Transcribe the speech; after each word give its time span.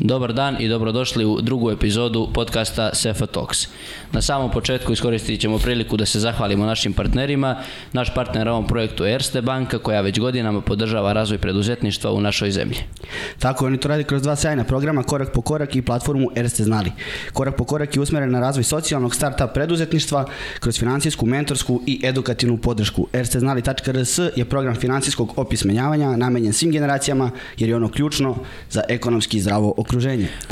Dobar 0.00 0.32
dan 0.32 0.56
i 0.60 0.68
dobrodošli 0.68 1.24
u 1.24 1.40
drugu 1.40 1.70
epizodu 1.70 2.28
podcasta 2.34 2.90
Sefa 2.94 3.26
Talks. 3.26 3.66
Na 4.12 4.22
samom 4.22 4.50
početku 4.50 4.92
iskoristit 4.92 5.40
ćemo 5.40 5.58
priliku 5.58 5.96
da 5.96 6.06
se 6.06 6.20
zahvalimo 6.20 6.66
našim 6.66 6.92
partnerima. 6.92 7.56
Naš 7.92 8.14
partner 8.14 8.48
u 8.48 8.50
ovom 8.50 8.66
projektu 8.66 9.04
je 9.04 9.12
Erste 9.12 9.42
banka 9.42 9.78
koja 9.78 10.00
već 10.00 10.18
godinama 10.18 10.60
podržava 10.60 11.12
razvoj 11.12 11.38
preduzetništva 11.38 12.12
u 12.12 12.20
našoj 12.20 12.50
zemlji. 12.50 12.76
Tako, 13.38 13.66
oni 13.66 13.78
to 13.78 13.88
radi 13.88 14.04
kroz 14.04 14.22
dva 14.22 14.36
sjajna 14.36 14.64
programa 14.64 15.02
Korak 15.02 15.32
po 15.32 15.40
korak 15.40 15.76
i 15.76 15.82
platformu 15.82 16.30
Erste 16.34 16.64
znali. 16.64 16.92
Korak 17.32 17.56
po 17.56 17.64
korak 17.64 17.96
je 17.96 18.02
usmeren 18.02 18.30
na 18.30 18.40
razvoj 18.40 18.64
socijalnog 18.64 19.14
starta 19.14 19.46
preduzetništva 19.46 20.24
kroz 20.60 20.78
financijsku, 20.78 21.26
mentorsku 21.26 21.82
i 21.86 22.00
edukativnu 22.04 22.56
podršku. 22.56 23.06
Ersteznali.rs 23.12 24.18
je 24.36 24.44
program 24.44 24.74
financijskog 24.74 25.32
opismenjavanja 25.36 26.16
namenjen 26.16 26.52
svim 26.52 26.70
generacijama 26.70 27.30
jer 27.56 27.68
je 27.68 27.76
ono 27.76 27.90
ključno 27.90 28.36
za 28.70 28.82
ekonomski 28.88 29.40
zdravo 29.40 29.68
okruženje. 29.76 29.87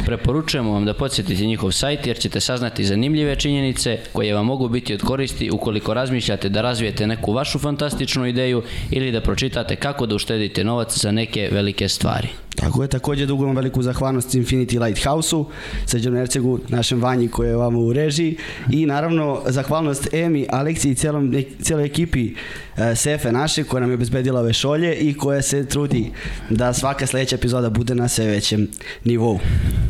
Preporučujemo 0.06 0.72
vam 0.72 0.84
da 0.84 0.94
podsjetite 0.94 1.46
njihov 1.46 1.70
sajt 1.70 2.06
jer 2.06 2.18
ćete 2.18 2.40
saznati 2.40 2.84
zanimljive 2.84 3.36
činjenice 3.36 3.98
koje 4.12 4.34
vam 4.34 4.46
mogu 4.46 4.68
biti 4.68 4.94
od 4.94 5.02
koristi 5.02 5.50
ukoliko 5.50 5.94
razmišljate 5.94 6.48
da 6.48 6.62
razvijete 6.62 7.06
neku 7.06 7.32
vašu 7.32 7.58
fantastičnu 7.58 8.26
ideju 8.26 8.62
ili 8.90 9.12
da 9.12 9.20
pročitate 9.20 9.76
kako 9.76 10.06
da 10.06 10.14
uštedite 10.14 10.64
novac 10.64 10.98
za 10.98 11.12
neke 11.12 11.48
velike 11.52 11.88
stvari. 11.88 12.45
Tako 12.56 12.82
je, 12.82 12.88
takođe 12.88 13.26
dugujemo 13.26 13.54
veliku 13.54 13.82
zahvalnost 13.82 14.34
Infinity 14.34 14.84
Lighthouse-u, 14.84 15.46
Srđanu 15.86 16.18
Ercegu, 16.18 16.58
našem 16.68 17.02
vanji 17.02 17.28
koji 17.28 17.48
je 17.48 17.56
vama 17.56 17.78
u 17.78 17.92
režiji 17.92 18.36
i 18.70 18.86
naravno 18.86 19.42
zahvalnost 19.46 20.14
Emi, 20.14 20.46
Aleksi 20.50 20.90
i 20.90 20.94
celom, 20.94 21.34
celoj 21.62 21.84
ekipi 21.84 22.34
e, 22.76 22.94
Sefe 22.94 23.32
naše 23.32 23.64
koja 23.64 23.80
nam 23.80 23.90
je 23.90 23.94
obezbedila 23.94 24.40
ove 24.40 24.52
šolje 24.52 24.94
i 24.94 25.14
koja 25.14 25.42
se 25.42 25.66
trudi 25.68 26.10
da 26.50 26.72
svaka 26.72 27.06
sledeća 27.06 27.36
epizoda 27.36 27.70
bude 27.70 27.94
na 27.94 28.08
sve 28.08 28.26
većem 28.26 28.68
nivou. 29.04 29.38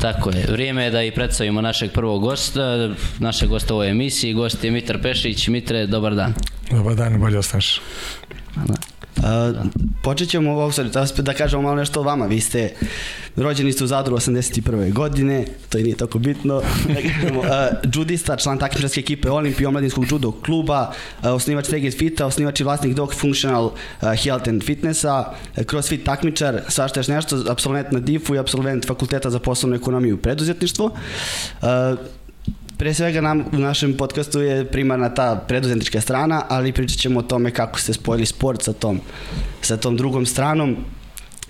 Tako 0.00 0.30
je, 0.30 0.46
vrijeme 0.52 0.84
je 0.84 0.90
da 0.90 1.02
i 1.02 1.10
predstavimo 1.10 1.60
našeg 1.60 1.92
prvog 1.92 2.22
gosta, 2.22 2.94
našeg 3.18 3.48
gosta 3.48 3.74
u 3.74 3.76
ovoj 3.76 3.90
emisiji, 3.90 4.34
gost 4.34 4.64
je 4.64 4.70
Mitar 4.70 5.02
Pešić. 5.02 5.48
Mitre, 5.48 5.86
dobar 5.86 6.14
dan. 6.14 6.34
Dobar 6.70 6.94
dan, 6.94 7.20
bolje 7.20 7.38
ostaneš. 7.38 7.80
Da. 8.56 8.95
Uh, 9.16 9.66
počet 10.02 10.28
ćemo 10.28 10.50
sorry, 10.50 10.90
da, 10.90 11.22
da 11.22 11.34
kažemo 11.34 11.62
malo 11.62 11.74
nešto 11.74 12.00
o 12.00 12.02
vama. 12.02 12.26
Vi 12.26 12.40
ste 12.40 12.74
rođeni 13.36 13.72
ste 13.72 13.84
u 13.84 13.86
Zadru 13.86 14.16
81. 14.16 14.92
godine, 14.92 15.44
to 15.68 15.78
i 15.78 15.82
nije 15.82 15.96
tako 15.96 16.18
bitno. 16.18 16.62
Da 16.88 16.94
kažemo, 16.94 17.42
judista, 17.94 18.36
član 18.36 18.58
takmičarske 18.58 19.00
ekipe 19.00 19.30
Olimpije 19.30 19.68
omladinskog 19.68 20.04
judo 20.10 20.32
kluba, 20.32 20.92
uh, 21.22 21.26
osnivač 21.30 21.68
Vegas 21.68 21.96
Fita, 21.96 22.26
osnivač 22.26 22.60
i 22.60 22.64
vlasnik 22.64 22.94
Dog 22.94 23.14
Functional 23.14 23.70
Health 24.00 24.48
and 24.48 24.64
Fitnessa, 24.64 25.32
CrossFit 25.70 26.04
takmičar, 26.04 26.60
svašta 26.68 27.00
još 27.00 27.08
nešto, 27.08 27.44
absolvent 27.48 27.92
na 27.92 28.00
DIF-u 28.00 28.34
i 28.34 28.38
absolvent 28.38 28.86
fakulteta 28.86 29.30
za 29.30 29.38
poslovnu 29.38 29.76
ekonomiju 29.76 30.14
i 30.16 30.22
preduzetništvo. 30.22 30.86
Uh, 31.62 31.68
Pre 32.76 32.94
svega 32.94 33.20
nam, 33.20 33.44
u 33.52 33.58
našem 33.58 33.94
podcastu 33.96 34.40
je 34.40 34.64
primarna 34.64 35.08
ta 35.08 35.44
preduzetnička 35.48 36.00
strana, 36.00 36.42
ali 36.48 36.72
pričat 36.72 36.98
ćemo 36.98 37.20
o 37.20 37.22
tome 37.22 37.50
kako 37.50 37.80
ste 37.80 37.92
spojili 37.92 38.26
sport 38.26 38.62
sa 38.62 38.72
tom, 38.72 39.00
sa 39.62 39.76
tom 39.76 39.96
drugom 39.96 40.26
stranom. 40.26 40.76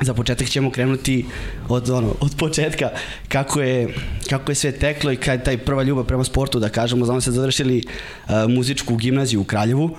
Za 0.01 0.15
početak 0.15 0.49
ćemo 0.49 0.71
krenuti 0.71 1.25
od, 1.69 1.91
ono, 1.91 2.15
od 2.21 2.37
početka 2.39 2.91
kako 3.29 3.61
je, 3.61 3.95
kako 4.31 4.53
je 4.53 4.55
sve 4.55 4.73
teklo 4.73 5.13
i 5.13 5.17
kada 5.17 5.45
taj 5.45 5.59
prva 5.59 5.83
ljubav 5.83 6.05
prema 6.05 6.25
sportu, 6.25 6.59
da 6.59 6.69
kažemo, 6.69 7.05
znamo 7.05 7.21
se 7.21 7.31
završili 7.31 7.83
uh, 7.83 8.33
muzičku 8.49 8.97
gimnaziju 8.97 9.41
u 9.41 9.45
Kraljevu. 9.45 9.97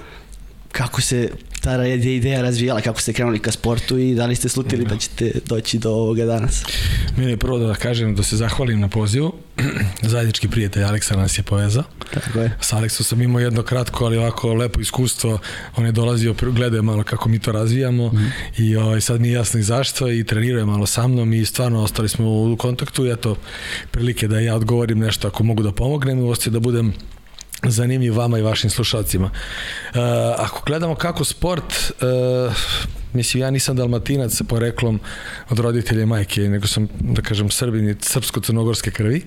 Kako 0.72 1.02
se 1.02 1.30
ta 1.67 1.85
ideja 1.85 2.41
razvijala, 2.41 2.81
kako 2.81 3.01
ste 3.01 3.13
krenuli 3.13 3.39
ka 3.39 3.51
sportu 3.51 3.97
i 3.97 4.15
da 4.15 4.25
li 4.25 4.35
ste 4.35 4.49
slutili 4.49 4.85
da 4.85 4.97
ćete 4.97 5.31
doći 5.45 5.77
do 5.77 5.92
ovoga 5.92 6.25
danas? 6.25 6.64
Je 7.17 7.37
prvo 7.37 7.58
da 7.59 7.75
kažem 7.75 8.15
da 8.15 8.23
se 8.23 8.37
zahvalim 8.37 8.80
na 8.80 8.87
pozivu. 8.87 9.33
Zajednički 10.11 10.47
prijatelj 10.47 10.83
Aleksa 10.83 11.15
nas 11.15 11.37
je 11.37 11.43
povezao. 11.43 11.83
Tako 12.14 12.39
je. 12.39 12.52
Sa 12.61 12.77
Aleksom 12.77 13.03
sam 13.03 13.21
imao 13.21 13.39
jedno 13.39 13.64
kratko, 13.64 14.05
ali 14.05 14.17
ovako 14.17 14.53
lepo 14.53 14.81
iskustvo. 14.81 15.39
On 15.75 15.86
je 15.86 15.92
dolazio, 15.92 16.36
gledao 16.42 16.81
malo 16.81 17.03
kako 17.03 17.30
mi 17.30 17.39
to 17.39 17.52
razvijamo 17.52 18.08
mm. 18.08 18.31
i 18.58 18.75
ovaj, 18.75 19.02
sad 19.02 19.21
mi 19.21 19.27
je 19.27 19.33
jasno 19.33 19.59
i 19.59 19.63
zašto 19.63 20.11
i 20.11 20.23
trenirao 20.23 20.59
je 20.59 20.65
malo 20.65 20.86
sa 20.86 21.08
mnom 21.08 21.33
i 21.33 21.45
stvarno 21.45 21.83
ostali 21.83 22.09
smo 22.09 22.30
u 22.30 22.55
kontaktu 22.58 23.05
i 23.05 23.11
eto 23.11 23.36
prilike 23.92 24.27
da 24.27 24.39
ja 24.39 24.55
odgovorim 24.55 24.99
nešto 24.99 25.27
ako 25.27 25.43
mogu 25.43 25.63
da 25.63 25.71
pomognem 25.71 26.19
i 26.19 26.49
da 26.49 26.59
budem 26.59 26.93
zanimljiv 27.63 28.17
vama 28.17 28.39
i 28.39 28.41
vašim 28.41 28.69
slušalcima. 28.69 29.25
Uh, 29.25 29.99
ako 30.37 30.61
gledamo 30.65 30.95
kako 30.95 31.23
sport, 31.23 31.73
uh, 31.73 32.53
mislim 33.13 33.41
ja 33.41 33.51
nisam 33.51 33.75
dalmatinac 33.75 34.33
sa 34.33 34.43
poreklom 34.43 34.99
od 35.49 35.59
roditelja 35.59 36.03
i 36.03 36.05
majke, 36.05 36.41
nego 36.41 36.67
sam 36.67 36.87
da 36.99 37.21
kažem 37.21 37.49
srbin 37.49 37.89
i 37.89 37.93
srpsko-crnogorske 37.93 38.91
krvi, 38.91 39.21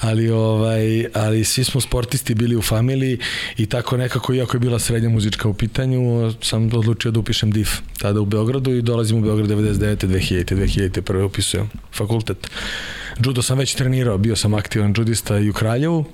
ali 0.00 0.30
ovaj 0.30 1.06
ali 1.14 1.44
svi 1.44 1.64
smo 1.64 1.80
sportisti 1.80 2.34
bili 2.34 2.56
u 2.56 2.62
familiji 2.62 3.18
i 3.56 3.66
tako 3.66 3.96
nekako 3.96 4.34
iako 4.34 4.56
je 4.56 4.60
bila 4.60 4.78
srednja 4.78 5.08
muzička 5.08 5.48
u 5.48 5.54
pitanju, 5.54 6.32
sam 6.42 6.66
odlučio 6.66 7.10
da 7.10 7.20
upišem 7.20 7.50
DIF 7.50 7.70
tada 7.98 8.20
u 8.20 8.24
Beogradu 8.24 8.70
i 8.70 8.82
dolazim 8.82 9.18
u 9.18 9.22
Beograd 9.22 9.50
99. 9.50 10.06
2000. 10.06 10.54
2000. 10.54 11.00
prve 11.00 11.24
upisujem 11.24 11.70
fakultet. 11.92 12.50
Judo 13.24 13.42
sam 13.42 13.58
već 13.58 13.74
trenirao, 13.74 14.18
bio 14.18 14.36
sam 14.36 14.54
aktivan 14.54 14.94
judista 14.96 15.38
i 15.38 15.50
u 15.50 15.52
Kraljevu, 15.52 16.04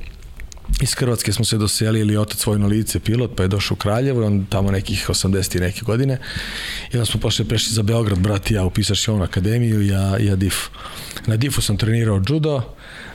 Iz 0.80 0.94
Hrvatske 0.94 1.32
smo 1.32 1.44
se 1.44 1.58
doselili, 1.58 2.16
otac 2.16 2.46
vojno 2.46 2.66
lice, 2.66 3.00
pilot, 3.00 3.36
pa 3.36 3.42
je 3.42 3.48
došao 3.48 3.74
u 3.74 3.78
Kraljevo, 3.78 4.26
on 4.26 4.46
tamo 4.46 4.70
nekih 4.70 5.08
80 5.08 5.56
i 5.56 5.60
neke 5.60 5.80
godine. 5.84 6.18
I 6.92 6.96
onda 6.96 7.06
smo 7.06 7.20
pošli 7.20 7.44
prešli 7.44 7.74
za 7.74 7.82
Beograd, 7.82 8.18
brat 8.18 8.50
i 8.50 8.54
ja, 8.54 8.64
upisaš 8.64 9.08
on 9.08 9.22
akademiju, 9.22 9.82
ja, 9.86 10.18
ja 10.18 10.36
DIF. 10.36 10.56
Na 11.26 11.36
DIF-u 11.36 11.62
sam 11.62 11.76
trenirao 11.76 12.22
judo, 12.28 12.62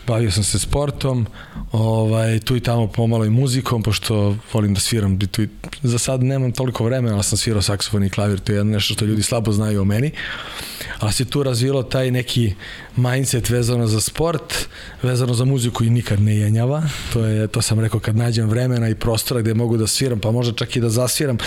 bavio 0.07 0.31
sam 0.31 0.43
se 0.43 0.59
sportom, 0.59 1.27
ovaj, 1.71 2.39
tu 2.39 2.55
i 2.55 2.59
tamo 2.59 2.87
pomalo 2.87 3.25
i 3.25 3.29
muzikom, 3.29 3.83
pošto 3.83 4.35
volim 4.53 4.73
da 4.73 4.79
sviram, 4.79 5.19
tu 5.19 5.41
i, 5.41 5.49
za 5.83 5.99
sad 5.99 6.23
nemam 6.23 6.51
toliko 6.51 6.85
vremena, 6.85 7.15
ali 7.15 7.23
sam 7.23 7.37
svirao 7.37 7.61
saksofon 7.61 8.03
i 8.03 8.09
klavir, 8.09 8.39
to 8.39 8.51
je 8.51 8.63
nešto 8.63 8.93
što 8.93 9.05
ljudi 9.05 9.23
slabo 9.23 9.51
znaju 9.51 9.81
o 9.81 9.85
meni, 9.85 10.11
ali 10.99 11.13
se 11.13 11.25
tu 11.25 11.43
razvilo 11.43 11.83
taj 11.83 12.11
neki 12.11 12.53
mindset 12.95 13.49
vezano 13.49 13.87
za 13.87 14.01
sport, 14.01 14.67
vezano 15.03 15.33
za 15.33 15.45
muziku 15.45 15.83
i 15.83 15.89
nikad 15.89 16.21
ne 16.21 16.35
jenjava, 16.35 16.83
to 17.13 17.25
je, 17.25 17.47
to 17.47 17.61
sam 17.61 17.79
rekao 17.79 17.99
kad 17.99 18.15
nađem 18.15 18.49
vremena 18.49 18.89
i 18.89 18.95
prostora 18.95 19.41
gde 19.41 19.53
mogu 19.53 19.77
da 19.77 19.87
sviram, 19.87 20.19
pa 20.19 20.31
možda 20.31 20.53
čak 20.53 20.75
i 20.75 20.81
da 20.81 20.89
zasviram, 20.89 21.37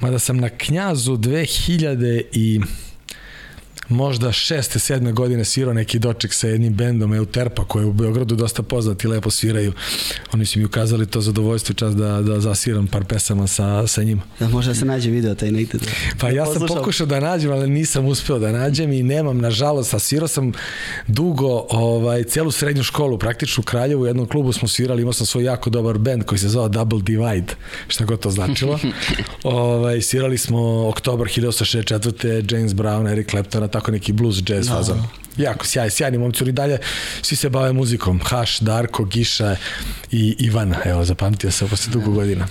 mada 0.00 0.18
sam 0.18 0.36
na 0.36 0.48
Knjazu 0.48 1.16
2000 1.16 2.22
i 2.32 2.60
možda 3.88 4.32
šeste, 4.32 4.78
sedme 4.78 5.12
godine 5.12 5.44
svirao 5.44 5.74
neki 5.74 5.98
doček 5.98 6.32
sa 6.32 6.48
jednim 6.48 6.74
bendom 6.74 7.14
Euterpa 7.14 7.64
koji 7.64 7.82
je 7.82 7.86
u 7.86 7.92
Beogradu 7.92 8.34
dosta 8.34 8.62
poznat 8.62 9.04
i 9.04 9.08
lepo 9.08 9.30
sviraju. 9.30 9.72
Oni 10.32 10.46
su 10.46 10.58
mi 10.58 10.64
ukazali 10.64 11.06
to 11.06 11.20
zadovoljstvo 11.20 11.72
i 11.72 11.76
čas 11.76 11.96
da, 11.96 12.22
da 12.22 12.40
zasviram 12.40 12.86
par 12.86 13.04
pesama 13.04 13.46
sa, 13.46 13.86
sa 13.86 14.02
njima. 14.02 14.22
Da 14.38 14.48
može 14.48 14.68
da 14.68 14.74
se 14.74 14.84
nađe 14.84 15.10
video 15.10 15.34
taj 15.34 15.50
negde. 15.50 15.78
Da, 15.78 15.86
pa 16.20 16.28
ja 16.28 16.46
sam 16.46 16.66
pokušao 16.68 17.06
da 17.06 17.20
nađem, 17.20 17.52
ali 17.52 17.70
nisam 17.70 18.06
uspeo 18.06 18.38
da 18.38 18.52
nađem 18.52 18.92
i 18.92 19.02
nemam, 19.02 19.38
nažalost, 19.38 19.94
a 19.94 19.98
svirao 19.98 20.28
sam 20.28 20.52
dugo 21.06 21.66
ovaj, 21.70 22.24
celu 22.24 22.50
srednju 22.50 22.82
školu, 22.82 23.18
praktično 23.18 23.60
u 23.60 23.64
Kraljevu, 23.64 24.02
u 24.02 24.06
jednom 24.06 24.26
klubu 24.26 24.52
smo 24.52 24.68
svirali, 24.68 25.02
imao 25.02 25.12
sam 25.12 25.26
svoj 25.26 25.44
jako 25.44 25.70
dobar 25.70 25.98
bend 25.98 26.24
koji 26.24 26.38
se 26.38 26.48
zvao 26.48 26.68
Double 26.68 27.02
Divide, 27.02 27.54
šta 27.88 28.04
god 28.04 28.20
to 28.20 28.30
značilo. 28.30 28.78
ovaj, 29.42 30.02
svirali 30.02 30.38
smo 30.38 30.88
oktobar 30.88 31.28
1864. 31.28 32.54
James 32.54 32.72
Brown, 32.72 33.12
Eric 33.12 33.30
Claptona, 33.30 33.68
tako 33.74 33.90
neki 33.90 34.12
blues 34.12 34.42
jazz 34.46 34.68
no. 34.68 34.76
fazon. 34.76 35.02
Jako 35.36 35.66
sjaj, 35.66 35.90
sjajni 35.90 36.18
momci, 36.18 36.42
oni 36.42 36.52
dalje 36.52 36.78
svi 37.22 37.36
se 37.36 37.48
bave 37.50 37.72
muzikom. 37.72 38.20
Haš, 38.24 38.60
Darko, 38.60 39.04
Giša 39.04 39.56
i 40.10 40.36
Ivan, 40.38 40.74
evo, 40.84 41.04
zapamtio 41.04 41.50
se 41.50 41.66
posle 41.66 41.92
dugo 41.92 42.10
godina. 42.10 42.46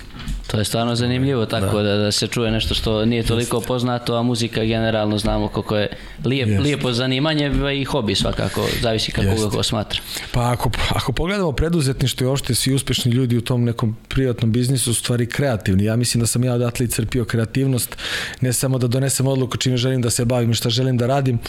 To 0.54 0.60
je 0.60 0.66
stvarno 0.66 0.96
zanimljivo 0.96 1.46
tako 1.46 1.78
da. 1.78 1.84
da, 1.84 1.98
da 1.98 2.12
se 2.12 2.28
čuje 2.28 2.52
nešto 2.52 2.74
što 2.74 3.06
nije 3.06 3.24
toliko 3.24 3.62
poznato, 3.62 4.16
a 4.16 4.24
muzika 4.24 4.64
generalno 4.64 5.18
znamo 5.18 5.48
koliko 5.48 5.78
je 5.78 5.88
lijep, 6.26 6.50
Jest. 6.50 6.64
lijepo 6.64 6.94
zanimanje 6.94 7.52
i 7.82 7.84
hobi 7.84 8.16
svakako, 8.16 8.68
zavisi 8.82 9.12
kako 9.12 9.28
Jest. 9.28 9.44
ga 9.44 9.50
ko 9.50 9.64
smatra. 9.64 10.02
Pa 10.32 10.52
ako, 10.52 10.70
ako 10.90 11.12
pogledamo 11.12 11.52
preduzetništvo 11.52 12.28
i 12.28 12.30
ošte 12.30 12.56
svi 12.56 12.74
uspešni 12.74 13.12
ljudi 13.12 13.38
u 13.38 13.42
tom 13.42 13.64
nekom 13.64 13.98
privatnom 14.08 14.52
biznisu 14.52 14.92
u 14.92 14.94
stvari 14.94 15.26
kreativni. 15.26 15.84
Ja 15.84 15.96
mislim 15.96 16.22
da 16.22 16.28
sam 16.28 16.44
ja 16.44 16.54
odatle 16.54 16.88
crpio 16.88 17.26
kreativnost, 17.26 17.98
ne 18.42 18.54
samo 18.54 18.78
da 18.78 18.88
donesem 18.88 19.28
odluku 19.28 19.58
čime 19.58 19.78
želim 19.78 20.02
da 20.02 20.10
se 20.10 20.26
bavim 20.26 20.52
i 20.52 20.54
šta 20.54 20.70
želim 20.70 20.98
da 20.98 21.08
radim, 21.08 21.40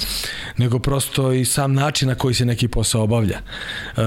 nego 0.56 0.78
prosto 0.78 1.32
i 1.32 1.44
sam 1.44 1.74
način 1.74 2.08
na 2.08 2.14
koji 2.14 2.34
se 2.34 2.44
neki 2.44 2.68
posao 2.68 3.02
obavlja. 3.02 3.38
E, 3.38 4.00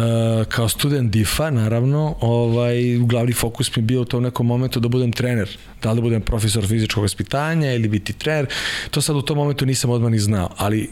kao 0.50 0.70
student 0.70 1.12
DIFA, 1.12 1.50
naravno, 1.50 2.16
ovaj, 2.22 2.98
glavni 2.98 3.34
fokus 3.34 3.76
mi 3.76 3.82
bio 3.82 4.02
u 4.02 4.06
tom 4.06 4.24
nekom 4.24 4.46
momentu 4.48 4.80
da 4.80 4.87
budem 4.89 5.12
trener, 5.12 5.57
da 5.84 5.92
li 5.92 5.95
da 5.95 6.01
budem 6.01 6.22
profesor 6.22 6.68
fizičkog 6.68 7.04
vaspitanja 7.04 7.74
ili 7.74 7.88
biti 7.88 8.13
trener, 8.13 8.48
to 8.92 9.01
sad 9.01 9.16
u 9.16 9.22
tom 9.22 9.38
momentu 9.38 9.66
nisam 9.66 9.89
odmah 9.89 10.12
ni 10.12 10.19
znao, 10.19 10.50
ali 10.57 10.89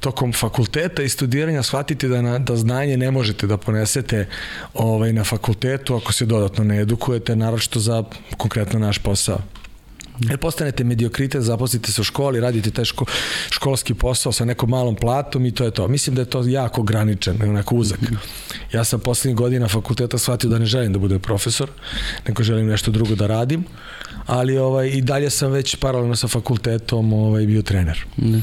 tokom 0.00 0.32
fakulteta 0.32 1.02
i 1.02 1.08
studiranja 1.08 1.62
shvatite 1.62 2.08
da, 2.08 2.22
na, 2.22 2.38
da 2.38 2.56
znanje 2.56 2.96
ne 2.96 3.10
možete 3.10 3.46
da 3.46 3.56
ponesete 3.56 4.26
ovaj, 4.74 5.12
na 5.12 5.24
fakultetu 5.24 5.96
ako 5.96 6.12
se 6.12 6.26
dodatno 6.26 6.64
ne 6.64 6.80
edukujete, 6.80 7.36
naročito 7.36 7.80
za 7.80 8.04
konkretno 8.36 8.78
naš 8.78 8.98
posao. 8.98 9.38
Jer 10.20 10.38
postanete 10.38 10.84
mediokrite, 10.84 11.40
zaposlite 11.40 11.92
se 11.92 12.00
u 12.00 12.04
školi, 12.04 12.40
radite 12.40 12.70
taj 12.70 12.84
ško, 12.84 13.04
školski 13.50 13.94
posao 13.94 14.32
sa 14.32 14.44
nekom 14.44 14.70
malom 14.70 14.96
platom 14.96 15.46
i 15.46 15.54
to 15.54 15.64
je 15.64 15.70
to. 15.70 15.88
Mislim 15.88 16.16
da 16.16 16.22
je 16.22 16.30
to 16.30 16.42
jako 16.46 16.80
ograničen, 16.80 17.42
onako 17.42 17.74
uzak. 17.74 17.98
Ja 18.72 18.84
sam 18.84 19.00
poslednjih 19.00 19.36
godina 19.36 19.68
fakulteta 19.68 20.18
shvatio 20.18 20.50
da 20.50 20.58
ne 20.58 20.66
želim 20.66 20.92
da 20.92 20.98
budem 20.98 21.20
profesor, 21.20 21.70
nego 22.28 22.42
želim 22.42 22.66
nešto 22.66 22.90
drugo 22.90 23.14
da 23.14 23.26
radim, 23.26 23.64
ali 24.26 24.58
ovaj, 24.58 24.88
i 24.88 25.00
dalje 25.00 25.30
sam 25.30 25.52
već 25.52 25.76
paralelno 25.76 26.16
sa 26.16 26.28
fakultetom 26.28 27.12
ovaj, 27.12 27.46
bio 27.46 27.62
trener. 27.62 28.04
Ne. 28.16 28.42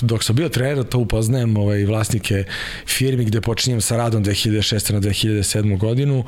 Dok 0.00 0.24
sam 0.24 0.36
bio 0.36 0.48
trener, 0.48 0.84
to 0.84 0.98
upoznajem 0.98 1.56
ovaj, 1.56 1.84
vlasnike 1.84 2.44
firmi 2.86 3.24
gde 3.24 3.40
počinjem 3.40 3.80
sa 3.80 3.96
radom 3.96 4.24
2006. 4.24 4.92
na 4.92 5.00
2007. 5.00 5.78
godinu, 5.78 6.24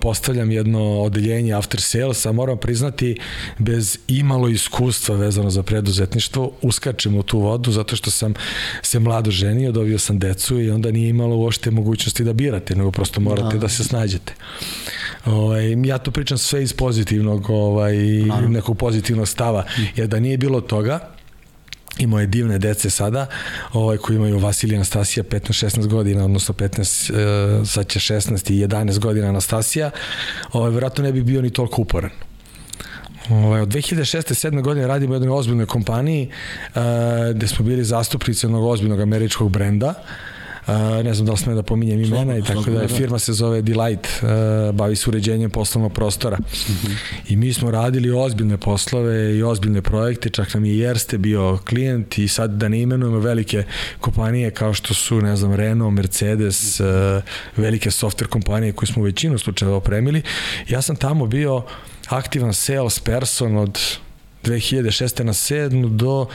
postavljam 0.00 0.50
jedno 0.50 1.00
odeljenje 1.00 1.52
after 1.52 1.80
sales, 1.80 2.26
a 2.26 2.32
moram 2.32 2.58
priznati 2.58 3.16
bez 3.58 3.98
imalo 4.08 4.48
iskustva 4.48 5.16
vezano 5.16 5.50
za 5.50 5.62
preduzetništvo, 5.62 6.52
uskačem 6.62 7.16
u 7.16 7.22
tu 7.22 7.38
vodu 7.38 7.72
zato 7.72 7.96
što 7.96 8.10
sam 8.10 8.34
se 8.82 8.98
mlado 8.98 9.30
ženio, 9.30 9.72
dobio 9.72 9.98
sam 9.98 10.18
decu 10.18 10.60
i 10.60 10.70
onda 10.70 10.90
nije 10.90 11.08
imalo 11.08 11.36
uošte 11.36 11.70
mogućnosti 11.70 12.24
da 12.24 12.27
birate, 12.32 12.74
nego 12.74 12.90
prosto 12.90 13.20
morate 13.20 13.56
da, 13.56 13.60
da 13.60 13.68
se 13.68 13.84
snađete. 13.84 14.34
Ovaj, 15.24 15.72
ja 15.86 15.98
to 15.98 16.10
pričam 16.10 16.38
sve 16.38 16.62
iz 16.62 16.72
pozitivnog, 16.72 17.50
ovaj, 17.50 17.96
nekog 18.48 18.78
pozitivnog 18.78 19.28
stava, 19.28 19.64
jer 19.96 20.08
da 20.08 20.20
nije 20.20 20.38
bilo 20.38 20.60
toga, 20.60 21.00
i 21.98 22.06
moje 22.06 22.26
divne 22.26 22.58
dece 22.58 22.90
sada, 22.90 23.26
ovaj, 23.72 23.96
koji 23.96 24.16
imaju 24.16 24.38
Vasilija 24.38 24.76
Anastasija 24.76 25.24
15-16 25.24 25.86
godina, 25.86 26.24
odnosno 26.24 26.54
15, 26.54 27.62
e, 27.62 27.66
sad 27.66 27.88
će 27.88 27.98
16 27.98 28.52
i 28.52 28.66
11 28.66 28.98
godina 28.98 29.28
Anastasija, 29.28 29.90
ovaj, 30.52 30.70
vjerojatno 30.70 31.04
ne 31.04 31.12
bi 31.12 31.22
bio 31.22 31.42
ni 31.42 31.50
toliko 31.50 31.82
uporan. 31.82 32.10
Ovaj, 33.30 33.60
od 33.60 33.68
2006. 33.68 34.48
7. 34.48 34.62
godine 34.62 34.86
radimo 34.86 35.12
u 35.12 35.16
jednoj 35.16 35.38
ozbiljnoj 35.38 35.66
kompaniji 35.66 36.28
uh, 36.28 36.82
gde 37.34 37.48
smo 37.48 37.64
bili 37.64 37.84
zastupnici 37.84 38.46
jednog 38.46 38.64
ozbiljnog 38.64 39.00
američkog 39.00 39.50
brenda 39.50 39.94
ne 41.04 41.14
znam 41.14 41.26
da 41.26 41.32
li 41.32 41.38
sme 41.38 41.54
da 41.54 41.62
pominjem 41.62 42.00
imena 42.00 42.38
i 42.38 42.42
tako 42.42 42.70
da 42.70 42.82
je 42.82 42.88
firma 42.88 43.18
se 43.18 43.32
zove 43.32 43.62
Delight, 43.62 44.06
uh, 44.06 44.74
bavi 44.74 44.96
se 44.96 45.10
uređenjem 45.10 45.50
poslovnog 45.50 45.92
prostora. 45.92 46.38
Uh 46.40 46.46
-huh. 46.46 46.96
I 47.28 47.36
mi 47.36 47.52
smo 47.52 47.70
radili 47.70 48.10
ozbiljne 48.10 48.56
poslove 48.56 49.36
i 49.36 49.42
ozbiljne 49.42 49.82
projekte, 49.82 50.30
čak 50.30 50.54
nam 50.54 50.64
je 50.64 50.78
Jerste 50.78 51.18
bio 51.18 51.58
klijent 51.68 52.18
i 52.18 52.28
sad 52.28 52.50
da 52.50 52.68
ne 52.68 52.80
imenujemo 52.80 53.18
velike 53.18 53.64
kompanije 54.00 54.50
kao 54.50 54.74
što 54.74 54.94
su, 54.94 55.20
ne 55.20 55.36
znam, 55.36 55.54
Renault, 55.54 55.94
Mercedes, 55.94 56.80
uh, 56.80 56.86
velike 57.56 57.90
software 57.90 58.26
kompanije 58.26 58.72
koje 58.72 58.86
smo 58.86 59.02
u 59.02 59.04
većinu 59.04 59.38
slučajeva 59.38 59.76
opremili. 59.76 60.22
Ja 60.68 60.82
sam 60.82 60.96
tamo 60.96 61.26
bio 61.26 61.62
aktivan 62.08 62.54
sales 62.54 63.00
person 63.00 63.56
od 63.56 63.78
2006. 64.44 65.22
na 65.22 65.32
7. 65.32 65.96
do 65.96 66.26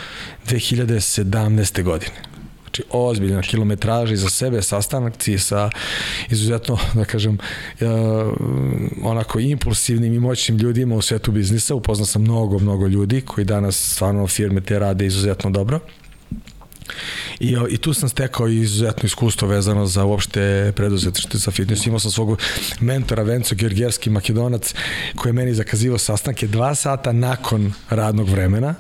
2017. 0.48 1.84
godine. 1.84 2.33
Znači, 2.74 2.90
ozbiljna 2.92 3.42
kilometraža 3.42 4.14
iza 4.14 4.30
sebe, 4.30 4.62
sastanakci 4.62 5.38
sa 5.38 5.70
izuzetno, 6.30 6.78
da 6.94 7.06
kažem, 7.06 7.38
uh, 7.82 7.88
onako 9.04 9.40
impulsivnim 9.40 10.14
i 10.14 10.20
moćnim 10.20 10.58
ljudima 10.58 10.96
u 10.96 11.02
svetu 11.02 11.32
biznisa. 11.32 11.76
Upoznao 11.76 12.06
sam 12.06 12.22
mnogo, 12.22 12.60
mnogo 12.60 12.88
ljudi 12.88 13.22
koji 13.22 13.46
danas 13.46 13.94
stvarno 13.94 14.28
firme 14.28 14.62
te 14.62 14.80
rade 14.80 15.06
izuzetno 15.06 15.50
dobro. 15.50 15.80
I, 17.40 17.58
I 17.70 17.78
tu 17.78 17.94
sam 17.94 18.10
stekao 18.10 18.48
izuzetno 18.48 19.06
iskustvo 19.06 19.48
vezano 19.48 19.86
za 19.86 20.06
uopšte 20.06 20.74
preduzetništvo 20.76 21.40
za 21.40 21.52
fitness. 21.52 21.86
Imao 21.86 22.00
sam 22.00 22.12
svog 22.12 22.40
mentora 22.80 23.24
Venco 23.24 23.56
Georgijevski 23.56 24.10
makedonac 24.10 24.74
koji 25.16 25.30
je 25.30 25.34
meni 25.34 25.54
zakazivao 25.54 25.98
sastanke 25.98 26.48
dva 26.48 26.76
sata 26.76 27.12
nakon 27.12 27.74
radnog 27.90 28.30
vremena 28.30 28.76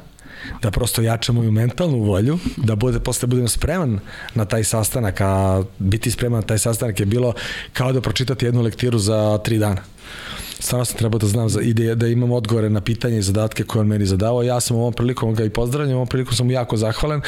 da 0.61 0.71
prosto 0.71 1.01
jačam 1.01 1.35
moju 1.35 1.51
mentalnu 1.51 2.03
volju, 2.03 2.39
da 2.57 2.75
bude, 2.75 2.99
posle 2.99 3.27
budem 3.27 3.47
spreman 3.47 3.99
na 4.35 4.45
taj 4.45 4.63
sastanak, 4.63 5.21
a 5.21 5.63
biti 5.79 6.11
spreman 6.11 6.39
na 6.39 6.47
taj 6.47 6.57
sastanak 6.57 6.99
je 6.99 7.05
bilo 7.05 7.33
kao 7.73 7.91
da 7.91 8.01
pročitate 8.01 8.45
jednu 8.45 8.61
lektiru 8.61 8.99
za 8.99 9.37
tri 9.43 9.57
dana 9.57 9.81
stvarno 10.63 10.85
sam 10.85 10.97
trebao 10.97 11.19
da 11.19 11.27
znam 11.27 11.49
za, 11.49 11.61
i 11.61 11.73
da, 11.73 11.95
da 11.95 12.07
imam 12.07 12.31
odgovore 12.31 12.69
na 12.69 12.81
pitanje 12.81 13.17
i 13.17 13.21
zadatke 13.21 13.63
koje 13.63 13.81
on 13.81 13.87
meni 13.87 14.05
zadavao. 14.05 14.43
Ja 14.43 14.59
sam 14.59 14.77
ovom 14.77 14.93
prilikom 14.93 15.35
ga 15.35 15.43
i 15.43 15.49
pozdravljam, 15.49 15.95
ovom 15.95 16.07
prilikom 16.07 16.35
sam 16.35 16.45
mu 16.45 16.51
jako 16.51 16.77
zahvalan. 16.77 17.21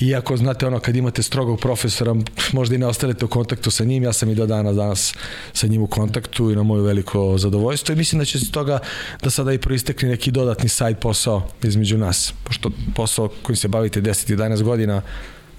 Iako, 0.00 0.36
znate, 0.36 0.66
ono, 0.66 0.80
kad 0.80 0.96
imate 0.96 1.22
strogog 1.22 1.60
profesora, 1.60 2.14
možda 2.52 2.74
i 2.74 2.78
ne 2.78 2.86
ostanete 2.86 3.24
u 3.24 3.28
kontaktu 3.28 3.70
sa 3.70 3.84
njim, 3.84 4.02
ja 4.02 4.12
sam 4.12 4.30
i 4.30 4.34
do 4.34 4.46
dana 4.46 4.72
danas 4.72 5.14
sa 5.52 5.66
njim 5.66 5.82
u 5.82 5.86
kontaktu 5.86 6.50
i 6.50 6.56
na 6.56 6.62
moju 6.62 6.82
veliko 6.82 7.38
zadovoljstvo 7.38 7.92
i 7.92 7.96
mislim 7.96 8.18
da 8.18 8.24
će 8.24 8.38
se 8.38 8.52
toga 8.52 8.78
da 9.22 9.30
sada 9.30 9.52
i 9.52 9.58
proistekne 9.58 10.08
neki 10.08 10.30
dodatni 10.30 10.68
sajt 10.68 11.00
posao 11.00 11.48
između 11.62 11.98
nas, 11.98 12.34
pošto 12.44 12.70
posao 12.94 13.28
kojim 13.42 13.56
se 13.56 13.68
bavite 13.68 14.00
10-11 14.02 14.62
godina 14.62 15.02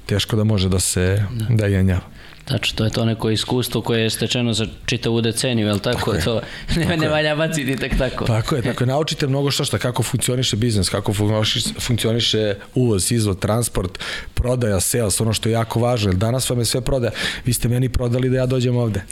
teško 0.05 0.35
da 0.35 0.43
može 0.43 0.69
da 0.69 0.79
se 0.79 1.23
da, 1.49 1.55
da 1.55 1.65
jenjava. 1.65 2.20
Znači, 2.47 2.75
to 2.75 2.83
je 2.83 2.89
to 2.89 3.05
neko 3.05 3.29
iskustvo 3.29 3.81
koje 3.81 4.01
je 4.01 4.09
stečeno 4.09 4.53
za 4.53 4.65
čitavu 4.85 5.21
deceniju, 5.21 5.67
je 5.67 5.73
li 5.73 5.79
tako? 5.79 6.11
tako 6.11 6.23
to 6.23 6.35
je. 6.35 6.41
ne, 6.87 6.97
ne 6.97 7.09
valja 7.09 7.35
baciti 7.35 7.75
tek 7.75 7.97
tako. 7.97 8.25
Tako 8.25 8.55
je, 8.55 8.61
tako 8.61 8.83
je. 8.83 8.87
Naučite 8.87 9.27
mnogo 9.27 9.51
što 9.51 9.65
šta, 9.65 9.77
kako 9.77 10.03
funkcioniše 10.03 10.55
biznis, 10.55 10.89
kako 10.89 11.13
funkcioniše 11.79 12.55
uvoz, 12.75 13.11
izvoz, 13.11 13.37
transport, 13.37 13.99
prodaja, 14.33 14.79
sales, 14.79 15.21
ono 15.21 15.33
što 15.33 15.49
je 15.49 15.53
jako 15.53 15.79
važno, 15.79 16.09
jer 16.09 16.15
danas 16.15 16.49
vam 16.49 16.59
je 16.59 16.65
sve 16.65 16.81
prodaja. 16.81 17.11
Vi 17.45 17.53
ste 17.53 17.67
meni 17.67 17.89
prodali 17.89 18.29
da 18.29 18.37
ja 18.37 18.45
dođem 18.45 18.77
ovde. 18.77 19.03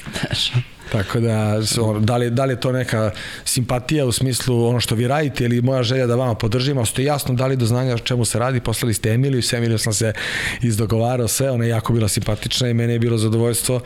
Tako 0.91 1.19
da, 1.19 1.57
da 1.99 2.17
li, 2.17 2.29
da 2.29 2.45
li 2.45 2.53
je 2.53 2.59
to 2.59 2.71
neka 2.71 3.11
simpatija 3.45 4.05
u 4.05 4.11
smislu 4.11 4.67
ono 4.67 4.79
što 4.79 4.95
vi 4.95 5.07
radite 5.07 5.45
ili 5.45 5.61
moja 5.61 5.83
želja 5.83 6.07
da 6.07 6.15
vama 6.15 6.35
podržim, 6.35 6.77
ali 6.77 6.87
ste 6.87 7.03
jasno 7.03 7.33
dali 7.33 7.55
do 7.55 7.65
znanja 7.65 7.95
o 7.95 7.97
čemu 7.97 8.25
se 8.25 8.39
radi, 8.39 8.59
poslali 8.59 8.93
ste 8.93 9.09
Emiliju, 9.09 9.41
s 9.41 9.53
Emiliju 9.53 9.77
sam 9.77 9.93
se 9.93 10.13
izdogovarao 10.61 11.27
sve, 11.27 11.51
ona 11.51 11.63
je 11.63 11.69
jako 11.69 11.93
bila 11.93 12.07
simpatična 12.07 12.69
i 12.69 12.73
mene 12.73 12.93
je 12.93 12.99
bilo 12.99 13.17
zadovoljstvo 13.17 13.81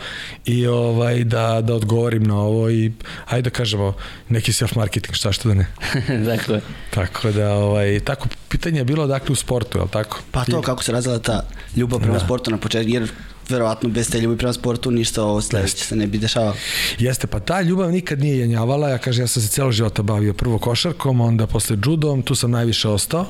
i 0.45 0.67
ovaj, 0.67 1.23
da, 1.23 1.61
da 1.61 1.75
odgovorim 1.75 2.23
na 2.23 2.39
ovo 2.39 2.69
i 2.69 2.91
ajde 3.25 3.49
da 3.49 3.49
kažemo 3.49 3.93
neki 4.29 4.51
self-marketing, 4.51 5.13
šta 5.13 5.31
što 5.31 5.49
da 5.49 5.55
ne. 5.55 5.67
dakle. 6.31 6.61
Tako 6.89 7.31
da, 7.31 7.53
ovaj, 7.53 7.99
tako, 7.99 8.27
pitanje 8.49 8.79
je 8.79 8.85
bilo 8.85 9.07
dakle 9.07 9.33
u 9.33 9.35
sportu, 9.35 9.77
je 9.77 9.81
li 9.81 9.89
tako? 9.89 10.19
Pa 10.31 10.45
to 10.45 10.61
kako 10.61 10.83
se 10.83 10.91
razvila 10.91 11.19
ta 11.19 11.43
ljubav 11.75 11.99
prema 11.99 12.17
da. 12.17 12.25
sportu 12.25 12.51
na 12.51 12.57
početku, 12.57 12.91
jer 12.91 13.11
verovatno 13.49 13.89
bez 13.89 14.11
te 14.11 14.19
ljubavi 14.19 14.37
prema 14.37 14.53
sportu 14.53 14.91
ništa 14.91 15.23
ovo 15.23 15.41
sledeće 15.41 15.85
se 15.85 15.95
ne 15.95 16.07
bi 16.07 16.17
dešavalo. 16.17 16.55
Jeste, 16.99 17.27
pa 17.27 17.39
ta 17.39 17.61
ljubav 17.61 17.91
nikad 17.91 18.19
nije 18.19 18.39
jenjavala, 18.39 18.89
ja 18.89 18.97
kažem, 18.97 19.23
ja 19.23 19.27
sam 19.27 19.41
se 19.41 19.47
celo 19.47 19.71
života 19.71 20.01
bavio 20.01 20.33
prvo 20.33 20.57
košarkom, 20.57 21.21
onda 21.21 21.47
posle 21.47 21.77
judom, 21.85 22.21
tu 22.21 22.35
sam 22.35 22.51
najviše 22.51 22.89
ostao. 22.89 23.25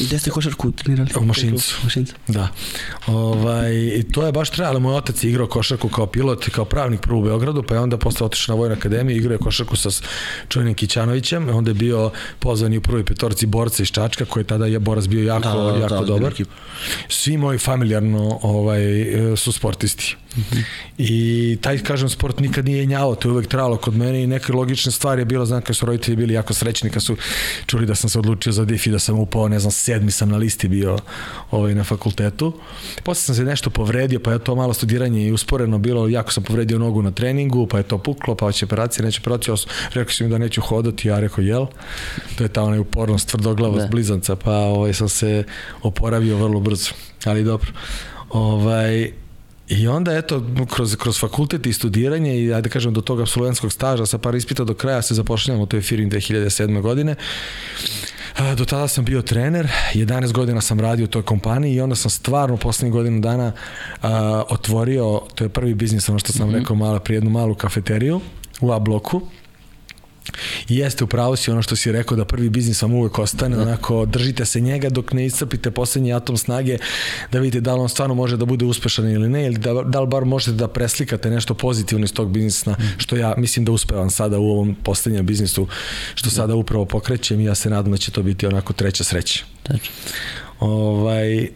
I 0.00 0.06
gde 0.06 0.18
ste 0.18 0.30
košarku 0.30 0.72
trenirali? 0.72 1.10
U 1.20 1.24
Mašincu. 1.24 1.76
Mašincu. 1.84 2.14
Da. 2.26 2.48
Ovaj, 3.06 3.74
I 3.74 4.02
to 4.12 4.26
je 4.26 4.32
baš 4.32 4.50
trebalo, 4.50 4.80
moj 4.80 4.94
otac 4.94 5.24
je 5.24 5.30
igrao 5.30 5.46
košarku 5.46 5.88
kao 5.88 6.06
pilot 6.06 6.48
i 6.48 6.50
kao 6.50 6.64
pravnik 6.64 7.00
prvo 7.00 7.20
u 7.20 7.22
Beogradu, 7.22 7.62
pa 7.62 7.74
je 7.74 7.80
onda 7.80 7.96
posle 7.98 8.26
otišao 8.26 8.54
na 8.54 8.58
Vojnu 8.58 8.74
akademiju, 8.74 9.16
igrao 9.16 9.34
je 9.34 9.38
košarku 9.38 9.76
sa 9.76 9.90
čovjenim 10.48 10.74
Kićanovićem, 10.74 11.48
onda 11.48 11.70
je 11.70 11.74
bio 11.74 12.10
pozvan 12.38 12.76
u 12.76 12.80
prvoj 12.80 13.04
petorci 13.04 13.46
borca 13.46 13.82
iz 13.82 13.88
Čačka, 13.88 14.24
koji 14.24 14.40
je 14.40 14.46
tada 14.46 14.66
je 14.66 14.78
borac 14.78 15.06
bio 15.06 15.26
jako, 15.26 15.48
da, 15.48 15.72
da 15.72 15.78
jako 15.78 16.00
da, 16.00 16.06
dobar. 16.06 16.34
Svi 17.08 17.36
moji 17.36 17.58
familijarno 17.58 18.38
ovaj, 18.42 18.80
su 19.36 19.52
sportisti. 19.56 20.16
Mm 20.36 20.40
-hmm. 20.40 20.62
I 20.98 21.58
taj, 21.60 21.78
kažem, 21.78 22.08
sport 22.08 22.40
nikad 22.40 22.64
nije 22.64 22.86
njao, 22.86 23.14
to 23.14 23.28
je 23.28 23.32
uvek 23.32 23.46
trajalo 23.46 23.76
kod 23.76 23.96
mene 23.96 24.22
i 24.22 24.26
neka 24.26 24.52
logična 24.52 24.92
stvar 24.92 25.18
je 25.18 25.24
bila, 25.24 25.46
znam, 25.46 25.62
kad 25.62 25.76
su 25.76 25.86
roditelji 25.86 26.16
bili 26.16 26.34
jako 26.34 26.54
srećni, 26.54 26.90
kad 26.90 27.02
su 27.02 27.16
čuli 27.66 27.86
da 27.86 27.94
sam 27.94 28.10
se 28.10 28.18
odlučio 28.18 28.52
za 28.52 28.64
DIF 28.64 28.86
i 28.86 28.90
da 28.90 28.98
sam 28.98 29.18
upao, 29.18 29.48
ne 29.48 29.58
znam, 29.58 29.72
sedmi 29.72 30.10
sam 30.10 30.28
na 30.28 30.36
listi 30.36 30.68
bio 30.68 30.98
ovaj, 31.50 31.74
na 31.74 31.84
fakultetu. 31.84 32.52
Posle 33.04 33.22
sam 33.22 33.34
se 33.34 33.44
nešto 33.44 33.70
povredio, 33.70 34.20
pa 34.20 34.32
je 34.32 34.38
to 34.38 34.54
malo 34.54 34.74
studiranje 34.74 35.26
i 35.26 35.32
usporeno 35.32 35.78
bilo, 35.78 36.08
jako 36.08 36.32
sam 36.32 36.42
povredio 36.42 36.78
nogu 36.78 37.02
na 37.02 37.10
treningu, 37.10 37.66
pa 37.66 37.78
je 37.78 37.82
to 37.82 37.98
puklo, 37.98 38.34
pa 38.34 38.52
će 38.52 38.64
operacija, 38.64 39.04
neće 39.04 39.20
operacija, 39.20 39.54
rekao 39.92 40.12
sam 40.12 40.26
mi 40.26 40.30
da 40.30 40.38
neću 40.38 40.60
hodati, 40.60 41.08
ja 41.08 41.20
rekao, 41.20 41.42
jel? 41.42 41.66
To 42.38 42.44
je 42.44 42.48
ta 42.48 42.62
onaj 42.62 42.78
upornost, 42.78 43.28
tvrdoglavost, 43.28 43.82
da. 43.82 43.88
blizanca, 43.88 44.36
pa 44.36 44.52
ovaj, 44.52 44.92
sam 44.92 45.08
se 45.08 45.44
oporavio 45.82 46.36
vrlo 46.36 46.60
brzo, 46.60 46.90
ali 47.24 47.44
dobro. 47.44 47.72
Ovaj, 48.30 49.12
I 49.68 49.88
onda, 49.88 50.16
eto, 50.16 50.42
kroz, 50.74 50.96
kroz 50.96 51.20
fakultet 51.20 51.66
i 51.66 51.72
studiranje 51.72 52.40
i, 52.40 52.52
ajde 52.52 52.68
kažem, 52.68 52.92
do 52.92 53.00
toga 53.00 53.22
absolventskog 53.22 53.72
staža 53.72 54.06
sa 54.06 54.18
par 54.18 54.34
ispita 54.34 54.64
do 54.64 54.74
kraja 54.74 55.02
se 55.02 55.14
zapošljamo 55.14 55.62
u 55.62 55.66
toj 55.66 55.80
firmi 55.80 56.10
2007. 56.10 56.80
godine. 56.80 57.14
Do 58.56 58.64
tada 58.64 58.88
sam 58.88 59.04
bio 59.04 59.22
trener, 59.22 59.68
11 59.94 60.32
godina 60.32 60.60
sam 60.60 60.80
radio 60.80 61.04
u 61.04 61.08
toj 61.08 61.22
kompaniji 61.22 61.74
i 61.74 61.80
onda 61.80 61.96
sam 61.96 62.10
stvarno 62.10 62.56
poslednjih 62.56 62.92
godinu 62.92 63.20
dana 63.20 63.52
a, 64.02 64.42
otvorio, 64.48 65.20
to 65.34 65.44
je 65.44 65.48
prvi 65.48 65.74
biznis, 65.74 66.08
ono 66.08 66.18
što 66.18 66.32
sam 66.32 66.48
mm 66.48 66.52
-hmm. 66.52 66.58
rekao, 66.58 66.76
mala, 66.76 67.00
prije 67.00 67.16
jednu 67.16 67.30
malu 67.30 67.54
kafeteriju 67.54 68.20
u 68.60 68.72
A 68.72 68.78
bloku 68.78 69.20
jeste 70.68 71.04
upravo 71.04 71.36
si 71.36 71.50
ono 71.50 71.62
što 71.62 71.76
si 71.76 71.92
rekao 71.92 72.16
da 72.16 72.24
prvi 72.24 72.48
biznis 72.48 72.82
vam 72.82 72.94
uvek 72.94 73.18
ostane, 73.18 73.58
onako 73.58 74.06
držite 74.06 74.44
se 74.44 74.60
njega 74.60 74.90
dok 74.90 75.12
ne 75.12 75.26
iscrpite 75.26 75.70
poslednji 75.70 76.12
atom 76.12 76.36
snage 76.36 76.78
da 77.32 77.38
vidite 77.38 77.60
da 77.60 77.74
li 77.74 77.80
on 77.80 77.88
stvarno 77.88 78.14
može 78.14 78.36
da 78.36 78.44
bude 78.44 78.64
uspešan 78.64 79.10
ili 79.10 79.28
ne, 79.28 79.46
ili 79.46 79.58
da, 79.58 79.72
da 79.72 80.00
li 80.00 80.06
bar 80.06 80.24
možete 80.24 80.52
da 80.52 80.68
preslikate 80.68 81.30
nešto 81.30 81.54
pozitivno 81.54 82.04
iz 82.04 82.12
tog 82.12 82.30
biznisa, 82.30 82.76
što 82.96 83.16
ja 83.16 83.34
mislim 83.36 83.64
da 83.64 83.72
uspevam 83.72 84.10
sada 84.10 84.38
u 84.38 84.50
ovom 84.50 84.76
poslednjem 84.84 85.26
biznisu, 85.26 85.66
što 86.14 86.30
sada 86.30 86.54
upravo 86.54 86.84
pokrećem 86.84 87.40
i 87.40 87.44
ja 87.44 87.54
se 87.54 87.70
nadam 87.70 87.92
da 87.92 87.98
će 87.98 88.10
to 88.10 88.22
biti 88.22 88.46
onako 88.46 88.72
treća 88.72 89.04
sreća. 89.04 89.44
Tačno. 89.62 89.92
Ovaj, 90.60 91.42
e, 91.42 91.50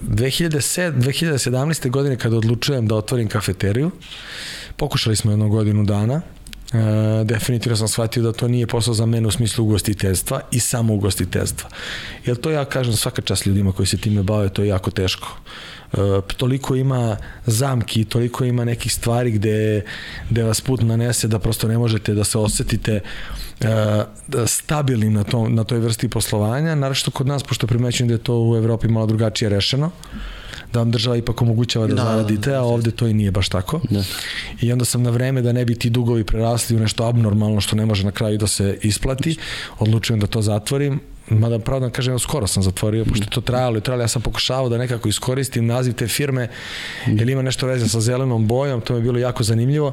2007, 0.00 0.92
2017. 0.92 1.90
godine 1.90 2.16
kada 2.16 2.36
odlučujem 2.36 2.86
da 2.88 2.94
otvorim 2.94 3.28
kafeteriju, 3.28 3.90
pokušali 4.76 5.16
smo 5.16 5.30
jednu 5.30 5.48
godinu 5.48 5.84
dana, 5.84 6.20
E, 6.72 7.24
definitivno 7.24 7.76
sam 7.76 7.88
shvatio 7.88 8.22
da 8.22 8.32
to 8.32 8.48
nije 8.48 8.66
posao 8.66 8.94
za 8.94 9.06
mene 9.06 9.28
u 9.28 9.30
smislu 9.30 9.64
ugostiteljstva 9.64 10.40
i 10.50 10.60
samo 10.60 10.94
ugostiteljstva. 10.94 11.70
Jer 12.26 12.36
to 12.36 12.50
ja 12.50 12.64
kažem 12.64 12.96
svaka 12.96 13.22
čast 13.22 13.46
ljudima 13.46 13.72
koji 13.72 13.86
se 13.86 13.96
time 13.96 14.22
bave, 14.22 14.48
to 14.48 14.62
je 14.62 14.68
jako 14.68 14.90
teško. 14.90 15.36
E, 15.92 15.96
toliko 16.36 16.76
ima 16.76 17.16
zamki, 17.46 18.04
toliko 18.04 18.44
ima 18.44 18.64
nekih 18.64 18.92
stvari 18.92 19.30
gde, 19.30 19.84
gde 20.30 20.42
vas 20.42 20.60
put 20.60 20.80
nanese 20.80 21.28
da 21.28 21.38
prosto 21.38 21.68
ne 21.68 21.78
možete 21.78 22.14
da 22.14 22.24
se 22.24 22.38
osetite 22.38 23.00
e, 23.60 24.04
stabilnim 24.46 25.12
na, 25.12 25.24
tom, 25.24 25.54
na 25.54 25.64
toj 25.64 25.78
vrsti 25.78 26.08
poslovanja, 26.08 26.74
naravno 26.74 27.12
kod 27.12 27.26
nas, 27.26 27.42
pošto 27.42 27.66
primećujem 27.66 28.08
da 28.08 28.14
je 28.14 28.18
to 28.24 28.42
u 28.42 28.56
Evropi 28.56 28.88
malo 28.88 29.06
drugačije 29.06 29.48
rešeno, 29.48 29.90
da 30.72 30.78
vam 30.78 30.90
država 30.90 31.16
ipak 31.16 31.42
omogućava 31.42 31.86
da, 31.86 31.94
da 31.94 32.02
zaradite, 32.02 32.54
a 32.54 32.62
ovde 32.62 32.90
to 32.90 33.06
i 33.06 33.14
nije 33.14 33.30
baš 33.30 33.48
tako. 33.48 33.80
Da. 33.90 34.04
I 34.60 34.72
onda 34.72 34.84
sam 34.84 35.02
na 35.02 35.10
vreme 35.10 35.42
da 35.42 35.52
ne 35.52 35.64
bi 35.64 35.74
ti 35.74 35.90
dugovi 35.90 36.24
prerasli 36.24 36.76
u 36.76 36.80
nešto 36.80 37.04
abnormalno 37.04 37.60
što 37.60 37.76
ne 37.76 37.86
može 37.86 38.04
na 38.04 38.10
kraju 38.10 38.38
da 38.38 38.46
se 38.46 38.78
isplati, 38.82 39.36
odlučujem 39.78 40.20
da 40.20 40.26
to 40.26 40.42
zatvorim, 40.42 41.00
mada 41.38 41.58
pravo 41.58 41.80
da 41.80 41.90
kažem, 41.90 42.18
skoro 42.18 42.46
sam 42.46 42.62
zatvorio, 42.62 43.04
pošto 43.04 43.24
je 43.24 43.30
to 43.30 43.40
trajalo 43.40 43.78
i 43.78 43.80
trajalo, 43.80 44.02
ja 44.02 44.08
sam 44.08 44.22
pokušavao 44.22 44.68
da 44.68 44.78
nekako 44.78 45.08
iskoristim 45.08 45.66
naziv 45.66 45.94
te 45.94 46.06
firme, 46.06 46.48
jer 47.06 47.28
ima 47.28 47.42
nešto 47.42 47.66
veze 47.66 47.88
sa 47.88 48.00
zelenom 48.00 48.46
bojom, 48.46 48.80
to 48.80 48.92
mi 48.92 48.98
je 48.98 49.02
bilo 49.02 49.18
jako 49.18 49.42
zanimljivo, 49.42 49.92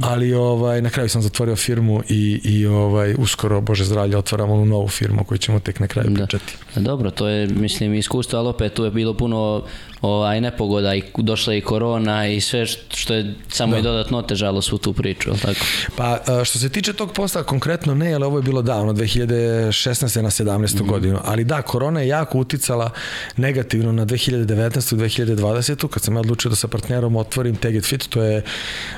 ali 0.00 0.34
ovaj, 0.34 0.82
na 0.82 0.90
kraju 0.90 1.08
sam 1.08 1.22
zatvorio 1.22 1.56
firmu 1.56 2.02
i, 2.08 2.40
i 2.44 2.66
ovaj, 2.66 3.14
uskoro, 3.18 3.60
Bože 3.60 3.84
zdravlje, 3.84 4.16
otvaramo 4.16 4.54
onu 4.54 4.64
novu 4.64 4.88
firmu 4.88 5.24
koju 5.24 5.38
ćemo 5.38 5.60
tek 5.60 5.80
na 5.80 5.86
kraju 5.86 6.10
da. 6.10 6.26
pričati. 6.26 6.54
Dobro, 6.76 7.10
to 7.10 7.28
je, 7.28 7.46
mislim, 7.46 7.94
iskustvo, 7.94 8.38
ali 8.38 8.48
opet 8.48 8.74
tu 8.74 8.84
je 8.84 8.90
bilo 8.90 9.14
puno 9.14 9.64
ovaj, 10.02 10.40
nepogoda 10.40 10.94
i 10.94 11.02
došla 11.16 11.54
i 11.54 11.60
korona 11.60 12.28
i 12.28 12.40
sve 12.40 12.66
što 12.66 13.14
je 13.14 13.34
samo 13.48 13.72
da. 13.72 13.78
i 13.78 13.82
dodatno 13.82 14.18
otežalo 14.18 14.62
svu 14.62 14.78
tu 14.78 14.92
priču, 14.92 15.30
tako? 15.42 15.60
Pa 15.96 16.18
što 16.44 16.58
se 16.58 16.68
tiče 16.68 16.92
tog 16.92 17.12
posla 17.12 17.42
konkretno 17.42 17.94
ne, 17.94 18.14
ali 18.14 18.24
ovo 18.24 18.38
je 18.38 18.42
bilo 18.42 18.62
davno, 18.62 18.92
2016. 18.92 20.20
na 20.20 20.30
17. 20.30 20.61
Mm 20.62 20.86
-hmm. 20.86 20.90
godinu, 20.90 21.18
ali 21.24 21.44
da, 21.44 21.62
korona 21.62 22.00
je 22.00 22.08
jako 22.08 22.38
uticala 22.38 22.90
negativno 23.36 23.92
na 23.92 24.06
2019. 24.06 24.94
i 24.94 24.98
2020. 24.98 25.88
kad 25.88 26.02
sam 26.02 26.14
ja 26.14 26.20
odlučio 26.20 26.48
da 26.48 26.56
sa 26.56 26.68
partnerom 26.68 27.16
otvorim 27.16 27.56
Teget 27.56 27.84
Fit, 27.84 28.08
to 28.08 28.22
je 28.22 28.42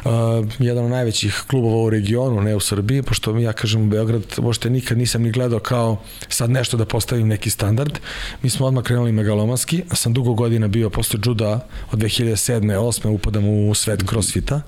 uh, 0.04 0.12
jedan 0.58 0.84
od 0.84 0.90
najvećih 0.90 1.42
klubova 1.50 1.82
u 1.82 1.90
regionu, 1.90 2.40
ne 2.40 2.56
u 2.56 2.60
Srbiji, 2.60 3.02
pošto 3.02 3.32
mi 3.32 3.42
ja 3.42 3.52
kažem 3.52 3.82
u 3.82 3.86
Beograd, 3.86 4.22
možete 4.38 4.70
nikad 4.70 4.98
nisam 4.98 5.22
ni 5.22 5.30
gledao 5.30 5.58
kao 5.58 6.02
sad 6.28 6.50
nešto 6.50 6.76
da 6.76 6.84
postavim 6.84 7.28
neki 7.28 7.50
standard. 7.50 7.98
Mi 8.42 8.50
smo 8.50 8.66
odmah 8.66 8.84
krenuli 8.84 9.12
megalomanski, 9.12 9.82
sam 9.92 10.12
dugo 10.12 10.34
godina 10.34 10.68
bio 10.68 10.90
posle 10.90 11.20
juda 11.24 11.66
od 11.92 11.98
2007. 11.98 12.74
8. 12.74 13.08
upadam 13.08 13.48
u 13.48 13.74
svet 13.74 14.02
crossfita 14.08 14.62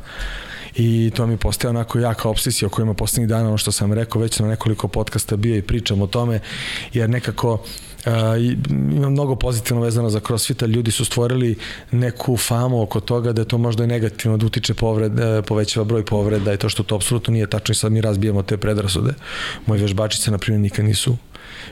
i 0.76 1.10
to 1.14 1.26
mi 1.26 1.36
postaje 1.36 1.70
onako 1.70 1.98
jaka 1.98 2.28
obsesija 2.28 2.66
o 2.66 2.70
kojima 2.70 2.94
poslednjih 2.94 3.28
dana, 3.28 3.48
ono 3.48 3.58
što 3.58 3.72
sam 3.72 3.92
rekao, 3.92 4.22
već 4.22 4.38
na 4.38 4.48
nekoliko 4.48 4.88
podcasta 4.88 5.36
bio 5.36 5.56
i 5.56 5.62
pričam 5.62 6.02
o 6.02 6.06
tome, 6.06 6.40
jer 6.92 7.10
nekako 7.10 7.62
Uh, 8.06 8.12
ima 8.92 9.10
mnogo 9.10 9.36
pozitivno 9.36 9.82
vezano 9.82 10.10
za 10.10 10.20
crossfit, 10.20 10.62
ljudi 10.62 10.90
su 10.90 11.04
stvorili 11.04 11.56
neku 11.90 12.36
famu 12.36 12.82
oko 12.82 13.00
toga 13.00 13.32
da 13.32 13.40
je 13.42 13.48
to 13.48 13.58
možda 13.58 13.84
i 13.84 13.86
negativno 13.86 14.36
da 14.36 14.46
utiče 14.46 14.74
povred, 14.74 15.12
povećava 15.46 15.84
broj 15.84 16.04
povreda 16.04 16.52
i 16.52 16.56
to 16.56 16.68
što 16.68 16.82
to 16.82 16.94
apsolutno 16.94 17.32
nije 17.32 17.46
tačno 17.46 17.72
i 17.72 17.74
sad 17.74 17.92
mi 17.92 18.00
razbijamo 18.00 18.42
te 18.42 18.56
predrasude. 18.56 19.14
Moji 19.66 19.80
vežbačice, 19.80 20.30
na 20.30 20.38
primjer, 20.38 20.60
nikad 20.60 20.84
nisu 20.84 21.16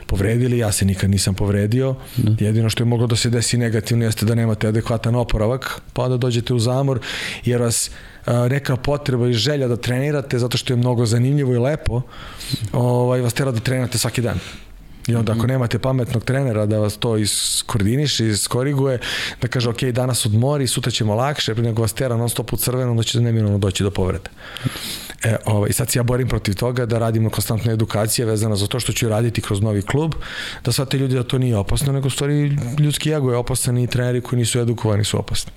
povredili, 0.07 0.57
ja 0.57 0.71
se 0.71 0.85
nikad 0.85 1.09
nisam 1.09 1.33
povredio. 1.33 1.95
Da. 2.17 2.45
Jedino 2.45 2.69
što 2.69 2.83
je 2.83 2.87
moglo 2.87 3.07
da 3.07 3.15
se 3.15 3.29
desi 3.29 3.57
negativno 3.57 4.05
jeste 4.05 4.25
da 4.25 4.35
nemate 4.35 4.67
adekvatan 4.67 5.15
oporavak, 5.15 5.81
pa 5.93 6.07
da 6.07 6.17
dođete 6.17 6.53
u 6.53 6.59
zamor, 6.59 6.99
jer 7.45 7.61
vas 7.61 7.91
neka 8.49 8.75
potreba 8.75 9.27
i 9.27 9.33
želja 9.33 9.67
da 9.67 9.77
trenirate 9.77 10.39
zato 10.39 10.57
što 10.57 10.73
je 10.73 10.77
mnogo 10.77 11.05
zanimljivo 11.05 11.53
i 11.53 11.57
lepo, 11.57 12.01
ovaj, 12.73 13.21
vas 13.21 13.33
tera 13.33 13.51
da 13.51 13.59
trenirate 13.59 13.97
svaki 13.97 14.21
dan. 14.21 14.39
I 15.07 15.15
onda 15.15 15.31
ako 15.31 15.39
mhm. 15.39 15.47
nemate 15.47 15.79
pametnog 15.79 16.23
trenera 16.23 16.65
da 16.65 16.79
vas 16.79 16.97
to 16.97 17.17
iskoordiniše, 17.17 18.27
iskoriguje, 18.27 18.99
da 19.41 19.47
kaže 19.47 19.69
ok, 19.69 19.83
danas 19.83 20.25
odmori, 20.25 20.67
sutra 20.67 20.91
ćemo 20.91 21.15
lakše, 21.15 21.55
nego 21.55 21.81
vas 21.81 21.93
tera 21.93 22.17
non 22.17 22.29
stop 22.29 22.53
u 22.53 22.57
crveno, 22.57 22.91
onda 22.91 23.03
ćete 23.03 23.21
neminovno 23.21 23.57
doći 23.57 23.83
do 23.83 23.91
povrede. 23.91 24.29
E, 25.25 25.35
ovaj, 25.45 25.73
sad 25.73 25.89
se 25.89 25.99
ja 25.99 26.03
borim 26.03 26.27
protiv 26.27 26.55
toga 26.55 26.85
da 26.85 26.99
radimo 26.99 27.29
konstantne 27.29 27.73
edukacije 27.73 28.25
vezana 28.25 28.55
za 28.55 28.67
to 28.67 28.79
što 28.79 28.93
ću 28.93 29.09
raditi 29.09 29.41
kroz 29.41 29.61
novi 29.61 29.81
klub, 29.81 30.13
da 30.65 30.71
shvate 30.71 30.97
ljudi 30.97 31.15
da 31.15 31.23
to 31.23 31.37
nije 31.37 31.57
opasno, 31.57 31.93
nego 31.93 32.09
stvari 32.09 32.57
ljudski 32.79 33.11
ego 33.11 33.31
je 33.31 33.37
opasan 33.37 33.77
i 33.77 33.87
treneri 33.87 34.21
koji 34.21 34.39
nisu 34.39 34.59
edukovani 34.59 35.03
su 35.03 35.19
opasni. 35.19 35.51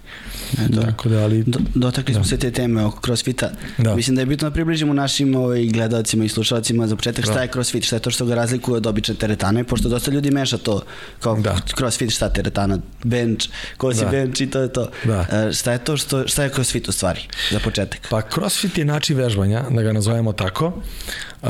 E, 0.58 0.68
da. 0.68 0.82
Tako 0.82 1.08
da, 1.08 1.22
ali... 1.22 1.42
Do, 1.42 1.58
dotakli 1.74 2.14
da. 2.14 2.20
smo 2.20 2.24
se 2.24 2.36
te 2.36 2.50
teme 2.50 2.84
oko 2.84 3.00
crossfita. 3.04 3.50
Da. 3.78 3.94
Mislim 3.94 4.16
da 4.16 4.22
je 4.22 4.26
bitno 4.26 4.48
da 4.50 4.54
približimo 4.54 4.92
našim 4.92 5.34
ovaj, 5.34 5.64
gledalcima 5.66 6.24
i 6.24 6.28
slušalcima 6.28 6.86
za 6.86 6.96
početak 6.96 7.24
šta 7.24 7.34
da. 7.34 7.42
je 7.42 7.48
crossfit, 7.48 7.84
šta 7.84 7.96
je 7.96 8.00
to 8.00 8.10
što 8.10 8.24
ga 8.24 8.34
razlikuje 8.34 8.76
od 8.76 8.86
obične 8.86 9.14
teretane, 9.14 9.64
pošto 9.64 9.88
dosta 9.88 10.10
ljudi 10.10 10.30
meša 10.30 10.58
to 10.58 10.82
kao 11.20 11.40
da. 11.40 11.56
crossfit, 11.76 12.10
šta 12.10 12.28
teretana, 12.28 12.78
bench, 13.04 13.48
ko 13.76 13.94
si 13.94 14.04
da. 14.04 14.10
bench 14.10 14.40
i 14.40 14.50
to 14.50 14.60
je 14.60 14.72
to. 14.72 14.90
Da. 15.04 15.26
E, 15.32 15.52
šta 15.52 15.72
je 15.72 15.78
to 15.78 15.96
što, 15.96 16.28
šta 16.28 16.42
je 16.44 16.50
crossfit 16.50 16.88
u 16.88 16.92
stvari, 16.92 17.20
za 17.50 17.60
početak? 17.60 18.00
Pa 18.10 18.22
crossfit 18.34 18.78
je 18.78 18.84
način 18.84 19.16
vežbanja, 19.16 19.57
da 19.70 19.82
ga 19.82 19.92
nazovemo 19.92 20.32
tako. 20.32 20.66
Uh, 20.66 21.48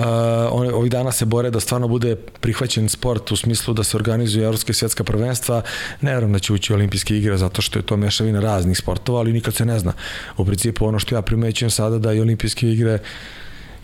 ovih 0.74 0.90
dana 0.90 1.12
se 1.12 1.24
bore 1.24 1.50
da 1.50 1.60
stvarno 1.60 1.88
bude 1.88 2.16
prihvaćen 2.16 2.88
sport 2.88 3.32
u 3.32 3.36
smislu 3.36 3.74
da 3.74 3.84
se 3.84 3.96
organizuje 3.96 4.44
evropska 4.44 4.70
i 4.70 4.74
svjetska 4.74 5.04
prvenstva. 5.04 5.62
Ne 6.00 6.14
verujem 6.14 6.32
da 6.32 6.38
će 6.38 6.52
ući 6.52 6.72
olimpijske 6.72 7.16
igre 7.16 7.36
zato 7.36 7.62
što 7.62 7.78
je 7.78 7.82
to 7.82 7.96
mešavina 7.96 8.40
raznih 8.40 8.78
sportova, 8.78 9.18
ali 9.18 9.32
nikad 9.32 9.54
se 9.54 9.64
ne 9.64 9.78
zna. 9.78 9.92
U 10.36 10.44
principu 10.44 10.86
ono 10.86 10.98
što 10.98 11.14
ja 11.14 11.22
primećujem 11.22 11.70
sada 11.70 11.98
da 11.98 12.12
i 12.12 12.20
olimpijske 12.20 12.70
igre 12.70 12.98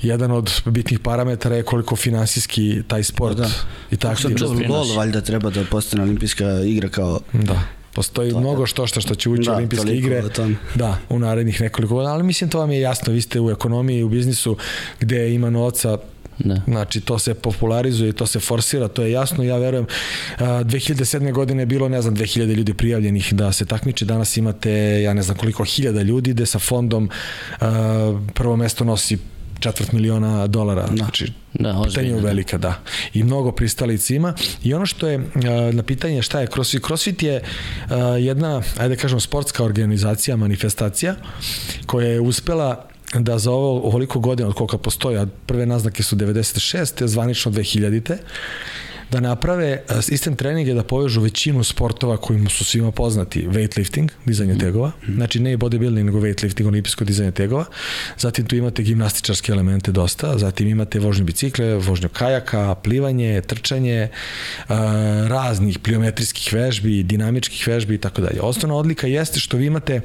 jedan 0.02 0.30
od 0.30 0.62
bitnih 0.64 0.98
parametara 0.98 1.56
je 1.56 1.62
koliko 1.62 1.96
finansijski 1.96 2.82
taj 2.88 3.02
sport 3.02 3.36
da. 3.36 3.48
i 3.90 3.96
tako. 3.96 4.20
Sam 4.20 4.36
čuo 4.36 4.54
gol, 4.68 4.96
valjda 4.96 5.20
treba 5.20 5.50
da 5.50 5.64
postane 5.70 6.02
olimpijska 6.02 6.60
igra 6.60 6.88
kao... 6.88 7.20
Da. 7.32 7.62
Postoji 7.94 8.30
to, 8.30 8.40
mnogo 8.40 8.66
što 8.66 8.86
što 8.86 9.00
što 9.00 9.14
će 9.14 9.30
ući 9.30 9.42
da, 9.42 9.56
olimpijske 9.56 9.96
igre. 9.96 10.22
Da, 10.74 10.98
u 11.08 11.18
narednih 11.18 11.60
nekoliko 11.60 11.94
godina, 11.94 12.12
ali 12.12 12.22
mislim 12.22 12.50
to 12.50 12.58
vam 12.58 12.70
je 12.70 12.80
jasno, 12.80 13.12
vi 13.12 13.20
ste 13.20 13.40
u 13.40 13.50
ekonomiji, 13.50 14.02
u 14.02 14.08
biznisu 14.08 14.56
gde 15.00 15.34
ima 15.34 15.50
novca 15.50 15.98
Da. 16.38 16.60
Znači, 16.66 17.00
to 17.00 17.18
se 17.18 17.34
popularizuje 17.34 18.10
i 18.10 18.12
to 18.12 18.26
se 18.26 18.40
forsira, 18.40 18.88
to 18.88 19.02
je 19.02 19.12
jasno. 19.12 19.44
Ja 19.44 19.56
verujem, 19.56 19.86
2007. 20.38 21.32
godine 21.32 21.62
je 21.62 21.66
bilo, 21.66 21.88
ne 21.88 22.02
znam, 22.02 22.16
2000 22.16 22.54
ljudi 22.54 22.74
prijavljenih 22.74 23.34
da 23.34 23.52
se 23.52 23.64
takmiče. 23.64 24.04
Danas 24.04 24.36
imate, 24.36 25.02
ja 25.02 25.14
ne 25.14 25.22
znam 25.22 25.36
koliko 25.36 25.64
hiljada 25.64 26.02
ljudi, 26.02 26.32
gde 26.32 26.46
sa 26.46 26.58
fondom 26.58 27.10
prvo 28.34 28.56
mesto 28.56 28.84
nosi 28.84 29.18
četvrt 29.60 29.92
miliona 29.92 30.46
dolara. 30.46 30.86
Da. 30.86 30.96
Znači, 30.96 31.32
da, 31.54 31.82
pitanje 31.86 32.12
da. 32.12 32.20
velika, 32.20 32.58
da. 32.58 32.80
I 33.14 33.22
mnogo 33.22 33.52
pristalica 33.52 34.14
ima. 34.14 34.34
I 34.62 34.74
ono 34.74 34.86
što 34.86 35.08
je 35.08 35.20
na 35.72 35.82
pitanje 35.82 36.22
šta 36.22 36.40
je 36.40 36.46
CrossFit, 36.46 36.86
CrossFit 36.86 37.22
je 37.22 37.42
jedna, 38.18 38.62
ajde 38.78 38.94
da 38.94 39.00
kažem, 39.00 39.20
sportska 39.20 39.64
organizacija, 39.64 40.36
manifestacija 40.36 41.14
koja 41.86 42.08
je 42.08 42.20
uspela 42.20 42.88
da 43.14 43.38
za 43.38 43.50
ovo 43.50 43.86
ovoliko 43.86 44.20
godina 44.20 44.48
od 44.48 44.54
koliko 44.54 44.78
postoji, 44.78 45.18
a 45.18 45.26
prve 45.46 45.66
naznake 45.66 46.02
su 46.02 46.16
96. 46.16 47.06
zvanično 47.06 47.52
2000 47.52 48.16
da 49.10 49.20
naprave 49.20 49.66
e, 49.66 50.02
sistem 50.02 50.36
treninga 50.36 50.74
da 50.74 50.84
povežu 50.84 51.20
većinu 51.20 51.64
sportova 51.64 52.16
kojima 52.16 52.50
su 52.50 52.64
svima 52.64 52.92
poznati, 52.92 53.46
weightlifting, 53.46 54.08
dizanje 54.24 54.58
tegova, 54.58 54.92
znači 55.14 55.40
ne 55.40 55.56
bodybuilding, 55.56 56.02
nego 56.02 56.20
weightlifting, 56.20 56.68
olimpijsko 56.68 57.04
dizanje 57.04 57.30
tegova, 57.30 57.64
zatim 58.18 58.46
tu 58.46 58.56
imate 58.56 58.82
gimnastičarske 58.82 59.52
elemente 59.52 59.92
dosta, 59.92 60.38
zatim 60.38 60.68
imate 60.68 60.98
vožnju 60.98 61.24
bicikle, 61.24 61.74
vožnju 61.74 62.08
kajaka, 62.08 62.74
plivanje, 62.74 63.40
trčanje, 63.40 63.98
e, 63.98 64.10
raznih 65.28 65.78
pliometrijskih 65.78 66.52
vežbi, 66.52 67.02
dinamičkih 67.02 67.68
vežbi 67.68 67.94
i 67.94 67.98
tako 67.98 68.22
dalje. 68.22 68.40
Osnovna 68.40 68.76
odlika 68.76 69.06
jeste 69.06 69.40
što 69.40 69.56
vi 69.56 69.66
imate 69.66 70.00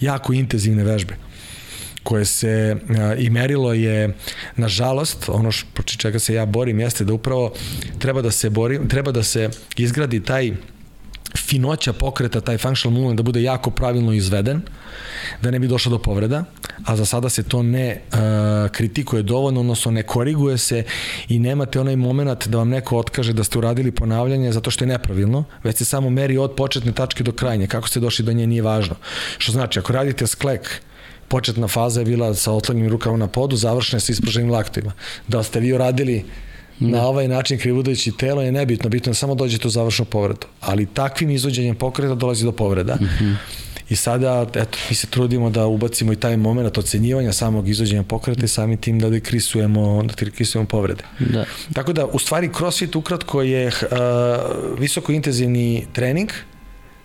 jako 0.00 0.32
intenzivne 0.32 0.84
vežbe 0.84 1.27
koje 2.08 2.24
se 2.24 2.76
i 3.18 3.30
merilo 3.30 3.72
je 3.72 4.14
nažalost 4.56 5.28
ono 5.28 5.50
što 5.52 5.82
čega 5.82 6.18
se 6.18 6.34
ja 6.34 6.46
borim 6.46 6.80
jeste 6.80 7.04
da 7.04 7.12
upravo 7.12 7.52
treba 7.98 8.22
da 8.22 8.30
se 8.30 8.50
borim 8.50 8.88
treba 8.88 9.12
da 9.12 9.22
se 9.22 9.50
izgradi 9.76 10.22
taj 10.24 10.52
finoća 11.36 11.92
pokreta, 11.92 12.40
taj 12.40 12.58
functional 12.58 12.94
movement 12.94 13.16
da 13.16 13.22
bude 13.22 13.42
jako 13.42 13.70
pravilno 13.70 14.12
izveden, 14.12 14.62
da 15.42 15.50
ne 15.50 15.58
bi 15.58 15.68
došlo 15.68 15.90
do 15.90 15.98
povreda, 15.98 16.44
a 16.84 16.96
za 16.96 17.04
sada 17.04 17.28
se 17.28 17.42
to 17.42 17.62
ne 17.62 18.00
uh, 18.00 18.18
kritikuje 18.72 19.22
dovoljno, 19.22 19.60
odnosno 19.60 19.90
ne 19.90 20.02
koriguje 20.02 20.58
se 20.58 20.84
i 21.28 21.38
nemate 21.38 21.80
onaj 21.80 21.96
moment 21.96 22.48
da 22.48 22.58
vam 22.58 22.68
neko 22.68 22.98
otkaže 22.98 23.32
da 23.32 23.44
ste 23.44 23.58
uradili 23.58 23.92
ponavljanje 23.92 24.52
zato 24.52 24.70
što 24.70 24.84
je 24.84 24.88
nepravilno, 24.88 25.44
već 25.64 25.76
se 25.76 25.84
samo 25.84 26.10
meri 26.10 26.38
od 26.38 26.54
početne 26.56 26.92
tačke 26.92 27.24
do 27.24 27.32
krajnje. 27.32 27.66
Kako 27.66 27.88
ste 27.88 28.00
došli 28.00 28.24
do 28.24 28.32
nje 28.32 28.46
nije 28.46 28.62
važno. 28.62 28.96
Što 29.38 29.52
znači, 29.52 29.78
ako 29.78 29.92
radite 29.92 30.26
sklek, 30.26 30.80
početna 31.28 31.68
faza 31.68 32.00
je 32.00 32.04
bila 32.04 32.34
sa 32.34 32.52
otlanjenim 32.52 32.90
rukama 32.90 33.16
na 33.16 33.26
podu, 33.26 33.56
završena 33.56 34.00
sa 34.00 34.12
ispruženim 34.12 34.50
laktima. 34.50 34.92
Da 35.28 35.42
ste 35.42 35.60
vi 35.60 35.72
uradili 35.72 36.24
na 36.80 37.06
ovaj 37.06 37.28
način 37.28 37.58
krivudajući 37.58 38.12
telo 38.12 38.42
je 38.42 38.52
nebitno, 38.52 38.90
bitno 38.90 39.10
je 39.10 39.14
samo 39.14 39.34
dođete 39.34 39.68
u 39.68 39.70
završnu 39.70 40.04
povredu. 40.04 40.46
Ali 40.60 40.86
takvim 40.86 41.30
izvođenjem 41.30 41.76
pokreta 41.76 42.14
dolazi 42.14 42.44
do 42.44 42.52
povreda. 42.52 42.94
Mm 42.94 43.04
-hmm. 43.04 43.34
I 43.88 43.96
sada, 43.96 44.46
eto, 44.54 44.78
mi 44.90 44.96
se 44.96 45.06
trudimo 45.06 45.50
da 45.50 45.66
ubacimo 45.66 46.12
i 46.12 46.16
taj 46.16 46.36
moment 46.36 46.78
ocenjivanja 46.78 47.32
samog 47.32 47.68
izvođenja 47.68 48.02
pokreta 48.02 48.44
i 48.44 48.48
samim 48.48 48.76
tim 48.76 48.98
da 48.98 49.10
dekrisujemo, 49.10 50.02
da 50.02 50.24
dekrisujemo 50.24 50.68
povrede. 50.68 51.04
Da. 51.18 51.44
Tako 51.72 51.92
da, 51.92 52.06
u 52.06 52.18
stvari, 52.18 52.50
crossfit 52.56 52.96
ukratko 52.96 53.42
je 53.42 53.66
uh, 53.66 53.72
visoko 54.78 55.12
intenzivni 55.12 55.86
trening, 55.92 56.28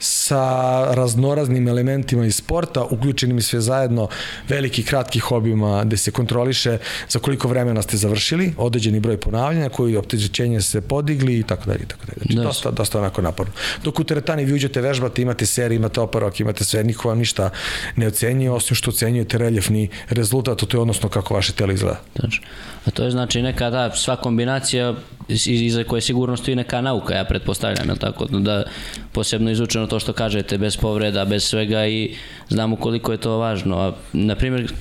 sa 0.04 0.86
raznoraznim 0.94 1.68
elementima 1.68 2.26
iz 2.26 2.36
sporta, 2.36 2.84
uključenim 2.84 3.42
sve 3.42 3.62
zajedno 3.62 4.08
veliki 4.48 4.84
kratki 4.84 5.20
hobijima 5.20 5.84
gde 5.84 5.98
se 5.98 6.12
kontroliše 6.12 6.78
za 7.10 7.20
koliko 7.20 7.48
vremena 7.48 7.82
ste 7.82 7.98
završili, 7.98 8.54
određeni 8.58 9.00
broj 9.00 9.18
ponavljanja, 9.18 9.70
koji 9.70 9.98
opteđećenje 9.98 10.62
se 10.62 10.82
podigli 10.82 11.40
i 11.40 11.44
tako 11.44 11.66
dalje 11.66 11.80
i 11.84 11.86
tako 11.86 12.06
dalje. 12.06 12.34
Znači, 12.34 12.48
dosta, 12.48 12.72
dosta 12.72 13.00
onako 13.00 13.22
naporno. 13.22 13.54
Dok 13.84 14.00
u 14.00 14.04
teretani 14.04 14.46
vi 14.46 14.54
uđete, 14.54 14.82
vežbate, 14.82 15.22
imate 15.22 15.46
serije, 15.46 15.76
imate 15.76 16.02
oporok, 16.02 16.40
imate 16.40 16.64
sve, 16.64 16.84
niko 16.84 17.08
vam 17.08 17.18
ništa 17.18 17.50
ne 17.96 18.08
ocenjuje, 18.08 18.52
osim 18.52 18.76
što 18.76 18.92
ocenjujete 18.92 19.38
reljefni 19.38 19.90
rezultat, 20.10 20.58
to 20.58 20.78
je 20.78 20.82
odnosno 20.82 21.10
kako 21.10 21.34
vaše 21.34 21.54
telo 21.54 21.74
izgleda. 21.74 22.00
Znači, 22.20 22.42
a 22.86 22.92
to 22.92 23.04
je 23.04 23.12
znači 23.12 23.42
neka 23.42 23.70
da, 23.70 23.96
sva 23.96 24.16
kombinacija 24.16 24.96
iza 25.28 25.84
koje 25.84 26.02
sigurno 26.02 26.38
stoji 26.38 26.56
neka 26.56 26.82
nauka, 26.82 27.16
ja 27.16 27.24
pretpostavljam, 27.26 27.90
je 27.90 27.96
tako? 27.96 28.26
Da 28.26 28.64
posebno 29.12 29.52
izučeno 29.52 29.88
to 29.88 30.00
što 30.00 30.14
kažete, 30.14 30.58
bez 30.58 30.78
povreda, 30.78 31.26
bez 31.26 31.44
svega 31.44 31.88
i 31.88 32.16
znamo 32.50 32.76
koliko 32.76 33.12
je 33.12 33.18
to 33.18 33.38
važno. 33.38 33.78
A, 33.78 33.94
na 34.14 34.36
primjer, 34.36 34.74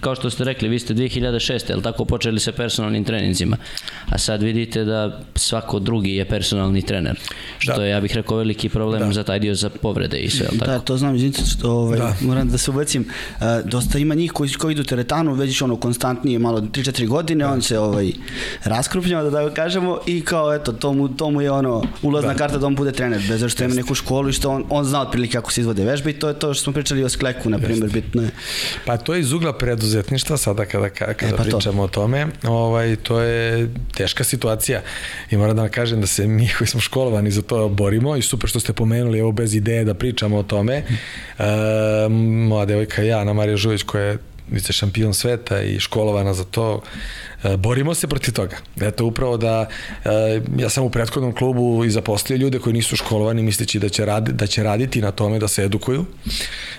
kao 0.00 0.14
što 0.14 0.30
ste 0.30 0.44
rekli, 0.44 0.68
vi 0.68 0.78
ste 0.78 0.94
2006. 0.94 1.76
je 1.76 1.82
tako 1.82 2.04
počeli 2.04 2.40
sa 2.40 2.52
personalnim 2.52 3.04
treninzima, 3.04 3.56
a 4.08 4.18
sad 4.18 4.42
vidite 4.42 4.84
da 4.84 5.20
svako 5.34 5.78
drugi 5.78 6.14
je 6.14 6.24
personalni 6.24 6.82
trener, 6.82 7.18
što 7.58 7.76
da. 7.76 7.84
je, 7.84 7.90
ja 7.90 8.00
bih 8.00 8.16
rekao, 8.16 8.36
veliki 8.36 8.68
problem 8.68 9.06
da. 9.06 9.12
za 9.12 9.22
taj 9.22 9.38
dio 9.38 9.54
za 9.54 9.70
povrede 9.70 10.18
i 10.18 10.30
sve, 10.30 10.46
tako? 10.46 10.70
Da, 10.70 10.78
to 10.78 10.96
znam, 10.96 11.14
izvinite, 11.14 11.42
što 11.44 11.70
ovaj, 11.70 11.98
da. 11.98 12.16
moram 12.20 12.48
da 12.48 12.58
se 12.58 12.70
ubacim, 12.70 13.02
uh, 13.02 13.44
dosta 13.64 13.98
ima 13.98 14.14
njih 14.14 14.32
koji, 14.32 14.50
koji 14.50 14.72
idu 14.72 14.84
teretanu, 14.84 15.34
već 15.34 15.62
ono 15.62 15.76
konstantnije, 15.76 16.38
malo 16.38 16.60
3-4 16.60 17.06
godine, 17.06 17.46
on 17.46 17.62
se 17.62 17.78
ovaj, 17.78 18.12
raskrupnjava, 18.64 19.22
da 19.22 19.30
da 19.30 19.50
kažemo, 19.82 19.98
i 20.06 20.24
kao, 20.24 20.54
eto, 20.54 20.72
to 20.72 20.92
mu, 20.92 21.08
to 21.08 21.30
mu 21.30 21.40
je 21.42 21.50
ono, 21.50 21.82
ulazna 22.02 22.32
da. 22.32 22.38
karta 22.38 22.58
da 22.58 22.66
on 22.66 22.74
bude 22.74 22.92
trener, 22.92 23.22
bez 23.28 23.52
što 23.52 23.64
ima 23.64 23.74
neku 23.74 23.94
školu 23.94 24.28
i 24.28 24.32
što 24.32 24.50
on, 24.50 24.64
on 24.70 24.84
zna 24.84 25.00
otprilike 25.00 25.32
kako 25.32 25.52
se 25.52 25.60
izvode 25.60 25.84
vežbe 25.84 26.10
i 26.10 26.12
to 26.12 26.28
je 26.28 26.38
to 26.38 26.54
što 26.54 26.64
smo 26.64 26.72
pričali 26.72 27.04
o 27.04 27.08
skleku, 27.08 27.50
na 27.50 27.58
primjer, 27.58 27.90
bitno 27.90 28.22
je. 28.22 28.30
Pa 28.86 28.96
to 28.96 29.14
je 29.14 29.20
iz 29.20 29.32
ugla 29.32 29.52
preduzetništva, 29.52 30.36
sada 30.36 30.64
kada, 30.64 30.88
kada 30.88 31.12
e, 31.12 31.36
pa 31.36 31.42
pričamo 31.42 31.82
to. 31.82 31.84
o 31.84 31.88
tome, 31.88 32.26
ovaj, 32.42 32.96
to 32.96 33.20
je 33.20 33.68
teška 33.94 34.24
situacija 34.24 34.82
i 35.30 35.36
moram 35.36 35.56
da 35.56 35.68
kažem 35.68 36.00
da 36.00 36.06
se 36.06 36.26
mi 36.26 36.48
koji 36.58 36.68
smo 36.68 36.80
školovani 36.80 37.30
za 37.30 37.42
to 37.42 37.68
borimo 37.68 38.16
i 38.16 38.22
super 38.22 38.50
što 38.50 38.60
ste 38.60 38.72
pomenuli 38.72 39.20
ovo 39.20 39.32
bez 39.32 39.54
ideje 39.54 39.84
da 39.84 39.94
pričamo 39.94 40.38
o 40.38 40.42
tome. 40.42 40.74
E, 40.74 40.84
moja 42.48 42.64
devojka 42.64 43.02
ja, 43.02 43.18
Ana 43.18 43.32
Marija 43.32 43.56
Žuvić 43.56 43.82
koja 43.82 44.04
je 44.04 44.18
vice 44.50 44.72
šampion 44.72 45.14
sveta 45.14 45.62
i 45.62 45.80
školovana 45.80 46.34
za 46.34 46.44
to, 46.44 46.82
E, 47.44 47.56
borimo 47.56 47.94
se 47.94 48.06
protiv 48.06 48.34
toga. 48.34 48.56
Eto, 48.80 49.04
upravo 49.06 49.36
da 49.36 49.68
e, 50.04 50.40
ja 50.58 50.68
sam 50.68 50.84
u 50.84 50.90
prethodnom 50.90 51.34
klubu 51.34 51.84
i 51.84 51.90
zaposlio 51.90 52.36
ljude 52.36 52.58
koji 52.58 52.72
nisu 52.72 52.96
školovani 52.96 53.42
misleći 53.42 53.78
da 53.78 53.88
će, 53.88 54.04
radi, 54.04 54.32
da 54.32 54.46
će 54.46 54.62
raditi 54.62 55.00
na 55.00 55.10
tome 55.10 55.38
da 55.38 55.48
se 55.48 55.64
edukuju. 55.64 56.04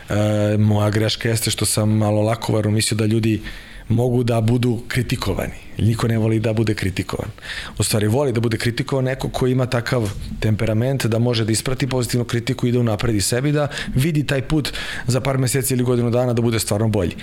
E, 0.10 0.58
moja 0.58 0.90
greška 0.90 1.30
jeste 1.30 1.52
što 1.52 1.66
sam 1.66 1.90
malo 1.90 2.22
lakovarno 2.22 2.72
mislio 2.72 2.98
da 2.98 3.06
ljudi 3.06 3.42
mogu 3.90 4.24
da 4.24 4.42
budu 4.42 4.82
kritikovani. 4.88 5.54
Niko 5.78 6.08
ne 6.08 6.18
voli 6.18 6.40
da 6.40 6.54
bude 6.54 6.74
kritikovan. 6.74 7.30
U 7.78 7.84
stvari 7.84 8.08
voli 8.08 8.32
da 8.32 8.40
bude 8.40 8.58
kritikovan 8.58 9.06
neko 9.06 9.30
ko 9.30 9.48
ima 9.48 9.66
takav 9.66 10.12
temperament 10.40 11.06
da 11.06 11.20
može 11.20 11.46
da 11.46 11.52
isprati 11.52 11.88
pozitivnu 11.88 12.26
kritiku 12.26 12.68
i 12.68 12.72
da 12.72 12.80
unapredi 12.80 13.22
sebi 13.22 13.52
da 13.52 13.68
vidi 13.96 14.26
taj 14.28 14.42
put 14.42 14.74
za 15.08 15.22
par 15.22 15.38
meseci 15.38 15.74
ili 15.74 15.84
godinu 15.84 16.10
dana 16.10 16.34
da 16.34 16.42
bude 16.42 16.60
stvarno 16.60 16.88
bolji. 16.88 17.16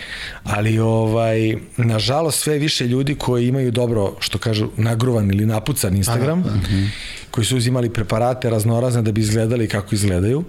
Ali 0.44 0.78
ovaj 0.78 1.56
nažalost 1.76 2.40
sve 2.40 2.58
više 2.58 2.87
ljudi 2.87 3.14
koji 3.14 3.48
imaju 3.48 3.70
dobro 3.70 4.16
što 4.18 4.38
kažu 4.38 4.68
nagruvan 4.76 5.30
ili 5.30 5.46
napucan 5.46 5.96
Instagram 5.96 6.40
Aha, 6.40 6.48
uh 6.48 6.62
-huh 6.62 7.11
koji 7.30 7.44
su 7.44 7.56
uzimali 7.56 7.90
preparate 7.90 8.50
raznorazne 8.50 9.02
da 9.02 9.12
bi 9.12 9.20
izgledali 9.20 9.68
kako 9.68 9.94
izgledaju 9.94 10.44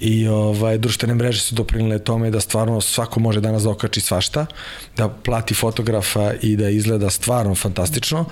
i 0.00 0.28
ovaj, 0.28 0.78
društvene 0.78 1.14
mreže 1.14 1.40
su 1.40 1.54
doprinile 1.54 1.98
tome 1.98 2.30
da 2.30 2.40
stvarno 2.40 2.80
svako 2.80 3.20
može 3.20 3.40
danas 3.40 3.62
da 3.62 3.70
okači 3.70 4.00
svašta, 4.00 4.46
da 4.96 5.08
plati 5.08 5.54
fotografa 5.54 6.32
i 6.42 6.56
da 6.56 6.68
izgleda 6.68 7.10
stvarno 7.10 7.54
fantastično 7.54 8.24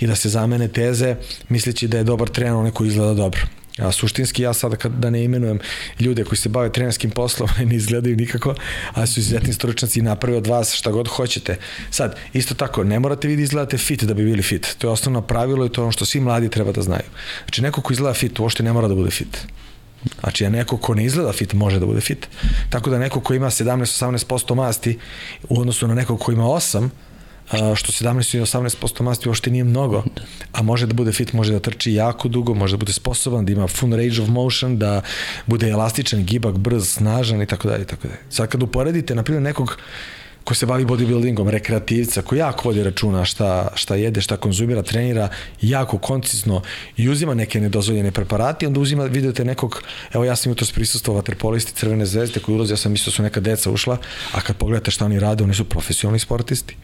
i 0.00 0.06
da 0.06 0.14
se 0.14 0.28
zamene 0.28 0.68
teze 0.68 1.16
misleći 1.48 1.88
da 1.88 1.98
je 1.98 2.04
dobar 2.04 2.28
trener 2.28 2.54
onaj 2.54 2.70
koji 2.70 2.88
izgleda 2.88 3.14
dobro. 3.14 3.40
A 3.78 3.92
suštinski 3.92 4.42
ja 4.42 4.52
sada 4.52 4.76
kad 4.76 4.92
da 4.92 5.10
ne 5.10 5.24
imenujem 5.24 5.58
ljude 6.00 6.24
koji 6.24 6.38
se 6.38 6.48
bave 6.48 6.72
trenerskim 6.72 7.10
poslom 7.10 7.48
ne 7.70 7.76
izgledaju 7.76 8.16
nikako, 8.16 8.54
a 8.92 9.06
su 9.06 9.20
izuzetni 9.20 9.52
stručnjaci 9.52 9.98
i 9.98 10.02
naprave 10.02 10.36
od 10.36 10.46
vas 10.46 10.74
šta 10.74 10.90
god 10.90 11.08
hoćete. 11.08 11.56
Sad, 11.90 12.16
isto 12.32 12.54
tako, 12.54 12.84
ne 12.84 13.00
morate 13.00 13.28
vi 13.28 13.36
da 13.36 13.42
izgledate 13.42 13.78
fit 13.78 14.04
da 14.04 14.14
bi 14.14 14.24
bili 14.24 14.42
fit. 14.42 14.74
To 14.78 14.86
je 14.86 14.90
osnovno 14.90 15.22
pravilo 15.22 15.66
i 15.66 15.68
to 15.68 15.80
je 15.80 15.82
ono 15.82 15.92
što 15.92 16.04
svi 16.04 16.20
mladi 16.20 16.48
treba 16.48 16.72
da 16.72 16.82
znaju. 16.82 17.08
Znači, 17.44 17.62
neko 17.62 17.80
ko 17.80 17.92
izgleda 17.92 18.14
fit 18.14 18.38
uopšte 18.38 18.62
ne 18.62 18.72
mora 18.72 18.88
da 18.88 18.94
bude 18.94 19.10
fit. 19.10 19.38
Znači, 20.20 20.46
a 20.46 20.50
neko 20.50 20.76
ko 20.76 20.94
ne 20.94 21.04
izgleda 21.04 21.32
fit 21.32 21.52
može 21.52 21.80
da 21.80 21.86
bude 21.86 22.00
fit. 22.00 22.28
Tako 22.70 22.90
da 22.90 22.98
neko 22.98 23.20
ko 23.20 23.34
ima 23.34 23.50
17-18% 23.50 24.54
masti 24.54 24.98
u 25.48 25.60
odnosu 25.60 25.88
na 25.88 25.94
nekog 25.94 26.20
ko 26.20 26.32
ima 26.32 26.44
8, 26.44 26.88
što 27.74 27.92
17 27.92 28.36
i 28.36 28.40
18% 28.40 29.02
masti 29.02 29.28
uopšte 29.28 29.50
nije 29.50 29.64
mnogo, 29.64 30.04
a 30.52 30.62
može 30.62 30.86
da 30.86 30.94
bude 30.94 31.12
fit, 31.12 31.32
može 31.32 31.52
da 31.52 31.60
trči 31.60 31.92
jako 31.92 32.28
dugo, 32.28 32.54
može 32.54 32.72
da 32.72 32.78
bude 32.78 32.92
sposoban, 32.92 33.44
da 33.44 33.52
ima 33.52 33.68
full 33.68 33.96
range 33.96 34.22
of 34.22 34.28
motion, 34.28 34.78
da 34.78 35.02
bude 35.46 35.68
elastičan, 35.68 36.24
gibak, 36.24 36.58
brz, 36.58 36.88
snažan 36.88 37.42
i 37.42 37.46
tako 37.46 37.68
dalje 37.68 37.82
i 37.82 37.86
tako 37.86 38.08
dalje. 38.08 38.20
Sad 38.30 38.48
kad 38.48 38.62
uporedite, 38.62 39.14
na 39.14 39.22
primjer, 39.22 39.42
nekog 39.42 39.78
ko 40.44 40.54
se 40.54 40.66
bavi 40.66 40.84
bodybuildingom, 40.84 41.48
rekreativca, 41.48 42.22
ko 42.22 42.34
jako 42.36 42.68
vodi 42.68 42.82
računa 42.84 43.24
šta, 43.24 43.68
šta 43.74 43.94
jede, 43.94 44.20
šta 44.20 44.36
konzumira, 44.36 44.82
trenira, 44.82 45.28
jako 45.60 45.98
koncizno 45.98 46.62
i 46.96 47.08
uzima 47.08 47.34
neke 47.34 47.60
nedozvoljene 47.60 48.12
preparate, 48.12 48.66
onda 48.66 48.80
uzima, 48.80 49.04
vidite 49.04 49.44
nekog, 49.44 49.82
evo 50.12 50.24
ja 50.24 50.36
sam 50.36 50.52
jutros 50.52 50.72
prisustvovao 50.72 51.20
vaterpolisti 51.20 51.72
Crvene 51.72 52.06
zvezde 52.06 52.40
koji 52.40 52.54
ulazi, 52.54 52.72
ja 52.72 52.76
sam 52.76 52.92
mislio 52.92 53.10
da 53.10 53.16
su 53.16 53.22
neka 53.22 53.40
deca 53.40 53.70
ušla, 53.70 53.98
a 54.32 54.40
kad 54.40 54.56
pogledate 54.56 54.90
šta 54.90 55.04
oni 55.04 55.20
rade, 55.20 55.44
oni 55.44 55.54
su 55.54 55.64
profesionalni 55.64 56.18
sportisti. 56.18 56.76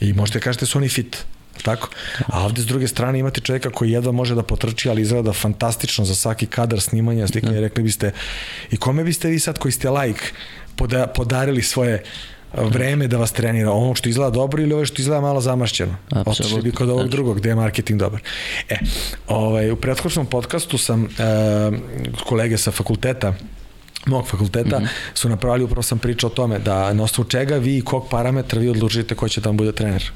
I 0.00 0.12
možete 0.12 0.40
kažete 0.40 0.62
da 0.62 0.66
su 0.66 0.78
oni 0.78 0.88
fit. 0.88 1.16
Tako? 1.62 1.88
A 2.26 2.44
ovde 2.44 2.62
s 2.62 2.66
druge 2.66 2.88
strane 2.88 3.18
imate 3.18 3.40
čovjeka 3.40 3.70
koji 3.70 3.90
jedva 3.90 4.12
može 4.12 4.34
da 4.34 4.42
potrči, 4.42 4.88
ali 4.88 5.02
izgleda 5.02 5.32
fantastično 5.32 6.04
za 6.04 6.14
svaki 6.14 6.46
kadar 6.46 6.80
snimanja, 6.80 7.26
slike, 7.26 7.46
da. 7.46 7.60
rekli 7.60 7.82
biste, 7.82 8.12
i 8.70 8.76
kome 8.76 9.04
biste 9.04 9.28
vi 9.28 9.38
sad 9.38 9.58
koji 9.58 9.72
ste 9.72 9.90
like 9.90 10.24
poda, 10.76 11.06
podarili 11.06 11.62
svoje 11.62 12.02
vreme 12.52 13.08
da 13.08 13.16
vas 13.16 13.32
trenira, 13.32 13.72
ono 13.72 13.94
što 13.94 14.08
izgleda 14.08 14.30
dobro 14.30 14.62
ili 14.62 14.72
ovo 14.72 14.86
što 14.86 15.02
izgleda 15.02 15.20
malo 15.20 15.40
zamašćeno. 15.40 15.96
Otišli 16.26 16.62
bi 16.62 16.72
kod 16.72 16.88
ovog 16.88 17.00
znači. 17.00 17.16
drugog 17.16 17.38
gde 17.38 17.48
je 17.48 17.54
marketing 17.54 18.00
dobar. 18.00 18.20
E, 18.68 18.76
ovaj, 19.28 19.70
u 19.70 19.76
prethodnom 19.76 20.26
podcastu 20.26 20.78
sam 20.78 21.04
e, 21.04 21.08
kolege 22.24 22.58
sa 22.58 22.70
fakulteta 22.70 23.34
mog 24.06 24.28
fakulteta 24.28 24.78
mm 24.78 24.82
-hmm. 24.82 24.88
su 25.14 25.28
napravili, 25.28 25.64
upravo 25.64 25.82
sam 25.82 25.98
pričao 25.98 26.30
o 26.30 26.34
tome 26.34 26.58
da 26.58 26.92
na 26.92 27.02
osnovu 27.02 27.28
čega 27.28 27.56
vi 27.56 27.78
i 27.78 27.82
kog 27.82 28.08
parametra 28.10 28.60
vi 28.60 28.68
odlučite 28.68 29.14
ko 29.14 29.28
će 29.28 29.40
da 29.40 29.48
vam 29.48 29.56
bude 29.56 29.72
trener 29.72 30.10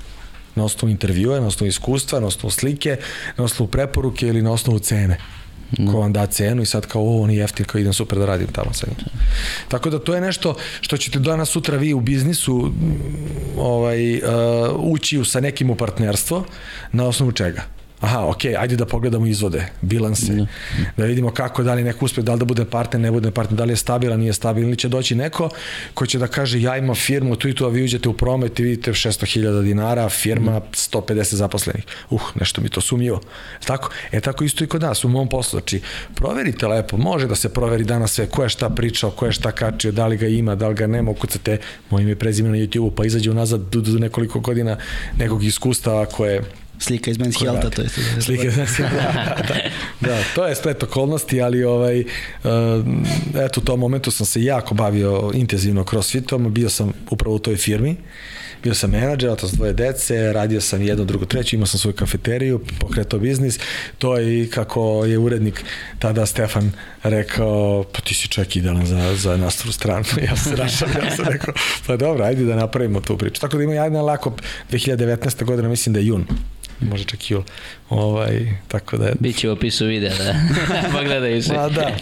na 0.55 0.65
osnovu 0.65 0.91
intervjua, 0.91 1.41
na 1.41 1.47
osnovu 1.47 1.69
iskustva, 1.69 2.21
na 2.21 2.27
osnovu 2.27 2.51
slike, 2.51 2.97
na 3.37 3.45
osnovu 3.45 3.71
preporuke 3.71 4.29
ili 4.29 4.43
na 4.43 4.53
osnovu 4.53 4.79
cene. 4.79 5.19
Mm. 5.79 5.93
Ko 5.93 6.01
vam 6.01 6.13
da 6.13 6.27
cenu 6.27 6.63
i 6.63 6.67
sad 6.67 6.87
kao, 6.87 7.03
o, 7.03 7.23
on 7.23 7.31
je 7.31 7.37
jeftin, 7.37 7.67
kao 7.67 7.79
idem 7.79 7.93
super 7.93 8.19
da 8.19 8.27
radim 8.27 8.47
tamo 8.47 8.73
sa 8.73 8.87
njim. 8.87 8.97
Tako 9.69 9.91
da 9.91 9.99
to 9.99 10.15
je 10.15 10.21
nešto 10.21 10.57
što 10.81 10.97
ćete 10.97 11.19
danas 11.19 11.49
sutra 11.49 11.77
vi 11.77 11.95
u 11.95 12.01
biznisu 12.01 12.73
ovaj, 13.59 14.17
uh, 14.17 14.23
ući 14.77 15.25
sa 15.25 15.41
nekim 15.41 15.71
u 15.71 15.77
partnerstvo 15.77 16.45
na 16.93 17.05
osnovu 17.05 17.33
čega? 17.33 17.78
Aha, 18.01 18.27
ok, 18.27 18.45
ajde 18.59 18.77
da 18.77 18.87
pogledamo 18.87 19.27
izvode, 19.27 19.67
bilanse, 19.81 20.33
da, 20.33 20.47
da 20.97 21.05
vidimo 21.05 21.31
kako, 21.31 21.63
da 21.63 21.75
li 21.75 21.85
neko 21.85 22.05
uspe, 22.05 22.23
da 22.23 22.33
li 22.33 22.39
da 22.39 22.45
bude 22.45 22.65
partner, 22.65 23.01
ne 23.01 23.11
bude 23.11 23.31
partner, 23.31 23.59
da 23.59 23.65
li 23.65 23.73
je 23.73 23.77
stabilan, 23.77 24.21
nije 24.21 24.33
stabilan, 24.33 24.69
ili 24.69 24.79
će 24.79 24.89
doći 24.89 25.15
neko 25.15 25.51
ko 25.95 26.07
će 26.07 26.19
da 26.19 26.27
kaže 26.27 26.61
ja 26.61 26.77
imam 26.77 26.95
firmu, 26.95 27.37
tu 27.37 27.49
i 27.49 27.55
tu, 27.55 27.65
a 27.65 27.69
vi 27.69 27.85
uđete 27.85 28.09
u 28.09 28.13
promet 28.13 28.61
i 28.61 28.63
vidite 28.63 28.93
600.000 28.93 29.63
dinara, 29.63 30.09
firma 30.09 30.61
150 30.73 31.35
zaposlenih. 31.35 31.85
Uh, 32.11 32.23
nešto 32.35 32.61
mi 32.61 32.69
to 32.69 32.81
sumnjivo. 32.81 33.21
Tako? 33.65 33.91
E 34.13 34.21
tako 34.21 34.45
isto 34.45 34.65
i 34.65 34.67
kod 34.67 34.83
nas, 34.83 35.05
u 35.05 35.09
mom 35.09 35.29
poslu. 35.29 35.61
Znači, 35.61 35.81
proverite 36.15 36.67
lepo, 36.67 36.97
može 36.97 37.27
da 37.27 37.35
se 37.35 37.49
proveri 37.49 37.85
danas 37.85 38.13
sve, 38.13 38.27
ko 38.27 38.43
je 38.43 38.49
šta 38.49 38.71
pričao, 38.71 39.11
ko 39.11 39.27
je 39.27 39.33
šta 39.33 39.53
kačio, 39.53 39.93
da 39.93 40.07
li 40.07 40.17
ga 40.17 40.27
ima, 40.27 40.55
da 40.55 40.69
li 40.69 40.75
ga 40.75 40.87
nema, 40.87 41.11
ukucate 41.11 41.59
moj 41.91 42.03
ime 42.03 42.17
prezime 42.17 42.49
na 42.49 42.57
YouTube, 42.57 42.95
pa 42.95 43.05
izađe 43.05 43.31
unazad 43.31 43.61
do, 43.61 43.81
do 43.81 43.99
nekoliko 43.99 44.41
godina 44.41 44.77
nekog 45.19 45.45
iskustava 45.45 46.07
koje 46.07 46.43
Slika 46.79 47.11
iz 47.11 47.19
Men's 47.19 47.39
Healtha, 47.43 47.71
to 47.71 47.83
je 47.83 47.89
Slika 48.21 48.47
iz 48.47 48.57
da, 49.49 49.57
da, 50.01 50.19
to 50.35 50.47
je 50.47 50.55
splet 50.55 50.83
okolnosti, 50.83 51.43
ali 51.43 51.65
ovaj, 51.65 52.01
uh, 52.01 52.05
eto 53.35 53.61
u 53.61 53.65
tom 53.65 53.81
momentu 53.81 54.11
sam 54.11 54.27
se 54.27 54.43
jako 54.43 54.75
bavio 54.75 55.31
intenzivno 55.35 55.85
crossfitom, 55.85 56.55
bio 56.55 56.71
sam 56.71 56.93
upravo 57.11 57.37
u 57.37 57.39
toj 57.39 57.57
firmi, 57.57 57.97
bio 58.63 58.75
sam 58.75 58.91
menadžer, 58.91 59.37
s 59.43 59.53
dvoje 59.53 59.73
dece, 59.73 60.33
radio 60.33 60.61
sam 60.61 60.83
jedno, 60.83 61.05
drugo, 61.05 61.25
treće, 61.25 61.57
imao 61.57 61.67
sam 61.67 61.81
svoju 61.81 61.95
kafeteriju, 61.95 62.61
pokretao 62.81 63.21
biznis, 63.21 63.59
to 63.99 64.17
je 64.17 64.43
i 64.43 64.51
kako 64.51 65.05
je 65.05 65.19
urednik 65.19 65.65
tada 65.99 66.27
Stefan 66.27 66.73
rekao, 67.03 67.85
pa 67.93 68.01
ti 68.01 68.15
si 68.15 68.29
čak 68.29 68.57
idealan 68.57 68.87
za, 68.87 69.15
za 69.17 69.37
nastavu 69.37 69.73
stranu, 69.73 70.05
ja 70.29 70.37
se 70.37 70.57
rašam, 70.57 70.89
ja 71.05 71.17
sam 71.17 71.25
rekao, 71.25 71.55
pa 71.87 71.97
dobro, 71.97 72.25
ajde 72.25 72.45
da 72.45 72.57
napravimo 72.57 73.01
tu 73.01 73.19
priču. 73.19 73.41
Tako 73.41 73.57
da 73.57 73.63
ima 73.63 73.73
jedna 73.73 74.03
lako, 74.03 74.33
2019. 74.71 75.45
godina, 75.45 75.69
mislim 75.69 75.93
da 75.93 76.01
je 76.01 76.07
jun, 76.07 76.27
može 76.81 77.05
čak 77.05 77.31
i 77.31 77.37
ovaj, 77.91 78.53
tako 78.69 78.97
da 78.97 79.07
je... 79.07 79.15
Biće 79.21 79.49
u 79.49 79.53
opisu 79.53 79.87
videa, 79.87 80.17
da. 80.17 80.35
Pogledaju 80.99 81.43
se. 81.43 81.55
Pa 81.55 81.69
da. 81.69 81.97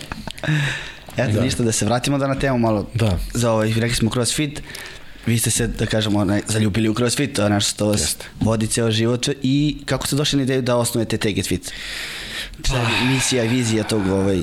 Eto, 1.16 1.32
da. 1.32 1.42
ništa, 1.42 1.62
da 1.62 1.72
se 1.72 1.84
vratimo 1.84 2.18
da 2.18 2.26
na 2.26 2.34
temu 2.34 2.58
malo 2.58 2.86
da. 2.94 3.18
za 3.34 3.52
ovaj, 3.52 3.68
rekli 3.68 3.94
smo 3.94 4.10
CrossFit, 4.10 4.62
vi 5.26 5.38
ste 5.38 5.50
se, 5.50 5.66
da 5.66 5.86
kažemo, 5.86 6.18
onaj, 6.18 6.42
zaljubili 6.48 6.88
u 6.88 6.94
CrossFit, 6.94 7.36
to 7.36 7.42
je 7.42 7.50
nešto 7.50 7.70
što 7.70 7.86
vas 7.86 8.00
Jeste. 8.00 8.26
vodi 8.40 8.66
ceo 8.66 8.90
život 8.90 9.28
i 9.42 9.76
kako 9.84 10.06
ste 10.06 10.16
došli 10.16 10.36
na 10.36 10.42
ideju 10.42 10.62
da 10.62 10.76
osnujete 10.76 11.16
Take 11.16 11.40
It 11.40 11.48
Fit? 11.48 11.72
Šta 12.64 12.76
je 12.76 13.10
misija 13.14 13.44
i 13.44 13.48
vizija 13.48 13.84
tog 13.84 14.06
ovaj, 14.06 14.42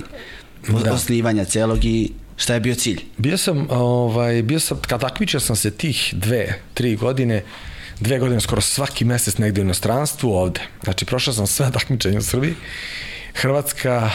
da. 0.84 0.94
osnivanja 0.94 1.46
celog 1.46 1.86
i 1.86 2.12
šta 2.38 2.54
je 2.54 2.60
bio 2.60 2.76
cilj? 2.76 3.02
Bio 3.18 3.38
sam, 3.38 3.68
ovaj, 3.70 4.42
bio 4.44 4.60
sam, 4.60 4.80
kad 4.88 5.02
takmičio 5.02 5.40
sam 5.40 5.56
se 5.56 5.72
tih 5.72 6.14
dve, 6.18 6.60
tri 6.74 6.96
godine, 6.96 7.44
dve 8.00 8.20
godine 8.20 8.42
skoro 8.42 8.62
svaki 8.62 9.06
mesec 9.06 9.38
negde 9.38 9.62
u 9.62 9.64
inostranstvu 9.64 10.34
ovde. 10.34 10.62
Znači, 10.84 11.06
prošao 11.06 11.34
sam 11.34 11.48
sve 11.48 11.72
takmičenje 11.80 12.18
u 12.18 12.22
Srbiji. 12.22 12.56
Hrvatska, 13.34 14.10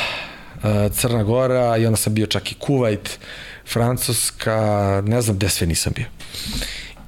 e, 0.65 0.89
Crna 0.93 1.23
Gora 1.23 1.77
i 1.77 1.87
onda 1.87 1.97
sam 1.97 2.15
bio 2.15 2.27
čak 2.27 2.53
i 2.53 2.55
Kuvajt, 2.55 3.19
Francuska, 3.73 5.03
ne 5.07 5.23
znam 5.23 5.37
gde 5.37 5.49
sve 5.49 5.67
nisam 5.67 5.93
bio. 5.97 6.07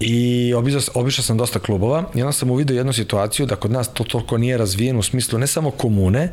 I 0.01 0.55
obišao, 0.55 0.81
obišao 0.95 1.25
sam 1.25 1.37
dosta 1.37 1.59
klubova 1.59 2.11
i 2.15 2.23
onda 2.23 2.33
sam 2.33 2.51
uvidio 2.51 2.77
jednu 2.77 2.93
situaciju 2.93 3.47
da 3.47 3.57
kod 3.57 3.71
nas 3.71 3.95
to 3.95 4.05
toliko 4.05 4.39
nije 4.39 4.59
razvijeno 4.59 4.99
u 4.99 5.03
smislu 5.03 5.39
ne 5.39 5.47
samo 5.47 5.71
komune, 5.71 6.33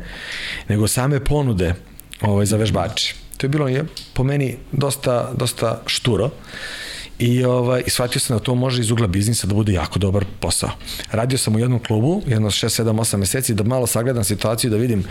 nego 0.68 0.88
same 0.88 1.24
ponude 1.24 1.74
ovaj, 2.20 2.46
za 2.46 2.56
vežbače. 2.56 3.14
To 3.36 3.44
je 3.46 3.48
bilo 3.48 3.68
je, 3.68 3.84
po 4.14 4.24
meni 4.24 4.56
dosta, 4.72 5.32
dosta 5.36 5.82
šturo 5.86 6.30
i, 7.18 7.44
ovaj, 7.44 7.82
i 7.86 7.90
shvatio 7.90 8.20
sam 8.20 8.36
da 8.36 8.44
to 8.44 8.54
može 8.54 8.80
iz 8.80 8.90
ugla 8.90 9.06
biznisa 9.06 9.46
da 9.46 9.54
bude 9.54 9.72
jako 9.72 9.98
dobar 9.98 10.24
posao. 10.40 10.70
Radio 11.12 11.38
sam 11.38 11.54
u 11.54 11.58
jednom 11.58 11.80
klubu, 11.80 12.22
jedno 12.26 12.50
6, 12.50 12.82
7, 12.82 12.92
8 12.92 13.16
meseci, 13.16 13.54
da 13.54 13.64
malo 13.64 13.86
sagledam 13.86 14.24
situaciju, 14.24 14.70
da 14.70 14.76
vidim 14.76 15.04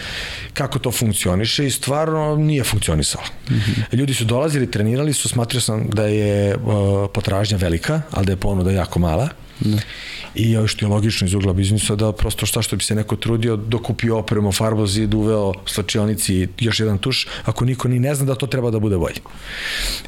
kako 0.53 0.79
to 0.79 0.91
funkcioniše 0.91 1.67
i 1.67 1.71
stvarno 1.71 2.35
nije 2.35 2.63
funkcionisalo. 2.63 3.23
Mm 3.49 3.53
-hmm. 3.53 3.95
Ljudi 3.95 4.13
su 4.13 4.25
dolazili, 4.25 4.71
trenirali 4.71 5.13
su, 5.13 5.29
smatrio 5.29 5.61
sam 5.61 5.87
da 5.89 6.07
je 6.07 6.55
uh, 6.55 6.61
potražnja 7.13 7.57
velika, 7.57 8.01
ali 8.11 8.25
da 8.25 8.31
je 8.31 8.37
ponuda 8.37 8.71
jako 8.71 8.99
mala. 8.99 9.29
Ne. 9.65 9.81
I 10.35 10.57
ovo 10.57 10.67
što 10.67 10.85
je 10.85 10.89
logično 10.89 11.27
iz 11.27 11.33
ugla 11.33 11.53
biznisa 11.53 11.95
da 11.95 12.11
prosto 12.11 12.45
šta 12.45 12.61
što 12.61 12.75
bi 12.75 12.83
se 12.83 12.95
neko 12.95 13.15
trudio 13.15 13.55
dokupio 13.55 14.17
opremu, 14.17 14.51
farbo 14.51 14.87
zid, 14.87 15.13
uveo 15.13 15.53
slačionici 15.65 16.47
još 16.59 16.79
jedan 16.79 16.97
tuš, 16.97 17.27
ako 17.45 17.65
niko 17.65 17.87
ni 17.87 17.99
ne 17.99 18.15
zna 18.15 18.25
da 18.25 18.35
to 18.35 18.47
treba 18.47 18.71
da 18.71 18.79
bude 18.79 18.97
bolje. 18.97 19.21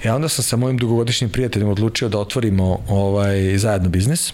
E 0.03 0.12
onda 0.12 0.29
sam 0.29 0.43
sa 0.43 0.57
mojim 0.57 0.77
dugogodišnjim 0.77 1.29
prijateljem 1.29 1.69
odlučio 1.69 2.09
da 2.09 2.19
otvorimo 2.19 2.79
ovaj 2.88 3.57
zajedno 3.57 3.89
biznis. 3.89 4.33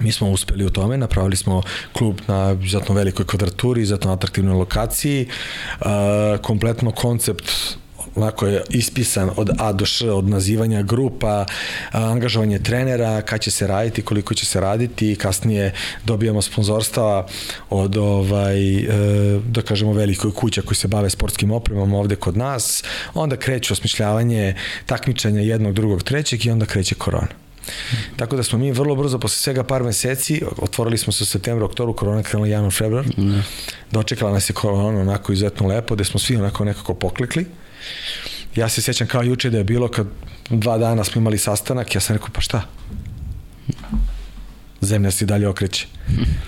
Mi 0.00 0.12
smo 0.12 0.30
uspeli 0.30 0.64
u 0.64 0.70
tome, 0.70 0.96
napravili 0.98 1.36
smo 1.36 1.62
klub 1.92 2.20
na 2.26 2.56
izuzetno 2.62 2.94
velikoj 2.94 3.26
kvadraturi, 3.26 3.82
izuzetno 3.82 4.12
atraktivnoj 4.12 4.54
lokaciji, 4.54 5.28
uh, 5.80 5.86
kompletno 6.42 6.90
koncept 6.90 7.52
onako 8.18 8.46
je 8.46 8.62
ispisan 8.70 9.30
od 9.36 9.50
A 9.58 9.72
do 9.72 9.84
Š, 9.84 10.10
od 10.10 10.28
nazivanja 10.28 10.82
grupa, 10.82 11.46
angažovanje 11.92 12.58
trenera, 12.58 13.22
kad 13.22 13.40
će 13.40 13.50
se 13.50 13.66
raditi, 13.66 14.02
koliko 14.02 14.34
će 14.34 14.46
se 14.46 14.60
raditi, 14.60 15.16
kasnije 15.16 15.72
dobijamo 16.04 16.42
sponzorstava 16.42 17.26
od 17.70 17.96
ovaj, 17.96 18.76
e, 18.76 18.86
da 19.46 19.62
kažemo 19.62 19.92
velikoj 19.92 20.34
kuća 20.34 20.62
koji 20.62 20.76
se 20.76 20.88
bave 20.88 21.10
sportskim 21.10 21.50
opremom 21.50 21.94
ovde 21.94 22.16
kod 22.16 22.36
nas, 22.36 22.84
onda 23.14 23.36
kreće 23.36 23.72
osmišljavanje 23.72 24.54
takmičenja 24.86 25.40
jednog, 25.40 25.74
drugog, 25.74 26.02
trećeg 26.02 26.46
i 26.46 26.50
onda 26.50 26.66
kreće 26.66 26.94
korona. 26.94 27.48
Tako 28.16 28.36
da 28.36 28.42
smo 28.42 28.58
mi 28.58 28.72
vrlo 28.72 28.94
brzo, 28.94 29.18
posle 29.18 29.36
svega 29.36 29.64
par 29.64 29.82
meseci, 29.82 30.42
otvorili 30.58 30.98
smo 30.98 31.12
se 31.12 31.24
u 31.24 31.26
septembru, 31.26 31.64
oktobru, 31.64 31.92
korona 31.92 32.22
krenula 32.22 32.48
januar, 32.48 32.72
februar, 32.72 33.06
mm. 33.06 33.42
dočekala 33.92 34.32
nas 34.32 34.50
je 34.50 34.54
korona 34.54 35.00
onako 35.00 35.32
izuzetno 35.32 35.68
lepo, 35.68 35.94
gde 35.94 36.04
smo 36.04 36.20
svi 36.20 36.36
onako 36.36 36.64
nekako 36.64 36.94
poklekli. 36.94 37.46
Ja 38.56 38.68
se 38.68 38.82
sjećam 38.82 39.06
kao 39.06 39.22
juče 39.22 39.50
da 39.50 39.58
je 39.58 39.64
bilo 39.64 39.88
kad 39.88 40.06
dva 40.50 40.78
dana 40.78 41.04
smo 41.04 41.20
imali 41.20 41.38
sastanak, 41.38 41.94
ja 41.94 42.00
sam 42.00 42.16
rekao 42.16 42.28
pa 42.32 42.40
šta? 42.40 42.62
Zemlja 44.80 45.10
se 45.10 45.26
dalje 45.26 45.48
okreće. 45.48 45.86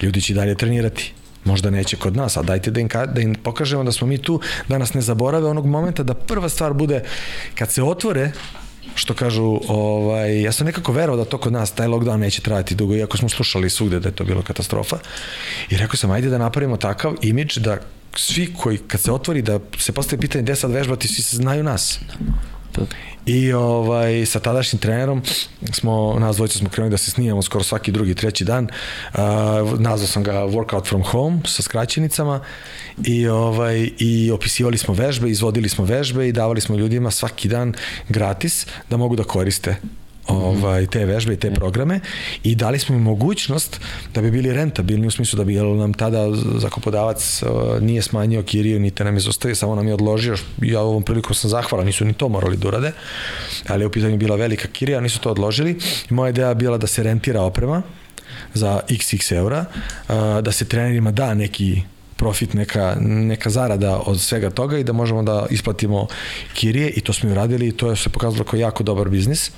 Ljudi 0.02 0.20
će 0.20 0.34
dalje 0.34 0.54
trenirati. 0.54 1.12
Možda 1.44 1.70
neće 1.70 1.96
kod 1.96 2.16
nas, 2.16 2.36
a 2.36 2.42
dajte 2.42 2.70
da 2.70 2.80
im, 2.80 2.88
da 3.14 3.20
im 3.20 3.34
pokažemo 3.34 3.84
da 3.84 3.92
smo 3.92 4.06
mi 4.06 4.18
tu, 4.18 4.40
da 4.68 4.78
nas 4.78 4.94
ne 4.94 5.00
zaborave 5.00 5.46
onog 5.46 5.66
momenta 5.66 6.02
da 6.02 6.14
prva 6.14 6.48
stvar 6.48 6.72
bude 6.72 7.02
kad 7.54 7.72
se 7.72 7.82
otvore 7.82 8.32
što 8.94 9.14
kažu, 9.14 9.60
ovaj, 9.68 10.42
ja 10.42 10.52
sam 10.52 10.66
nekako 10.66 10.92
verao 10.92 11.16
da 11.16 11.24
to 11.24 11.38
kod 11.38 11.52
nas, 11.52 11.72
taj 11.72 11.88
lockdown 11.88 12.16
neće 12.16 12.42
trajati 12.42 12.74
dugo, 12.74 12.94
iako 12.94 13.16
smo 13.16 13.28
slušali 13.28 13.70
svugde 13.70 14.00
da 14.00 14.08
je 14.08 14.14
to 14.14 14.24
bilo 14.24 14.42
katastrofa. 14.42 14.98
I 15.70 15.76
rekao 15.76 15.96
sam, 15.96 16.10
ajde 16.10 16.28
da 16.28 16.38
napravimo 16.38 16.76
takav 16.76 17.14
imidž 17.22 17.58
da 17.58 17.78
svi 18.16 18.54
koji, 18.54 18.78
kad 18.78 19.00
se 19.00 19.12
otvori, 19.12 19.42
da 19.42 19.60
se 19.78 19.92
postaje 19.92 20.20
pitanje 20.20 20.42
gde 20.42 20.56
sad 20.56 20.70
vežbati, 20.70 21.08
svi 21.08 21.22
se 21.22 21.36
znaju 21.36 21.64
nas. 21.64 22.00
I 23.26 23.52
ovaj, 23.52 24.26
sa 24.26 24.40
tadašnjim 24.40 24.80
trenerom 24.80 25.22
smo, 25.72 26.16
nas 26.18 26.36
dvojica 26.36 26.58
smo 26.58 26.68
krenuli 26.68 26.90
da 26.90 26.96
se 26.96 27.10
snijemo 27.10 27.42
skoro 27.42 27.64
svaki 27.64 27.92
drugi, 27.92 28.14
treći 28.14 28.44
dan. 28.44 28.64
Uh, 28.64 29.18
nazvao 29.78 30.06
sam 30.06 30.22
ga 30.22 30.32
Workout 30.32 30.88
from 30.88 31.02
Home 31.02 31.40
sa 31.46 31.62
skraćenicama 31.62 32.40
i, 33.04 33.28
ovaj, 33.28 33.90
i 33.98 34.30
opisivali 34.30 34.78
smo 34.78 34.94
vežbe, 34.94 35.30
izvodili 35.30 35.68
smo 35.68 35.84
vežbe 35.84 36.28
i 36.28 36.32
davali 36.32 36.60
smo 36.60 36.76
ljudima 36.76 37.10
svaki 37.10 37.48
dan 37.48 37.74
gratis 38.08 38.66
da 38.90 38.96
mogu 38.96 39.16
da 39.16 39.24
koriste 39.24 39.76
ovaj, 40.30 40.86
te 40.86 41.04
vežbe 41.04 41.34
i 41.34 41.36
te 41.36 41.50
programe 41.50 42.00
i 42.42 42.54
dali 42.54 42.78
smo 42.78 42.96
im 42.96 43.02
mogućnost 43.02 43.80
da 44.14 44.22
bi 44.22 44.30
bili 44.30 44.52
rentabilni 44.52 45.06
u 45.06 45.10
smislu 45.10 45.36
da 45.36 45.44
bi 45.44 45.54
nam 45.54 45.94
tada 45.94 46.26
zakopodavac 46.58 47.42
uh, 47.42 47.82
nije 47.82 48.02
smanjio 48.02 48.42
kiriju, 48.42 48.80
niti 48.80 49.04
nam 49.04 49.14
je 49.14 49.20
zostavio, 49.20 49.54
samo 49.54 49.74
nam 49.74 49.88
je 49.88 49.94
odložio, 49.94 50.36
ja 50.62 50.80
ovom 50.80 51.02
prilikom 51.02 51.34
sam 51.34 51.50
zahvalan, 51.50 51.86
nisu 51.86 52.04
ni 52.04 52.12
to 52.12 52.28
morali 52.28 52.56
da 52.56 52.68
urade, 52.68 52.92
ali 53.68 53.86
u 53.86 53.90
pitanju 53.90 54.16
bila 54.16 54.36
velika 54.36 54.68
kirija, 54.68 55.00
nisu 55.00 55.20
to 55.20 55.30
odložili. 55.30 55.78
I 56.10 56.14
moja 56.14 56.30
ideja 56.30 56.54
bila 56.54 56.78
da 56.78 56.86
se 56.86 57.02
rentira 57.02 57.42
oprema 57.42 57.82
za 58.54 58.80
xx 58.88 59.36
eura, 59.36 59.64
uh, 60.08 60.14
da 60.42 60.52
se 60.52 60.64
trenerima 60.64 61.10
da 61.10 61.34
neki 61.34 61.82
profit, 62.20 62.54
neka, 62.54 62.96
neka 63.00 63.50
zarada 63.50 63.96
od 64.06 64.20
svega 64.20 64.50
toga 64.50 64.78
i 64.78 64.84
da 64.84 64.92
možemo 64.92 65.22
da 65.22 65.46
isplatimo 65.50 66.06
kirije 66.54 66.90
i 66.90 67.00
to 67.00 67.12
smo 67.12 67.28
i 67.28 67.32
uradili 67.32 67.68
i 67.68 67.72
to 67.72 67.90
je 67.90 67.96
se 67.96 68.12
pokazalo 68.12 68.44
kao 68.44 68.58
jako 68.58 68.82
dobar 68.82 69.08
biznis 69.08 69.50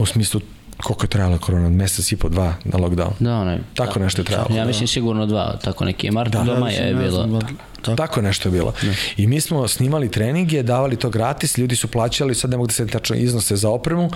u 0.00 0.06
smislu 0.06 0.40
koliko 0.82 1.04
je 1.04 1.08
trajala 1.08 1.38
korona, 1.38 1.68
mesec 1.68 2.12
i 2.12 2.16
po 2.16 2.28
dva 2.28 2.54
na 2.64 2.78
lockdown. 2.78 3.12
Da, 3.18 3.36
onaj. 3.36 3.58
Tako 3.74 3.98
da, 3.98 4.04
nešto 4.04 4.22
je 4.22 4.26
trajalo. 4.26 4.56
Ja 4.56 4.64
mislim 4.64 4.88
sigurno 4.88 5.26
dva, 5.26 5.56
tako 5.64 5.84
neki 5.84 6.10
Mart 6.10 6.32
da, 6.32 6.42
doma 6.42 6.70
je 6.70 6.92
da, 6.92 7.02
bilo. 7.02 7.26
Da, 7.26 7.38
tako. 7.82 7.96
tako 7.96 8.22
nešto 8.22 8.48
je 8.48 8.52
bilo. 8.52 8.72
Da. 8.82 8.92
I 9.16 9.26
mi 9.26 9.40
smo 9.40 9.68
snimali 9.68 10.10
treninge, 10.10 10.62
davali 10.62 10.96
to 10.96 11.10
gratis, 11.10 11.58
ljudi 11.58 11.76
su 11.76 11.88
plaćali, 11.88 12.34
sad 12.34 12.50
ne 12.50 12.56
mogu 12.56 12.66
da 12.66 12.72
se 12.72 12.86
tačno 12.86 13.16
iznose 13.16 13.56
za 13.56 13.70
opremu 13.70 14.10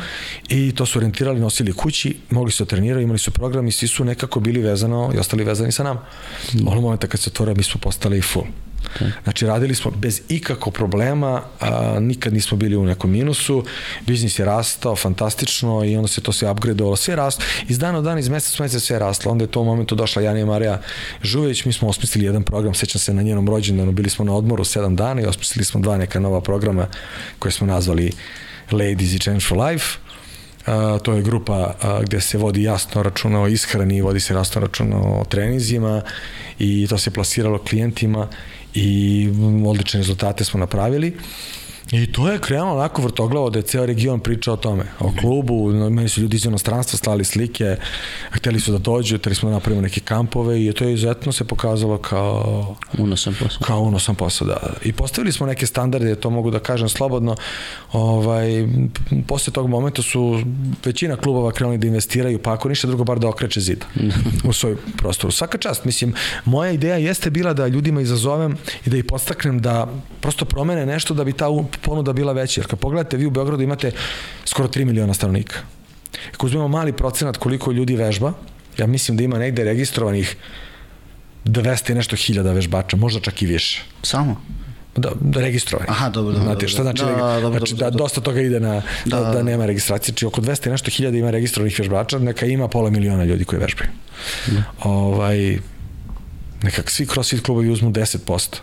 i 0.48 0.72
to 0.74 0.86
su 0.86 0.98
orientirali, 0.98 1.40
nosili 1.40 1.72
kući, 1.72 2.16
mogli 2.30 2.52
su 2.52 2.64
da 2.64 2.68
trenirati, 2.68 3.02
imali 3.02 3.18
su 3.18 3.30
program 3.30 3.68
i 3.68 3.72
svi 3.72 3.88
su 3.88 4.04
nekako 4.04 4.40
bili 4.40 4.60
vezano 4.60 5.12
i 5.14 5.18
ostali 5.18 5.44
vezani 5.44 5.72
sa 5.72 5.82
nama. 5.82 6.00
Mm. 6.54 6.68
Ono 6.68 6.80
momenta 6.80 7.06
kad 7.06 7.20
se 7.20 7.30
otvore, 7.30 7.54
mi 7.54 7.62
smo 7.62 7.80
postali 7.80 8.22
full. 8.22 8.46
Znači 9.24 9.46
radili 9.46 9.74
smo 9.74 9.90
bez 9.90 10.20
ikako 10.28 10.70
problema, 10.70 11.42
a, 11.60 11.96
nikad 12.00 12.32
nismo 12.32 12.56
bili 12.56 12.76
u 12.76 12.84
nekom 12.84 13.10
minusu, 13.10 13.64
biznis 14.06 14.38
je 14.38 14.44
rastao 14.44 14.96
fantastično 14.96 15.84
i 15.84 15.96
onda 15.96 16.08
se 16.08 16.20
to 16.20 16.32
sve 16.32 16.50
upgradeovalo, 16.50 16.96
sve 16.96 17.16
rastao, 17.16 17.46
iz 17.68 17.78
dana 17.78 17.98
u 17.98 18.02
dan, 18.02 18.18
iz 18.18 18.28
meseca 18.28 18.62
u 18.62 18.64
mesec 18.64 18.82
sve 18.82 18.98
rastlo, 18.98 19.32
onda 19.32 19.44
je 19.44 19.50
to 19.50 19.60
u 19.60 19.64
momentu 19.64 19.94
došla 19.94 20.22
Janija 20.22 20.46
Marija 20.46 20.80
Žuvić, 21.22 21.64
mi 21.64 21.72
smo 21.72 21.88
osmislili 21.88 22.26
jedan 22.26 22.42
program, 22.42 22.74
sećam 22.74 22.98
se 22.98 23.14
na 23.14 23.22
njenom 23.22 23.48
rođendanu, 23.48 23.92
bili 23.92 24.10
smo 24.10 24.24
na 24.24 24.34
odmoru 24.34 24.64
sedam 24.64 24.96
dana 24.96 25.20
i 25.20 25.26
osmislili 25.26 25.64
smo 25.64 25.80
dva 25.80 25.98
neka 25.98 26.20
nova 26.20 26.40
programa 26.40 26.86
koje 27.38 27.52
smo 27.52 27.66
nazvali 27.66 28.12
Ladies 28.70 29.14
i 29.14 29.18
Change 29.18 29.40
for 29.40 29.58
Life, 29.58 29.98
a, 30.66 30.98
to 31.02 31.12
je 31.12 31.22
grupa 31.22 31.74
a, 31.82 32.00
gde 32.02 32.20
se 32.20 32.38
vodi 32.38 32.62
jasno 32.62 33.02
računa 33.02 33.42
o 33.42 33.48
ishrani, 33.48 34.02
vodi 34.02 34.20
se 34.20 34.34
jasno 34.34 34.60
računa 34.60 34.96
o 34.96 35.24
treninzima 35.24 36.02
i 36.58 36.86
to 36.88 36.98
se 36.98 37.10
plasiralo 37.10 37.58
klijentima 37.58 38.28
i 38.74 39.28
odlične 39.66 40.00
rezultate 40.00 40.44
smo 40.44 40.60
napravili. 40.60 41.16
I 41.92 42.12
to 42.12 42.30
je 42.30 42.38
krenulo 42.38 42.72
onako 42.72 43.02
vrtoglavo 43.02 43.50
da 43.50 43.58
je 43.58 43.62
ceo 43.62 43.86
region 43.86 44.20
pričao 44.20 44.54
o 44.54 44.56
tome, 44.56 44.84
o 45.00 45.12
klubu, 45.20 45.72
meni 45.72 46.08
su 46.08 46.20
ljudi 46.20 46.36
iz 46.36 46.46
inostranstva 46.46 46.98
slali 46.98 47.24
slike, 47.24 47.76
hteli 48.30 48.60
su 48.60 48.72
da 48.72 48.78
dođu, 48.78 49.18
hteli 49.18 49.34
smo 49.34 49.48
da 49.48 49.54
napravimo 49.54 49.82
neke 49.82 50.00
kampove 50.00 50.64
i 50.64 50.72
to 50.72 50.84
je 50.84 50.94
izuzetno 50.94 51.32
se 51.32 51.44
pokazalo 51.44 51.98
kao 51.98 52.76
Unosan 52.98 53.34
posao. 53.40 53.66
kao 53.66 53.80
unosan 53.80 54.14
posao, 54.14 54.46
da. 54.46 54.72
I 54.84 54.92
postavili 54.92 55.32
smo 55.32 55.46
neke 55.46 55.66
standarde, 55.66 56.14
to 56.14 56.30
mogu 56.30 56.50
da 56.50 56.58
kažem 56.58 56.88
slobodno. 56.88 57.36
Ovaj, 57.92 58.68
posle 59.26 59.52
tog 59.52 59.68
momenta 59.68 60.02
su 60.02 60.42
većina 60.84 61.16
klubova 61.16 61.52
krenuli 61.52 61.78
da 61.78 61.86
investiraju, 61.86 62.38
pa 62.38 62.52
ako 62.52 62.68
ništa 62.68 62.86
drugo, 62.86 63.04
bar 63.04 63.18
da 63.18 63.28
okreće 63.28 63.60
zid 63.60 63.84
u 64.44 64.52
svoj 64.52 64.76
prostoru. 64.96 65.30
Svaka 65.32 65.58
čast, 65.58 65.84
mislim, 65.84 66.14
moja 66.44 66.72
ideja 66.72 66.96
jeste 66.96 67.30
bila 67.30 67.52
da 67.52 67.66
ljudima 67.66 68.00
izazovem 68.00 68.56
i 68.86 68.90
da 68.90 68.96
ih 68.96 69.04
podstaknem 69.04 69.60
da 69.60 69.88
prosto 70.20 70.44
promene 70.44 70.86
nešto 70.86 71.14
da 71.14 71.24
bi 71.24 71.32
ta 71.32 71.48
ponuda 71.82 72.12
bila 72.12 72.32
veća. 72.32 72.60
Jer 72.60 72.68
kad 72.68 72.78
pogledate, 72.78 73.16
vi 73.16 73.26
u 73.26 73.30
Beogradu 73.30 73.62
imate 73.62 73.90
skoro 74.44 74.68
3 74.68 74.84
miliona 74.84 75.14
stanovnika. 75.14 75.58
Ako 76.34 76.46
uzmemo 76.46 76.68
mali 76.68 76.92
procenat 76.92 77.36
koliko 77.36 77.72
ljudi 77.72 77.96
vežba, 77.96 78.32
ja 78.78 78.86
mislim 78.86 79.16
da 79.16 79.22
ima 79.22 79.38
negde 79.38 79.64
registrovanih 79.64 80.36
200 81.44 81.90
i 81.90 81.94
nešto 81.94 82.16
hiljada 82.16 82.52
vežbača, 82.52 82.96
možda 82.96 83.20
čak 83.20 83.42
i 83.42 83.46
više. 83.46 83.82
Samo? 84.02 84.36
Da, 84.96 85.10
da 85.20 85.40
registrovani. 85.40 85.90
Aha, 85.90 86.08
dobro, 86.08 86.32
dobro, 86.32 86.44
Znate, 86.44 86.68
šta 86.68 86.82
dobro. 86.82 86.96
znači, 86.96 87.12
Da, 87.12 87.26
da, 87.26 87.40
dobro, 87.40 87.58
znači 87.58 87.72
dobro, 87.72 87.86
da 87.86 87.90
dobro. 87.90 88.04
dosta 88.04 88.20
toga 88.20 88.40
ide 88.40 88.60
na, 88.60 88.82
da, 89.04 89.20
da, 89.20 89.30
da 89.30 89.42
nema 89.42 89.66
registracije. 89.66 90.12
Znači 90.12 90.26
oko 90.26 90.40
200 90.40 90.66
i 90.66 90.70
nešto 90.70 90.90
hiljada 90.90 91.16
ima 91.16 91.30
registrovanih 91.30 91.78
vežbača, 91.78 92.18
neka 92.18 92.46
ima 92.46 92.68
pola 92.68 92.90
miliona 92.90 93.24
ljudi 93.24 93.44
koji 93.44 93.60
vežbaju. 93.60 93.90
Da. 94.46 94.62
Ovaj, 94.82 95.58
nekak 96.62 96.90
svi 96.90 97.06
crossfit 97.06 97.40
klubovi 97.44 97.70
uzmu 97.70 97.90
10%. 97.90 98.56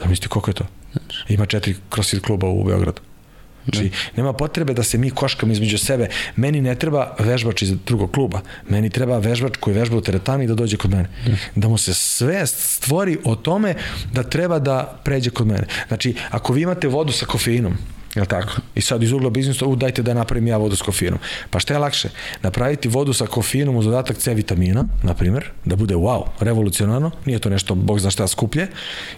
Da 0.00 0.06
mislite 0.06 0.28
koliko 0.28 0.50
je 0.50 0.54
to? 0.54 0.64
Ima 1.28 1.46
četiri 1.46 1.74
crossfit 1.90 2.22
kluba 2.22 2.48
u 2.48 2.64
Beogradu. 2.64 3.00
Znači, 3.64 3.90
nema 4.16 4.32
potrebe 4.32 4.74
da 4.74 4.82
se 4.82 4.98
mi 4.98 5.10
koškamo 5.10 5.52
između 5.52 5.78
sebe. 5.78 6.08
Meni 6.36 6.60
ne 6.60 6.74
treba 6.74 7.14
vežbač 7.18 7.62
iz 7.62 7.72
drugog 7.86 8.10
kluba. 8.10 8.40
Meni 8.68 8.90
treba 8.90 9.18
vežbač 9.18 9.56
koji 9.60 9.76
vežba 9.76 9.96
u 9.96 10.00
teretani 10.00 10.46
da 10.46 10.54
dođe 10.54 10.76
kod 10.76 10.90
mene. 10.90 11.08
Da 11.54 11.68
mu 11.68 11.78
se 11.78 11.94
svest 11.94 12.58
stvori 12.58 13.18
o 13.24 13.36
tome 13.36 13.74
da 14.12 14.22
treba 14.22 14.58
da 14.58 15.00
pređe 15.04 15.30
kod 15.30 15.46
mene. 15.46 15.66
Znači, 15.88 16.14
ako 16.30 16.52
vi 16.52 16.62
imate 16.62 16.88
vodu 16.88 17.12
sa 17.12 17.26
kofeinom, 17.26 17.76
Jel 18.14 18.26
tako? 18.26 18.52
I 18.74 18.80
sad 18.80 19.02
iz 19.02 19.12
ugla 19.12 19.30
biznisa, 19.30 19.66
u 19.66 19.76
dajte 19.76 20.02
da 20.02 20.14
napravim 20.14 20.46
ja 20.46 20.56
vodu 20.56 20.76
s 20.76 20.82
kofeinom. 20.82 21.18
Pa 21.50 21.60
šta 21.60 21.74
je 21.74 21.78
lakše? 21.78 22.08
Napraviti 22.42 22.88
vodu 22.88 23.12
sa 23.12 23.26
kofeinom 23.26 23.76
uz 23.76 23.84
dodatak 23.84 24.16
C 24.16 24.34
vitamina, 24.34 24.84
na 25.02 25.14
primjer, 25.14 25.50
da 25.64 25.76
bude 25.76 25.94
wow, 25.94 26.24
revolucionarno, 26.40 27.10
nije 27.24 27.38
to 27.38 27.50
nešto, 27.50 27.74
bog 27.74 28.00
zna 28.00 28.10
šta 28.10 28.28
skuplje, 28.28 28.68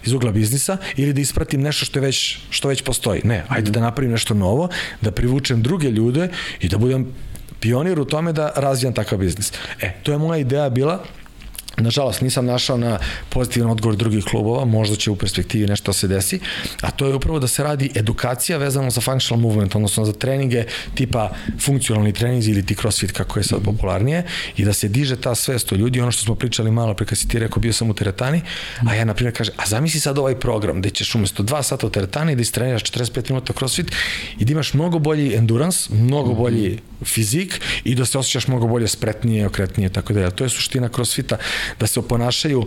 iz 0.05 0.13
ugla 0.13 0.31
biznisa, 0.31 0.77
ili 0.95 1.13
da 1.13 1.21
ispratim 1.21 1.61
nešto 1.61 1.85
što, 1.85 1.99
je 1.99 2.01
već, 2.01 2.39
što 2.49 2.67
već 2.67 2.81
postoji. 2.81 3.21
Ne, 3.23 3.43
ajde 3.47 3.71
da 3.71 3.81
napravim 3.81 4.11
nešto 4.11 4.33
novo, 4.33 4.69
da 5.01 5.11
privučem 5.11 5.61
druge 5.61 5.89
ljude 5.89 6.29
i 6.61 6.69
da 6.69 6.77
budem 6.77 7.07
pionir 7.59 7.99
u 7.99 8.05
tome 8.05 8.33
da 8.33 8.51
razvijam 8.55 8.93
takav 8.93 9.19
biznis. 9.19 9.51
E, 9.81 9.93
to 10.03 10.11
je 10.11 10.17
moja 10.17 10.37
ideja 10.37 10.69
bila, 10.69 11.03
Nažalost, 11.77 12.21
nisam 12.21 12.45
našao 12.45 12.77
na 12.77 12.99
pozitivan 13.29 13.71
odgovor 13.71 13.95
drugih 13.95 14.23
klubova, 14.25 14.65
možda 14.65 14.95
će 14.95 15.11
u 15.11 15.15
perspektivi 15.15 15.67
nešto 15.67 15.93
se 15.93 16.07
desi, 16.07 16.39
a 16.81 16.91
to 16.91 17.07
je 17.07 17.15
upravo 17.15 17.39
da 17.39 17.47
se 17.47 17.63
radi 17.63 17.91
edukacija 17.95 18.57
vezano 18.57 18.89
za 18.89 19.01
functional 19.01 19.41
movement, 19.41 19.75
odnosno 19.75 20.05
za 20.05 20.13
treninge 20.13 20.65
tipa 20.95 21.29
funkcionalni 21.59 22.13
treninzi 22.13 22.51
ili 22.51 22.65
ti 22.65 22.75
crossfit 22.75 23.11
kako 23.11 23.39
je 23.39 23.43
sad 23.43 23.63
popularnije 23.63 24.23
i 24.57 24.65
da 24.65 24.73
se 24.73 24.87
diže 24.87 25.15
ta 25.15 25.35
svest 25.35 25.71
o 25.71 25.75
ljudi, 25.75 26.01
ono 26.01 26.11
što 26.11 26.23
smo 26.23 26.35
pričali 26.35 26.71
malo 26.71 26.93
pre 26.93 27.05
kad 27.05 27.17
si 27.17 27.27
ti 27.27 27.39
rekao 27.39 27.59
bio 27.59 27.73
sam 27.73 27.89
u 27.89 27.93
teretani, 27.93 28.41
a 28.87 28.95
ja 28.95 29.05
na 29.05 29.13
primjer 29.13 29.37
kažem, 29.37 29.55
a 29.57 29.65
zamisli 29.65 29.99
sad 29.99 30.17
ovaj 30.17 30.39
program 30.39 30.79
gde 30.79 30.89
ćeš 30.89 31.15
umesto 31.15 31.43
2 31.43 31.63
sata 31.63 31.87
u 31.87 31.89
teretani 31.89 32.35
da 32.35 32.41
istreniraš 32.41 32.83
45 32.83 33.29
minuta 33.29 33.53
crossfit 33.53 33.91
i 34.39 34.45
da 34.45 34.51
imaš 34.51 34.73
mnogo 34.73 34.99
bolji 34.99 35.35
endurance, 35.35 35.93
mnogo 35.93 36.33
bolji 36.33 36.79
fizik 37.05 37.61
i 37.83 37.95
da 37.95 38.05
se 38.05 38.17
osjećaš 38.17 38.47
mnogo 38.47 38.67
bolje 38.67 38.87
spretnije, 38.87 39.47
okretnije, 39.47 39.89
tako 39.89 40.13
da 40.13 40.31
to 40.31 40.43
je 40.43 40.49
suština 40.49 40.89
crossfita, 40.95 41.37
da 41.79 41.87
se 41.87 41.99
oponašaju 41.99 42.63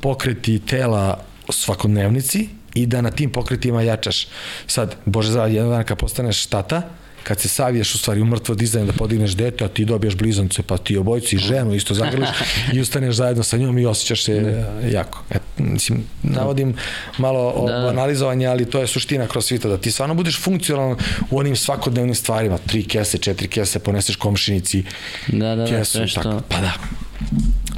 pokreti 0.00 0.58
tela 0.58 1.18
svakodnevnici 1.48 2.48
i 2.74 2.86
da 2.86 3.00
na 3.00 3.10
tim 3.10 3.30
pokretima 3.30 3.82
jačaš. 3.82 4.26
Sad, 4.66 4.96
Bože 5.04 5.32
za 5.32 5.44
jedan 5.44 5.70
dan 5.70 5.84
kad 5.84 5.98
postaneš 5.98 6.46
tata, 6.46 6.82
kad 7.22 7.40
se 7.40 7.48
saviješ 7.48 7.94
u 7.94 7.98
stvari 7.98 8.20
u 8.20 8.24
mrtvo 8.24 8.54
dizanje 8.54 8.86
da 8.86 8.92
podigneš 8.92 9.30
dete, 9.32 9.64
a 9.64 9.68
ti 9.68 9.84
dobiješ 9.84 10.14
blizance, 10.14 10.62
pa 10.62 10.76
ti 10.78 10.96
obojci 10.96 11.36
i 11.36 11.40
ženu 11.40 11.74
isto 11.74 11.94
zagrliš 11.94 12.28
i 12.72 12.80
ustaneš 12.80 13.14
zajedno 13.14 13.42
sa 13.42 13.56
njom 13.56 13.78
i 13.78 13.86
osjećaš 13.86 14.24
se 14.24 14.32
e, 14.32 14.90
jako. 14.90 15.22
E, 15.30 15.34
mislim, 15.58 16.04
navodim 16.22 16.74
malo 17.18 17.48
o 17.48 17.66
Da, 17.68 17.72
da. 17.74 17.88
analizovanje, 17.88 18.46
ali 18.46 18.64
to 18.64 18.80
je 18.80 18.86
suština 18.86 19.26
crossfita, 19.26 19.68
da 19.68 19.78
ti 19.78 19.90
stvarno 19.90 20.14
budeš 20.14 20.40
funkcionalan 20.40 20.96
u 21.30 21.38
onim 21.38 21.56
svakodnevnim 21.56 22.14
stvarima, 22.14 22.58
tri 22.58 22.82
kese, 22.84 23.18
četiri 23.18 23.48
kese, 23.48 23.78
poneseš 23.78 24.16
komšinici, 24.16 24.84
Da, 25.28 25.38
da, 25.38 25.56
da, 25.56 25.66
kesu, 25.68 25.90
sve 25.92 26.08
što- 26.08 26.22
tako, 26.22 26.42
pa 26.48 26.60
da. 26.60 26.72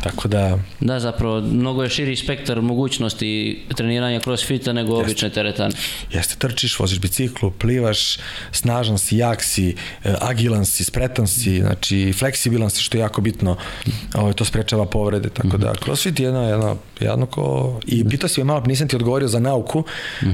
Tako 0.03 0.29
da, 0.29 0.59
Da, 0.81 1.01
zapravo, 1.01 1.41
mnogo 1.41 1.83
je 1.83 1.91
širi 1.91 2.17
spektar 2.17 2.63
mogućnosti 2.63 3.63
treniranja 3.77 4.21
crossfita 4.21 4.73
nego 4.73 5.01
obične 5.01 5.31
teretane. 5.31 5.75
Jeste, 6.13 6.35
trčiš, 6.39 6.79
voziš 6.79 7.01
biciklu, 7.01 7.51
plivaš, 7.51 8.19
snažan 8.53 8.99
si, 8.99 9.17
jak 9.17 9.43
si, 9.43 9.77
e, 10.05 10.15
agilan 10.21 10.65
si, 10.65 10.85
spretan 10.85 11.29
si, 11.29 11.61
znači 11.61 12.13
fleksibilan 12.13 12.71
si, 12.71 12.83
što 12.83 12.97
je 12.97 13.01
jako 13.01 13.21
bitno. 13.21 13.57
Ovo, 14.15 14.33
to 14.33 14.45
sprečava 14.45 14.87
povrede, 14.87 15.29
tako 15.29 15.57
da 15.57 15.75
crossfit 15.85 16.21
je 16.21 16.25
jedno, 16.25 16.49
jedno, 16.49 16.77
jedno 17.01 17.27
ko... 17.27 17.81
I 17.87 18.09
pitao 18.09 18.29
si 18.29 18.41
me 18.41 18.45
malo, 18.45 18.63
nisam 18.67 18.89
ti 18.89 18.97
odgovorio 18.97 19.29
za 19.29 19.41
nauku. 19.41 19.85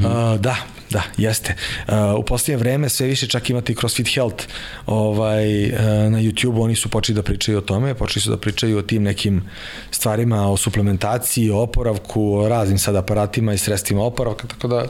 A, 0.05 0.37
da, 0.41 0.57
da, 0.91 1.03
jeste. 1.17 1.55
A, 1.87 2.15
u 2.17 2.23
posljednje 2.23 2.57
vreme 2.57 2.89
sve 2.89 3.07
više 3.07 3.27
čak 3.27 3.51
imate 3.51 3.73
i 3.73 3.77
CrossFit 3.77 4.15
Health 4.15 4.45
ovaj, 4.87 5.67
a, 5.67 6.09
na 6.11 6.19
YouTube, 6.19 6.63
oni 6.63 6.77
su 6.77 6.89
počeli 6.89 7.17
da 7.17 7.23
pričaju 7.23 7.59
o 7.59 7.61
tome, 7.61 7.95
počeli 7.95 8.23
su 8.23 8.31
da 8.31 8.37
pričaju 8.37 8.79
o 8.79 8.83
tim 8.83 9.03
nekim 9.03 9.43
stvarima, 9.91 10.51
o 10.51 10.57
suplementaciji, 10.57 11.51
o 11.51 11.59
oporavku, 11.59 12.35
o 12.35 12.49
raznim 12.49 12.79
sad 12.79 12.97
aparatima 12.97 13.55
i 13.55 13.59
sredstvima 13.59 14.03
oporavka, 14.03 14.47
tako 14.47 14.69
da 14.69 14.85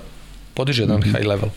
podiže 0.55 0.83
jedan 0.83 1.03
high 1.03 1.27
level. 1.27 1.49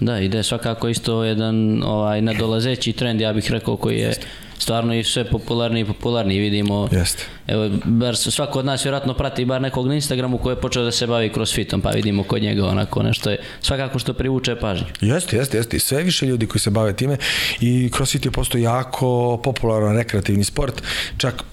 Da, 0.00 0.20
ide 0.20 0.42
svakako 0.42 0.88
isto 0.88 1.24
jedan 1.24 1.82
ovaj 1.82 2.22
nadolazeći 2.22 2.92
trend, 2.92 3.20
ja 3.20 3.32
bih 3.32 3.50
rekao, 3.50 3.76
koji 3.76 3.98
je 3.98 4.14
stvarno 4.58 4.94
i 4.94 5.04
sve 5.04 5.30
popularniji 5.30 5.82
i 5.82 5.84
popularniji, 5.84 6.40
vidimo. 6.40 6.88
Jeste. 6.92 7.24
Evo, 7.46 7.70
bar 7.84 8.16
svako 8.16 8.58
od 8.58 8.64
nas 8.64 8.84
vjerojatno 8.84 9.14
prati 9.14 9.44
bar 9.44 9.60
nekog 9.60 9.86
na 9.86 9.94
Instagramu 9.94 10.38
koji 10.38 10.52
je 10.52 10.60
počeo 10.60 10.84
da 10.84 10.90
se 10.90 11.06
bavi 11.06 11.32
crossfitom, 11.32 11.80
pa 11.80 11.90
vidimo 11.90 12.22
kod 12.22 12.42
njega 12.42 12.66
onako 12.66 13.02
nešto 13.02 13.30
je, 13.30 13.38
svakako 13.60 13.98
što 13.98 14.14
privuče 14.14 14.56
pažnju. 14.56 14.86
Jeste, 15.00 15.36
jeste, 15.36 15.56
jeste. 15.56 15.78
Sve 15.78 16.02
više 16.02 16.26
ljudi 16.26 16.46
koji 16.46 16.60
se 16.60 16.70
bave 16.70 16.96
time 16.96 17.16
i 17.60 17.90
CrossFit 17.96 18.24
je 18.24 18.30
postao 18.30 18.58
jako 18.58 19.40
popularan 19.44 19.96
rekreativni 19.96 20.44
sport, 20.44 20.82
čak 21.16 21.44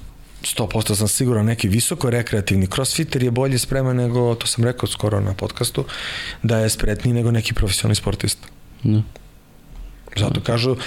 100% 0.43 0.95
sam 0.95 1.07
siguran 1.07 1.45
neki 1.45 1.67
visoko 1.67 2.09
rekreativni 2.09 2.67
crossfitter 2.67 3.23
je 3.23 3.31
bolje 3.31 3.57
spreman 3.57 3.95
nego, 3.95 4.35
to 4.35 4.47
sam 4.47 4.63
rekao 4.63 4.89
skoro 4.89 5.19
na 5.19 5.33
podcastu, 5.33 5.85
da 6.43 6.57
je 6.57 6.69
spretniji 6.69 7.13
nego 7.13 7.31
neki 7.31 7.53
profesionalni 7.53 7.95
sportista. 7.95 8.47
Da. 8.83 9.01
Zato 10.17 10.41
kažu 10.41 10.71
uh, 10.71 10.77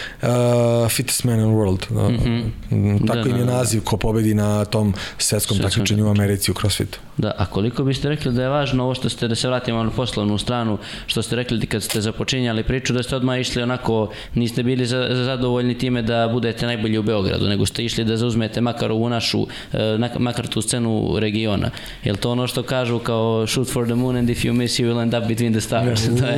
fittest 0.91 1.25
man 1.25 1.41
in 1.41 1.45
the 1.45 1.55
world. 1.55 1.91
Mm 1.91 2.17
-hmm. 2.17 3.07
Tako 3.07 3.23
Da, 3.23 3.31
im 3.31 3.37
je 3.37 3.45
da, 3.45 3.51
da. 3.51 3.59
naziv 3.59 3.85
ko 3.85 3.97
pobedi 3.97 4.35
na 4.35 4.65
tom 4.65 4.95
svetskom 5.19 5.59
takmičenju 5.59 6.07
u 6.07 6.11
Americi 6.11 6.51
u 6.51 6.55
crossfitu. 6.55 6.99
Da, 7.17 7.33
a 7.39 7.47
koliko 7.47 7.85
biste 7.85 8.09
rekli 8.09 8.33
da 8.33 8.43
je 8.43 8.49
važno 8.49 8.85
ovo 8.85 8.95
što 8.95 9.09
ste, 9.09 9.29
da 9.29 9.35
se 9.35 9.49
vratimo 9.49 9.85
na 9.85 9.91
poslovnu 9.91 10.39
stranu, 10.39 10.79
što 11.07 11.23
ste 11.23 11.37
rekli 11.37 11.67
kad 11.67 11.83
ste 11.83 12.01
započinjali 12.01 12.63
priču, 12.63 12.93
da 12.93 13.03
ste 13.03 13.17
odmah 13.17 13.41
išli 13.41 13.63
onako, 13.63 14.11
niste 14.35 14.63
bili 14.63 14.87
za, 14.87 15.09
za 15.11 15.25
zadovoljni 15.25 15.79
time 15.79 16.03
da 16.03 16.29
budete 16.33 16.67
najbolji 16.67 16.99
u 16.99 17.03
Beogradu, 17.03 17.49
nego 17.49 17.67
ste 17.67 17.85
išli 17.85 18.05
da 18.05 18.17
zauzmete 18.17 18.61
makar 18.61 18.93
ovu 18.93 19.09
našu, 19.09 19.47
e, 19.73 19.79
na- 19.99 20.11
makar 20.19 20.47
tu 20.47 20.63
scenu 20.63 21.17
regiona. 21.19 21.71
Je 22.05 22.13
li 22.13 22.19
to 22.19 22.31
ono 22.31 22.47
što 22.47 22.63
kažu 22.63 22.99
kao 22.99 23.47
shoot 23.47 23.73
for 23.73 23.87
the 23.87 23.95
moon 23.95 24.17
and 24.17 24.31
if 24.31 24.45
you 24.45 24.53
miss 24.53 24.79
you 24.79 24.93
will 24.93 25.03
end 25.03 25.15
up 25.15 25.29
between 25.29 25.53
the 25.53 25.61
stars? 25.61 26.03
to 26.21 26.27
je, 26.27 26.37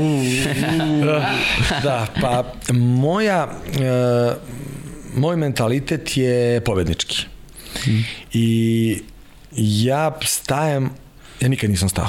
da, 1.85 2.07
pa 2.20 2.44
moja, 2.77 3.49
e, 3.81 4.35
moj 5.15 5.37
mentalitet 5.37 6.17
je 6.17 6.61
pobednički. 6.61 7.25
I 8.33 9.03
ja 9.57 10.19
stajem, 10.23 10.91
ja 11.41 11.49
nikad 11.49 11.71
nisam 11.71 11.89
stao. 11.89 12.09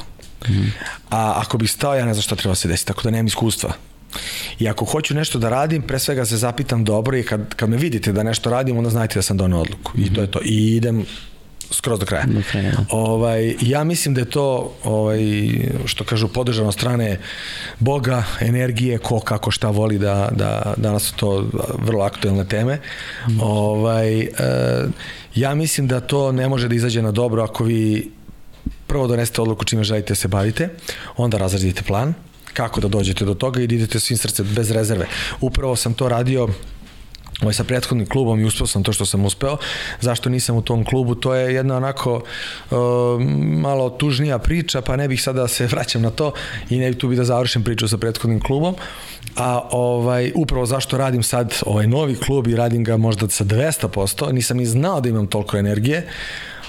A 1.09 1.33
ako 1.35 1.57
bih 1.57 1.71
stao, 1.71 1.95
ja 1.95 2.05
ne 2.05 2.13
znam 2.13 2.21
šta 2.21 2.35
treba 2.35 2.55
se 2.55 2.67
desiti, 2.67 2.87
tako 2.87 3.01
da 3.03 3.11
nemam 3.11 3.27
iskustva. 3.27 3.73
I 4.59 4.67
ako 4.69 4.85
hoću 4.85 5.13
nešto 5.13 5.39
da 5.39 5.49
radim, 5.49 5.81
pre 5.81 5.99
svega 5.99 6.25
se 6.25 6.37
zapitam 6.37 6.83
dobro 6.83 7.17
i 7.17 7.23
kad, 7.23 7.55
kad 7.55 7.69
me 7.69 7.77
vidite 7.77 8.11
da 8.11 8.23
nešto 8.23 8.49
radim, 8.49 8.77
onda 8.77 8.89
znajte 8.89 9.15
da 9.15 9.21
sam 9.21 9.37
donao 9.37 9.61
odluku. 9.61 9.91
I 9.97 10.13
to 10.13 10.21
je 10.21 10.31
to. 10.31 10.39
I 10.43 10.75
idem 10.75 11.05
skroz 11.71 11.99
do 11.99 12.05
kraja. 12.05 12.25
Do 12.27 12.41
kraja, 12.51 12.71
da. 12.71 12.85
Ovaj, 12.89 13.55
ja 13.61 13.83
mislim 13.83 14.13
da 14.13 14.21
je 14.21 14.29
to, 14.29 14.73
ovaj, 14.83 15.19
što 15.85 16.03
kažu, 16.03 16.27
podržano 16.27 16.71
strane 16.71 17.19
Boga, 17.79 18.23
energije, 18.39 18.97
ko 18.97 19.19
kako 19.19 19.51
šta 19.51 19.69
voli 19.69 19.97
da, 19.97 20.29
da 20.31 20.73
danas 20.77 21.03
su 21.03 21.15
to 21.15 21.47
vrlo 21.85 22.03
aktuelne 22.03 22.45
teme. 22.45 22.79
Mm. 23.29 23.41
Ovaj, 23.41 24.19
e, 24.19 24.29
ja 25.35 25.55
mislim 25.55 25.87
da 25.87 25.99
to 25.99 26.31
ne 26.31 26.47
može 26.49 26.67
da 26.67 26.75
izađe 26.75 27.01
na 27.01 27.11
dobro 27.11 27.43
ako 27.43 27.63
vi 27.63 28.11
prvo 28.87 29.07
donesete 29.07 29.41
odluku 29.41 29.65
čime 29.65 29.83
želite 29.83 30.11
da 30.11 30.15
se 30.15 30.27
bavite, 30.27 30.69
onda 31.17 31.37
razradite 31.37 31.81
plan, 31.83 32.13
kako 32.53 32.81
da 32.81 32.87
dođete 32.87 33.25
do 33.25 33.33
toga 33.33 33.61
i 33.61 33.67
da 33.67 33.75
idete 33.75 33.99
svim 33.99 34.17
srce 34.17 34.43
bez 34.43 34.71
rezerve. 34.71 35.07
Upravo 35.41 35.75
sam 35.75 35.93
to 35.93 36.09
radio 36.09 36.47
ovaj, 37.41 37.53
sa 37.53 37.63
prethodnim 37.63 38.07
klubom 38.09 38.39
i 38.39 38.45
uspeo 38.45 38.67
sam 38.67 38.83
to 38.83 38.93
što 38.93 39.05
sam 39.05 39.25
uspeo. 39.25 39.57
Zašto 40.01 40.29
nisam 40.29 40.55
u 40.55 40.61
tom 40.61 40.85
klubu? 40.85 41.15
To 41.15 41.33
je 41.33 41.53
jedna 41.53 41.77
onako 41.77 42.13
uh, 42.15 42.77
malo 43.61 43.89
tužnija 43.89 44.39
priča, 44.39 44.81
pa 44.81 44.95
ne 44.95 45.07
bih 45.07 45.21
sada 45.21 45.41
da 45.41 45.47
se 45.47 45.67
vraćam 45.71 46.01
na 46.01 46.09
to 46.09 46.31
i 46.69 46.77
ne 46.77 46.89
bih 46.89 46.97
tu 46.97 47.07
bi 47.07 47.15
da 47.15 47.23
završim 47.23 47.63
priču 47.63 47.87
sa 47.87 47.97
prethodnim 47.97 48.39
klubom. 48.41 48.75
A 49.35 49.69
ovaj, 49.71 50.31
upravo 50.35 50.65
zašto 50.65 50.97
radim 50.97 51.23
sad 51.23 51.53
ovaj 51.65 51.87
novi 51.87 52.15
klub 52.15 52.47
i 52.47 52.55
radim 52.55 52.83
ga 52.83 52.97
možda 52.97 53.29
sa 53.29 53.43
200%, 53.45 54.31
nisam 54.31 54.57
ni 54.57 54.65
znao 54.65 55.01
da 55.01 55.09
imam 55.09 55.27
toliko 55.27 55.57
energije, 55.57 56.07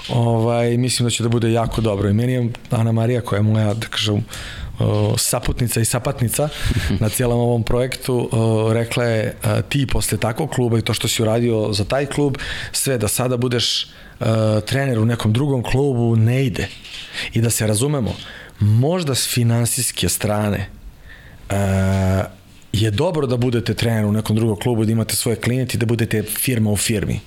ovaj, 0.09 0.77
mislim 0.77 1.05
da 1.05 1.09
će 1.09 1.23
da 1.23 1.29
bude 1.29 1.51
jako 1.51 1.81
dobro. 1.81 2.09
I 2.09 2.13
meni 2.13 2.33
je 2.33 2.49
Ana 2.69 2.91
Marija, 2.91 3.21
koja 3.21 3.37
je 3.37 3.43
moja, 3.43 3.73
da 3.73 3.87
kažem, 3.87 4.25
saputnica 5.17 5.79
i 5.79 5.85
sapatnica 5.85 6.49
na 6.99 7.09
cijelom 7.09 7.39
ovom 7.39 7.63
projektu 7.63 8.29
rekla 8.73 9.03
je 9.03 9.35
ti 9.69 9.87
posle 9.87 10.17
takvog 10.17 10.49
kluba 10.49 10.77
i 10.77 10.81
to 10.81 10.93
što 10.93 11.07
si 11.07 11.21
uradio 11.21 11.73
za 11.73 11.83
taj 11.83 12.05
klub 12.05 12.37
sve 12.71 12.97
da 12.97 13.07
sada 13.07 13.37
budeš 13.37 13.87
trener 14.65 14.99
u 14.99 15.05
nekom 15.05 15.33
drugom 15.33 15.63
klubu 15.63 16.15
ne 16.15 16.45
ide. 16.45 16.67
I 17.33 17.41
da 17.41 17.49
se 17.49 17.67
razumemo 17.67 18.15
možda 18.59 19.15
s 19.15 19.33
finansijske 19.33 20.09
strane 20.09 20.69
je 22.73 22.91
dobro 22.91 23.27
da 23.27 23.37
budete 23.37 23.73
trener 23.73 24.05
u 24.05 24.11
nekom 24.11 24.35
drugom 24.35 24.59
klubu 24.59 24.85
da 24.85 24.91
imate 24.91 25.15
svoje 25.15 25.35
klijente 25.35 25.77
i 25.77 25.79
da 25.79 25.85
budete 25.85 26.23
firma 26.23 26.71
u 26.71 26.77
firmi 26.77 27.19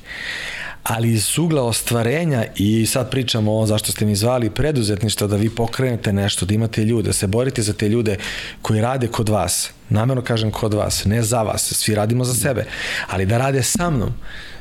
ali 0.82 1.12
iz 1.12 1.38
ugla 1.38 1.62
ostvarenja 1.62 2.44
i 2.56 2.86
sad 2.86 3.10
pričamo 3.10 3.58
o 3.58 3.66
zašto 3.66 3.92
ste 3.92 4.04
mi 4.04 4.16
zvali 4.16 4.50
preduzetništvo 4.50 5.26
da 5.26 5.36
vi 5.36 5.50
pokrenete 5.50 6.12
nešto, 6.12 6.46
da 6.46 6.54
imate 6.54 6.84
ljude, 6.84 7.06
da 7.06 7.12
se 7.12 7.26
borite 7.26 7.62
za 7.62 7.72
te 7.72 7.88
ljude 7.88 8.16
koji 8.62 8.80
rade 8.80 9.08
kod 9.08 9.28
vas. 9.28 9.70
Namerno 9.88 10.22
kažem 10.22 10.50
kod 10.50 10.74
vas, 10.74 11.04
ne 11.04 11.22
za 11.22 11.42
vas, 11.42 11.72
svi 11.72 11.94
radimo 11.94 12.24
za 12.24 12.34
sebe, 12.34 12.64
ali 13.08 13.26
da 13.26 13.38
rade 13.38 13.62
sa 13.62 13.90
mnom. 13.90 14.14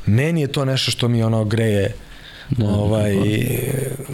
Meni 0.05 0.41
je 0.41 0.47
to 0.47 0.65
nešto 0.65 0.91
što 0.91 1.07
mi 1.07 1.23
ono 1.23 1.45
greje 1.45 1.85
Da, 1.85 2.10
ovaj, 2.59 3.15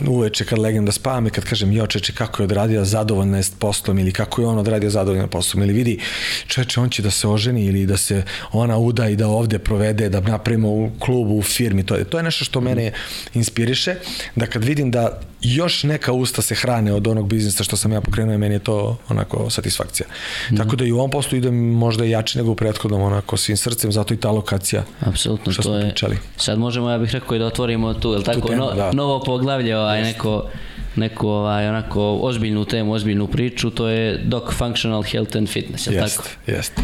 uveče 0.08 0.45
kad 0.45 0.60
legem 0.60 0.86
da 0.86 0.91
spavam 0.91 1.28
i 1.28 1.30
kad 1.30 1.43
kažem 1.43 1.71
jo 1.71 1.88
čeče 1.88 2.13
kako 2.13 2.41
je 2.41 2.45
odradio 2.45 2.86
zadovoljno 2.86 3.38
s 3.38 3.50
poslom 3.50 4.00
ili 4.00 4.12
kako 4.12 4.41
je 4.41 4.47
on 4.47 4.58
odradio 4.58 4.89
zadovoljno 4.89 5.28
poslom 5.28 5.63
ili 5.63 5.73
vidi 5.73 6.00
čeče 6.47 6.80
on 6.80 6.89
će 6.89 7.02
da 7.02 7.12
se 7.12 7.28
oženi 7.28 7.65
ili 7.65 7.86
da 7.86 7.97
se 7.97 8.23
ona 8.52 8.78
uda 8.78 9.10
i 9.10 9.15
da 9.15 9.28
ovde 9.28 9.60
provede 9.60 10.10
da 10.10 10.19
napravimo 10.19 10.69
u 10.69 10.89
klubu 11.00 11.38
u 11.38 11.41
firmi 11.41 11.86
to 11.86 11.95
je, 11.95 12.04
to 12.04 12.17
je 12.17 12.23
nešto 12.23 12.45
što 12.45 12.62
mene 12.62 12.91
inspiriše 13.34 13.95
da 14.36 14.45
kad 14.45 14.63
vidim 14.63 14.91
da 14.91 15.19
još 15.41 15.84
neka 15.84 16.13
usta 16.13 16.41
se 16.41 16.56
hrane 16.56 16.93
od 16.93 17.08
onog 17.08 17.28
biznisa 17.28 17.63
što 17.63 17.78
sam 17.78 17.91
ja 17.91 18.02
pokrenuo 18.02 18.36
i 18.36 18.38
meni 18.38 18.56
je 18.56 18.60
to 18.60 18.97
onako 19.10 19.50
satisfakcija. 19.50 20.08
Mm. 20.52 20.58
Tako 20.58 20.76
da 20.76 20.86
i 20.86 20.91
u 20.91 20.97
ovom 20.97 21.12
poslu 21.12 21.38
idem 21.38 21.56
možda 21.56 22.06
jače 22.06 22.39
nego 22.39 22.52
u 22.52 22.56
prethodnom 22.56 23.02
onako 23.02 23.38
svim 23.38 23.58
srcem, 23.58 23.91
zato 23.91 24.13
i 24.13 24.17
ta 24.17 24.32
lokacija. 24.32 24.84
Apsolutno, 25.00 25.54
to 25.54 25.78
je. 25.78 25.89
Pričali. 25.89 26.17
Sad 26.38 26.60
možemo, 26.60 26.89
ja 26.89 26.97
bih 26.97 27.12
rekao 27.12 27.36
i 27.36 27.39
da 27.39 27.45
otvorimo 27.45 27.93
tu, 27.93 28.13
je 28.13 28.23
tako, 28.34 28.48
temu, 28.48 28.66
no, 28.66 28.72
da. 28.74 28.92
novo 28.92 29.20
poglavlje, 29.20 29.78
ovaj, 29.78 30.02
neko 30.02 30.50
neku 30.96 31.28
ovaj, 31.28 31.70
onako 31.70 32.20
ozbiljnu 32.22 32.66
temu, 32.66 32.94
ozbiljnu 32.94 33.28
priču, 33.28 33.70
to 33.70 33.88
je 33.88 34.18
Doc 34.18 34.44
Functional 34.54 35.04
Health 35.04 35.38
and 35.38 35.50
Fitness, 35.50 35.88
je 35.88 35.94
jest, 35.94 36.18
tako? 36.18 36.30
Jeste, 36.48 36.82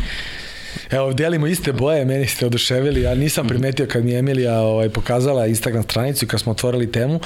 Evo, 0.93 1.13
delimo 1.13 1.47
iste 1.47 1.73
boje, 1.73 2.05
meni 2.05 2.27
ste 2.27 2.45
oduševili, 2.45 3.01
ja 3.01 3.15
nisam 3.15 3.47
primetio 3.47 3.87
kad 3.87 4.05
mi 4.05 4.11
je 4.11 4.19
Emilija 4.19 4.59
ovaj, 4.61 4.89
pokazala 4.89 5.47
Instagram 5.47 5.83
stranicu 5.83 6.25
i 6.25 6.27
kad 6.27 6.39
smo 6.39 6.51
otvorili 6.51 6.91
temu. 6.91 7.19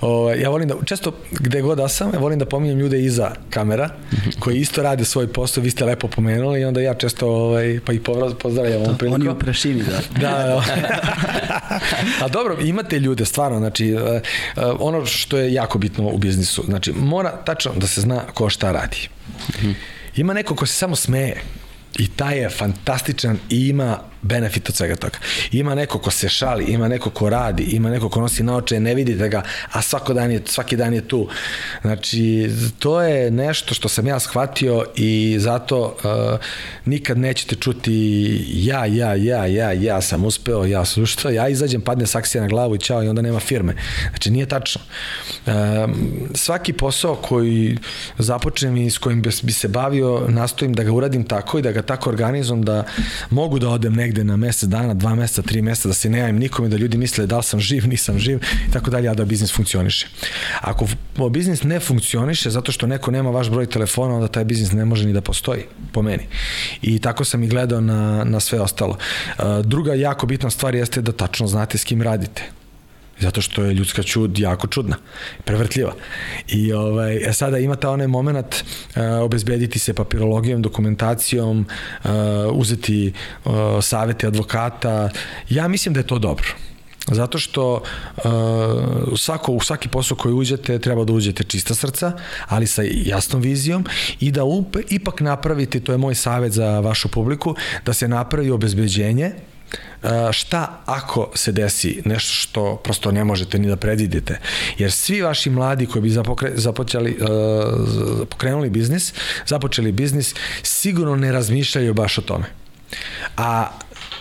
Ovaj, 0.00 0.40
ja 0.40 0.48
volim 0.48 0.68
da, 0.68 0.74
često 0.84 1.12
gde 1.30 1.60
god 1.60 1.78
da 1.78 1.88
sam, 1.88 2.10
ja 2.14 2.18
volim 2.18 2.38
da 2.38 2.44
pominjem 2.44 2.78
ljude 2.78 3.02
iza 3.02 3.30
kamera, 3.50 3.90
koji 4.38 4.56
isto 4.56 4.82
rade 4.82 5.04
svoj 5.04 5.32
posao, 5.32 5.62
vi 5.62 5.70
ste 5.70 5.84
lepo 5.84 6.08
pomenuli 6.08 6.60
i 6.60 6.64
onda 6.64 6.80
ja 6.80 6.94
često 6.94 7.28
ovaj, 7.28 7.80
pa 7.86 7.92
i 7.92 8.00
pozdravljam 8.42 8.82
ovom 8.82 8.98
priliku. 8.98 9.14
Oni 9.14 9.28
uprašini, 9.28 9.82
da. 9.90 10.00
da, 10.20 10.44
da. 10.44 10.64
A 12.24 12.28
dobro, 12.28 12.56
imate 12.60 12.98
ljude, 12.98 13.24
stvarno, 13.24 13.58
znači, 13.58 13.90
eh, 13.90 14.20
eh, 14.56 14.60
ono 14.78 15.06
što 15.06 15.38
je 15.38 15.52
jako 15.52 15.78
bitno 15.78 16.08
u 16.08 16.18
biznisu, 16.18 16.62
znači, 16.66 16.92
mora 16.92 17.30
tačno 17.30 17.72
da 17.76 17.86
se 17.86 18.00
zna 18.00 18.20
ko 18.34 18.48
šta 18.48 18.72
radi. 18.72 19.08
Ima 20.16 20.34
neko 20.34 20.54
ko 20.54 20.66
se 20.66 20.72
samo 20.72 20.96
smeje, 20.96 21.42
I 21.98 22.08
taj 22.08 22.38
je 22.38 22.50
fantastičan 22.50 23.38
i 23.50 23.68
ima 23.68 23.98
benefit 24.24 24.68
od 24.68 24.74
svega 24.74 24.96
toga. 24.96 25.18
Ima 25.52 25.74
neko 25.74 25.98
ko 25.98 26.10
se 26.10 26.28
šali, 26.28 26.64
ima 26.64 26.88
neko 26.88 27.10
ko 27.10 27.30
radi, 27.30 27.62
ima 27.62 27.90
neko 27.90 28.08
ko 28.08 28.20
nosi 28.20 28.42
naoče, 28.42 28.80
ne 28.80 28.94
vidite 28.94 29.28
ga, 29.28 29.42
a 29.72 29.82
svako 29.82 30.14
dan 30.14 30.30
je, 30.30 30.42
svaki 30.46 30.76
dan 30.76 30.94
je 30.94 31.08
tu. 31.08 31.28
Znači, 31.82 32.50
to 32.78 33.02
je 33.02 33.30
nešto 33.30 33.74
što 33.74 33.88
sam 33.88 34.06
ja 34.06 34.18
shvatio 34.18 34.84
i 34.96 35.36
zato 35.40 35.96
uh, 36.04 36.38
nikad 36.84 37.18
nećete 37.18 37.56
čuti 37.56 37.94
ja, 38.48 38.86
ja, 38.86 39.14
ja, 39.14 39.46
ja, 39.46 39.72
ja 39.72 40.00
sam 40.00 40.24
uspeo, 40.24 40.64
ja 40.64 40.84
sam 40.84 41.06
što, 41.06 41.30
ja 41.30 41.48
izađem, 41.48 41.80
padne 41.80 42.06
saksija 42.06 42.42
na 42.42 42.48
glavu 42.48 42.74
i 42.74 42.78
čao 42.78 43.04
i 43.04 43.08
onda 43.08 43.22
nema 43.22 43.40
firme. 43.40 43.74
Znači, 44.10 44.30
nije 44.30 44.46
tačno. 44.46 44.80
Uh, 45.46 45.52
svaki 46.34 46.72
posao 46.72 47.14
koji 47.14 47.78
započnem 48.18 48.76
i 48.76 48.90
s 48.90 48.98
kojim 48.98 49.22
bi 49.42 49.52
se 49.52 49.68
bavio, 49.68 50.26
nastojim 50.28 50.74
da 50.74 50.82
ga 50.82 50.92
uradim 50.92 51.24
tako 51.24 51.58
i 51.58 51.62
da 51.62 51.72
ga 51.72 51.82
tako 51.82 52.10
organizujem 52.10 52.62
da 52.62 52.84
mogu 53.30 53.58
da 53.58 53.68
odem 53.68 53.94
negde 53.94 54.13
negde 54.14 54.24
na 54.24 54.36
mesec 54.36 54.68
dana, 54.68 54.94
dva 54.94 55.14
meseca, 55.14 55.42
tri 55.42 55.62
meseca, 55.62 55.88
da 55.88 55.94
se 55.94 56.10
ne 56.10 56.18
javim 56.18 56.38
nikome, 56.38 56.68
da 56.68 56.76
ljudi 56.76 56.98
misle 56.98 57.26
da 57.26 57.36
li 57.36 57.42
sam 57.42 57.60
živ, 57.60 57.88
nisam 57.94 58.18
živ 58.18 58.38
i 58.68 58.72
tako 58.72 58.90
dalje, 58.90 59.08
a 59.08 59.14
da 59.14 59.24
biznis 59.24 59.52
funkcioniše. 59.52 60.06
Ako 60.60 60.86
biznis 61.30 61.62
ne 61.62 61.80
funkcioniše 61.80 62.50
zato 62.50 62.72
što 62.72 62.86
neko 62.86 63.10
nema 63.10 63.30
vaš 63.30 63.50
broj 63.50 63.66
telefona, 63.66 64.14
onda 64.14 64.28
taj 64.28 64.44
biznis 64.44 64.72
ne 64.72 64.84
može 64.84 65.06
ni 65.06 65.12
da 65.12 65.20
postoji, 65.20 65.64
po 65.92 66.02
meni. 66.02 66.26
I 66.82 66.98
tako 66.98 67.24
sam 67.24 67.42
i 67.42 67.48
gledao 67.48 67.80
na, 67.80 68.24
na 68.24 68.40
sve 68.40 68.60
ostalo. 68.60 68.98
Druga 69.64 69.94
jako 69.94 70.26
bitna 70.26 70.50
stvar 70.50 70.74
jeste 70.74 71.02
da 71.02 71.12
tačno 71.12 71.46
znate 71.46 71.78
s 71.78 71.84
kim 71.84 72.02
radite 72.02 72.63
Zato 73.20 73.40
što 73.40 73.64
je 73.64 73.74
ljudska 73.74 74.02
čud 74.02 74.38
jako 74.38 74.66
čudna, 74.66 74.96
prevrtljiva. 75.44 75.92
I 76.48 76.72
ovaj, 76.72 77.16
e 77.16 77.32
sada 77.32 77.58
imate 77.58 77.88
onaj 77.88 78.06
moment 78.06 78.54
uh, 78.54 79.02
obezbediti 79.22 79.78
se 79.78 79.94
papirologijom, 79.94 80.62
dokumentacijom, 80.62 81.66
uh, 82.04 82.10
uzeti 82.52 83.12
uh, 83.44 83.52
savete 83.82 84.26
advokata. 84.26 85.10
Ja 85.48 85.68
mislim 85.68 85.94
da 85.94 86.00
je 86.00 86.06
to 86.06 86.18
dobro. 86.18 86.46
Zato 87.12 87.38
što 87.38 87.82
uh, 88.16 88.22
svako, 89.16 89.52
u 89.52 89.60
svaki 89.60 89.88
posao 89.88 90.16
koji 90.16 90.34
uđete 90.34 90.78
treba 90.78 91.04
da 91.04 91.12
uđete 91.12 91.44
čista 91.44 91.74
srca, 91.74 92.12
ali 92.48 92.66
sa 92.66 92.82
jasnom 92.86 93.42
vizijom 93.42 93.84
i 94.20 94.30
da 94.30 94.44
up, 94.44 94.76
ipak 94.90 95.20
napravite, 95.20 95.80
to 95.80 95.92
je 95.92 95.98
moj 95.98 96.14
savet 96.14 96.52
za 96.52 96.80
vašu 96.80 97.08
publiku, 97.08 97.54
da 97.86 97.92
se 97.92 98.08
napravi 98.08 98.50
obezbeđenje 98.50 99.32
šta 100.32 100.80
ako 100.86 101.30
se 101.34 101.52
desi 101.52 102.02
nešto 102.04 102.32
što 102.32 102.76
prosto 102.76 103.12
ne 103.12 103.24
možete 103.24 103.58
ni 103.58 103.68
da 103.68 103.76
predvidite. 103.76 104.40
Jer 104.78 104.92
svi 104.92 105.22
vaši 105.22 105.50
mladi 105.50 105.86
koji 105.86 106.02
bi 106.02 106.16
započeli, 106.54 107.18
pokrenuli 108.30 108.70
biznis, 108.70 109.12
započeli 109.46 109.92
biznis, 109.92 110.34
sigurno 110.62 111.16
ne 111.16 111.32
razmišljaju 111.32 111.94
baš 111.94 112.18
o 112.18 112.22
tome. 112.22 112.44
A 113.36 113.68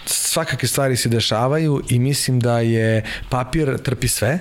svakake 0.06 0.68
stvari 0.68 0.98
se 0.98 1.10
dešavaju 1.10 1.82
i 1.90 2.00
mislim 2.00 2.40
da 2.40 2.60
je 2.60 3.04
papir 3.30 3.78
trpi 3.78 4.08
sve 4.08 4.40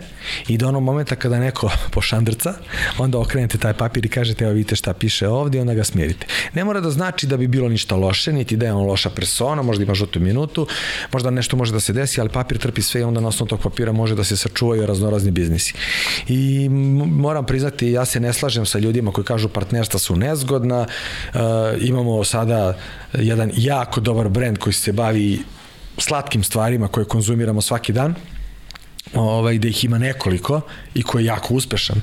i 0.48 0.58
do 0.58 0.68
onog 0.68 0.82
momenta 0.82 1.16
kada 1.16 1.38
neko 1.38 1.70
pošandrca, 1.94 2.54
onda 2.98 3.18
okrenete 3.18 3.58
taj 3.58 3.72
papir 3.72 4.06
i 4.06 4.08
kažete 4.08 4.44
evo 4.44 4.52
vidite 4.52 4.76
šta 4.76 4.92
piše 4.92 5.28
ovdje 5.28 5.60
onda 5.60 5.74
ga 5.74 5.84
smirite. 5.84 6.26
Ne 6.54 6.64
mora 6.64 6.80
da 6.80 6.90
znači 6.90 7.26
da 7.26 7.36
bi 7.36 7.46
bilo 7.46 7.68
ništa 7.68 7.96
loše, 7.96 8.32
niti 8.32 8.56
da 8.56 8.66
je 8.66 8.72
on 8.72 8.86
loša 8.86 9.10
persona, 9.10 9.62
možda 9.62 9.84
ima 9.84 9.94
žutu 9.94 10.20
minutu, 10.20 10.66
možda 11.12 11.30
nešto 11.30 11.56
može 11.56 11.72
da 11.72 11.80
se 11.80 11.92
desi, 11.92 12.20
ali 12.20 12.30
papir 12.30 12.58
trpi 12.58 12.82
sve 12.82 13.00
i 13.00 13.04
onda 13.04 13.20
na 13.20 13.28
osnovu 13.28 13.48
tog 13.48 13.60
papira 13.60 13.92
može 13.92 14.14
da 14.14 14.24
se 14.24 14.36
sačuvaju 14.36 14.86
raznorazni 14.86 15.30
biznisi. 15.30 15.74
I 16.28 16.68
moram 17.08 17.46
priznati, 17.46 17.90
ja 17.90 18.04
se 18.04 18.20
ne 18.20 18.32
slažem 18.32 18.66
sa 18.66 18.78
ljudima 18.78 19.12
koji 19.12 19.24
kažu 19.24 19.48
partnerstva 19.48 19.98
su 19.98 20.16
nezgodna, 20.16 20.86
uh, 21.34 21.40
imamo 21.80 22.24
sada 22.24 22.76
jedan 23.12 23.50
jako 23.56 24.00
dobar 24.00 24.28
brend 24.28 24.58
koji 24.58 24.72
se 24.72 24.92
bavi 24.92 25.42
slatkim 25.98 26.44
stvarima 26.44 26.88
koje 26.88 27.04
konzumiramo 27.04 27.60
svaki 27.60 27.92
dan, 27.92 28.14
ovaj, 29.14 29.58
da 29.58 29.68
ih 29.68 29.84
ima 29.84 29.98
nekoliko 29.98 30.60
i 30.94 31.02
koji 31.02 31.22
je 31.22 31.26
jako 31.26 31.54
uspešan. 31.54 32.00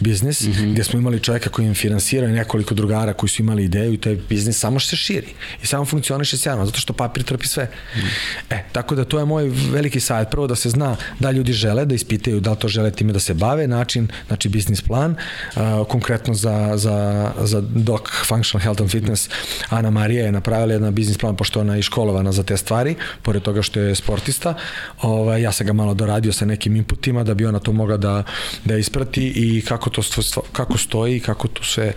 Biznis, 0.00 0.40
mm 0.40 0.52
-hmm. 0.52 0.72
gde 0.72 0.84
smo 0.84 0.98
imali 0.98 1.20
čovjeka 1.20 1.50
koji 1.50 1.66
im 1.66 1.74
finansira 1.74 2.28
i 2.28 2.32
nekoliko 2.32 2.74
drugara 2.74 3.12
koji 3.12 3.30
su 3.30 3.42
imali 3.42 3.64
ideju 3.64 3.92
i 3.92 3.96
to 3.96 4.08
je 4.08 4.16
biznis 4.28 4.58
samo 4.58 4.80
se 4.80 4.96
širi 4.96 5.26
i 5.62 5.66
samo 5.66 5.84
funkcioniše 5.84 6.36
sjajno, 6.36 6.66
zato 6.66 6.80
što 6.80 6.92
papir 6.92 7.22
trpi 7.22 7.48
sve. 7.48 7.64
Mm 7.64 7.98
-hmm. 7.98 8.10
E, 8.50 8.64
tako 8.72 8.94
da 8.94 9.04
to 9.04 9.18
je 9.18 9.24
moj 9.24 9.50
veliki 9.72 10.00
savjet. 10.00 10.30
Prvo 10.30 10.46
da 10.46 10.56
se 10.56 10.70
zna 10.70 10.96
da 11.18 11.30
ljudi 11.30 11.52
žele 11.52 11.84
da 11.84 11.94
ispitaju 11.94 12.40
da 12.40 12.50
li 12.50 12.56
to 12.58 12.68
žele 12.68 12.90
time 12.90 13.12
da 13.12 13.20
se 13.20 13.34
bave, 13.34 13.66
način, 13.66 14.08
znači 14.26 14.48
biznis 14.48 14.82
plan, 14.82 15.16
uh, 15.56 15.86
konkretno 15.88 16.34
za, 16.34 16.72
za, 16.76 17.30
za 17.40 17.60
Doc 17.60 18.00
Functional 18.28 18.62
Health 18.62 18.80
and 18.80 18.90
Fitness, 18.90 19.28
Ana 19.68 19.90
Marija 19.90 20.24
je 20.24 20.32
napravila 20.32 20.72
jedan 20.72 20.94
biznis 20.94 21.18
plan, 21.18 21.36
pošto 21.36 21.60
ona 21.60 21.76
je 21.76 21.82
školovana 21.82 22.32
za 22.32 22.42
te 22.42 22.56
stvari, 22.56 22.94
pored 23.22 23.42
toga 23.42 23.62
što 23.62 23.80
je 23.80 23.94
sportista, 23.94 24.54
ovaj, 25.02 25.42
ja 25.42 25.52
sam 25.52 25.66
ga 25.66 25.72
malo 25.72 25.94
doradio 25.94 26.32
sa 26.32 26.44
nekim 26.44 26.76
inputima 26.76 27.24
da 27.24 27.34
bi 27.34 27.46
ona 27.46 27.58
to 27.58 27.72
mogla 27.72 27.96
da, 27.96 28.22
da 28.64 28.76
isprati 28.76 29.32
i 29.36 29.62
kako 29.68 29.89
to 29.90 30.02
stvo, 30.02 30.42
kako 30.52 30.78
stoji 30.78 31.16
i 31.16 31.20
kako 31.20 31.48
to 31.48 31.64
sve 31.64 31.92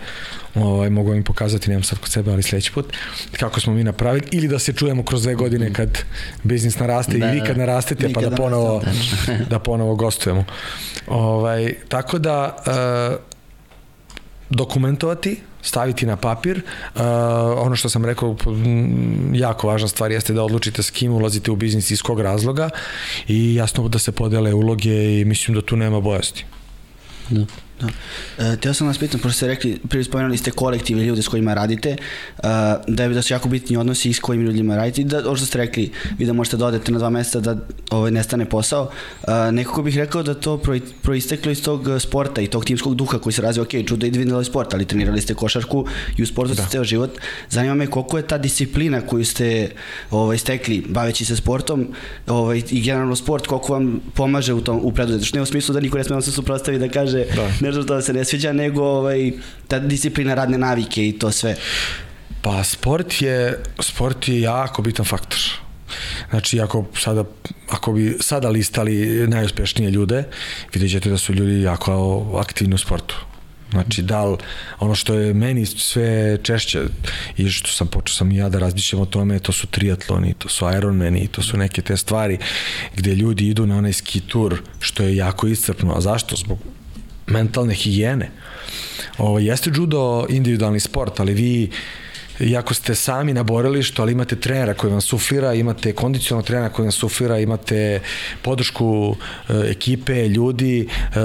ovaj, 0.54 0.90
mogu 0.90 1.10
vam 1.10 1.22
pokazati, 1.22 1.70
nemam 1.70 1.82
sad 1.82 1.98
kod 1.98 2.10
sebe, 2.10 2.32
ali 2.32 2.42
sledeći 2.42 2.72
put, 2.72 2.92
kako 3.32 3.60
smo 3.60 3.74
mi 3.74 3.84
napravili, 3.84 4.26
ili 4.30 4.48
da 4.48 4.58
se 4.58 4.72
čujemo 4.72 5.04
kroz 5.04 5.22
dve 5.22 5.34
godine 5.34 5.72
kad 5.72 5.98
biznis 6.42 6.78
naraste 6.78 7.18
da, 7.18 7.32
i 7.32 7.34
vi 7.34 7.46
kad 7.46 7.58
narastete, 7.58 8.12
pa 8.12 8.20
da 8.20 8.30
ponovo, 8.30 8.82
da 9.50 9.58
ponovo 9.58 9.94
gostujemo. 9.94 10.44
Ovaj, 11.06 11.74
tako 11.88 12.18
da, 12.18 12.56
uh, 12.66 13.34
dokumentovati, 14.50 15.40
staviti 15.62 16.06
na 16.06 16.16
papir. 16.16 16.56
Uh, 16.94 17.00
ono 17.56 17.76
što 17.76 17.88
sam 17.88 18.04
rekao, 18.04 18.36
jako 19.32 19.66
važna 19.66 19.88
stvar 19.88 20.12
jeste 20.12 20.32
da 20.32 20.42
odlučite 20.42 20.82
s 20.82 20.90
kim 20.90 21.12
ulazite 21.12 21.50
u 21.50 21.56
biznis 21.56 21.90
i 21.90 21.94
iz 21.94 22.02
kog 22.02 22.20
razloga 22.20 22.70
i 23.28 23.54
jasno 23.54 23.88
da 23.88 23.98
se 23.98 24.12
podele 24.12 24.54
uloge 24.54 25.20
i 25.20 25.24
mislim 25.24 25.54
da 25.54 25.62
tu 25.62 25.76
nema 25.76 26.00
bojasti. 26.00 26.44
Da. 27.30 27.44
Da. 27.84 28.52
E, 28.52 28.56
teo 28.56 28.74
sam 28.74 28.86
vas 28.86 28.98
pitan, 28.98 29.20
pošto 29.20 29.36
ste 29.36 29.46
rekli, 29.46 29.78
prije 29.88 30.04
spomenuli 30.04 30.36
ste 30.36 30.50
kolektive 30.50 31.04
ljude 31.04 31.22
s 31.22 31.28
kojima 31.28 31.54
radite, 31.54 31.90
e, 31.90 31.96
da 32.88 33.02
je 33.02 33.08
da 33.08 33.22
su 33.22 33.32
jako 33.32 33.48
bitni 33.48 33.76
odnosi 33.76 34.12
s 34.12 34.20
kojim 34.20 34.42
ljudima 34.42 34.76
radite 34.76 35.00
i 35.00 35.04
da, 35.04 35.18
ovo 35.26 35.36
što 35.36 35.46
ste 35.46 35.58
rekli, 35.58 35.90
vi 36.18 36.26
da 36.26 36.32
možete 36.32 36.56
da 36.56 36.66
odete 36.66 36.92
na 36.92 36.98
dva 36.98 37.10
meseca 37.10 37.40
da 37.40 37.56
ovaj, 37.90 38.10
nestane 38.10 38.44
posao, 38.44 38.90
e, 39.28 39.52
nekako 39.52 39.82
bih 39.82 39.96
rekao 39.96 40.22
da 40.22 40.34
to 40.34 40.58
pro, 40.58 40.78
proisteklo 41.02 41.52
iz 41.52 41.62
tog 41.62 41.88
sporta 41.98 42.40
i 42.40 42.46
tog 42.46 42.64
timskog 42.64 42.94
duha 42.94 43.18
koji 43.18 43.32
se 43.32 43.42
razvija, 43.42 43.62
ok, 43.62 43.86
čudo 43.88 44.06
individualni 44.06 44.44
sport, 44.44 44.74
ali 44.74 44.84
trenirali 44.84 45.20
ste 45.20 45.34
košarku 45.34 45.86
i 46.16 46.22
u 46.22 46.26
sportu 46.26 46.54
da. 46.54 46.62
ste 46.62 46.70
ceo 46.70 46.84
život. 46.84 47.10
Zanima 47.50 47.74
me 47.74 47.86
koliko 47.86 48.16
je 48.16 48.26
ta 48.26 48.38
disciplina 48.38 49.00
koju 49.00 49.24
ste 49.24 49.70
ovaj, 50.10 50.38
stekli 50.38 50.84
baveći 50.88 51.24
se 51.24 51.36
sportom 51.36 51.88
ovaj, 52.26 52.62
i 52.70 52.80
generalno 52.80 53.16
sport, 53.16 53.46
koliko 53.46 53.72
vam 53.72 54.00
pomaže 54.14 54.54
u 54.54 54.60
tom 54.60 54.80
u 54.82 54.92
preduzetništvu. 54.92 55.36
Ne 55.36 55.42
u 55.42 55.46
smislu 55.46 55.72
da 55.72 55.80
niko 55.80 55.98
ne 55.98 56.04
sme 56.04 56.22
se 56.22 56.32
suprostavi 56.32 56.78
da 56.78 56.88
kaže 56.88 57.24
da 57.36 57.48
nešto 57.60 57.73
što 57.82 58.00
se 58.00 58.12
ne 58.12 58.24
sviđa, 58.24 58.52
nego 58.52 58.82
ovaj, 58.82 59.32
ta 59.68 59.78
disciplina 59.78 60.34
radne 60.34 60.58
navike 60.58 61.08
i 61.08 61.18
to 61.18 61.30
sve. 61.30 61.56
Pa 62.42 62.64
sport 62.64 63.22
je, 63.22 63.62
sport 63.80 64.28
je 64.28 64.40
jako 64.40 64.82
bitan 64.82 65.06
faktor. 65.06 65.38
Znači, 66.30 66.60
ako 66.60 66.84
sada, 66.98 67.24
ako 67.68 67.92
bi 67.92 68.16
sada 68.20 68.48
listali 68.48 69.26
najuspešnije 69.28 69.90
ljude, 69.90 70.24
vidjet 70.74 70.90
ćete 70.90 71.10
da 71.10 71.18
su 71.18 71.32
ljudi 71.32 71.62
jako 71.62 71.92
aktivni 72.40 72.74
u 72.74 72.78
sportu. 72.78 73.16
Znači, 73.70 74.02
da 74.02 74.24
li, 74.24 74.36
ono 74.80 74.94
što 74.94 75.14
je 75.14 75.34
meni 75.34 75.66
sve 75.66 76.38
češće 76.42 76.82
i 77.36 77.48
što 77.48 77.70
sam 77.70 77.86
počeo 77.86 78.14
sam 78.14 78.32
i 78.32 78.36
ja 78.36 78.48
da 78.48 78.58
razmišljam 78.58 79.02
o 79.02 79.06
tome, 79.06 79.38
to 79.38 79.52
su 79.52 79.66
triatloni, 79.66 80.34
to 80.38 80.48
su 80.48 80.66
Ironmani, 80.78 81.28
to 81.28 81.42
su 81.42 81.56
neke 81.56 81.82
te 81.82 81.96
stvari 81.96 82.38
gde 82.96 83.14
ljudi 83.14 83.48
idu 83.48 83.66
na 83.66 83.76
onaj 83.76 83.92
ski 83.92 84.20
tur, 84.20 84.62
što 84.80 85.02
je 85.02 85.16
jako 85.16 85.46
iscrpno. 85.46 85.94
A 85.96 86.00
zašto? 86.00 86.36
Zbog 86.36 86.58
mentalne 87.26 87.74
higijene. 87.74 88.30
Ovo, 89.18 89.38
jeste 89.38 89.70
judo 89.74 90.26
individualni 90.28 90.80
sport, 90.80 91.20
ali 91.20 91.34
vi 91.34 91.70
iako 92.40 92.74
ste 92.74 92.94
sami 92.94 93.32
na 93.32 93.42
borilištu, 93.42 94.02
ali 94.02 94.12
imate 94.12 94.36
trenera 94.36 94.74
koji 94.74 94.90
vam 94.90 95.00
suflira, 95.00 95.54
imate 95.54 95.92
kondicionalnog 95.92 96.46
trenera 96.46 96.68
koji 96.68 96.84
vam 96.84 96.92
suflira, 96.92 97.38
imate 97.38 98.00
podršku 98.42 99.16
e, 99.48 99.52
ekipe, 99.70 100.28
ljudi, 100.28 100.88
e, 101.14 101.18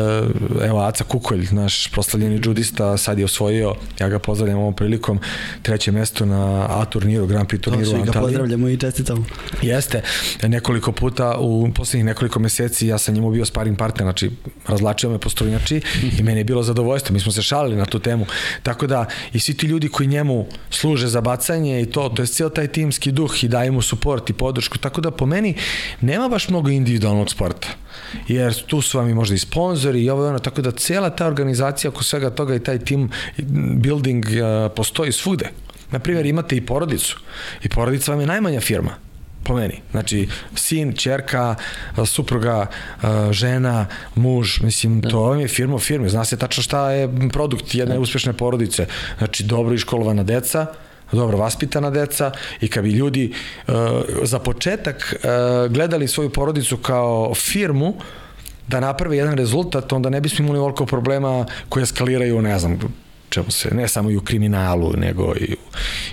evo 0.65 0.79
Aca 0.79 1.03
Kukolj, 1.03 1.47
naš 1.51 1.87
proslavljeni 1.87 2.41
judista, 2.45 2.97
sad 2.97 3.19
je 3.19 3.25
osvojio, 3.25 3.75
ja 3.99 4.09
ga 4.09 4.19
pozdravljam 4.19 4.59
ovom 4.59 4.73
prilikom, 4.73 5.19
treće 5.61 5.91
mesto 5.91 6.25
na 6.25 6.65
A 6.69 6.85
turniru, 6.85 7.27
Grand 7.27 7.49
Prix 7.49 7.61
turniru 7.61 7.91
u 7.91 7.95
Antaliji. 7.95 8.13
ga 8.13 8.19
pozdravljamo 8.19 8.69
i 8.69 8.77
čestitamo. 8.77 9.25
Jeste, 9.61 10.01
nekoliko 10.43 10.91
puta 10.91 11.37
u 11.39 11.69
poslednjih 11.75 12.05
nekoliko 12.05 12.39
meseci 12.39 12.87
ja 12.87 12.97
sam 12.97 13.13
njemu 13.13 13.31
bio 13.31 13.45
sparing 13.45 13.77
partner, 13.77 14.05
znači 14.05 14.31
razlačio 14.67 15.09
me 15.09 15.19
po 15.19 15.29
strunjači 15.29 15.81
i 16.19 16.23
meni 16.23 16.39
je 16.39 16.43
bilo 16.43 16.63
zadovoljstvo, 16.63 17.13
mi 17.13 17.19
smo 17.19 17.31
se 17.31 17.41
šalili 17.41 17.75
na 17.75 17.85
tu 17.85 17.99
temu, 17.99 18.25
tako 18.63 18.87
da 18.87 19.05
i 19.33 19.39
svi 19.39 19.53
ti 19.53 19.67
ljudi 19.67 19.89
koji 19.89 20.07
njemu 20.07 20.45
služe 20.69 20.98
služe 20.99 21.11
za 21.11 21.21
bacanje 21.21 21.81
i 21.81 21.85
to, 21.85 22.09
to 22.09 22.21
je 22.21 22.27
cijel 22.27 22.49
taj 22.49 22.67
timski 22.67 23.11
duh 23.11 23.43
i 23.43 23.47
daje 23.47 23.71
mu 23.71 23.81
suport 23.81 24.29
i 24.29 24.33
podršku, 24.33 24.77
tako 24.77 25.01
da 25.01 25.11
po 25.11 25.25
meni 25.25 25.55
nema 26.01 26.29
baš 26.29 26.49
mnogo 26.49 26.69
individualnog 26.69 27.29
sporta 27.29 27.67
jer 28.27 28.53
tu 28.67 28.81
su 28.81 28.97
vam 28.97 29.09
i 29.09 29.13
možda 29.13 29.35
i 29.35 29.39
sponzori 29.39 30.03
i 30.03 30.09
ovo 30.09 30.27
ono, 30.27 30.39
tako 30.39 30.61
da 30.61 30.71
cijela 30.71 31.09
ta 31.09 31.27
organizacija 31.27 31.89
oko 31.89 32.03
svega 32.03 32.29
toga 32.29 32.55
i 32.55 32.63
taj 32.63 32.79
team 32.79 33.09
building 33.79 34.25
uh, 34.25 34.71
postoji 34.75 35.11
svude. 35.11 35.49
Naprimjer, 35.91 36.25
imate 36.25 36.57
i 36.57 36.65
porodicu 36.65 37.19
i 37.63 37.69
porodica 37.69 38.11
vam 38.11 38.19
je 38.19 38.27
najmanja 38.27 38.59
firma 38.61 39.09
po 39.43 39.55
meni. 39.55 39.81
Znači, 39.91 40.27
sin, 40.55 40.93
čerka, 40.93 41.55
supruga, 42.05 42.67
žena, 43.31 43.85
muž, 44.15 44.61
mislim, 44.61 45.01
da. 45.01 45.09
to 45.09 45.21
vam 45.21 45.39
je 45.39 45.47
firma 45.47 45.75
u 45.75 45.79
firmi. 45.79 46.09
Zna 46.09 46.25
se 46.25 46.37
tačno 46.37 46.63
šta 46.63 46.91
je 46.91 47.09
produkt 47.33 47.75
jedne 47.75 47.95
da. 47.95 48.01
uspešne 48.01 48.33
porodice. 48.33 48.85
Znači, 49.17 49.43
dobro 49.43 49.73
iškolovana 49.73 50.23
deca, 50.23 50.65
dobro 51.11 51.37
vaspitana 51.37 51.89
deca 51.89 52.31
i 52.61 52.67
kad 52.67 52.83
bi 52.83 52.91
ljudi 52.91 53.33
uh, 53.67 53.73
za 54.23 54.39
početak 54.39 55.15
uh, 55.15 55.71
gledali 55.71 56.07
svoju 56.07 56.29
porodicu 56.29 56.77
kao 56.77 57.33
firmu 57.35 57.93
da 58.67 58.79
naprave 58.79 59.17
jedan 59.17 59.37
rezultat, 59.37 59.93
onda 59.93 60.09
ne 60.09 60.21
bismo 60.21 60.45
imali 60.45 60.59
ovoliko 60.59 60.85
problema 60.85 61.45
koje 61.69 61.83
eskaliraju, 61.83 62.41
ne 62.41 62.59
znam, 62.59 62.79
čemu 63.29 63.51
se, 63.51 63.69
ne 63.75 63.87
samo 63.87 64.11
i 64.11 64.17
u 64.17 64.21
kriminalu, 64.21 64.93
nego 64.97 65.33
i 65.35 65.53
u, 65.53 65.57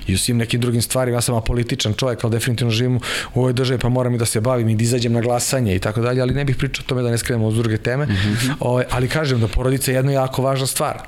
i 0.07 0.15
u 0.15 0.19
svim 0.19 0.37
nekim 0.37 0.61
drugim 0.61 0.83
stvarima. 0.83 1.17
Ja 1.17 1.21
sam 1.21 1.35
apolitičan 1.35 1.95
čovjek, 1.95 2.25
ali 2.25 2.31
definitivno 2.31 2.71
živim 2.71 2.97
u 3.35 3.41
ovoj 3.41 3.53
državi, 3.53 3.81
pa 3.81 3.89
moram 3.89 4.15
i 4.15 4.19
da 4.19 4.27
se 4.27 4.41
bavim 4.41 4.69
i 4.69 4.77
da 4.77 4.83
izađem 4.83 5.13
na 5.13 5.21
glasanje 5.21 5.77
i 5.77 5.79
tako 5.79 6.01
dalje, 6.01 6.23
ali 6.23 6.35
ne 6.35 6.45
bih 6.45 6.57
pričao 6.57 6.85
o 6.85 6.89
tome 6.89 7.03
da 7.03 7.11
ne 7.11 7.19
skrenemo 7.19 7.47
uz 7.47 7.57
druge 7.57 7.79
teme. 7.79 8.07
Mm 8.07 8.09
-hmm. 8.09 8.53
o, 8.61 8.69
ovaj, 8.69 8.85
ali 8.91 9.09
kažem 9.09 9.41
da 9.41 9.49
porodica 9.49 9.91
je 9.91 9.95
jedna 9.95 10.13
jako 10.13 10.43
važna 10.43 10.67
stvar. 10.67 11.03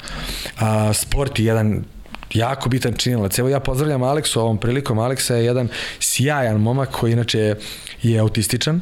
A, 0.58 0.92
sport 0.92 1.38
je 1.38 1.44
jedan 1.44 1.84
jako 2.34 2.68
bitan 2.68 2.94
činilac. 2.94 3.38
Evo 3.38 3.48
ja 3.48 3.60
pozdravljam 3.60 4.02
Aleksu 4.02 4.40
ovom 4.40 4.58
prilikom. 4.58 4.98
Aleksa 4.98 5.34
je 5.34 5.44
jedan 5.44 5.68
sjajan 6.00 6.60
momak 6.60 6.90
koji 6.90 7.12
inače 7.12 7.54
je 8.02 8.18
autističan. 8.18 8.80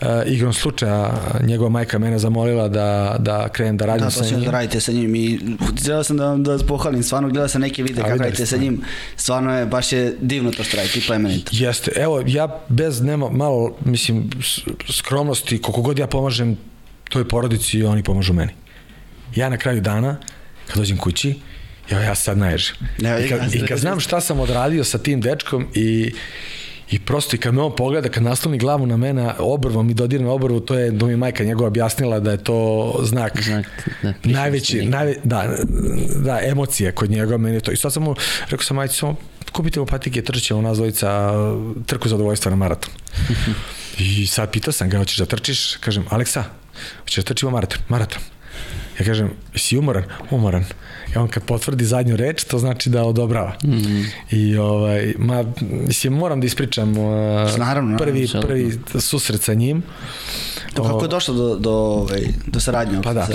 Uh, 0.00 0.08
igrom 0.26 0.52
slučaja 0.52 1.14
njegova 1.42 1.70
majka 1.70 1.98
mene 1.98 2.18
zamolila 2.18 2.68
da, 2.68 3.16
da 3.18 3.48
krenem 3.48 3.76
da 3.76 3.86
radim 3.86 4.04
da, 4.04 4.10
sa 4.10 4.24
njim. 4.24 4.44
Da, 4.44 4.50
radite 4.50 4.80
sa 4.80 4.92
njim 4.92 5.14
i 5.14 5.40
htio 5.72 6.04
sam 6.04 6.16
da, 6.16 6.36
da 6.38 6.58
pohvalim, 6.66 7.02
stvarno 7.02 7.28
gledao 7.28 7.48
sam 7.48 7.60
neke 7.60 7.82
videe 7.82 8.04
kako 8.04 8.18
radite 8.18 8.46
sa 8.46 8.56
njim, 8.56 8.82
stvarno 9.16 9.58
je, 9.58 9.66
baš 9.66 9.92
je 9.92 10.16
divno 10.20 10.50
to 10.50 10.64
što 10.64 10.76
radite 10.76 10.98
i 10.98 11.02
plemenito. 11.06 11.50
Jeste, 11.54 11.90
evo 11.96 12.22
ja 12.26 12.60
bez 12.68 13.00
nema 13.00 13.30
malo, 13.30 13.76
mislim, 13.84 14.30
skromnosti, 14.98 15.62
koliko 15.62 15.82
god 15.82 15.98
ja 15.98 16.06
pomažem 16.06 16.56
toj 17.08 17.28
porodici, 17.28 17.82
oni 17.82 18.02
pomažu 18.02 18.32
meni. 18.32 18.52
Ja 19.34 19.48
na 19.48 19.56
kraju 19.56 19.80
dana, 19.80 20.16
kad 20.66 20.76
dođem 20.76 20.96
kući, 20.96 21.34
ja, 21.90 22.00
ja 22.00 22.14
sad 22.14 22.38
naježim. 22.38 22.74
I 22.98 23.28
kad, 23.28 23.54
I 23.54 23.66
kad 23.66 23.78
znam 23.78 24.00
šta 24.00 24.20
sam 24.20 24.40
odradio 24.40 24.84
sa 24.84 24.98
tim 24.98 25.20
dečkom 25.20 25.66
i 25.74 26.12
I 26.90 26.98
prosto 26.98 27.36
i 27.36 27.38
kad 27.38 27.54
me 27.54 27.62
on 27.62 27.72
pogleda, 27.76 28.08
kad 28.08 28.22
nasloni 28.22 28.58
glavu 28.58 28.86
na 28.86 28.96
mene, 28.96 29.32
obrvom 29.38 29.90
i 29.90 29.94
dodirne 29.94 30.28
obrvu, 30.28 30.60
to 30.60 30.74
je, 30.74 30.90
do 30.90 31.06
mi 31.06 31.16
majka 31.16 31.44
njegova 31.44 31.68
objasnila 31.68 32.20
da 32.20 32.30
je 32.30 32.44
to 32.44 33.00
znak, 33.02 33.42
znak 33.42 33.66
da, 34.02 34.12
najveći, 34.22 34.84
najve, 34.84 35.14
da, 35.24 35.56
da, 36.16 36.40
emocije 36.44 36.92
kod 36.92 37.10
njega, 37.10 37.36
meni 37.36 37.60
to. 37.60 37.72
I 37.72 37.76
sad 37.76 37.92
sam 37.92 38.02
mu, 38.02 38.14
rekao 38.50 38.64
sam, 38.64 38.76
majci, 38.76 38.96
samo 38.96 39.16
kupite 39.52 39.80
mu 39.80 39.86
patike, 39.86 40.22
trčit 40.22 40.44
ćemo 40.44 40.62
nas 40.62 40.76
dvojica 40.76 41.32
trku 41.86 42.08
zadovoljstva 42.08 42.50
na 42.50 42.56
maraton. 42.56 42.90
I 43.98 44.26
sad 44.26 44.50
pitao 44.52 44.72
sam 44.72 44.90
ga, 44.90 44.98
hoćeš 44.98 45.18
da 45.18 45.26
trčiš? 45.26 45.76
Kažem, 45.76 46.04
Aleksa, 46.10 46.44
hoćeš 47.00 47.16
da 47.16 47.22
trčimo 47.22 47.50
maraton? 47.50 47.78
Maraton. 47.88 48.22
Ja 48.98 49.06
kažem, 49.06 49.30
si 49.54 49.78
umoran? 49.78 50.04
Umoran. 50.30 50.64
I 51.14 51.18
on 51.18 51.28
kad 51.28 51.42
potvrdi 51.42 51.84
zadnju 51.84 52.16
reč, 52.16 52.44
to 52.44 52.58
znači 52.58 52.90
da 52.90 53.04
odobrava. 53.04 53.52
Mm 53.64 53.70
-hmm. 53.70 54.06
I 54.30 54.56
ovaj, 54.56 55.14
ma, 55.18 55.44
mislim, 55.60 56.12
moram 56.12 56.40
da 56.40 56.46
ispričam 56.46 56.90
uh, 56.90 57.58
naravno, 57.58 57.98
prvi, 57.98 58.26
naravno, 58.26 58.48
prvi 58.48 58.78
susret 59.00 59.42
sa 59.42 59.54
njim. 59.54 59.82
To 60.74 60.82
kako 60.82 61.02
je 61.02 61.08
došlo 61.08 61.34
do, 61.34 61.56
do, 61.56 61.72
ovaj, 61.72 62.20
do 62.46 62.60
saradnje? 62.60 62.98
Pa 63.02 63.12
da. 63.12 63.28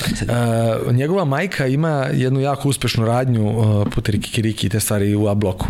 Uh, 0.86 0.94
njegova 0.94 1.26
majka 1.26 1.68
ima 1.68 2.08
jednu 2.14 2.40
jako 2.40 2.70
uspešnu 2.70 3.06
radnju 3.06 3.50
uh, 3.50 3.88
puter 3.96 4.22
Kikiriki 4.22 4.68
i 4.68 4.70
te 4.70 4.80
stvari 4.80 5.16
u 5.16 5.28
A-bloku. 5.28 5.68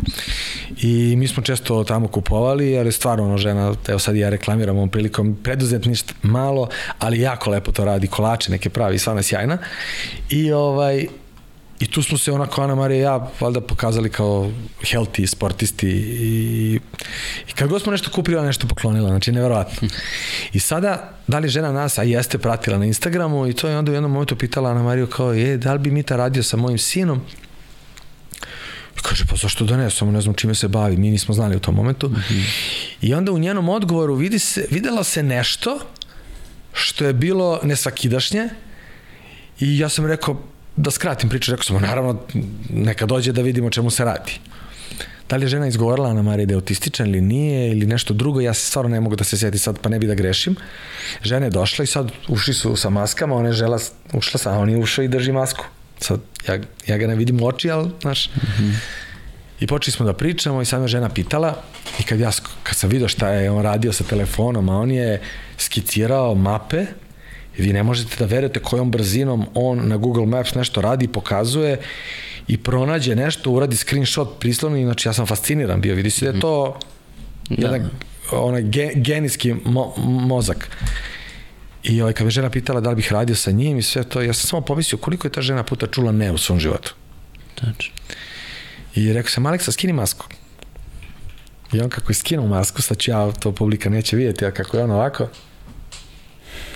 I 0.81 1.15
mi 1.17 1.27
smo 1.27 1.43
često 1.43 1.83
tamo 1.83 2.07
kupovali, 2.07 2.79
ali 2.79 2.91
stvarno 2.91 3.25
ono 3.25 3.37
žena, 3.37 3.73
evo 3.87 3.99
sad 3.99 4.15
ja 4.15 4.29
reklamiram 4.29 4.77
ovom 4.77 4.89
prilikom, 4.89 5.37
preduzetništvo 5.43 6.17
malo, 6.21 6.69
ali 6.99 7.19
jako 7.19 7.49
lepo 7.49 7.71
to 7.71 7.85
radi, 7.85 8.07
kolače 8.07 8.51
neke 8.51 8.69
pravi, 8.69 8.99
stvarno 8.99 9.19
je 9.19 9.23
sjajna. 9.23 9.57
I 10.29 10.51
ovaj, 10.51 11.07
I 11.79 11.87
tu 11.87 12.03
smo 12.03 12.17
se 12.17 12.31
onako 12.31 12.61
Ana 12.61 12.75
Marija 12.75 12.97
i 12.97 13.01
ja 13.01 13.27
valjda 13.39 13.61
pokazali 13.61 14.09
kao 14.09 14.51
healthy 14.81 15.25
sportisti 15.25 15.87
i, 15.87 16.79
i 17.49 17.51
kad 17.55 17.69
god 17.69 17.81
smo 17.81 17.91
nešto 17.91 18.11
kupili, 18.11 18.41
nešto 18.41 18.67
poklonila, 18.67 19.09
znači 19.09 19.31
neverovatno. 19.31 19.87
I 20.53 20.59
sada, 20.59 21.13
da 21.27 21.39
li 21.39 21.49
žena 21.49 21.71
nas, 21.71 21.97
a 21.97 22.03
jeste 22.03 22.37
pratila 22.37 22.77
na 22.77 22.85
Instagramu 22.85 23.47
i 23.47 23.53
to 23.53 23.67
je 23.67 23.77
onda 23.77 23.91
u 23.91 23.93
jednom 23.93 24.11
momentu 24.11 24.35
pitala 24.35 24.71
Ana 24.71 24.83
Mariju 24.83 25.07
kao, 25.07 25.33
je, 25.33 25.57
da 25.57 25.73
li 25.73 25.79
bi 25.79 25.91
Mita 25.91 26.15
radio 26.15 26.43
sa 26.43 26.57
mojim 26.57 26.77
sinom? 26.77 27.21
I 28.97 29.01
kaže, 29.01 29.25
pa 29.29 29.35
zašto 29.35 29.65
da 29.65 29.77
ne, 29.77 29.89
samo 29.89 30.11
ne 30.11 30.21
znam 30.21 30.33
čime 30.33 30.55
se 30.55 30.67
bavi, 30.67 30.97
mi 30.97 31.11
nismo 31.11 31.33
znali 31.33 31.55
u 31.55 31.59
tom 31.59 31.75
momentu. 31.75 32.09
Mm 32.09 32.15
-hmm. 32.15 32.43
I 33.01 33.13
onda 33.13 33.31
u 33.31 33.39
njenom 33.39 33.69
odgovoru 33.69 34.15
vidi 34.15 34.39
se, 34.39 34.67
videla 34.71 35.03
se 35.03 35.23
nešto 35.23 35.79
što 36.73 37.05
je 37.05 37.13
bilo 37.13 37.59
nesvakidašnje 37.63 38.49
i 39.59 39.79
ja 39.79 39.89
sam 39.89 40.05
rekao, 40.05 40.41
da 40.75 40.91
skratim 40.91 41.29
priču, 41.29 41.51
rekao 41.51 41.63
sam, 41.63 41.81
naravno, 41.81 42.19
neka 42.69 43.05
dođe 43.05 43.31
da 43.31 43.41
vidimo 43.41 43.69
čemu 43.69 43.89
se 43.89 44.05
radi. 44.05 44.39
Da 45.29 45.35
li 45.35 45.43
je 45.43 45.47
žena 45.47 45.67
izgovorila 45.67 46.09
Ana 46.09 46.21
Marija 46.21 46.45
da 46.45 46.53
je 46.53 46.55
autističan 46.55 47.07
ili 47.07 47.21
nije 47.21 47.71
ili 47.71 47.85
nešto 47.85 48.13
drugo, 48.13 48.41
ja 48.41 48.53
se 48.53 48.65
stvarno 48.65 48.89
ne 48.89 48.99
mogu 48.99 49.15
da 49.15 49.23
se 49.23 49.37
sjeti 49.37 49.57
sad 49.57 49.79
pa 49.79 49.89
ne 49.89 49.99
bi 49.99 50.07
da 50.07 50.15
grešim. 50.15 50.55
Žena 51.23 51.45
je 51.45 51.49
došla 51.49 51.83
i 51.83 51.87
sad 51.87 52.11
ušli 52.27 52.53
su 52.53 52.75
sa 52.75 52.89
maskama, 52.89 53.35
ona 53.35 53.47
je 53.47 53.53
žela, 53.53 53.79
ušla 54.13 54.39
sa, 54.39 54.51
on 54.51 54.69
je 54.69 54.77
ušao 54.77 55.03
i 55.03 55.07
drži 55.07 55.31
masku. 55.31 55.65
Sad, 55.99 56.19
ja, 56.47 56.59
ja 56.87 56.97
ga 56.97 57.07
ne 57.07 57.15
vidim 57.15 57.41
u 57.41 57.47
oči, 57.47 57.71
ali, 57.71 57.89
znaš, 58.01 58.29
mm 58.29 58.39
-hmm. 58.39 58.73
I 59.59 59.67
počeli 59.67 59.91
smo 59.91 60.05
da 60.05 60.13
pričamo 60.13 60.61
i 60.61 60.65
sad 60.65 60.81
me 60.81 60.87
žena 60.87 61.09
pitala 61.09 61.63
i 61.99 62.03
kad 62.03 62.19
ja, 62.19 62.31
kad 62.63 62.75
sam 62.75 62.89
vidio 62.89 63.07
šta 63.07 63.29
je 63.29 63.51
on 63.51 63.63
radio 63.63 63.93
sa 63.93 64.03
telefonom, 64.03 64.69
a 64.69 64.77
on 64.77 64.91
je 64.91 65.21
skicirao 65.57 66.35
mape 66.35 66.85
I 67.59 67.61
vi 67.61 67.73
ne 67.73 67.83
možete 67.83 68.15
da 68.19 68.25
verujete 68.25 68.59
kojom 68.59 68.91
brzinom 68.91 69.45
on 69.53 69.87
na 69.87 69.97
Google 69.97 70.25
Maps 70.25 70.55
nešto 70.55 70.81
radi, 70.81 71.07
pokazuje 71.07 71.79
i 72.47 72.57
pronađe 72.57 73.15
nešto, 73.15 73.51
uradi 73.51 73.75
screenshot 73.75 74.39
prislovni, 74.39 74.83
znači 74.83 75.07
ja 75.07 75.13
sam 75.13 75.25
fasciniran 75.25 75.81
bio, 75.81 75.95
vidi 75.95 76.09
se 76.09 76.25
da 76.25 76.31
je 76.31 76.39
to 76.39 76.79
da. 77.49 77.67
jedan 77.67 77.89
onaj 78.31 78.61
ge, 78.61 78.91
genijski 78.95 79.53
mo, 79.65 79.93
mozak. 79.97 80.69
I 81.83 82.01
ovaj, 82.01 82.13
kad 82.13 82.25
me 82.25 82.31
žena 82.31 82.49
pitala 82.49 82.81
da 82.81 82.89
li 82.89 82.95
bih 82.95 83.11
radio 83.11 83.35
sa 83.35 83.51
njim 83.51 83.77
i 83.77 83.81
sve 83.81 84.03
to, 84.03 84.21
ja 84.21 84.33
sam 84.33 84.47
samo 84.47 84.61
pomislio 84.61 84.97
koliko 84.97 85.27
je 85.27 85.31
ta 85.31 85.41
žena 85.41 85.63
puta 85.63 85.87
čula 85.87 86.11
ne 86.11 86.31
u 86.31 86.37
svom 86.37 86.59
životu. 86.59 86.95
Tačno. 87.55 87.93
I 88.95 89.13
rekao 89.13 89.29
sam, 89.29 89.45
Aleksa, 89.45 89.71
skini 89.71 89.93
masku. 89.93 90.25
I 91.73 91.81
on 91.81 91.89
kako 91.89 92.11
je 92.11 92.15
skinuo 92.15 92.47
masku, 92.47 92.81
sad 92.81 92.97
ću 92.97 93.11
ja, 93.11 93.31
to 93.31 93.51
publika 93.51 93.89
neće 93.89 94.15
vidjeti, 94.15 94.45
a 94.45 94.51
kako 94.51 94.77
je 94.77 94.83
on 94.83 94.91
ovako, 94.91 95.27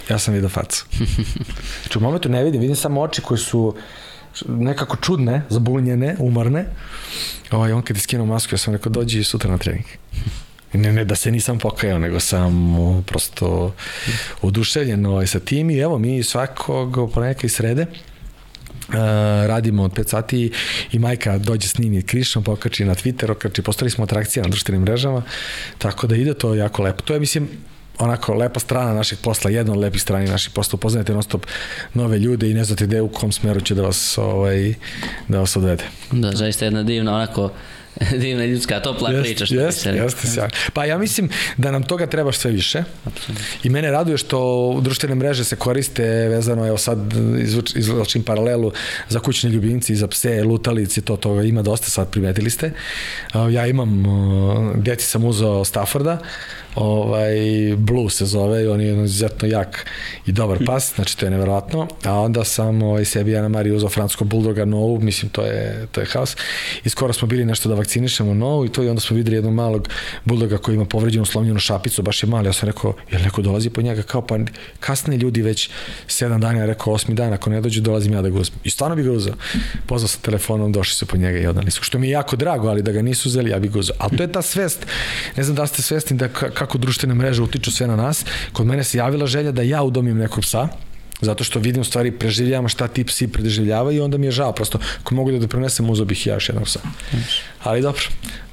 Ja 0.10 0.20
sam 0.20 0.34
vidio 0.34 0.50
facu. 0.50 0.86
Znači 1.82 1.98
u 1.98 2.02
momentu 2.02 2.30
ne 2.30 2.44
vidim, 2.44 2.62
vidim 2.62 2.76
samo 2.76 3.02
oči 3.02 3.22
koje 3.22 3.38
su 3.38 3.76
nekako 4.48 4.98
čudne, 4.98 5.42
zabunjene, 5.50 6.16
umorne. 6.20 6.66
Ovaj, 7.52 7.72
on 7.72 7.82
kad 7.82 7.98
je 7.98 8.02
skinuo 8.02 8.26
masku, 8.26 8.54
ja 8.54 8.58
sam 8.58 8.74
rekao, 8.74 8.92
dođi 8.92 9.24
sutra 9.24 9.52
na 9.52 9.58
trening. 9.58 9.86
Ne, 10.74 10.94
ne 10.94 11.06
da 11.06 11.16
se 11.16 11.32
nisam 11.32 11.60
pokajao, 11.60 12.00
nego 12.00 12.20
sam 12.20 12.76
prosto 13.06 13.74
oduševljen 14.42 15.06
ovaj, 15.06 15.28
sa 15.28 15.40
tim 15.40 15.70
i 15.70 15.78
evo 15.78 16.00
mi 16.00 16.24
svakog 16.24 17.12
ponedjeljka 17.14 17.48
i 17.48 17.50
srede 17.50 17.86
Uh, 18.88 18.96
radimo 19.48 19.84
od 19.84 19.92
5 19.92 20.08
sati 20.08 20.52
i 20.92 21.00
majka 21.00 21.38
dođe 21.38 21.68
s 21.68 21.78
njim 21.78 21.94
i 21.94 22.02
krišom, 22.02 22.44
pokači 22.44 22.86
na 22.86 22.96
Twitter, 22.96 23.32
okači, 23.32 23.62
postali 23.62 23.92
smo 23.92 24.04
atrakcije 24.04 24.44
na 24.44 24.50
društvenim 24.50 24.82
mrežama, 24.82 25.22
tako 25.78 26.08
da 26.08 26.16
ide 26.16 26.34
to 26.34 26.56
jako 26.56 26.84
lepo. 26.84 27.02
To 27.02 27.14
je, 27.14 27.20
mislim, 27.20 27.50
onako 28.00 28.34
lepa 28.34 28.60
strana 28.60 28.94
našeg 28.94 29.20
posla, 29.20 29.52
jedna 29.52 29.74
od 29.74 29.80
lepih 29.80 30.02
strani 30.02 30.30
našeg 30.30 30.54
posla, 30.54 30.78
upoznajete 30.78 31.14
non 31.14 31.24
stop 31.24 31.46
nove 31.94 32.20
ljude 32.20 32.50
i 32.50 32.54
ne 32.54 32.64
znate 32.64 32.86
gde 32.86 33.02
u 33.02 33.08
kom 33.08 33.32
smeru 33.32 33.62
će 33.62 33.76
da 33.76 33.82
vas, 33.82 34.18
ovaj, 34.18 34.74
da 35.28 35.40
vas 35.40 35.56
odvede. 35.56 35.84
Da, 36.12 36.32
zaista 36.32 36.66
jedna 36.66 36.84
divna 36.84 37.16
onako 37.16 37.52
divna 38.22 38.46
ljudska 38.46 38.80
topla 38.80 39.10
jest, 39.10 39.24
priča 39.24 39.46
što 39.46 39.56
jest, 39.56 39.86
Jeste, 39.86 40.28
sjajno. 40.28 40.50
Pa 40.74 40.86
ja 40.86 40.98
mislim 40.98 41.30
da 41.58 41.72
nam 41.72 41.84
toga 41.84 42.08
treba 42.08 42.32
sve 42.32 42.52
više. 42.52 42.84
Absolutno. 43.06 43.46
I 43.64 43.70
mene 43.70 43.92
raduje 43.92 44.18
što 44.18 44.80
društvene 44.82 45.16
mreže 45.16 45.44
se 45.44 45.56
koriste 45.56 46.04
vezano, 46.06 46.68
evo 46.68 46.78
sad 46.78 47.00
izvlačim 47.76 48.24
paralelu 48.24 48.72
za 49.10 49.20
kućne 49.20 49.50
ljubimci, 49.50 49.96
za 49.96 50.08
pse, 50.08 50.44
lutalici, 50.44 51.02
to 51.02 51.18
toga 51.18 51.44
ima 51.44 51.62
dosta 51.62 51.90
sad 51.90 52.10
primetili 52.10 52.50
ste. 52.50 52.72
Ja 53.52 53.68
imam, 53.68 54.04
djeci 54.76 55.06
sam 55.06 55.26
uzao 55.26 55.66
Stafforda, 55.66 56.20
ovaj, 56.76 57.36
Blue 57.78 58.10
se 58.10 58.26
zove 58.26 58.64
i 58.64 58.68
on 58.68 58.82
je 58.82 59.04
izuzetno 59.04 59.48
jak 59.48 59.86
i 60.26 60.32
dobar 60.32 60.58
pas, 60.66 60.96
znači 60.96 61.18
to 61.18 61.26
je 61.26 61.32
neverovatno, 61.32 61.88
a 62.04 62.20
onda 62.20 62.44
sam 62.44 62.84
ovaj, 62.84 63.06
sebi 63.06 63.38
Ana 63.38 63.50
Marija 63.50 63.76
uzao 63.76 63.90
francuskog 63.90 64.28
buldoga 64.28 64.66
novu, 64.66 65.00
mislim 65.00 65.32
to 65.32 65.42
je, 65.42 65.88
to 65.92 66.02
je 66.02 66.08
haos 66.08 66.36
i 66.84 66.90
skoro 66.90 67.14
smo 67.14 67.28
bili 67.28 67.46
nešto 67.46 67.70
da 67.70 67.76
vakcinišemo 67.76 68.34
novu 68.34 68.66
i 68.66 68.70
to 68.70 68.84
i 68.84 68.90
onda 68.90 69.02
smo 69.02 69.18
videli 69.18 69.38
jednog 69.38 69.54
malog 69.54 69.90
buldoga 70.26 70.58
koji 70.58 70.76
ima 70.76 70.86
povređenu 70.86 71.26
slomljenu 71.26 71.60
šapicu, 71.60 72.02
baš 72.02 72.24
je 72.24 72.30
mali, 72.30 72.48
ja 72.48 72.54
sam 72.54 72.70
rekao, 72.70 72.94
jel 73.12 73.22
neko 73.22 73.42
dolazi 73.42 73.70
po 73.70 73.82
njega, 73.82 74.02
kao 74.02 74.22
pa 74.22 74.38
kasne 74.80 75.18
ljudi 75.18 75.42
već 75.42 75.70
7 76.08 76.40
dana, 76.40 76.60
ja 76.60 76.66
rekao 76.66 76.94
8 76.94 77.14
dana, 77.14 77.34
ako 77.34 77.50
ne 77.50 77.62
dođe 77.62 77.82
dolazim 77.82 78.14
ja 78.14 78.22
da 78.22 78.30
ga 78.30 78.40
uzmem. 78.40 78.60
I 78.64 78.70
stvarno 78.70 78.96
bi 78.96 79.04
ga 79.04 79.12
uzao. 79.12 79.34
Pozvao 79.86 80.08
sam 80.08 80.22
telefonom, 80.22 80.72
došli 80.72 80.96
su 80.96 81.06
po 81.06 81.18
njega 81.18 81.40
i 81.40 81.48
odnali 81.48 81.72
su. 81.72 81.84
Što 81.84 82.00
mi 82.00 82.08
je 82.08 82.12
jako 82.12 82.36
drago, 82.36 82.68
ali 82.68 82.82
da 82.82 82.92
ga 82.92 83.02
nisu 83.02 83.30
uzeli, 83.30 83.50
ja 83.50 83.60
bih 83.60 83.72
ga 83.72 83.80
uzao. 83.80 83.96
Ali 84.00 84.18
to 84.18 84.24
je 84.24 84.32
ta 84.32 84.42
svest, 84.42 84.86
ne 85.38 85.44
znam 85.44 85.56
da 85.56 85.68
ste 85.68 85.82
svesni 85.82 86.18
da 86.18 86.28
kako 86.66 86.78
društvene 86.78 87.16
mreže 87.16 87.42
utiču 87.42 87.72
sve 87.72 87.88
na 87.88 87.96
nas. 87.96 88.26
Kod 88.54 88.66
mene 88.66 88.84
se 88.84 88.98
javila 88.98 89.28
želja 89.28 89.52
da 89.52 89.62
ja 89.62 89.84
udomim 89.84 90.18
nekog 90.18 90.44
psa, 90.44 90.68
zato 91.22 91.44
što 91.44 91.60
vidim 91.60 91.84
stvari 91.84 92.12
preživljavam 92.12 92.70
šta 92.70 92.88
ti 92.88 93.04
psi 93.04 93.28
preživljavaju 93.28 93.98
i 93.98 94.02
onda 94.02 94.18
mi 94.18 94.28
je 94.28 94.32
žao 94.32 94.52
prosto 94.52 94.80
ako 95.02 95.16
mogu 95.16 95.32
da 95.32 95.40
doprinesem 95.40 95.90
uzao 95.90 96.06
bih 96.06 96.28
ja 96.28 96.34
još 96.34 96.50
jednog 96.50 96.66
psa. 96.66 96.80
Ali 97.64 97.82
dobro 97.82 98.02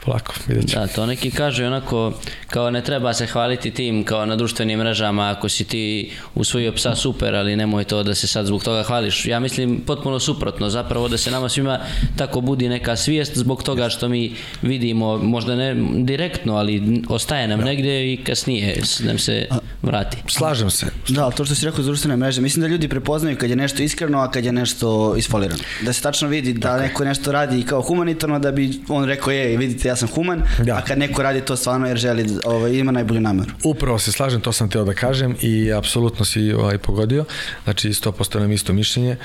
polako, 0.04 0.34
vidjet 0.46 0.68
ću. 0.68 0.78
Da, 0.78 0.86
to 0.86 1.06
neki 1.06 1.30
kažu 1.30 1.64
onako, 1.64 2.12
kao 2.46 2.70
ne 2.70 2.84
treba 2.84 3.14
se 3.14 3.26
hvaliti 3.26 3.70
tim 3.70 4.04
kao 4.04 4.26
na 4.26 4.36
društvenim 4.36 4.78
mrežama, 4.78 5.30
ako 5.30 5.48
si 5.48 5.64
ti 5.64 6.12
usvojio 6.34 6.72
psa 6.72 6.94
super, 6.94 7.34
ali 7.34 7.56
nemoj 7.56 7.84
to 7.84 8.02
da 8.02 8.14
se 8.14 8.26
sad 8.26 8.46
zbog 8.46 8.64
toga 8.64 8.82
hvališ. 8.82 9.26
Ja 9.26 9.40
mislim 9.40 9.80
potpuno 9.86 10.20
suprotno, 10.20 10.68
zapravo 10.70 11.08
da 11.08 11.16
se 11.18 11.30
nama 11.30 11.48
svima 11.48 11.78
tako 12.16 12.40
budi 12.40 12.68
neka 12.68 12.96
svijest 12.96 13.38
zbog 13.38 13.62
toga 13.62 13.88
što 13.88 14.08
mi 14.08 14.34
vidimo, 14.62 15.18
možda 15.18 15.56
ne 15.56 15.74
direktno, 15.94 16.56
ali 16.56 17.02
ostaje 17.08 17.48
nam 17.48 17.58
da. 17.58 17.64
negde 17.64 18.12
i 18.12 18.16
kasnije 18.16 18.82
nam 19.00 19.18
se 19.18 19.46
vrati. 19.82 20.16
Slažem 20.28 20.70
se. 20.70 20.86
Da, 21.08 21.30
to 21.30 21.44
što 21.44 21.54
si 21.54 21.66
rekao 21.66 21.82
za 21.82 21.86
društvene 21.86 22.16
mreže, 22.16 22.40
mislim 22.40 22.62
da 22.62 22.68
ljudi 22.68 22.88
prepoznaju 22.88 23.36
kad 23.36 23.50
je 23.50 23.56
nešto 23.56 23.82
iskreno, 23.82 24.18
a 24.18 24.30
kad 24.30 24.44
je 24.44 24.52
nešto 24.52 25.16
isfolirano. 25.16 25.62
Da 25.82 25.92
se 25.92 26.02
tačno 26.02 26.28
vidi 26.28 26.52
da 26.52 26.68
okay. 26.68 26.80
neko 26.80 27.04
nešto 27.04 27.32
radi 27.32 27.62
kao 27.62 27.82
humanitarno, 27.82 28.38
da 28.38 28.52
bi 28.52 28.80
on 28.88 29.04
rekao, 29.04 29.30
je, 29.30 29.56
vidite, 29.56 29.89
ja 29.90 29.96
sam 29.96 30.08
human, 30.08 30.42
da. 30.58 30.76
a 30.76 30.80
kad 30.80 30.98
neko 30.98 31.22
radi 31.22 31.40
to 31.40 31.56
stvarno 31.56 31.86
jer 31.86 31.96
želi, 31.96 32.26
ovaj, 32.44 32.72
ima 32.72 32.92
najbolju 32.92 33.20
nameru. 33.20 33.50
Upravo 33.64 33.98
se 33.98 34.12
slažem, 34.12 34.40
to 34.40 34.52
sam 34.52 34.70
teo 34.70 34.84
da 34.84 34.94
kažem 34.94 35.36
i 35.40 35.72
apsolutno 35.72 36.24
si 36.24 36.52
ovaj, 36.52 36.78
pogodio, 36.78 37.24
znači 37.64 37.88
100% 37.88 38.40
nam 38.40 38.52
isto 38.52 38.72
mišljenje, 38.72 39.16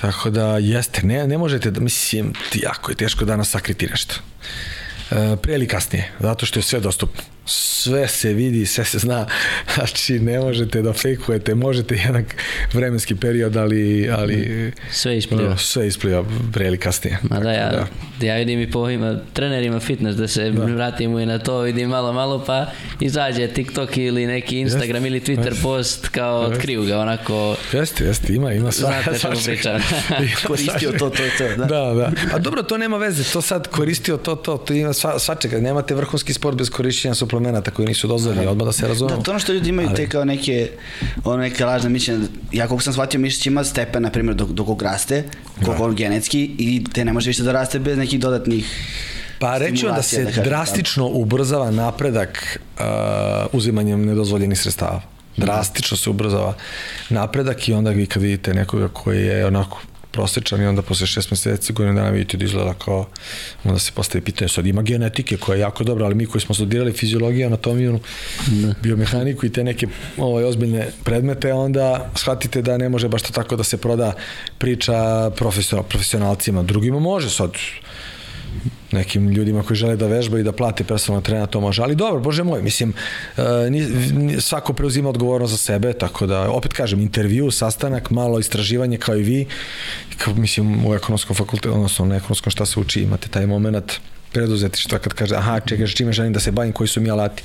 tako 0.00 0.30
da 0.30 0.58
jeste, 0.58 1.06
ne, 1.06 1.26
ne 1.26 1.38
možete 1.38 1.70
da, 1.70 1.80
mislim, 1.80 2.32
jako 2.54 2.90
je 2.90 2.96
teško 2.96 3.24
danas 3.24 3.50
sakriti 3.50 3.86
nešto. 3.86 4.14
E, 5.10 5.36
prije 5.42 5.56
ili 5.56 5.68
kasnije, 5.68 6.12
zato 6.20 6.46
što 6.46 6.58
je 6.58 6.62
sve 6.62 6.80
dostupno 6.80 7.33
sve 7.46 8.08
se 8.08 8.32
vidi, 8.32 8.66
sve 8.66 8.84
se 8.84 8.98
zna, 8.98 9.26
znači 9.74 10.18
ne 10.18 10.40
možete 10.40 10.82
da 10.82 10.92
fejkujete, 10.92 11.54
možete 11.54 11.94
jedan 11.94 12.24
vremenski 12.72 13.14
period, 13.14 13.56
ali, 13.56 14.10
ali 14.10 14.72
sve 14.90 15.18
ispliva. 15.18 15.50
No, 15.50 15.56
sve 15.56 15.86
ispliva 15.86 16.24
pre 16.52 16.66
ili 16.66 16.78
kasnije. 16.78 17.18
Ma 17.22 17.40
da, 17.40 17.52
ja, 17.52 17.70
da. 18.20 18.26
ja 18.26 18.36
vidim 18.36 18.60
i 18.60 18.70
po 18.70 18.78
ovima 18.78 19.18
trenerima 19.32 19.80
fitness, 19.80 20.18
da 20.18 20.28
se 20.28 20.50
da. 20.50 20.64
vratimo 20.64 21.20
i 21.20 21.26
na 21.26 21.38
to, 21.38 21.60
vidim 21.60 21.88
malo, 21.88 22.12
malo, 22.12 22.44
pa 22.46 22.66
izađe 23.00 23.48
TikTok 23.48 23.96
ili 23.96 24.26
neki 24.26 24.58
Instagram 24.58 25.04
jeste, 25.04 25.08
ili 25.08 25.20
Twitter 25.20 25.48
jeste. 25.48 25.62
post, 25.62 26.08
kao 26.08 26.42
jeste. 26.42 26.56
otkriju 26.56 26.84
ga, 26.84 26.98
onako... 26.98 27.56
Jeste, 27.72 28.04
jeste, 28.04 28.34
ima, 28.34 28.52
ima 28.52 28.72
sva, 28.72 28.88
Znate 29.02 29.18
čemu 29.18 29.34
pričam. 29.44 29.80
koristio 30.46 30.92
to, 30.92 31.10
to, 31.10 31.22
to. 31.38 31.56
Da. 31.56 31.64
da, 31.64 31.94
da. 31.94 32.12
A 32.32 32.38
dobro, 32.38 32.62
to 32.62 32.78
nema 32.78 32.96
veze, 32.96 33.32
to 33.32 33.42
sad 33.42 33.68
koristio 33.68 34.16
to, 34.16 34.34
to, 34.34 34.56
to 34.56 34.74
ima 34.74 34.92
sva, 34.92 35.18
svačega, 35.18 35.60
nemate 35.60 35.94
vrhunski 35.94 36.32
sport 36.32 36.58
bez 36.58 36.70
korišćenja 36.70 37.14
suplemenata 37.34 37.70
koji 37.70 37.86
nisu 37.86 38.08
dozvoljeni, 38.08 38.46
odmah 38.46 38.66
da 38.66 38.72
se 38.72 38.88
razumemo. 38.88 39.16
Da, 39.16 39.22
to 39.22 39.30
ono 39.30 39.40
što 39.40 39.52
ljudi 39.52 39.68
imaju 39.68 39.88
Ali... 39.88 39.96
te 39.96 40.08
kao 40.08 40.24
neke, 40.24 40.70
ono 41.24 41.36
neke 41.36 41.64
lažne 41.64 41.90
mišljenja, 41.90 42.26
ja 42.52 42.68
koliko 42.68 42.82
sam 42.82 42.92
shvatio 42.92 43.20
mišić 43.20 43.46
ima 43.46 43.64
stepen, 43.64 44.02
na 44.02 44.10
primjer, 44.10 44.36
dok, 44.36 44.48
dok 44.48 44.82
raste, 44.82 45.24
koliko 45.54 45.78
da. 45.78 45.84
on 45.84 45.94
genetski 45.94 46.50
i 46.58 46.84
te 46.92 47.04
ne 47.04 47.12
može 47.12 47.30
više 47.30 47.42
da 47.42 47.52
raste 47.52 47.78
bez 47.78 47.98
nekih 47.98 48.20
dodatnih 48.20 48.64
Pa 49.38 49.58
reći 49.58 49.86
da 49.86 50.02
se 50.02 50.24
da 50.24 50.42
drastično 50.42 51.06
ubrzava 51.06 51.70
napredak 51.70 52.58
uh, 52.78 52.84
uzimanjem 53.52 54.06
nedozvoljenih 54.06 54.58
sredstava. 54.58 55.02
Drastično 55.36 55.96
se 55.96 56.10
ubrzava 56.10 56.54
napredak 57.10 57.68
i 57.68 57.72
onda 57.72 57.90
vi 57.90 58.06
kad 58.06 58.22
vidite 58.22 58.54
nekoga 58.54 58.88
koji 58.88 59.26
je 59.26 59.46
onako 59.46 59.80
prosječan 60.14 60.62
i 60.62 60.66
onda 60.66 60.82
posle 60.82 61.06
šest 61.06 61.30
meseci 61.30 61.72
godinu 61.72 61.94
dana 61.96 62.10
vidite 62.10 62.36
da 62.36 62.44
izgleda 62.44 62.74
kao 62.74 63.06
onda 63.64 63.78
se 63.78 63.92
postaje 63.94 64.22
pitanje 64.22 64.48
sad 64.48 64.66
ima 64.66 64.82
genetike 64.82 65.36
koja 65.36 65.56
je 65.56 65.60
jako 65.60 65.84
dobra 65.84 66.06
ali 66.06 66.14
mi 66.14 66.26
koji 66.26 66.42
smo 66.42 66.54
studirali 66.54 66.92
fiziologiju, 66.92 67.46
anatomiju 67.46 68.00
da. 68.46 68.74
biomehaniku 68.82 69.46
i 69.46 69.52
te 69.52 69.64
neke 69.64 69.86
ovaj, 70.16 70.44
ozbiljne 70.44 70.88
predmete 71.04 71.52
onda 71.52 72.10
shvatite 72.14 72.62
da 72.62 72.78
ne 72.78 72.88
može 72.88 73.08
baš 73.08 73.22
to 73.22 73.32
tako 73.32 73.56
da 73.56 73.64
se 73.64 73.76
proda 73.76 74.12
priča 74.58 75.30
profesionalcima 75.88 76.62
drugima 76.62 76.98
može 76.98 77.30
sad 77.30 77.50
nekim 78.94 79.28
ljudima 79.28 79.62
koji 79.62 79.76
žele 79.76 79.96
da 79.96 80.06
vežbaju 80.06 80.40
i 80.40 80.44
da 80.44 80.52
plate 80.52 80.84
personalno 80.84 81.22
trena, 81.22 81.46
to 81.46 81.60
može. 81.60 81.82
Ali 81.82 81.94
dobro, 81.94 82.20
bože 82.20 82.44
moj, 82.44 82.62
mislim, 82.62 82.94
uh, 83.36 83.44
svako 84.40 84.72
preuzima 84.72 85.08
odgovornost 85.08 85.52
za 85.52 85.58
sebe, 85.58 85.92
tako 85.92 86.26
da, 86.26 86.50
opet 86.50 86.72
kažem, 86.72 87.00
intervju, 87.00 87.50
sastanak, 87.50 88.10
malo 88.10 88.38
istraživanje 88.38 88.98
kao 88.98 89.16
i 89.16 89.22
vi, 89.22 89.46
kao, 90.18 90.34
mislim, 90.34 90.86
u 90.86 90.94
ekonomskom 90.94 91.36
fakultetu, 91.36 91.74
odnosno 91.74 92.06
na 92.06 92.16
ekonomskom 92.16 92.50
šta 92.50 92.66
se 92.66 92.80
uči, 92.80 93.02
imate 93.02 93.28
taj 93.28 93.46
moment 93.46 94.00
preduzetištva 94.32 94.98
kad 94.98 95.14
kaže, 95.14 95.36
aha, 95.36 95.60
čekaj, 95.60 95.86
čime 95.86 96.12
želim 96.12 96.32
da 96.32 96.40
se 96.40 96.52
bavim, 96.52 96.72
koji 96.72 96.88
su 96.88 97.00
mi 97.00 97.10
alati. 97.10 97.42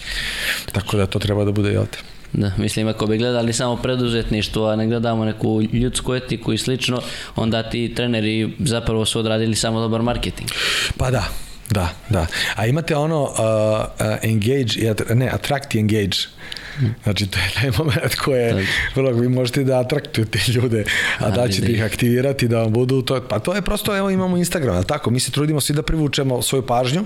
Tako 0.72 0.98
da 0.98 1.06
to 1.06 1.20
treba 1.20 1.46
da 1.46 1.52
bude 1.52 1.74
i 1.74 1.78
ovde. 1.78 1.98
Da, 2.34 2.52
mislim 2.58 2.88
ako 2.88 3.08
bi 3.08 3.18
gledali 3.18 3.54
samo 3.54 3.76
preduzetništvo, 3.76 4.68
a 4.68 4.76
ne 4.76 4.88
gledamo 4.88 5.26
neku 5.26 5.62
ljudsku 5.74 6.16
etiku 6.16 6.54
i 6.54 6.58
slično, 6.58 7.02
onda 7.36 7.64
ti 7.64 7.94
treneri 7.96 8.54
zapravo 8.60 9.06
su 9.06 9.20
odradili 9.20 9.56
samo 9.56 9.80
dobar 9.80 10.02
marketing. 10.02 10.50
Pa 10.98 11.12
da, 11.12 11.24
da, 11.70 11.90
da. 12.10 12.26
A 12.56 12.66
imate 12.66 12.96
ono 12.96 13.24
uh, 13.24 13.30
uh, 13.30 14.18
engage, 14.22 14.94
ne, 15.16 15.30
attract 15.30 15.76
i 15.76 15.80
engage. 15.80 16.18
Znači, 17.04 17.28
to 17.28 17.40
je 17.40 17.52
taj 17.62 17.72
moment 17.86 18.16
koje 18.16 18.68
vrlo, 18.96 19.12
vi 19.12 19.30
možete 19.30 19.64
da 19.64 19.80
atraktujete 19.80 20.40
ljude, 20.52 20.84
a 21.20 21.30
da 21.30 21.48
ćete 21.48 21.72
ih 21.72 21.84
aktivirati 21.84 22.48
da 22.48 22.62
vam 22.62 22.74
budu 22.74 23.02
to. 23.02 23.22
Pa 23.30 23.40
to 23.40 23.56
je 23.56 23.62
prosto, 23.62 23.98
evo 23.98 24.10
imamo 24.10 24.38
Instagram, 24.38 24.78
je 24.78 24.84
tako? 24.84 25.12
Mi 25.12 25.20
se 25.20 25.32
trudimo 25.32 25.62
svi 25.62 25.74
da 25.74 25.82
privučemo 25.82 26.42
svoju 26.42 26.66
pažnju, 26.66 27.06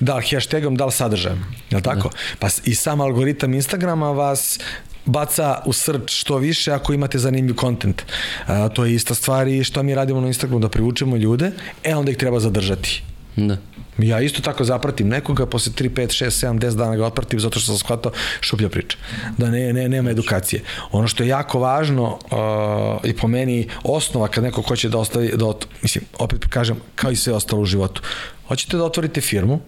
da 0.00 0.16
li 0.16 0.24
hashtagom, 0.30 0.76
da 0.76 0.86
li 0.86 0.92
sadržajem, 0.92 1.46
je 1.70 1.82
tako? 1.82 2.08
Da. 2.08 2.16
Pa 2.38 2.48
i 2.64 2.74
sam 2.74 3.00
algoritam 3.00 3.54
Instagrama 3.54 4.10
vas 4.10 4.58
baca 5.04 5.62
u 5.66 5.72
srč 5.72 6.20
što 6.20 6.38
više 6.38 6.72
ako 6.72 6.92
imate 6.92 7.18
zanimljiv 7.18 7.54
kontent. 7.54 8.02
A, 8.46 8.68
to 8.68 8.84
je 8.84 8.94
ista 8.94 9.14
stvar 9.14 9.48
i 9.48 9.64
što 9.64 9.82
mi 9.82 9.94
radimo 9.94 10.20
na 10.20 10.26
Instagramu, 10.26 10.60
da 10.60 10.68
privučemo 10.68 11.16
ljude, 11.16 11.50
e 11.84 11.94
onda 11.94 12.10
ih 12.10 12.16
treba 12.16 12.40
zadržati. 12.40 13.02
Da. 13.36 13.56
Ja 13.98 14.20
isto 14.20 14.42
tako 14.42 14.64
zapratim 14.64 15.08
nekoga, 15.08 15.46
posle 15.46 15.72
3, 15.72 15.90
5, 15.90 16.24
6, 16.24 16.46
7, 16.46 16.58
10 16.58 16.76
dana 16.76 16.96
ga 16.96 17.06
otpratim 17.06 17.40
zato 17.40 17.58
što 17.58 17.66
sam 17.66 17.78
shvatao 17.78 18.12
šuplja 18.40 18.68
priča. 18.68 18.96
Da 19.38 19.50
ne, 19.50 19.72
ne, 19.72 19.88
nema 19.88 20.10
edukacije. 20.10 20.62
Ono 20.92 21.08
što 21.08 21.22
je 21.22 21.28
jako 21.28 21.58
važno 21.58 22.04
uh, 22.04 23.10
i 23.10 23.16
po 23.16 23.28
meni 23.28 23.68
osnova 23.82 24.28
kad 24.28 24.44
neko 24.44 24.62
hoće 24.62 24.88
da 24.88 24.98
ostavi, 24.98 25.32
da, 25.36 25.52
mislim, 25.82 26.04
opet 26.18 26.46
kažem, 26.46 26.76
kao 26.94 27.10
i 27.10 27.16
sve 27.16 27.32
ostalo 27.32 27.62
u 27.62 27.66
životu. 27.66 28.02
Hoćete 28.48 28.76
da 28.76 28.84
otvorite 28.84 29.20
firmu, 29.20 29.60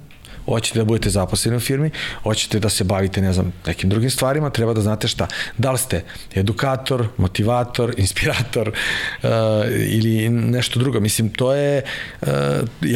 hoćete 0.45 0.79
da 0.79 0.85
budete 0.85 1.11
zaposleni 1.11 1.57
u 1.57 1.61
firmi, 1.61 1.91
hoćete 2.23 2.61
da 2.61 2.69
se 2.69 2.85
bavite, 2.85 3.23
ne 3.23 3.33
znam, 3.33 3.53
nekim 3.67 3.91
drugim 3.91 4.11
stvarima, 4.11 4.51
treba 4.51 4.75
da 4.75 4.81
znate 4.81 5.09
šta. 5.09 5.27
Da 5.59 5.73
li 5.73 5.79
ste 5.79 6.05
edukator, 6.35 7.07
motivator, 7.17 7.95
inspirator 8.05 8.69
uh, 8.69 9.29
ili 9.89 10.29
nešto 10.29 10.79
drugo. 10.81 11.01
Mislim, 11.01 11.29
to 11.29 11.55
je, 11.55 11.83
uh, 12.23 12.29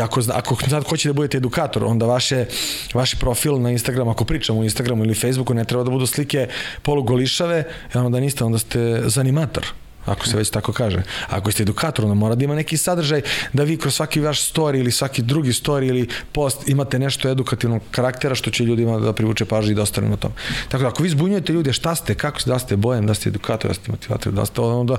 ako, 0.02 0.20
ako 0.32 0.56
sad 0.70 0.84
hoćete 0.88 1.08
da 1.08 1.12
budete 1.12 1.36
edukator, 1.36 1.84
onda 1.84 2.06
vaše, 2.06 2.46
vaš 2.94 3.14
profil 3.14 3.60
na 3.60 3.70
Instagramu, 3.70 4.10
ako 4.10 4.24
pričamo 4.24 4.60
u 4.60 4.64
Instagramu 4.64 5.04
ili 5.04 5.14
Facebooku, 5.14 5.54
ne 5.54 5.64
treba 5.64 5.84
da 5.84 5.90
budu 5.90 6.06
slike 6.06 6.48
polugolišave, 6.82 7.64
onda 7.94 8.20
niste, 8.20 8.44
onda 8.44 8.58
ste 8.58 9.02
zanimator 9.06 9.85
ako 10.06 10.26
se 10.26 10.36
već 10.36 10.50
tako 10.50 10.72
kaže. 10.72 11.02
Ako 11.28 11.52
ste 11.52 11.62
edukator, 11.62 12.04
onda 12.04 12.14
mora 12.14 12.34
da 12.34 12.44
ima 12.44 12.54
neki 12.54 12.76
sadržaj 12.76 13.22
da 13.52 13.62
vi 13.62 13.76
kroz 13.76 13.94
svaki 13.94 14.20
vaš 14.20 14.52
story 14.52 14.78
ili 14.78 14.92
svaki 14.92 15.22
drugi 15.22 15.52
story 15.52 15.88
ili 15.88 16.08
post 16.32 16.68
imate 16.68 16.98
nešto 16.98 17.28
edukativnog 17.28 17.82
karaktera 17.90 18.34
što 18.34 18.50
će 18.50 18.64
ljudima 18.64 18.98
da 18.98 19.12
privuče 19.12 19.44
pažnju 19.44 19.72
i 19.72 19.74
da 19.74 19.82
ostane 19.82 20.08
na 20.08 20.16
tom. 20.16 20.32
Tako 20.68 20.82
da 20.82 20.88
ako 20.88 21.02
vi 21.02 21.08
zbunjujete 21.08 21.52
ljude 21.52 21.72
šta 21.72 21.94
ste, 21.94 22.14
kako 22.14 22.40
ste, 22.40 22.50
da 22.50 22.58
ste 22.58 22.76
bojem, 22.76 23.06
da 23.06 23.14
ste 23.14 23.28
edukator, 23.28 23.70
da 23.70 23.74
ste 23.74 23.90
motivator, 23.90 24.32
da 24.32 24.46
ste 24.46 24.60
onda, 24.60 24.96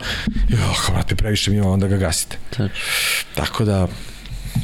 jo, 0.50 0.58
brate, 0.94 1.16
previše 1.16 1.52
mi 1.52 1.60
onda 1.60 1.88
ga 1.88 1.98
gasite. 1.98 2.38
Tako 3.36 3.66
da, 3.66 3.88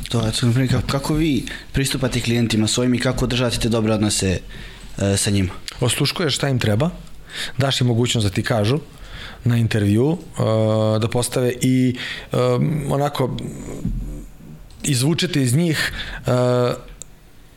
To 0.10 0.22
je, 0.26 0.68
kako, 0.68 0.88
kako 0.88 1.14
vi 1.14 1.46
pristupate 1.72 2.22
klijentima 2.22 2.68
svojim 2.68 2.94
i 2.94 3.00
kako 3.00 3.28
držate 3.28 3.58
te 3.60 3.70
dobre 3.70 3.94
odnose 3.94 4.40
e, 4.98 5.18
sa 5.18 5.30
njima? 5.30 5.50
Osluškuješ 5.80 6.36
šta 6.36 6.50
im 6.50 6.60
treba, 6.60 6.90
daš 7.58 7.82
im 7.82 7.88
mogućnost 7.88 8.28
da 8.28 8.34
ti 8.34 8.44
kažu, 8.44 8.80
na 9.44 9.58
intervju 9.58 10.06
uh, 10.06 10.18
da 11.02 11.08
postave 11.12 11.54
i 11.62 11.96
um, 12.32 12.84
onako 12.90 13.38
izvučete 14.84 15.42
iz 15.42 15.56
njih 15.56 15.94
uh, 16.26 16.34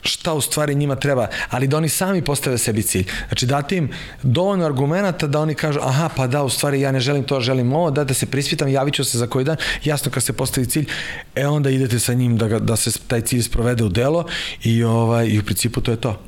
šta 0.06 0.34
u 0.34 0.40
stvari 0.40 0.74
njima 0.74 0.96
treba, 0.96 1.26
ali 1.50 1.66
da 1.66 1.76
oni 1.76 1.88
sami 1.88 2.22
postave 2.22 2.58
sebi 2.58 2.82
cilj. 2.82 3.06
Znači 3.28 3.46
date 3.46 3.76
im 3.76 3.90
dovoljno 4.22 4.66
argumenta 4.66 5.26
da 5.26 5.40
oni 5.40 5.54
kažu 5.54 5.80
aha 5.82 6.10
pa 6.16 6.26
da 6.26 6.42
u 6.42 6.48
stvari 6.48 6.80
ja 6.80 6.92
ne 6.92 7.00
želim 7.00 7.24
to, 7.24 7.40
želim 7.40 7.72
ovo, 7.72 7.90
da, 7.90 8.04
da 8.04 8.14
se 8.14 8.26
prispitam, 8.26 8.68
javit 8.68 8.94
ću 8.94 9.04
se 9.04 9.18
za 9.18 9.26
koji 9.26 9.44
dan, 9.44 9.56
jasno 9.84 10.10
kad 10.10 10.22
se 10.22 10.32
postavi 10.32 10.66
cilj, 10.66 10.86
e 11.34 11.46
onda 11.46 11.70
idete 11.70 11.98
sa 11.98 12.14
njim 12.14 12.38
da, 12.38 12.48
ga, 12.48 12.58
da 12.58 12.76
se 12.76 12.98
taj 13.06 13.20
cilj 13.20 13.42
sprovede 13.42 13.84
u 13.84 13.88
delo 13.88 14.24
i, 14.62 14.84
ovaj, 14.84 15.26
i 15.26 15.38
u 15.38 15.42
principu 15.42 15.80
to 15.80 15.90
je 15.90 16.00
to. 16.00 16.22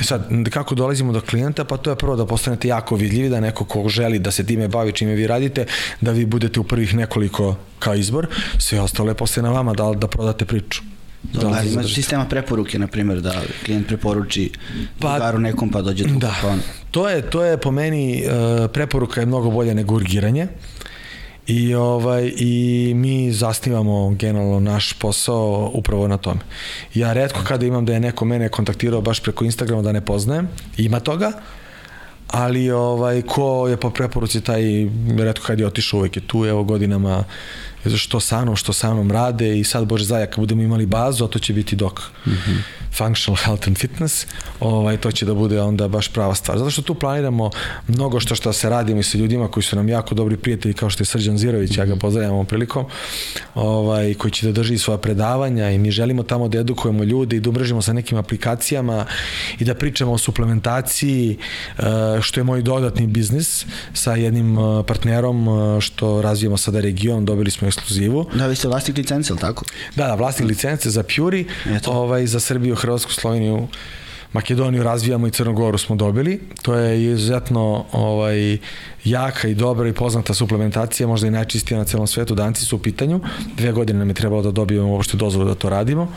E 0.00 0.04
sad, 0.04 0.28
kako 0.50 0.74
dolazimo 0.74 1.12
do 1.12 1.20
klijenta? 1.20 1.64
Pa 1.64 1.76
to 1.76 1.90
je 1.90 1.96
prvo 1.96 2.16
da 2.16 2.26
postanete 2.26 2.68
jako 2.68 2.96
vidljivi, 2.96 3.28
da 3.28 3.40
neko 3.40 3.64
ko 3.64 3.88
želi 3.88 4.18
da 4.18 4.30
se 4.30 4.46
time 4.46 4.68
bavi 4.68 4.92
čime 4.92 5.14
vi 5.14 5.26
radite, 5.26 5.66
da 6.00 6.12
vi 6.12 6.26
budete 6.26 6.60
u 6.60 6.64
prvih 6.64 6.94
nekoliko 6.94 7.56
kao 7.78 7.94
izbor, 7.94 8.26
sve 8.58 8.80
ostalo 8.80 9.10
je 9.10 9.14
posle 9.14 9.42
na 9.42 9.50
vama 9.50 9.72
da, 9.72 9.92
da 9.92 10.08
prodate 10.08 10.44
priču. 10.44 10.82
Da, 11.22 11.48
da 11.48 11.62
ima 11.62 11.82
sistema 11.82 12.24
preporuke, 12.24 12.78
na 12.78 12.86
primjer, 12.86 13.20
da 13.20 13.42
klijent 13.64 13.86
preporuči 13.86 14.50
pa, 15.00 15.12
drugaru 15.12 15.38
nekom 15.38 15.70
pa 15.70 15.82
dođe 15.82 16.04
tu 16.04 16.14
da. 16.18 16.34
pa 16.42 16.48
on. 16.48 16.60
To 16.90 17.08
je, 17.08 17.22
to 17.30 17.44
je 17.44 17.58
po 17.58 17.70
meni, 17.70 18.24
uh, 18.26 18.70
preporuka 18.70 19.20
je 19.20 19.26
mnogo 19.26 19.50
bolje 19.50 19.74
nego 19.74 19.94
urgiranje. 19.94 20.42
Uh, 20.42 20.85
I, 21.46 21.74
ovaj, 21.74 22.32
I 22.36 22.92
mi 22.96 23.32
zasnivamo 23.32 24.10
generalno 24.10 24.60
naš 24.60 24.92
posao 24.92 25.70
upravo 25.74 26.08
na 26.08 26.16
tome. 26.16 26.40
Ja 26.94 27.12
redko 27.12 27.40
kada 27.44 27.66
imam 27.66 27.84
da 27.84 27.92
je 27.92 28.00
neko 28.00 28.24
mene 28.24 28.48
kontaktirao 28.48 29.00
baš 29.00 29.20
preko 29.20 29.44
Instagrama 29.44 29.82
da 29.82 29.92
ne 29.92 30.00
poznajem, 30.00 30.48
ima 30.76 31.00
toga, 31.00 31.32
ali 32.28 32.70
ovaj, 32.70 33.22
ko 33.22 33.68
je 33.68 33.76
po 33.76 33.90
preporuci 33.90 34.40
taj, 34.40 34.62
redko 35.18 35.46
kad 35.46 35.60
je 35.60 35.66
otišao, 35.66 36.00
uvek 36.00 36.16
je 36.16 36.26
tu, 36.26 36.46
evo 36.46 36.64
godinama 36.64 37.24
što 37.90 38.20
sa 38.20 38.42
mnom, 38.42 38.56
što 38.56 38.72
sa 38.72 38.94
mnom 38.94 39.10
rade 39.10 39.58
i 39.58 39.64
sad, 39.64 39.86
Bože 39.86 40.04
zaja, 40.04 40.26
kad 40.26 40.38
budemo 40.38 40.62
imali 40.62 40.86
bazu, 40.86 41.24
a 41.24 41.28
to 41.28 41.38
će 41.38 41.52
biti 41.52 41.76
dok 41.76 42.00
mm 42.26 42.30
-hmm. 42.30 42.58
functional 42.96 43.36
health 43.44 43.68
and 43.68 43.78
fitness, 43.78 44.26
ovaj, 44.60 44.96
to 44.96 45.12
će 45.12 45.26
da 45.26 45.34
bude 45.34 45.60
onda 45.60 45.88
baš 45.88 46.08
prava 46.08 46.34
stvar. 46.34 46.58
Zato 46.58 46.70
što 46.70 46.82
tu 46.82 46.94
planiramo 46.94 47.50
mnogo 47.88 48.20
što 48.20 48.34
što 48.34 48.52
se 48.52 48.70
radimo 48.70 49.00
i 49.00 49.02
sa 49.02 49.18
ljudima 49.18 49.48
koji 49.48 49.64
su 49.64 49.76
nam 49.76 49.88
jako 49.88 50.14
dobri 50.14 50.36
prijatelji, 50.36 50.74
kao 50.74 50.90
što 50.90 51.02
je 51.02 51.06
Srđan 51.06 51.38
Zirović, 51.38 51.70
mm 51.70 51.74
-hmm. 51.74 51.78
ja 51.78 51.84
ga 51.84 51.92
mhm. 51.92 52.00
pozdravljam 52.00 52.32
ovom 52.32 52.46
prilikom, 52.46 52.84
ovaj, 53.54 54.14
koji 54.14 54.30
će 54.30 54.46
da 54.46 54.52
drži 54.52 54.78
svoja 54.78 54.98
predavanja 54.98 55.70
i 55.70 55.78
mi 55.78 55.90
želimo 55.90 56.22
tamo 56.22 56.48
da 56.48 56.58
edukujemo 56.58 57.04
ljude 57.04 57.36
i 57.36 57.40
da 57.40 57.50
umrežimo 57.50 57.82
sa 57.82 57.92
nekim 57.92 58.18
aplikacijama 58.18 59.06
i 59.58 59.64
da 59.64 59.74
pričamo 59.74 60.12
o 60.12 60.18
suplementaciji, 60.18 61.38
eh, 61.78 61.82
što 62.20 62.40
je 62.40 62.44
moj 62.44 62.62
dodatni 62.62 63.06
biznis 63.06 63.66
sa 63.92 64.14
jednim 64.14 64.58
eh, 64.58 64.82
partnerom 64.86 65.48
eh, 65.48 65.80
što 65.80 66.22
razvijamo 66.22 66.56
sada 66.56 66.80
region, 66.80 67.24
dobili 67.24 67.50
smo 67.50 67.68
ekskluzivu. 67.76 68.26
Da, 68.34 68.46
vi 68.46 68.56
ste 68.56 68.68
vlasnik 68.68 68.96
licence, 68.96 69.32
ili 69.32 69.40
tako? 69.40 69.64
Da, 69.94 70.06
da, 70.06 70.14
vlasnik 70.14 70.48
licence 70.48 70.90
za 70.90 71.02
Puri, 71.02 71.46
ovaj, 71.86 72.26
za 72.26 72.40
Srbiju, 72.40 72.74
Hrvatsku, 72.74 73.12
Sloveniju, 73.12 73.68
Makedoniju 74.36 74.82
razvijamo 74.82 75.26
i 75.26 75.30
Crnogoru 75.30 75.78
smo 75.78 75.96
dobili. 75.96 76.40
To 76.62 76.74
je 76.74 77.04
izuzetno 77.04 77.84
ovaj, 77.92 78.58
jaka 79.04 79.48
i 79.48 79.54
dobra 79.54 79.88
i 79.88 79.92
poznata 79.92 80.34
suplementacija, 80.34 81.06
možda 81.06 81.26
i 81.26 81.30
najčistija 81.30 81.78
na 81.78 81.84
celom 81.84 82.06
svetu. 82.06 82.34
Danci 82.34 82.64
su 82.64 82.76
u 82.76 82.78
pitanju. 82.78 83.20
Dve 83.56 83.72
godine 83.72 83.98
nam 83.98 84.08
je 84.08 84.14
trebalo 84.14 84.42
da 84.42 84.50
dobijemo 84.50 84.88
uopšte 84.88 85.16
dozvolu 85.16 85.48
da 85.48 85.54
to 85.54 85.68
radimo. 85.68 86.08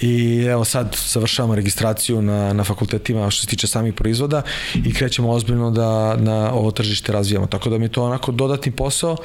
I 0.00 0.44
evo 0.44 0.64
sad 0.64 0.96
završavamo 1.12 1.54
registraciju 1.54 2.22
na, 2.22 2.52
na 2.52 2.64
fakultetima 2.64 3.30
što 3.30 3.40
se 3.40 3.46
tiče 3.46 3.66
samih 3.66 3.94
proizvoda 3.94 4.42
i 4.74 4.94
krećemo 4.94 5.30
ozbiljno 5.30 5.70
da 5.70 6.16
na 6.16 6.52
ovo 6.52 6.70
tržište 6.70 7.12
razvijamo. 7.12 7.46
Tako 7.46 7.70
da 7.70 7.78
mi 7.78 7.84
je 7.84 7.92
to 7.92 8.04
onako 8.04 8.32
dodatni 8.32 8.72
posao 8.72 9.16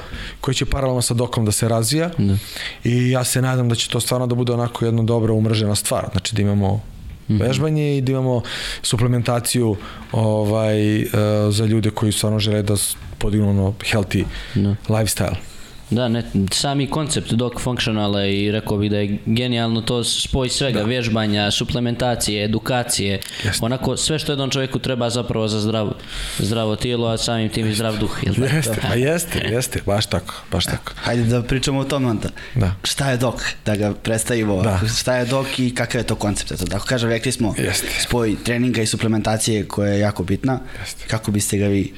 koji 0.42 0.56
će 0.56 0.66
paralelno 0.66 1.02
sa 1.02 1.14
dokom 1.14 1.46
da 1.46 1.52
se 1.52 1.68
razvija 1.68 2.10
da. 2.18 2.38
i 2.84 3.10
ja 3.10 3.24
se 3.24 3.42
nadam 3.42 3.70
da 3.70 3.76
će 3.76 3.90
to 3.90 4.00
stvarno 4.00 4.28
da 4.28 4.36
bude 4.36 4.54
onako 4.54 4.86
jedna 4.86 5.04
dobra 5.04 5.34
umržena 5.34 5.76
stvar. 5.76 6.10
Znači 6.12 6.36
da 6.36 6.42
imamo. 6.42 6.92
Vežbanje 7.28 7.98
i 7.98 8.02
da 8.02 8.12
imamo 8.12 8.42
suplementaciju 8.82 9.76
ovaj, 10.12 11.02
uh, 11.02 11.10
za 11.50 11.66
ljude 11.66 11.90
koji 11.90 12.12
stvarno 12.12 12.40
žele 12.40 12.62
da 12.62 12.76
podignu 13.18 13.50
ono 13.50 13.74
healthy 13.92 14.26
no. 14.56 14.76
Da. 14.88 14.96
lifestyle. 14.96 15.51
Da, 15.92 16.08
ne, 16.08 16.24
sami 16.52 16.88
koncept 16.88 17.34
dok 17.34 17.60
functionala 17.60 18.26
i 18.26 18.52
rekao 18.52 18.78
bih 18.78 18.92
da 18.92 18.98
je 18.98 19.18
genijalno 19.26 19.82
to 19.82 20.04
spoj 20.04 20.50
svega, 20.50 20.80
da. 20.80 20.86
vježbanja, 20.86 21.52
suplementacije, 21.52 22.46
edukacije, 22.46 23.20
Jeste. 23.44 23.66
onako 23.66 23.98
sve 23.98 24.20
što 24.20 24.32
jednom 24.32 24.50
čovjeku 24.50 24.80
treba 24.80 25.10
zapravo 25.10 25.48
za 25.48 25.60
zdrav, 25.60 25.94
zdravo 26.40 26.76
tijelo, 26.76 27.08
a 27.08 27.18
samim 27.18 27.50
tim 27.50 27.68
i 27.68 27.74
zdrav 27.74 27.98
duh. 27.98 28.20
Jel 28.24 28.36
tako? 28.36 28.56
Jeste, 28.56 28.78
pa 28.82 28.96
jeste, 28.96 29.40
jeste, 29.40 29.80
baš 29.86 30.06
tako, 30.06 30.34
baš 30.52 30.66
tako. 30.66 30.94
Hajde 30.96 31.24
da 31.24 31.44
pričamo 31.44 31.80
o 31.80 31.84
tome 31.84 32.08
onda. 32.10 32.30
Da. 32.56 32.76
Šta 32.84 33.12
je 33.12 33.18
dok? 33.18 33.36
Da 33.66 33.76
ga 33.76 33.94
predstavimo. 33.94 34.62
Da. 34.62 34.80
Šta 35.00 35.16
je 35.16 35.26
dok 35.26 35.60
i 35.60 35.76
kakav 35.76 36.02
je 36.02 36.08
to 36.08 36.16
koncept? 36.16 36.52
Eto, 36.52 36.66
Tako 36.66 36.86
kažem, 36.86 37.10
rekli 37.10 37.32
smo 37.32 37.54
Jeste. 37.58 37.88
spoj 38.00 38.36
treninga 38.44 38.82
i 38.82 38.86
suplementacije 38.86 39.68
koja 39.68 39.92
je 39.92 40.00
jako 40.00 40.24
bitna. 40.24 40.60
Jeste. 40.80 41.06
Kako 41.08 41.32
biste 41.32 41.58
ga 41.58 41.68
vi 41.68 41.94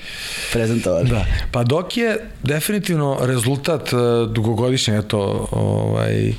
prezentovali? 0.53 1.09
Da, 1.09 1.25
pa 1.51 1.63
dok 1.63 1.97
je 1.97 2.29
definitivno 2.43 3.17
rezultat 3.21 3.82
uh, 3.93 4.31
dugogodišnje 4.31 4.97
eto 4.97 5.47
ovaj 5.51 6.29
uh, 6.29 6.35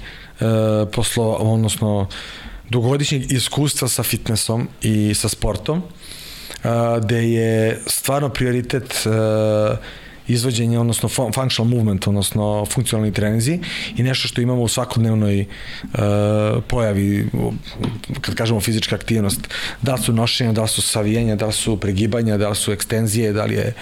poslo 0.92 1.32
odnosno 1.32 2.08
dugogodišnjeg 2.70 3.32
iskustva 3.32 3.88
sa 3.88 4.02
fitnessom 4.02 4.68
i 4.82 5.14
sa 5.14 5.28
sportom 5.28 5.78
uh, 5.78 6.70
gde 7.02 7.30
je 7.30 7.80
stvarno 7.86 8.28
prioritet 8.28 9.06
uh, 9.06 9.78
izvođenje, 10.28 10.78
odnosno 10.78 11.08
fun- 11.08 11.34
functional 11.34 11.70
movement, 11.70 12.06
odnosno 12.06 12.66
funkcionalni 12.70 13.12
treninzi 13.12 13.58
i 13.96 14.02
nešto 14.02 14.28
što 14.28 14.40
imamo 14.40 14.62
u 14.62 14.68
svakodnevnoj 14.68 15.40
uh, 15.40 15.98
pojavi, 16.68 17.28
kad 18.20 18.34
kažemo 18.34 18.60
fizička 18.60 18.96
aktivnost, 18.96 19.40
da 19.82 19.96
su 19.96 20.12
nošenja, 20.12 20.52
da 20.52 20.66
su 20.66 20.82
savijenja, 20.82 21.36
da 21.36 21.52
su 21.52 21.76
pregibanja, 21.80 22.36
da 22.36 22.54
su 22.54 22.72
ekstenzije, 22.72 23.32
da 23.32 23.44
li 23.44 23.54
je 23.54 23.74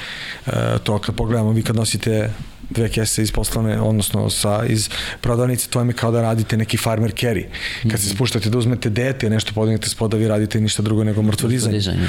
uh, 0.46 0.52
to 0.82 0.98
kad 0.98 1.14
pogledamo, 1.14 1.52
vi 1.52 1.62
kad 1.62 1.76
nosite 1.76 2.30
dve 2.72 2.88
kese 2.88 3.22
iz 3.22 3.32
poslovne, 3.32 3.80
odnosno 3.80 4.30
sa, 4.30 4.64
iz 4.68 4.88
prodavnice, 5.20 5.68
to 5.68 5.78
vam 5.78 5.88
je 5.88 5.94
kao 5.94 6.10
da 6.10 6.22
radite 6.22 6.56
neki 6.56 6.76
farmer 6.76 7.12
carry. 7.12 7.44
Kad 7.90 8.00
se 8.00 8.08
spuštate 8.08 8.50
da 8.50 8.58
uzmete 8.58 8.90
dete, 8.90 9.30
nešto 9.30 9.52
podignete 9.54 9.88
spoda, 9.88 10.16
vi 10.16 10.28
radite 10.28 10.60
ništa 10.60 10.82
drugo 10.82 11.04
nego 11.04 11.22
mrtvodizanje. 11.22 11.76
Mrtvodizanje, 11.76 12.08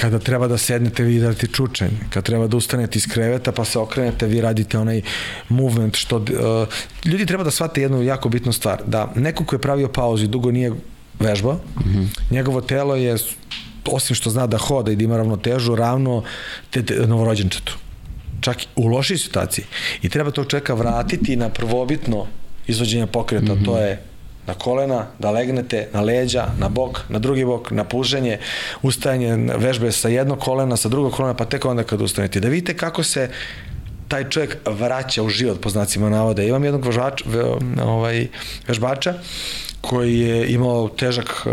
Kada 0.00 0.18
treba 0.18 0.48
da 0.48 0.58
sednete, 0.58 1.02
vi 1.02 1.20
radite 1.20 1.46
čučanj. 1.46 1.90
Kad 2.10 2.24
treba 2.24 2.46
da 2.46 2.56
ustanete 2.56 2.98
iz 2.98 3.06
kreveta 3.06 3.52
pa 3.52 3.64
se 3.64 3.78
okrenete, 3.78 4.26
vi 4.26 4.40
radite 4.40 4.78
onaj 4.78 5.02
movement 5.48 5.96
što... 5.96 6.16
Uh, 6.16 6.24
ljudi 7.04 7.26
treba 7.26 7.44
da 7.44 7.50
shvate 7.50 7.82
jednu 7.82 8.02
jako 8.02 8.28
bitnu 8.28 8.52
stvar, 8.52 8.82
da 8.86 9.12
neko 9.16 9.44
ko 9.44 9.54
je 9.54 9.60
pravio 9.60 9.88
pauzu 9.88 10.24
i 10.24 10.28
dugo 10.28 10.50
nije 10.50 10.72
vežba, 11.20 11.54
mm 11.54 11.82
-hmm. 11.82 12.06
njegovo 12.30 12.60
telo 12.60 12.96
je 12.96 13.16
osim 13.84 14.16
što 14.16 14.30
zna 14.30 14.46
da 14.46 14.58
hoda 14.58 14.92
i 14.92 14.96
da 14.96 15.04
ima 15.04 15.16
ravnotežu, 15.16 15.74
ravno 15.74 16.22
te, 16.70 16.82
te 16.82 17.06
novorođenčetu 17.06 17.76
čak 18.40 18.56
u 18.76 18.86
lošoj 18.86 19.18
situaciji. 19.18 19.64
I 20.02 20.08
treba 20.08 20.30
tog 20.30 20.46
čovjeka 20.46 20.74
vratiti 20.74 21.36
na 21.36 21.48
prvobitno 21.48 22.26
izvođenje 22.66 23.06
pokreta, 23.06 23.54
mm 23.54 23.58
-hmm. 23.58 23.64
to 23.64 23.78
je 23.78 24.02
na 24.46 24.54
kolena, 24.54 25.06
da 25.18 25.30
legnete, 25.30 25.88
na 25.92 26.00
leđa, 26.00 26.46
na 26.58 26.68
bok, 26.68 27.00
na 27.08 27.18
drugi 27.18 27.44
bok, 27.44 27.70
na 27.70 27.84
puženje, 27.84 28.38
ustajanje 28.82 29.36
vežbe 29.58 29.92
sa 29.92 30.08
jednog 30.08 30.38
kolena, 30.38 30.76
sa 30.76 30.88
drugog 30.88 31.12
kolena, 31.12 31.34
pa 31.34 31.44
tek 31.44 31.64
onda 31.64 31.82
kad 31.82 32.00
ustanete. 32.00 32.40
Da 32.40 32.48
vidite 32.48 32.76
kako 32.76 33.02
se 33.02 33.30
taj 34.08 34.28
čovjek 34.30 34.56
vraća 34.66 35.22
u 35.22 35.28
život, 35.28 35.60
po 35.60 35.70
znacima 35.70 36.10
navoda. 36.10 36.42
Imam 36.42 36.64
jednog 36.64 36.86
vežbača, 36.86 37.24
ovaj, 37.82 38.26
vežbača 38.68 39.14
koji 39.80 40.20
je 40.20 40.52
imao 40.52 40.88
težak 40.88 41.46
uh, 41.46 41.52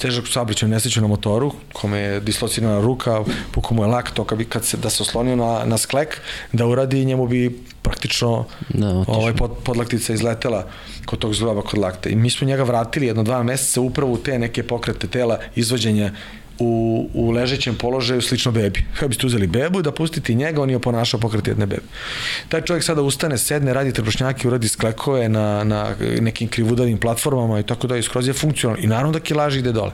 težak 0.00 0.28
saobraćajnu 0.28 0.74
nesreću 0.74 1.00
na 1.00 1.06
motoru, 1.06 1.52
kome 1.72 1.98
je 1.98 2.20
dislocirana 2.20 2.80
ruka, 2.80 3.24
pukao 3.52 3.76
mu 3.76 3.84
je 3.84 3.88
lak, 3.88 4.10
to 4.10 4.24
kad, 4.24 4.38
bi, 4.38 4.44
kad 4.44 4.64
se, 4.64 4.76
da 4.76 4.90
se 4.90 5.02
oslonio 5.02 5.36
na, 5.36 5.64
na 5.64 5.78
sklek, 5.78 6.20
da 6.52 6.66
uradi, 6.66 7.04
njemu 7.04 7.28
bi 7.28 7.60
praktično 7.82 8.44
Da, 8.68 9.04
ovaj 9.06 9.34
pod, 9.36 9.50
podlaktica 9.64 10.12
izletela 10.12 10.66
kod 11.06 11.18
tog 11.18 11.34
zgloba 11.34 11.62
kod 11.62 11.78
lakta. 11.78 12.08
I 12.08 12.16
mi 12.16 12.30
smo 12.30 12.46
njega 12.46 12.62
vratili 12.62 13.06
jedno 13.06 13.22
dva 13.22 13.42
meseca 13.42 13.80
upravo 13.80 14.12
u 14.12 14.16
te 14.16 14.38
neke 14.38 14.62
pokrete 14.62 15.06
tela, 15.06 15.38
izvođenja 15.54 16.12
u, 16.60 17.08
u 17.14 17.30
ležećem 17.30 17.74
položaju 17.74 18.22
slično 18.22 18.52
bebi. 18.52 18.84
Kada 18.94 19.08
biste 19.08 19.26
uzeli 19.26 19.46
bebu 19.46 19.80
i 19.80 19.82
da 19.82 19.92
pustite 19.92 20.32
i 20.32 20.36
njega, 20.36 20.62
on 20.62 20.70
je 20.70 20.78
ponašao 20.78 21.20
pokret 21.20 21.48
jedne 21.48 21.66
bebe. 21.66 21.82
Taj 22.48 22.62
čovjek 22.62 22.84
sada 22.84 23.02
ustane, 23.02 23.38
sedne, 23.38 23.74
radi 23.74 23.92
trbušnjake, 23.92 24.48
uradi 24.48 24.68
sklekove 24.68 25.28
na, 25.28 25.64
na 25.64 25.94
nekim 26.20 26.48
krivudavim 26.48 26.98
platformama 26.98 27.60
i 27.60 27.62
tako 27.62 27.86
da 27.86 28.02
skroz 28.02 28.28
je 28.28 28.32
funkcionalno. 28.32 28.84
I 28.84 28.86
naravno 28.86 29.12
da 29.12 29.20
kilaži 29.20 29.58
ide 29.58 29.72
dole. 29.72 29.92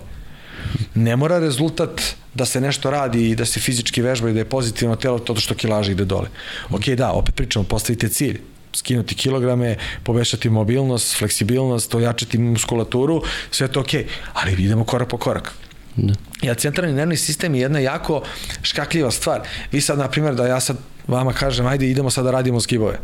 Ne 0.94 1.16
mora 1.16 1.38
rezultat 1.38 2.02
da 2.34 2.44
se 2.44 2.60
nešto 2.60 2.90
radi 2.90 3.30
i 3.30 3.36
da 3.36 3.44
se 3.44 3.60
fizički 3.60 4.02
vežba 4.02 4.30
i 4.30 4.32
da 4.32 4.38
je 4.38 4.44
pozitivno 4.44 4.96
telo 4.96 5.18
to 5.18 5.36
što 5.36 5.54
kilaža 5.54 5.92
ide 5.92 6.04
dole. 6.04 6.28
Ok, 6.70 6.88
da, 6.88 7.12
opet 7.12 7.34
pričamo, 7.34 7.64
postavite 7.64 8.08
cilj 8.08 8.40
skinuti 8.76 9.14
kilograme, 9.14 9.76
povećati 10.02 10.50
mobilnost, 10.50 11.18
fleksibilnost, 11.18 11.94
ojačati 11.94 12.38
muskulaturu, 12.38 13.22
sve 13.50 13.68
to 13.68 13.80
ok, 13.80 13.94
ali 14.32 14.52
idemo 14.52 14.84
korak 14.84 15.08
po 15.08 15.18
korak. 15.18 15.54
Da. 15.96 16.14
Ja, 16.42 16.54
centralni 16.54 16.94
nervni 16.94 17.16
sistem 17.16 17.54
je 17.54 17.60
jedna 17.60 17.78
jako 17.78 18.22
škakljiva 18.62 19.10
stvar. 19.10 19.40
Vi 19.72 19.80
sad, 19.80 19.98
na 19.98 20.08
primjer, 20.08 20.34
da 20.34 20.46
ja 20.46 20.60
sad 20.60 20.76
vama 21.06 21.32
kažem, 21.32 21.66
ajde 21.66 21.90
idemo 21.90 22.10
sad 22.10 22.24
da 22.24 22.30
radimo 22.30 22.60
zgibove 22.60 22.98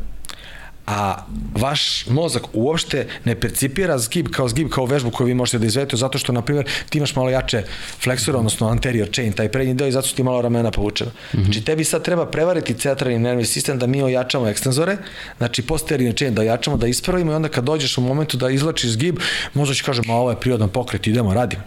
a 0.86 1.26
vaš 1.54 2.06
mozak 2.06 2.42
uopšte 2.52 3.06
ne 3.24 3.34
percipira 3.40 3.98
zgib 3.98 4.28
kao 4.28 4.48
zgib, 4.48 4.68
kao 4.68 4.86
vežbu 4.86 5.10
koju 5.10 5.26
vi 5.26 5.34
možete 5.34 5.58
da 5.58 5.66
izvedete, 5.66 5.96
zato 5.96 6.18
što, 6.18 6.32
na 6.32 6.42
primjer, 6.42 6.66
ti 6.88 6.98
imaš 6.98 7.16
malo 7.16 7.30
jače 7.30 7.62
fleksora, 8.02 8.38
odnosno 8.38 8.68
anterior 8.68 9.08
chain, 9.12 9.32
taj 9.32 9.48
prednji 9.48 9.74
deo 9.74 9.86
i 9.86 9.92
zato 9.92 10.08
su 10.08 10.14
ti 10.16 10.22
malo 10.22 10.42
ramena 10.42 10.70
povučena. 10.70 11.10
Mm 11.10 11.36
-hmm. 11.36 11.44
Znači, 11.44 11.64
tebi 11.64 11.84
sad 11.84 12.04
treba 12.04 12.26
prevariti 12.26 12.74
centralni 12.74 13.18
nervni 13.18 13.44
sistem 13.44 13.78
da 13.78 13.86
mi 13.86 14.02
ojačamo 14.02 14.48
ekstenzore, 14.48 14.96
znači 15.38 15.62
posterior 15.62 16.14
chain 16.14 16.34
da 16.34 16.42
ojačamo, 16.42 16.76
da 16.76 16.86
ispravimo 16.86 17.32
i 17.32 17.34
onda 17.34 17.48
kad 17.48 17.64
dođeš 17.64 17.98
u 17.98 18.00
momentu 18.00 18.36
da 18.36 18.50
izlačiš 18.50 18.90
zgib, 18.90 19.18
možda 19.54 19.74
će 19.74 19.84
kažem, 19.84 20.10
a 20.10 20.14
ovo 20.14 20.30
je 20.30 20.40
prirodan 20.40 20.68
pokret, 20.68 21.06
idemo, 21.06 21.34
radimo. 21.34 21.62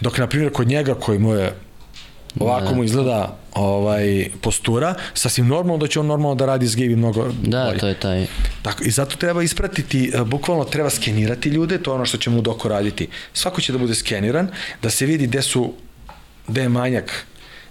Dok, 0.00 0.18
na 0.18 0.26
primjer, 0.26 0.52
kod 0.52 0.68
njega 0.68 0.94
koji 0.94 1.18
mu 1.18 1.34
je 1.34 1.54
ovako 2.40 2.74
mu 2.74 2.84
izgleda 2.84 3.36
ovaj 3.54 4.30
postura, 4.40 4.94
sasvim 5.14 5.46
normalno 5.46 5.78
da 5.78 5.86
će 5.86 6.00
on 6.00 6.06
normalno 6.06 6.34
da 6.34 6.46
radi 6.46 6.66
i 6.84 6.96
mnogo 6.96 7.28
Da, 7.42 7.64
bolje. 7.64 7.78
to 7.78 7.88
je 7.88 7.94
taj... 7.94 8.26
Tako, 8.62 8.84
I 8.84 8.90
zato 8.90 9.16
treba 9.16 9.42
ispratiti, 9.42 10.10
e, 10.14 10.24
bukvalno 10.24 10.64
treba 10.64 10.90
skenirati 10.90 11.48
ljude, 11.48 11.82
to 11.82 11.90
je 11.90 11.94
ono 11.94 12.06
što 12.06 12.18
ćemo 12.18 12.38
u 12.38 12.40
doku 12.40 12.68
raditi. 12.68 13.08
Svako 13.32 13.60
će 13.60 13.72
da 13.72 13.78
bude 13.78 13.94
skeniran, 13.94 14.48
da 14.82 14.90
se 14.90 15.06
vidi 15.06 15.26
gde 15.26 15.42
su, 15.42 15.72
gde 16.48 16.62
je 16.62 16.68
manjak, 16.68 17.26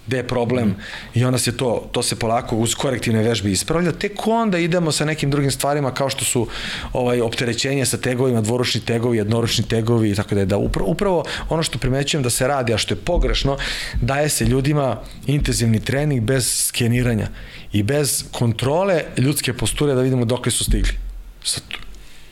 gde 0.08 0.18
je 0.18 0.28
problem 0.28 0.76
i 1.14 1.26
onda 1.26 1.38
se 1.38 1.58
to, 1.58 1.90
to 1.92 2.04
se 2.04 2.16
polako 2.16 2.56
uz 2.56 2.76
korektivne 2.76 3.24
vežbe 3.24 3.52
ispravlja, 3.52 3.92
tek 3.92 4.28
onda 4.28 4.58
idemo 4.58 4.92
sa 4.92 5.06
nekim 5.06 5.32
drugim 5.32 5.52
stvarima 5.52 5.94
kao 5.94 6.10
što 6.10 6.26
su 6.26 6.48
ovaj 6.94 7.22
opterećenje 7.22 7.86
sa 7.86 7.98
tegovima, 7.98 8.42
dvoručni 8.42 8.82
tegovi, 8.82 9.18
jednoručni 9.18 9.68
tegovi 9.68 10.12
i 10.12 10.16
tako 10.16 10.36
da 10.36 10.42
je 10.42 10.46
da 10.46 10.58
upravo, 10.58 10.90
upravo 10.90 11.24
ono 11.50 11.64
što 11.64 11.80
primećujem 11.80 12.24
da 12.24 12.30
se 12.30 12.48
radi, 12.48 12.74
a 12.74 12.78
što 12.78 12.94
je 12.94 12.98
pogrešno, 12.98 13.58
daje 14.02 14.30
se 14.30 14.46
ljudima 14.46 15.02
intenzivni 15.28 15.80
trening 15.80 16.24
bez 16.24 16.66
skeniranja 16.68 17.28
i 17.74 17.84
bez 17.84 18.24
kontrole 18.32 19.04
ljudske 19.18 19.54
posture 19.54 19.94
da 19.94 20.02
vidimo 20.02 20.26
dokle 20.26 20.52
su 20.52 20.64
stigli. 20.64 20.94
Sad, 21.44 21.64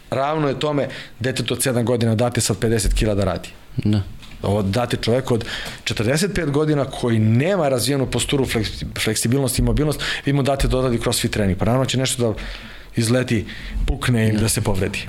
ravno 0.09 0.47
je 0.47 0.59
tome 0.59 0.87
detetu 1.19 1.53
od 1.53 1.59
7 1.59 1.83
godina 1.83 2.15
date 2.15 2.41
sad 2.41 2.59
50 2.59 2.93
kila 2.93 3.15
da 3.15 3.23
radi. 3.23 3.49
Da. 3.77 4.01
Ovo 4.41 4.61
date 4.61 4.97
čovek 4.97 5.31
od 5.31 5.45
45 5.83 6.51
godina 6.51 6.85
koji 6.85 7.19
nema 7.19 7.69
razvijenu 7.69 8.11
posturu, 8.11 8.45
fleksibilnost 9.03 9.59
i 9.59 9.61
mobilnost, 9.61 10.01
vi 10.25 10.33
mu 10.33 10.43
date 10.43 10.67
da 10.67 10.77
odredi 10.77 11.01
crossfit 11.01 11.31
trening. 11.31 11.57
Pa 11.57 11.65
naravno 11.65 11.85
će 11.85 11.97
nešto 11.97 12.23
da 12.23 12.39
izleti, 12.95 13.45
pukne 13.87 14.27
ili 14.27 14.39
da 14.39 14.49
se 14.49 14.61
povredi. 14.61 15.07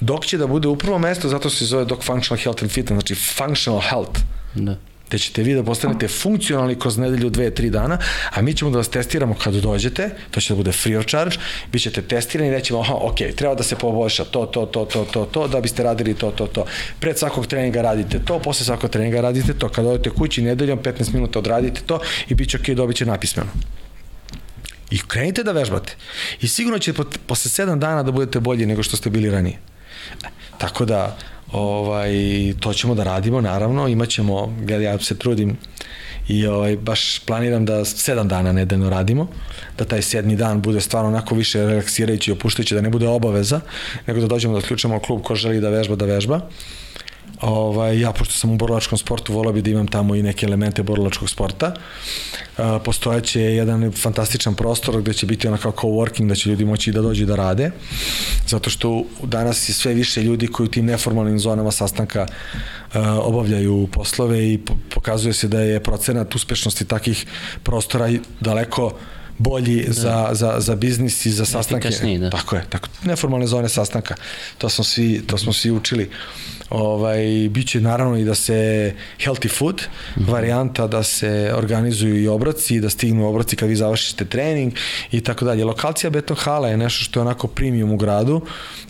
Dok 0.00 0.26
će 0.26 0.38
da 0.38 0.46
bude 0.46 0.68
u 0.68 0.76
prvo 0.76 0.98
mesto, 0.98 1.28
zato 1.28 1.50
se 1.50 1.64
zove 1.64 1.84
Dok 1.84 2.02
Functional 2.02 2.42
Health 2.42 2.62
and 2.62 2.72
Fitness, 2.72 2.94
znači 2.94 3.14
functional 3.14 3.80
health. 3.80 4.20
Da. 4.54 4.76
Te 5.08 5.18
ćete 5.18 5.42
vi 5.42 5.54
da 5.54 5.62
postanete 5.62 6.08
funkcionalni 6.08 6.78
kroz 6.78 6.98
nedelju, 6.98 7.30
dve, 7.30 7.50
tri 7.54 7.70
dana, 7.70 7.98
a 8.30 8.42
mi 8.42 8.54
ćemo 8.54 8.70
da 8.70 8.78
vas 8.78 8.88
testiramo 8.88 9.34
kad 9.34 9.54
dođete, 9.54 10.10
to 10.30 10.40
će 10.40 10.52
da 10.52 10.56
bude 10.56 10.72
free 10.72 10.98
of 10.98 11.06
charge, 11.06 11.36
bit 11.72 11.82
ćete 11.82 12.02
testirani 12.02 12.48
i 12.48 12.52
rećemo, 12.52 12.80
aha, 12.80 12.94
ok, 12.94 13.16
treba 13.36 13.54
da 13.54 13.62
se 13.62 13.76
poboljša 13.76 14.24
to, 14.24 14.46
to, 14.46 14.66
to, 14.66 14.84
to, 14.84 15.04
to, 15.04 15.24
to, 15.24 15.48
da 15.48 15.60
biste 15.60 15.82
radili 15.82 16.14
to, 16.14 16.30
to, 16.30 16.46
to. 16.46 16.64
Pred 17.00 17.18
svakog 17.18 17.46
treninga 17.46 17.82
radite 17.82 18.18
to, 18.24 18.38
posle 18.38 18.66
svakog 18.66 18.90
treninga 18.90 19.20
radite 19.20 19.54
to, 19.54 19.68
kad 19.68 19.86
odete 19.86 20.10
kući 20.10 20.42
nedeljom, 20.42 20.78
15 20.78 21.14
minuta 21.14 21.38
odradite 21.38 21.80
to 21.86 22.00
i 22.28 22.34
bit 22.34 22.50
će 22.50 22.56
ok, 22.56 22.68
dobit 22.68 22.96
će 22.96 23.06
napismeno. 23.06 23.50
I 24.90 24.98
krenite 24.98 25.42
da 25.42 25.52
vežbate. 25.52 25.96
I 26.40 26.48
sigurno 26.48 26.78
će 26.78 26.92
posle 27.26 27.64
7 27.66 27.78
dana 27.78 28.02
da 28.02 28.12
budete 28.12 28.40
bolji 28.40 28.66
nego 28.66 28.82
što 28.82 28.96
ste 28.96 29.10
bili 29.10 29.30
ranije. 29.30 29.58
Tako 30.58 30.84
da, 30.84 31.16
ovaj, 31.52 32.12
to 32.60 32.72
ćemo 32.72 32.94
da 32.94 33.04
radimo, 33.04 33.40
naravno, 33.40 33.88
imaćemo, 33.88 34.54
gledaj, 34.64 34.84
ja 34.84 34.98
se 34.98 35.18
trudim 35.18 35.56
i 36.28 36.46
ovaj, 36.46 36.76
baš 36.76 37.18
planiram 37.18 37.64
da 37.64 37.84
sedam 37.84 38.28
dana 38.28 38.52
nedeljno 38.52 38.90
radimo, 38.90 39.28
da 39.78 39.84
taj 39.84 40.02
sedmi 40.02 40.36
dan 40.36 40.62
bude 40.62 40.80
stvarno 40.80 41.08
onako 41.08 41.34
više 41.34 41.66
relaksirajući 41.66 42.30
i 42.30 42.32
opuštajući, 42.32 42.74
da 42.74 42.80
ne 42.80 42.90
bude 42.90 43.08
obaveza, 43.08 43.60
nego 44.06 44.20
da 44.20 44.26
dođemo 44.26 44.60
da 44.60 44.66
ključamo 44.66 45.00
klub 45.00 45.22
ko 45.22 45.34
želi 45.34 45.60
da 45.60 45.70
vežba, 45.70 45.96
da 45.96 46.04
vežba. 46.04 46.40
Ovaj, 47.40 48.00
ja, 48.00 48.12
pošto 48.12 48.34
sam 48.34 48.50
u 48.50 48.56
borilačkom 48.56 48.98
sportu, 48.98 49.32
volao 49.32 49.52
bi 49.52 49.62
da 49.62 49.70
imam 49.70 49.86
tamo 49.86 50.14
i 50.14 50.22
neke 50.22 50.46
elemente 50.46 50.82
borilačkog 50.82 51.30
sporta. 51.30 51.74
Postojeće 52.84 53.40
je 53.40 53.56
jedan 53.56 53.92
fantastičan 53.92 54.54
prostor 54.54 55.00
gde 55.02 55.12
će 55.12 55.26
biti 55.26 55.48
ona 55.48 55.56
kao 55.56 55.72
coworking, 55.72 56.28
da 56.28 56.34
će 56.34 56.50
ljudi 56.50 56.64
moći 56.64 56.92
da 56.92 57.02
dođu 57.02 57.26
da 57.26 57.36
rade. 57.36 57.70
Zato 58.46 58.70
što 58.70 59.04
danas 59.22 59.68
je 59.68 59.72
sve 59.72 59.94
više 59.94 60.22
ljudi 60.22 60.46
koji 60.46 60.64
u 60.64 60.70
tim 60.70 60.86
neformalnim 60.86 61.38
zonama 61.38 61.70
sastanka 61.70 62.26
uh, 62.26 63.00
obavljaju 63.22 63.88
poslove 63.92 64.52
i 64.52 64.58
pokazuje 64.94 65.32
se 65.32 65.48
da 65.48 65.60
je 65.60 65.82
procenat 65.82 66.34
uspešnosti 66.34 66.84
takih 66.84 67.26
prostora 67.62 68.10
daleko 68.40 68.92
bolji 69.38 69.84
da. 69.86 69.92
za, 69.92 70.28
za, 70.32 70.54
za 70.58 70.74
biznis 70.74 71.26
i 71.26 71.30
za 71.30 71.44
sastanke. 71.44 71.88
Da. 72.20 72.30
Tako 72.30 72.56
je, 72.56 72.64
tako, 72.68 72.88
neformalne 73.04 73.46
zone 73.46 73.68
sastanka. 73.68 74.14
To 74.58 74.68
smo 74.68 74.84
svi, 74.84 75.22
to 75.26 75.38
smo 75.38 75.52
svi 75.52 75.70
učili. 75.70 76.10
Ovaj, 76.70 77.48
biće 77.50 77.80
naravno 77.80 78.18
i 78.18 78.24
da 78.24 78.34
se 78.34 78.92
healthy 79.18 79.50
food, 79.58 79.82
mm 79.82 80.20
-hmm. 80.20 80.30
varijanta 80.32 80.86
da 80.86 81.02
se 81.02 81.52
organizuju 81.54 82.22
i 82.22 82.28
obroci, 82.28 82.80
da 82.80 82.90
stignu 82.90 83.28
obroci 83.28 83.56
kad 83.56 83.68
vi 83.68 83.76
završite 83.76 84.24
trening 84.24 84.72
i 85.12 85.20
tako 85.20 85.44
dalje. 85.44 85.64
Lokacija 85.64 86.10
Beton 86.10 86.36
Hala 86.36 86.68
je 86.68 86.76
nešto 86.76 87.04
što 87.04 87.20
je 87.20 87.22
onako 87.22 87.46
premium 87.46 87.92
u 87.92 87.96
gradu. 87.96 88.40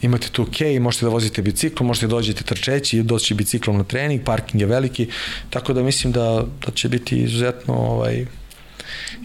Imate 0.03 0.29
tu 0.29 0.47
kej, 0.53 0.81
možete 0.81 1.07
da 1.07 1.11
vozite 1.11 1.43
bicikl, 1.43 1.85
možete 1.85 2.07
da 2.07 2.11
dođete 2.11 2.45
trčeći, 2.45 3.03
doći 3.03 3.35
biciklom 3.35 3.77
na 3.77 3.85
trening, 3.85 4.25
parking 4.25 4.61
je 4.61 4.67
veliki, 4.67 5.09
tako 5.51 5.73
da 5.73 5.83
mislim 5.83 6.13
da, 6.13 6.45
da 6.67 6.73
će 6.73 6.89
biti 6.89 7.17
izuzetno 7.17 7.75
ovaj, 7.75 8.27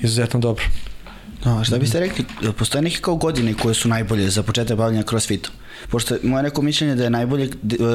izuzetno 0.02 0.40
dobro. 0.40 0.64
No, 1.46 1.64
šta 1.64 1.78
biste 1.78 2.00
rekli, 2.00 2.26
postoje 2.58 2.82
neke 2.82 2.98
kao 3.02 3.16
godine 3.16 3.54
koje 3.54 3.74
su 3.74 3.88
najbolje 3.88 4.30
za 4.30 4.44
početak 4.44 4.78
bavljanja 4.78 5.04
crossfitom? 5.04 5.54
Pošto 5.90 6.16
moje 6.24 6.44
neko 6.44 6.62
mišljenje 6.62 6.96
da 6.96 7.04
je 7.04 7.10
najbolje 7.10 7.50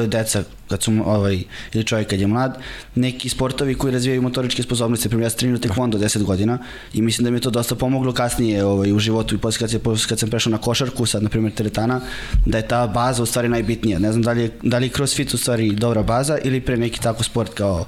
deca, 0.07 0.43
kad 0.67 0.83
su, 0.83 0.91
ovaj, 1.05 1.43
ili 1.73 1.83
čovjek 1.83 2.09
kad 2.09 2.19
je 2.19 2.27
mlad, 2.27 2.57
neki 2.95 3.29
sportovi 3.29 3.75
koji 3.75 3.93
razvijaju 3.93 4.21
motoričke 4.21 4.63
sposobnosti, 4.63 5.09
primjer 5.09 5.25
ja 5.25 5.29
sam 5.29 5.39
trenirao 5.39 5.61
tekvondo 5.61 5.97
10 5.97 6.23
godina 6.23 6.57
i 6.93 7.01
mislim 7.01 7.25
da 7.25 7.31
mi 7.31 7.37
je 7.37 7.41
to 7.41 7.49
dosta 7.49 7.75
pomoglo 7.75 8.13
kasnije 8.13 8.65
ovaj, 8.65 8.93
u 8.93 8.99
životu 8.99 9.35
i 9.35 9.37
posle 9.37 9.67
kad, 9.67 9.81
posle 9.81 10.09
kad 10.09 10.19
sam 10.19 10.29
prešao 10.29 10.51
na 10.51 10.57
košarku, 10.57 11.05
sad 11.05 11.23
na 11.23 11.29
primjer 11.29 11.53
teretana, 11.53 12.01
da 12.45 12.57
je 12.57 12.67
ta 12.67 12.87
baza 12.87 13.23
u 13.23 13.25
stvari 13.25 13.49
najbitnija. 13.49 13.99
Ne 13.99 14.11
znam 14.11 14.21
da 14.21 14.31
li 14.31 14.41
je, 14.41 14.51
da 14.63 14.77
li 14.77 14.85
je 14.85 14.89
crossfit 14.89 15.33
u 15.33 15.37
stvari 15.37 15.71
dobra 15.71 16.03
baza 16.03 16.37
ili 16.43 16.61
pre 16.61 16.77
neki 16.77 17.01
tako 17.01 17.23
sport 17.23 17.53
kao 17.53 17.85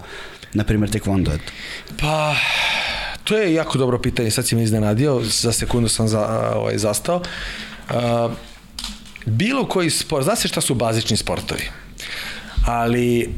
na 0.54 0.64
primjer 0.64 0.90
tekvondo. 0.90 1.32
Pa, 2.00 2.36
to 3.24 3.38
je 3.38 3.54
jako 3.54 3.78
dobro 3.78 4.00
pitanje, 4.00 4.32
sad 4.32 4.48
si 4.48 4.56
me 4.56 4.64
iznenadio, 4.64 5.22
za 5.24 5.52
sekundu 5.52 5.90
sam 5.90 6.08
za, 6.08 6.52
ovaj, 6.56 6.78
zastao. 6.78 7.22
Uh, 7.90 8.32
bilo 9.26 9.66
koji 9.66 9.90
sport, 9.90 10.24
zna 10.24 10.36
se 10.36 10.48
šta 10.48 10.62
su 10.62 10.76
bazični 10.76 11.18
sportovi, 11.18 11.70
ali 12.66 13.30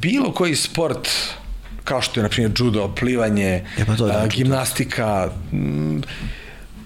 bilo 0.00 0.32
koji 0.32 0.56
sport 0.56 1.08
kao 1.84 2.02
što 2.02 2.20
je 2.20 2.22
na 2.22 2.28
primjer 2.28 2.52
judo, 2.58 2.94
plivanje, 2.94 3.64
e 3.78 3.84
pa 3.86 3.96
to 3.96 4.06
je, 4.06 4.16
a, 4.16 4.26
gimnastika, 4.26 5.30
4, 5.52 5.92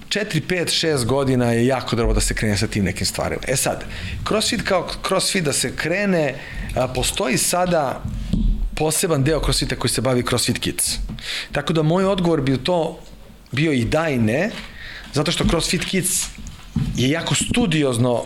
5, 0.09 0.42
6 0.48 1.05
godina 1.05 1.53
je 1.53 1.66
jako 1.66 1.96
dobro 1.96 2.14
da 2.14 2.20
se 2.20 2.34
krene 2.34 2.57
sa 2.57 2.66
tim 2.66 2.84
nekim 2.84 3.07
stvarima. 3.07 3.42
E 3.48 3.57
sad, 3.57 3.84
crossfit 4.28 4.62
kao 4.62 4.88
crossfit 5.09 5.44
da 5.44 5.53
se 5.53 5.76
krene, 5.76 6.34
a, 6.74 6.88
postoji 6.88 7.38
sada 7.38 8.03
poseban 8.75 9.25
deo 9.25 9.41
crossfita 9.41 9.77
koji 9.77 9.91
se 9.91 10.01
bavi 10.01 10.25
crossfit 10.29 10.59
kids. 10.59 10.99
Tako 11.53 11.73
da 11.73 11.83
moj 11.83 12.05
odgovor 12.05 12.41
bi 12.41 12.59
to 12.64 12.99
bio 13.53 13.73
i 13.73 13.85
da 13.85 14.09
i 14.09 14.18
ne, 14.18 14.51
zato 15.12 15.33
što 15.33 15.49
crossfit 15.49 15.85
kids 15.85 16.27
je 16.97 17.11
jako 17.11 17.35
studiozno 17.35 18.25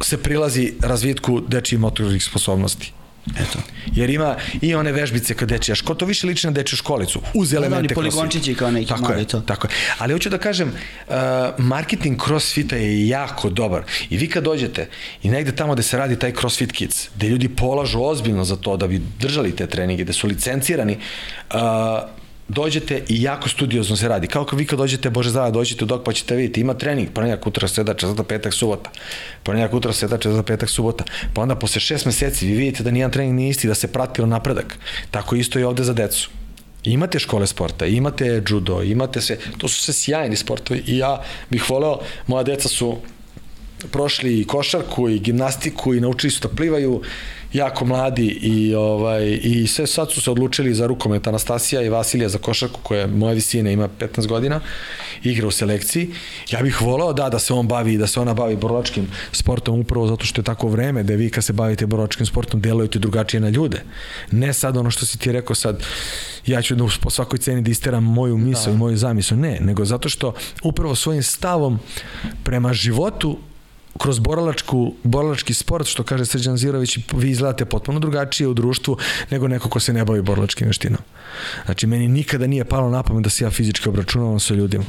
se 0.00 0.22
prilazi 0.22 0.72
razvitku 0.80 1.40
dečijih 1.40 1.80
motornih 1.80 2.24
sposobnosti. 2.24 2.92
Eto. 3.26 3.58
Jer 3.94 4.10
ima 4.10 4.36
i 4.60 4.74
one 4.74 4.92
vežbice 4.92 5.34
kad 5.34 5.48
dečija 5.48 5.74
škola, 5.74 5.98
to 5.98 6.06
više 6.06 6.26
liči 6.26 6.46
na 6.46 6.52
dečiju 6.52 6.76
školicu, 6.76 7.20
uz 7.34 7.50
da, 7.50 7.60
da, 7.60 7.66
elemente 7.66 7.94
da, 7.94 7.94
poligončići 7.94 8.54
kao 8.54 8.70
neki 8.70 8.88
tako 8.88 9.12
je, 9.12 9.24
to. 9.24 9.40
Tako 9.40 9.66
je. 9.66 9.70
Ali 9.98 10.12
hoću 10.12 10.30
da 10.30 10.38
kažem, 10.38 10.68
uh, 10.68 11.14
marketing 11.58 12.24
crossfita 12.24 12.76
je 12.76 13.08
jako 13.08 13.50
dobar. 13.50 13.82
I 14.10 14.16
vi 14.16 14.28
kad 14.28 14.44
dođete 14.44 14.88
i 15.22 15.30
negde 15.30 15.56
tamo 15.56 15.72
gde 15.72 15.82
se 15.82 15.98
radi 15.98 16.18
taj 16.18 16.32
crossfit 16.40 16.72
kids, 16.72 17.08
gde 17.16 17.28
ljudi 17.28 17.48
polažu 17.48 18.02
ozbiljno 18.02 18.44
za 18.44 18.56
to 18.56 18.76
da 18.76 18.86
bi 18.86 19.02
držali 19.18 19.56
te 19.56 19.66
treninge, 19.66 20.04
da 20.04 20.12
su 20.12 20.26
licencirani, 20.26 20.98
uh, 21.54 21.60
dođete 22.48 23.04
i 23.08 23.22
jako 23.22 23.48
studiozno 23.48 23.96
se 23.96 24.08
radi. 24.08 24.26
Kao 24.26 24.44
kad 24.44 24.58
vi 24.58 24.66
kad 24.66 24.78
dođete, 24.78 25.10
Bože 25.10 25.30
zdrava, 25.30 25.50
dođete 25.50 25.84
u 25.84 25.86
dok 25.86 26.04
pa 26.04 26.12
ćete 26.12 26.36
vidjeti, 26.36 26.60
ima 26.60 26.74
trening, 26.74 27.08
ponedjak, 27.14 27.46
utra, 27.46 27.68
sreda, 27.68 27.94
četvrta, 27.94 28.22
petak, 28.22 28.54
subota. 28.54 28.90
Ponedjak, 29.42 29.74
utra, 29.74 29.92
sreda, 29.92 30.18
četvrta, 30.18 30.42
petak, 30.42 30.70
subota. 30.70 31.04
Pa 31.34 31.42
onda 31.42 31.54
posle 31.54 31.80
šest 31.80 32.06
meseci 32.06 32.46
vi 32.46 32.52
vidite 32.52 32.82
da 32.82 32.90
nijedan 32.90 33.10
trening 33.10 33.34
nije 33.34 33.50
isti, 33.50 33.68
da 33.68 33.74
se 33.74 33.92
pratilo 33.92 34.26
napredak. 34.26 34.78
Tako 35.10 35.36
isto 35.36 35.58
i 35.58 35.64
ovde 35.64 35.84
za 35.84 35.92
decu. 35.92 36.30
Imate 36.84 37.18
škole 37.18 37.46
sporta, 37.46 37.86
imate 37.86 38.42
judo, 38.48 38.82
imate 38.82 39.20
sve, 39.20 39.36
to 39.58 39.68
su 39.68 39.82
sve 39.82 39.94
sjajni 39.94 40.36
sportovi 40.36 40.82
i 40.86 40.98
ja 40.98 41.22
bih 41.50 41.70
voleo, 41.70 41.98
moja 42.26 42.42
deca 42.42 42.68
su 42.68 42.96
prošli 43.90 44.40
i 44.40 44.44
košarku 44.44 45.08
i 45.08 45.18
gimnastiku 45.18 45.94
i 45.94 46.00
naučili 46.00 46.30
su 46.30 46.48
da 46.48 46.54
plivaju 46.54 47.02
jako 47.52 47.84
mladi 47.84 48.26
i 48.26 48.74
ovaj 48.74 49.38
i 49.42 49.66
sve 49.66 49.86
sad 49.86 50.12
su 50.12 50.20
se 50.20 50.30
odlučili 50.30 50.74
za 50.74 50.86
rukomet 50.86 51.26
Anastasija 51.26 51.82
i 51.82 51.88
Vasilija 51.88 52.28
za 52.28 52.38
košarku 52.38 52.80
koja 52.82 53.00
je 53.00 53.06
moje 53.06 53.34
visine 53.34 53.72
ima 53.72 53.88
15 54.00 54.26
godina 54.26 54.60
igra 55.22 55.46
u 55.46 55.50
selekciji. 55.50 56.10
Ja 56.50 56.62
bih 56.62 56.82
voleo 56.82 57.12
da 57.12 57.28
da 57.28 57.38
se 57.38 57.54
on 57.54 57.68
bavi 57.68 57.98
da 57.98 58.06
se 58.06 58.20
ona 58.20 58.34
bavi 58.34 58.56
borilačkim 58.56 59.08
sportom 59.32 59.80
upravo 59.80 60.06
zato 60.06 60.24
što 60.24 60.40
je 60.40 60.44
tako 60.44 60.68
vreme 60.68 61.02
da 61.02 61.14
vi 61.14 61.30
kad 61.30 61.44
se 61.44 61.52
bavite 61.52 61.86
borilačkim 61.86 62.26
sportom 62.26 62.60
delujete 62.60 62.98
drugačije 62.98 63.40
na 63.40 63.48
ljude. 63.48 63.82
Ne 64.30 64.52
sad 64.52 64.76
ono 64.76 64.90
što 64.90 65.06
si 65.06 65.18
ti 65.18 65.32
rekao 65.32 65.54
sad 65.54 65.82
ja 66.46 66.62
ću 66.62 66.74
da 66.74 66.84
po 67.00 67.10
svakoj 67.10 67.38
ceni 67.38 67.62
da 67.62 67.70
isteram 67.70 68.04
moju 68.04 68.38
misl 68.38 68.66
da. 68.66 68.74
i 68.74 68.76
moju 68.76 68.96
zamislu 68.96 69.36
ne 69.36 69.58
nego 69.60 69.84
zato 69.84 70.08
što 70.08 70.34
upravo 70.62 70.94
svojim 70.94 71.22
stavom 71.22 71.78
prema 72.44 72.72
životu 72.72 73.38
kroz 74.02 74.18
boralačku, 74.18 74.94
boralački 75.02 75.54
sport, 75.54 75.86
što 75.86 76.02
kaže 76.02 76.26
Srđan 76.26 76.56
Zirović, 76.56 76.98
vi 77.12 77.30
izgledate 77.30 77.64
potpuno 77.64 78.00
drugačije 78.00 78.48
u 78.48 78.54
društvu 78.54 78.96
nego 79.30 79.48
neko 79.48 79.68
ko 79.68 79.80
se 79.80 79.92
ne 79.92 80.04
bavi 80.04 80.22
boralačkim 80.22 80.66
veštinom. 80.66 81.00
Znači, 81.64 81.86
meni 81.86 82.08
nikada 82.08 82.46
nije 82.46 82.64
palo 82.64 82.90
na 82.90 83.02
pamet 83.02 83.24
da 83.24 83.30
se 83.30 83.44
ja 83.44 83.50
fizički 83.50 83.88
obračunavam 83.88 84.40
sa 84.40 84.54
ljudima. 84.54 84.84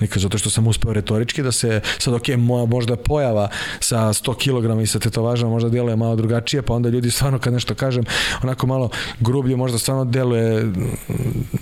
Nikad, 0.00 0.22
zato 0.22 0.38
što 0.38 0.50
sam 0.50 0.66
uspeo 0.66 0.92
retorički 0.92 1.42
da 1.42 1.52
se, 1.52 1.80
sad 1.98 2.14
ok, 2.14 2.28
moja 2.28 2.66
možda 2.66 2.96
pojava 2.96 3.48
sa 3.80 3.98
100 3.98 4.34
kg 4.34 4.82
i 4.82 4.86
sa 4.86 4.98
tetovažama 4.98 5.52
možda 5.52 5.68
deluje 5.68 5.96
malo 5.96 6.16
drugačije, 6.16 6.62
pa 6.62 6.74
onda 6.74 6.88
ljudi 6.88 7.10
stvarno 7.10 7.38
kad 7.38 7.52
nešto 7.52 7.74
kažem, 7.74 8.04
onako 8.42 8.66
malo 8.66 8.90
grublje 9.20 9.56
možda 9.56 9.78
stvarno 9.78 10.04
deluje, 10.04 10.72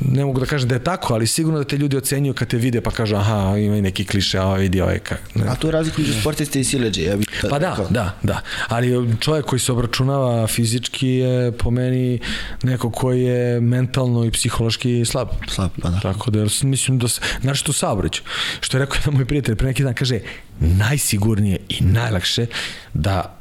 ne 0.01 0.25
mogu 0.25 0.41
da 0.41 0.47
kažem 0.47 0.69
da 0.69 0.75
je 0.75 0.85
tako, 0.85 1.15
ali 1.15 1.27
sigurno 1.27 1.59
da 1.59 1.65
te 1.65 1.79
ljudi 1.79 1.97
ocenjuju 1.97 2.35
kad 2.35 2.49
te 2.49 2.57
vide 2.57 2.81
pa 2.81 2.91
kažu 2.91 3.17
aha, 3.17 3.55
ima 3.59 3.77
i 3.77 3.83
neki 3.83 4.05
kliše, 4.05 4.39
a 4.39 4.55
vidi 4.55 4.81
ovaj 4.81 4.99
kak. 4.99 5.21
Ne. 5.35 5.45
A 5.49 5.55
tu 5.55 5.69
je 5.69 5.73
razlika 5.73 6.01
među 6.01 6.21
sportiste 6.21 6.61
i 6.61 6.65
sileđe, 6.65 7.03
ja 7.03 7.17
bih 7.17 7.27
Pa 7.51 7.59
da, 7.59 7.77
da, 7.91 8.19
da. 8.23 8.41
Ali 8.69 9.17
čovjek 9.21 9.47
koji 9.47 9.61
se 9.61 9.73
obračunava 9.73 10.47
fizički 10.47 11.09
je 11.09 11.53
po 11.53 11.71
meni 11.71 12.21
neko 12.63 12.91
koji 12.91 13.23
je 13.23 13.61
mentalno 13.61 14.25
i 14.25 14.31
psihološki 14.31 15.05
slab. 15.05 15.29
Slab, 15.49 15.71
pa 15.83 15.89
da. 15.91 16.01
Tako 16.01 16.31
da 16.31 16.47
mislim 16.63 16.99
da 16.99 17.09
se, 17.09 17.21
znači 17.41 17.65
tu 17.65 17.73
saobrać 17.73 18.21
što 18.61 18.77
je 18.77 18.81
rekao 18.81 18.97
jedan 18.97 19.15
moj 19.15 19.25
prijatelj 19.25 19.57
pre 19.57 19.67
neki 19.67 19.83
dan, 19.83 19.95
kaže, 19.95 20.21
najsigurnije 20.61 21.59
i 21.69 21.85
najlakše 21.85 22.47
da 22.95 23.39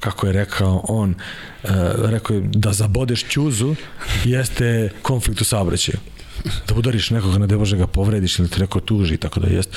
kako 0.00 0.26
je 0.26 0.32
rekao 0.32 0.84
on, 0.88 1.14
uh, 1.62 1.70
rekao 2.04 2.36
je 2.36 2.42
da 2.44 2.72
zabodeš 2.72 3.24
ćuzu 3.28 3.74
jeste 4.24 4.90
konflikt 5.02 5.40
u 5.40 5.44
saobraćaju 5.44 5.98
da 6.68 6.74
udariš 6.74 7.10
nekoga, 7.10 7.38
ne 7.38 7.56
bože 7.56 7.76
ga 7.76 7.86
povrediš 7.86 8.38
ili 8.38 8.48
te 8.48 8.60
neko 8.60 8.80
tuži, 8.80 9.16
tako 9.16 9.40
da 9.40 9.48
jest. 9.48 9.76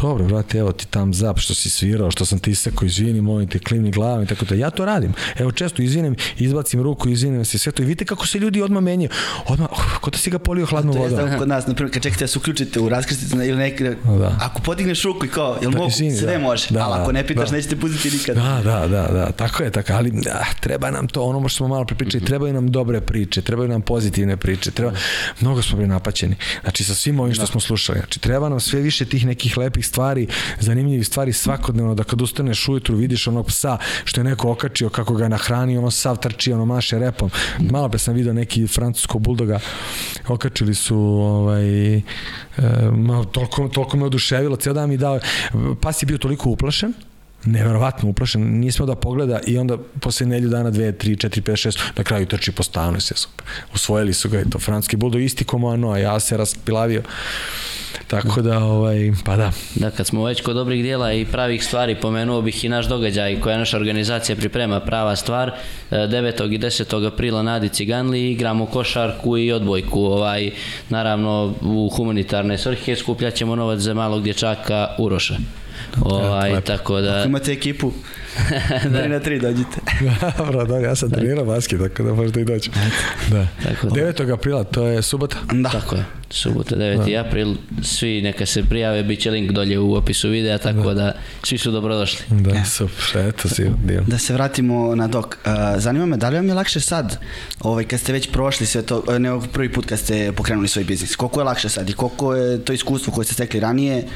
Dobro, 0.00 0.24
brate, 0.24 0.58
evo 0.58 0.72
ti 0.72 0.86
tam 0.86 1.14
zap 1.14 1.38
što 1.38 1.54
si 1.54 1.70
svirao, 1.70 2.10
što 2.10 2.24
sam 2.24 2.38
ti 2.38 2.50
isekao, 2.50 2.86
izvini, 2.86 3.20
molim 3.20 3.48
te, 3.48 3.58
klimni 3.58 3.90
glavom 3.90 4.22
i 4.22 4.26
tako 4.26 4.44
da. 4.44 4.54
Ja 4.54 4.70
to 4.70 4.84
radim. 4.84 5.12
Evo 5.38 5.52
često 5.52 5.82
izvinim, 5.82 6.16
izbacim 6.38 6.82
ruku, 6.82 7.08
izvinim 7.08 7.44
se 7.44 7.58
sve 7.58 7.72
to 7.72 7.82
i 7.82 7.86
vidite 7.86 8.04
kako 8.04 8.26
se 8.26 8.38
ljudi 8.38 8.62
odmah 8.62 8.82
menjaju. 8.82 9.10
Odmah, 9.46 9.68
oh, 9.72 9.98
ko 10.00 10.10
da 10.10 10.18
si 10.18 10.30
ga 10.30 10.38
polio 10.38 10.66
hladnom 10.66 10.96
vodom. 10.96 11.18
To 11.18 11.26
je 11.26 11.38
kod 11.38 11.48
nas, 11.48 11.66
na 11.66 11.74
primjer, 11.74 11.94
kad 11.94 12.02
čekate 12.02 12.24
da 12.24 12.28
se 12.28 12.38
uključite 12.38 12.80
u 12.80 12.88
raskrsnicu 12.88 13.36
ili 13.36 13.56
neki, 13.56 13.84
da. 13.84 14.36
ako 14.40 14.62
podigneš 14.62 15.02
ruku 15.02 15.26
i 15.26 15.28
kao, 15.28 15.56
jel 15.62 15.70
da, 15.70 15.78
mogu, 15.78 15.90
izvini, 15.90 16.16
sve 16.16 16.32
da. 16.32 16.38
može, 16.38 16.66
da, 16.70 16.84
ali 16.84 17.02
ako 17.02 17.12
ne 17.12 17.26
pitaš, 17.26 17.50
da. 17.50 17.56
nećete 17.56 17.76
pustiti 17.76 18.16
nikad. 18.16 18.36
Da, 18.36 18.60
da, 18.64 18.86
da, 18.88 19.08
da, 19.12 19.32
tako 19.32 19.62
je, 19.62 19.70
tako, 19.70 19.92
ali 19.92 20.10
da, 20.10 20.44
treba 20.60 20.90
nam 20.90 21.08
to, 21.08 21.22
ono 21.22 21.48
što 21.48 21.56
smo 21.56 21.68
malo 21.68 21.84
prepričali, 21.84 22.24
trebaju 22.24 22.52
nam 22.52 22.70
dobre 22.70 23.00
priče, 23.00 23.42
trebaju 23.42 23.68
nam 23.68 23.82
pozitivne 23.82 24.36
priče, 24.36 24.70
treba, 24.70 24.92
mnogo 25.40 25.62
smo 25.62 25.78
napaćeni. 25.90 26.36
Znači 26.62 26.84
sa 26.84 26.94
svim 26.94 27.20
ovim 27.20 27.34
što 27.34 27.42
da. 27.42 27.46
smo 27.46 27.60
slušali. 27.60 27.98
Znači 27.98 28.20
treba 28.20 28.48
nam 28.48 28.60
sve 28.60 28.80
više 28.80 29.04
tih 29.04 29.26
nekih 29.26 29.58
lepih 29.58 29.86
stvari, 29.86 30.26
zanimljivih 30.60 31.06
stvari 31.06 31.32
svakodnevno 31.32 31.94
da 31.94 32.04
kad 32.04 32.22
ustaneš 32.22 32.68
ujutru 32.68 32.96
vidiš 32.96 33.26
onog 33.26 33.46
psa 33.46 33.78
što 34.04 34.20
je 34.20 34.24
neko 34.24 34.50
okačio 34.50 34.88
kako 34.88 35.14
ga 35.14 35.28
nahrani, 35.28 35.78
ono 35.78 35.90
sav 35.90 36.16
trči, 36.16 36.52
ono 36.52 36.64
maše 36.64 36.98
repom. 36.98 37.30
Malo 37.58 37.88
pre 37.88 37.98
sam 37.98 38.14
video 38.14 38.32
neki 38.32 38.66
francusko 38.66 39.18
buldoga 39.18 39.60
okačili 40.28 40.74
su 40.74 40.98
ovaj 40.98 41.96
e, 41.96 42.02
malo, 42.92 43.24
toliko, 43.24 43.68
toliko 43.68 43.96
me 43.96 44.04
oduševilo, 44.04 44.56
cijel 44.56 44.74
dan 44.74 44.88
mi 44.88 44.96
dao 44.96 45.20
pas 45.80 46.02
je 46.02 46.06
bio 46.06 46.18
toliko 46.18 46.50
uplašen 46.50 46.92
neverovatno 47.44 48.08
uplašen, 48.08 48.60
nije 48.60 48.72
smeo 48.72 48.86
da 48.86 48.94
pogleda 48.94 49.40
i 49.46 49.58
onda 49.58 49.76
posle 50.00 50.26
nelju 50.26 50.48
dana, 50.48 50.70
dve, 50.70 50.92
tri, 50.92 51.16
četiri, 51.16 51.42
pet, 51.42 51.58
šest, 51.58 51.78
na 51.96 52.04
kraju 52.04 52.26
trči 52.26 52.52
po 52.52 52.62
stanu 52.62 52.96
i 52.96 53.00
sve 53.00 53.16
super. 53.16 53.46
Usvojili 53.74 54.12
su 54.12 54.28
ga 54.28 54.40
i 54.40 54.50
to 54.50 54.58
franski 54.58 54.96
bulldog 54.96 55.22
isti 55.22 55.44
komano, 55.44 55.90
a 55.90 55.98
ja 55.98 56.20
se 56.20 56.36
raspilavio. 56.36 57.02
Tako 58.06 58.42
da, 58.42 58.58
ovaj, 58.58 59.12
pa 59.24 59.36
da. 59.36 59.52
Da, 59.74 59.90
kad 59.90 60.06
smo 60.06 60.24
već 60.24 60.40
kod 60.40 60.56
dobrih 60.56 60.82
dijela 60.82 61.12
i 61.12 61.24
pravih 61.24 61.64
stvari, 61.64 61.94
pomenuo 61.94 62.42
bih 62.42 62.64
i 62.64 62.68
naš 62.68 62.88
događaj 62.88 63.40
koja 63.40 63.58
naša 63.58 63.76
organizacija 63.76 64.36
priprema 64.36 64.80
prava 64.80 65.16
stvar. 65.16 65.52
9. 65.90 66.54
i 66.54 66.58
10. 66.58 67.06
aprila 67.06 67.42
na 67.42 67.54
Adi 67.54 67.68
Ciganli 67.68 68.30
igramo 68.30 68.66
košarku 68.66 69.38
i 69.38 69.52
odbojku. 69.52 70.00
Ovaj, 70.00 70.50
naravno, 70.88 71.54
u 71.62 71.90
humanitarne 71.96 72.58
svrhe 72.58 72.96
skupljat 72.96 73.34
ćemo 73.34 73.56
novac 73.56 73.80
za 73.80 73.94
malog 73.94 74.22
dječaka 74.22 74.88
Uroša. 74.98 75.36
Ovaj, 76.00 76.52
Lepo. 76.52 76.66
tako 76.66 77.00
da... 77.00 77.18
Ako 77.18 77.28
imate 77.28 77.52
ekipu, 77.52 77.92
da. 78.92 79.08
na 79.08 79.20
tri 79.20 79.38
dođite. 79.38 79.80
Dobro, 80.38 80.64
da, 80.64 80.78
ja 80.78 80.94
sam 80.94 81.10
trenirao 81.10 81.44
basket, 81.44 81.80
tako 81.80 82.02
da 82.02 82.14
možda 82.14 82.40
i 82.40 82.44
doći. 82.44 82.70
Da. 83.30 83.46
Tako 83.64 83.86
da. 83.86 83.94
9. 83.94 84.32
aprila, 84.32 84.64
to 84.64 84.86
je 84.86 85.02
subota. 85.02 85.36
Da. 85.52 85.68
Tako 85.68 85.96
je, 85.96 86.04
subota 86.30 86.76
9. 86.76 87.12
Da. 87.12 87.20
april, 87.20 87.54
svi 87.82 88.22
neka 88.22 88.46
se 88.46 88.64
prijave, 88.64 89.02
bit 89.02 89.20
će 89.20 89.30
link 89.30 89.50
dolje 89.50 89.78
u 89.78 89.94
opisu 89.94 90.28
videa, 90.28 90.58
tako 90.58 90.82
da, 90.82 90.94
da 90.94 91.12
svi 91.42 91.58
su 91.58 91.70
dobrodošli. 91.70 92.24
Da, 92.30 92.64
super, 92.64 93.28
eto 93.28 93.48
si 93.48 93.70
dio. 93.84 94.02
Da 94.06 94.18
se 94.18 94.34
vratimo 94.34 94.94
na 94.94 95.08
dok. 95.08 95.36
Zanima 95.76 96.06
me, 96.06 96.16
da 96.16 96.28
li 96.28 96.36
vam 96.36 96.48
je 96.48 96.54
lakše 96.54 96.80
sad, 96.80 97.18
ovaj, 97.60 97.84
kad 97.84 98.00
ste 98.00 98.12
već 98.12 98.30
prošli 98.30 98.66
sve 98.66 98.82
to, 98.82 99.04
nego 99.18 99.40
prvi 99.40 99.72
put 99.72 99.86
kad 99.86 99.98
ste 99.98 100.32
pokrenuli 100.32 100.68
svoj 100.68 100.84
biznis? 100.84 101.16
Koliko 101.16 101.40
je 101.40 101.44
lakše 101.44 101.68
sad 101.68 101.90
i 101.90 101.92
koliko 101.92 102.34
je 102.34 102.64
to 102.64 102.72
iskustvo 102.72 103.12
koje 103.12 103.24
ste 103.24 103.34
stekli 103.34 103.60
ranije, 103.60 104.06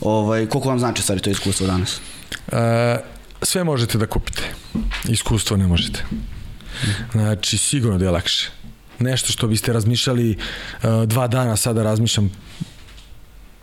ovaj, 0.00 0.46
koliko 0.46 0.68
vam 0.68 0.78
znači 0.78 1.02
stvari 1.02 1.20
to 1.20 1.30
iskustvo 1.30 1.66
danas? 1.66 2.00
Uh, 2.46 2.58
sve 3.42 3.64
možete 3.64 3.98
da 3.98 4.06
kupite. 4.06 4.42
Iskustvo 5.08 5.56
ne 5.56 5.66
možete. 5.66 6.04
Znači, 7.12 7.58
sigurno 7.58 7.98
da 7.98 8.04
je 8.04 8.10
lakše. 8.10 8.50
Nešto 9.04 9.32
što 9.32 9.48
biste 9.48 9.72
razmišljali 9.72 10.36
uh, 10.36 11.04
dva 11.06 11.26
dana, 11.28 11.56
sada 11.56 11.82
razmišljam 11.82 12.30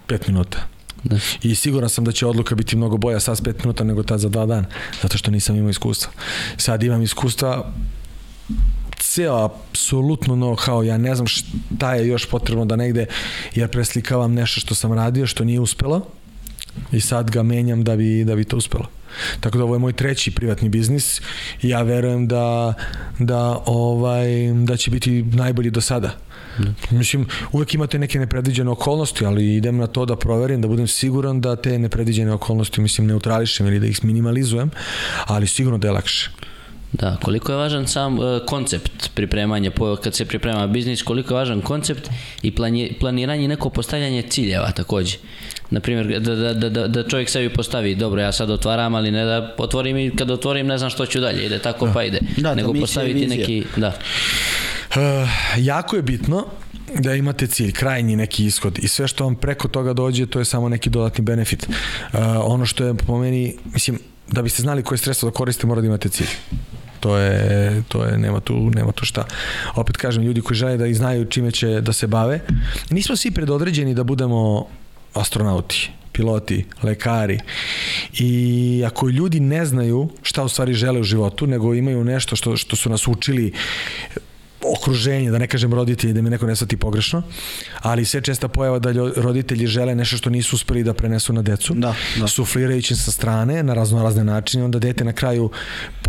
pet 0.08 0.28
minuta. 0.28 0.68
Da. 1.04 1.18
I 1.44 1.56
siguran 1.56 1.90
sam 1.90 2.06
da 2.06 2.12
će 2.12 2.26
odluka 2.26 2.56
biti 2.56 2.76
mnogo 2.76 2.98
boja 2.98 3.20
sad 3.20 3.38
s 3.38 3.42
pet 3.42 3.64
minuta 3.64 3.84
nego 3.84 4.04
tad 4.04 4.20
za 4.20 4.30
dva 4.30 4.46
dana, 4.46 4.68
zato 5.02 5.18
što 5.18 5.32
nisam 5.32 5.56
imao 5.56 5.70
iskustva. 5.70 6.12
Sad 6.58 6.84
imam 6.84 7.02
iskustva 7.02 7.72
ceo 8.98 9.46
apsolutno 9.46 10.36
know-how, 10.36 10.84
ja 10.84 10.98
ne 10.98 11.16
znam 11.16 11.28
šta 11.28 11.96
je 11.96 12.08
još 12.08 12.26
potrebno 12.30 12.66
da 12.66 12.76
negde, 12.76 13.06
jer 13.56 13.70
preslikavam 13.70 14.34
nešto 14.34 14.60
što 14.60 14.76
sam 14.76 14.94
radio, 14.94 15.28
što 15.28 15.44
nije 15.44 15.60
uspelo 15.60 16.08
i 16.92 17.02
sad 17.02 17.32
ga 17.32 17.44
menjam 17.44 17.84
da 17.84 17.96
bi, 17.96 18.24
da 18.24 18.36
bi 18.36 18.44
to 18.44 18.58
uspelo. 18.58 19.01
Tako 19.40 19.58
da 19.58 19.64
ovo 19.64 19.76
je 19.76 19.80
moj 19.80 19.94
treći 19.94 20.32
privatni 20.32 20.70
biznis 20.70 21.22
i 21.62 21.70
ja 21.70 21.82
verujem 21.82 22.28
da, 22.28 22.74
da, 23.20 23.64
ovaj, 23.66 24.28
da 24.64 24.78
će 24.78 24.92
biti 24.92 25.24
najbolji 25.24 25.70
do 25.70 25.82
sada. 25.82 26.16
Da. 26.58 26.98
Mislim, 26.98 27.28
uvek 27.52 27.74
imate 27.74 28.00
neke 28.00 28.20
nepredviđene 28.20 28.70
okolnosti, 28.70 29.26
ali 29.26 29.56
idem 29.56 29.78
na 29.78 29.88
to 29.88 30.06
da 30.06 30.16
proverim, 30.16 30.62
da 30.62 30.68
budem 30.68 30.88
siguran 30.88 31.42
da 31.42 31.56
te 31.56 31.80
nepredviđene 31.80 32.34
okolnosti, 32.34 32.82
mislim, 32.82 33.08
neutrališem 33.08 33.68
ili 33.68 33.80
da 33.80 33.88
ih 33.88 34.06
minimalizujem, 34.06 34.72
ali 35.26 35.48
sigurno 35.48 35.78
da 35.78 35.88
je 35.88 35.92
lakše. 35.92 36.30
Da, 36.94 37.18
koliko 37.24 37.52
je 37.52 37.58
važan 37.58 37.88
sam 37.88 38.20
uh, 38.20 38.26
koncept 38.48 39.10
pripremanja, 39.16 39.72
po, 39.72 39.96
kad 39.96 40.16
se 40.16 40.26
priprema 40.26 40.68
biznis, 40.68 41.04
koliko 41.04 41.34
je 41.34 41.38
važan 41.38 41.62
koncept 41.62 42.10
i 42.42 42.56
plani, 42.56 42.94
planiranje 43.00 43.48
neko 43.48 43.70
postavljanje 43.70 44.22
ciljeva 44.22 44.72
takođe. 44.72 45.18
Naprimjer, 45.72 46.20
da, 46.20 46.36
da, 46.36 46.54
da, 46.54 46.70
da, 46.70 46.88
da 46.88 47.04
čovjek 47.08 47.30
sebi 47.30 47.54
postavi, 47.54 47.96
dobro, 47.96 48.22
ja 48.22 48.32
sad 48.32 48.50
otvaram, 48.50 48.96
ali 48.96 49.12
ne 49.12 49.26
da 49.26 49.56
otvorim 49.58 49.98
i 49.98 50.12
kad 50.16 50.32
otvorim 50.32 50.68
ne 50.68 50.78
znam 50.78 50.90
što 50.90 51.06
ću 51.06 51.20
dalje, 51.20 51.46
ide 51.46 51.60
tako 51.60 51.86
da. 51.86 51.94
pa 51.94 52.04
ide. 52.04 52.20
Da, 52.38 52.56
Nego 52.56 52.74
postaviti 52.74 53.28
neki, 53.28 53.64
da. 53.78 53.94
Uh, 54.90 54.98
jako 55.58 55.96
je 55.96 56.02
bitno 56.02 56.46
da 57.00 57.14
imate 57.14 57.48
cilj, 57.48 57.72
krajnji 57.72 58.16
neki 58.16 58.46
ishod 58.46 58.80
i 58.80 58.88
sve 58.88 59.08
što 59.08 59.24
vam 59.24 59.36
preko 59.36 59.68
toga 59.68 59.94
dođe, 59.94 60.26
to 60.26 60.40
je 60.40 60.46
samo 60.46 60.70
neki 60.70 60.90
dodatni 60.90 61.24
benefit. 61.24 61.68
Uh, 61.68 62.20
ono 62.44 62.66
što 62.66 62.86
je 62.86 62.94
po 62.94 63.18
meni, 63.18 63.56
mislim, 63.74 64.00
da 64.28 64.42
biste 64.42 64.62
znali 64.62 64.84
koje 64.84 64.98
sredstvo 64.98 65.30
da 65.30 65.34
koriste, 65.34 65.68
mora 65.68 65.82
da 65.82 65.88
imate 65.88 66.10
cilj. 66.10 66.30
To 67.00 67.18
je, 67.18 67.84
to 67.88 68.06
je, 68.06 68.18
nema 68.18 68.40
tu, 68.40 68.70
nema 68.76 68.92
tu 68.92 69.06
šta. 69.06 69.26
Opet 69.76 69.98
kažem, 69.98 70.24
ljudi 70.24 70.42
koji 70.42 70.58
žele 70.58 70.78
da 70.78 70.88
i 70.88 70.94
znaju 70.94 71.26
čime 71.26 71.52
će 71.52 71.82
da 71.82 71.94
se 71.94 72.08
bave, 72.08 72.40
nismo 72.90 73.16
svi 73.16 73.32
predodređeni 73.32 73.94
da 73.94 74.04
budemo 74.04 74.68
astronauti 75.14 75.92
piloti, 76.12 76.66
lekari. 76.84 77.40
I 78.20 78.84
ako 78.88 79.10
ljudi 79.10 79.40
ne 79.40 79.66
znaju 79.66 80.10
šta 80.22 80.44
u 80.44 80.50
stvari 80.50 80.74
žele 80.74 81.00
u 81.00 81.04
životu, 81.04 81.48
nego 81.48 81.74
imaju 81.74 82.04
nešto 82.04 82.36
što, 82.36 82.58
što 82.58 82.76
su 82.76 82.90
nas 82.90 83.08
učili 83.08 83.54
okruženje, 84.78 85.32
da 85.32 85.38
ne 85.38 85.48
kažem 85.48 85.74
roditelji, 85.74 86.14
da 86.14 86.22
me 86.22 86.30
neko 86.30 86.46
ne 86.46 86.56
shvati 86.56 86.78
pogrešno, 86.78 87.22
ali 87.82 88.06
sve 88.06 88.22
česta 88.22 88.48
pojava 88.48 88.80
da 88.80 88.92
roditelji 89.16 89.68
žele 89.68 89.96
nešto 89.96 90.18
što 90.18 90.30
nisu 90.30 90.56
uspeli 90.56 90.84
da 90.84 90.94
prenesu 90.94 91.34
na 91.34 91.42
decu, 91.42 91.74
da, 91.74 91.96
da. 92.20 92.28
suflirajući 92.28 92.96
sa 92.96 93.12
strane 93.12 93.64
na 93.64 93.74
razno 93.74 94.04
razne 94.04 94.24
načine, 94.24 94.64
onda 94.64 94.80
dete 94.80 95.04
na 95.04 95.14
kraju 95.14 95.50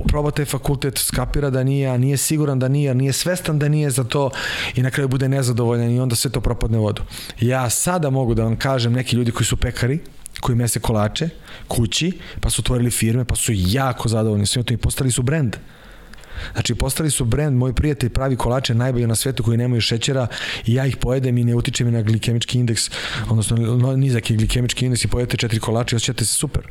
proba 0.07 0.31
taj 0.31 0.45
fakultet, 0.45 0.99
skapira 0.99 1.51
da 1.51 1.65
nije, 1.65 1.89
a 1.89 1.97
nije 1.97 2.17
siguran 2.17 2.59
da 2.59 2.69
nije, 2.69 2.95
nije 2.95 3.13
svestan 3.13 3.59
da 3.59 3.69
nije 3.69 3.91
za 3.91 4.05
to 4.05 4.31
i 4.75 4.83
na 4.83 4.91
kraju 4.91 5.09
bude 5.09 5.29
nezadovoljan 5.29 5.91
i 5.91 6.01
onda 6.01 6.17
sve 6.17 6.31
to 6.31 6.41
propadne 6.41 6.79
u 6.79 6.83
vodu. 6.83 7.03
Ja 7.41 7.71
sada 7.71 8.11
mogu 8.11 8.35
da 8.35 8.45
vam 8.45 8.57
kažem 8.57 8.93
neki 8.93 9.17
ljudi 9.17 9.31
koji 9.31 9.47
su 9.47 9.57
pekari, 9.57 9.99
koji 10.41 10.57
mese 10.57 10.81
kolače 10.81 11.29
kući, 11.69 12.13
pa 12.41 12.51
su 12.51 12.63
otvorili 12.63 12.91
firme, 12.91 13.25
pa 13.25 13.37
su 13.37 13.53
jako 13.55 14.09
zadovoljni 14.09 14.47
svim 14.47 14.65
to 14.65 14.75
i 14.75 14.77
postali 14.77 15.11
su 15.11 15.23
brend. 15.23 15.57
Znači, 16.53 16.75
postali 16.75 17.11
su 17.11 17.25
brend, 17.25 17.57
moj 17.57 17.73
prijatelj 17.73 18.11
pravi 18.11 18.37
kolače 18.37 18.75
najbolje 18.75 19.07
na 19.07 19.15
svetu 19.15 19.43
koji 19.43 19.59
nemaju 19.59 19.81
šećera 19.81 20.27
i 20.67 20.75
ja 20.75 20.87
ih 20.87 20.97
pojedem 20.97 21.39
i 21.39 21.45
ne 21.45 21.55
utiče 21.55 21.85
mi 21.85 21.91
na 21.91 22.03
glikemički 22.03 22.59
indeks, 22.59 22.91
odnosno 23.31 23.57
nizak 23.97 24.31
je 24.31 24.37
glikemički 24.37 24.85
indeks 24.85 25.05
i 25.05 25.09
pojedete 25.09 25.37
četiri 25.37 25.61
kolače 25.61 25.95
i 25.95 25.99
osjećate 25.99 26.25
se 26.25 26.35
super 26.35 26.63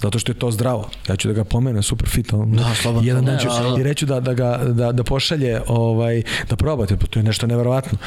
zato 0.00 0.18
što 0.18 0.32
je 0.32 0.38
to 0.38 0.50
zdravo. 0.50 0.90
Ja 1.08 1.16
ću 1.16 1.28
da 1.28 1.34
ga 1.34 1.44
pomenem, 1.44 1.82
super 1.82 2.08
fit. 2.08 2.32
On, 2.32 2.52
da, 2.52 2.74
slobodno. 2.74 3.08
Jedan 3.08 3.24
dan 3.24 3.38
ću 3.38 3.48
i 3.80 3.82
reću 3.82 4.06
da, 4.06 4.20
da, 4.20 4.34
ga, 4.34 4.60
da, 4.64 4.92
da 4.92 5.04
pošalje, 5.04 5.60
ovaj, 5.66 6.22
da 6.50 6.56
probate, 6.56 6.96
pa 6.96 7.06
to 7.06 7.18
je 7.18 7.22
nešto 7.22 7.46
neverovatno. 7.46 7.98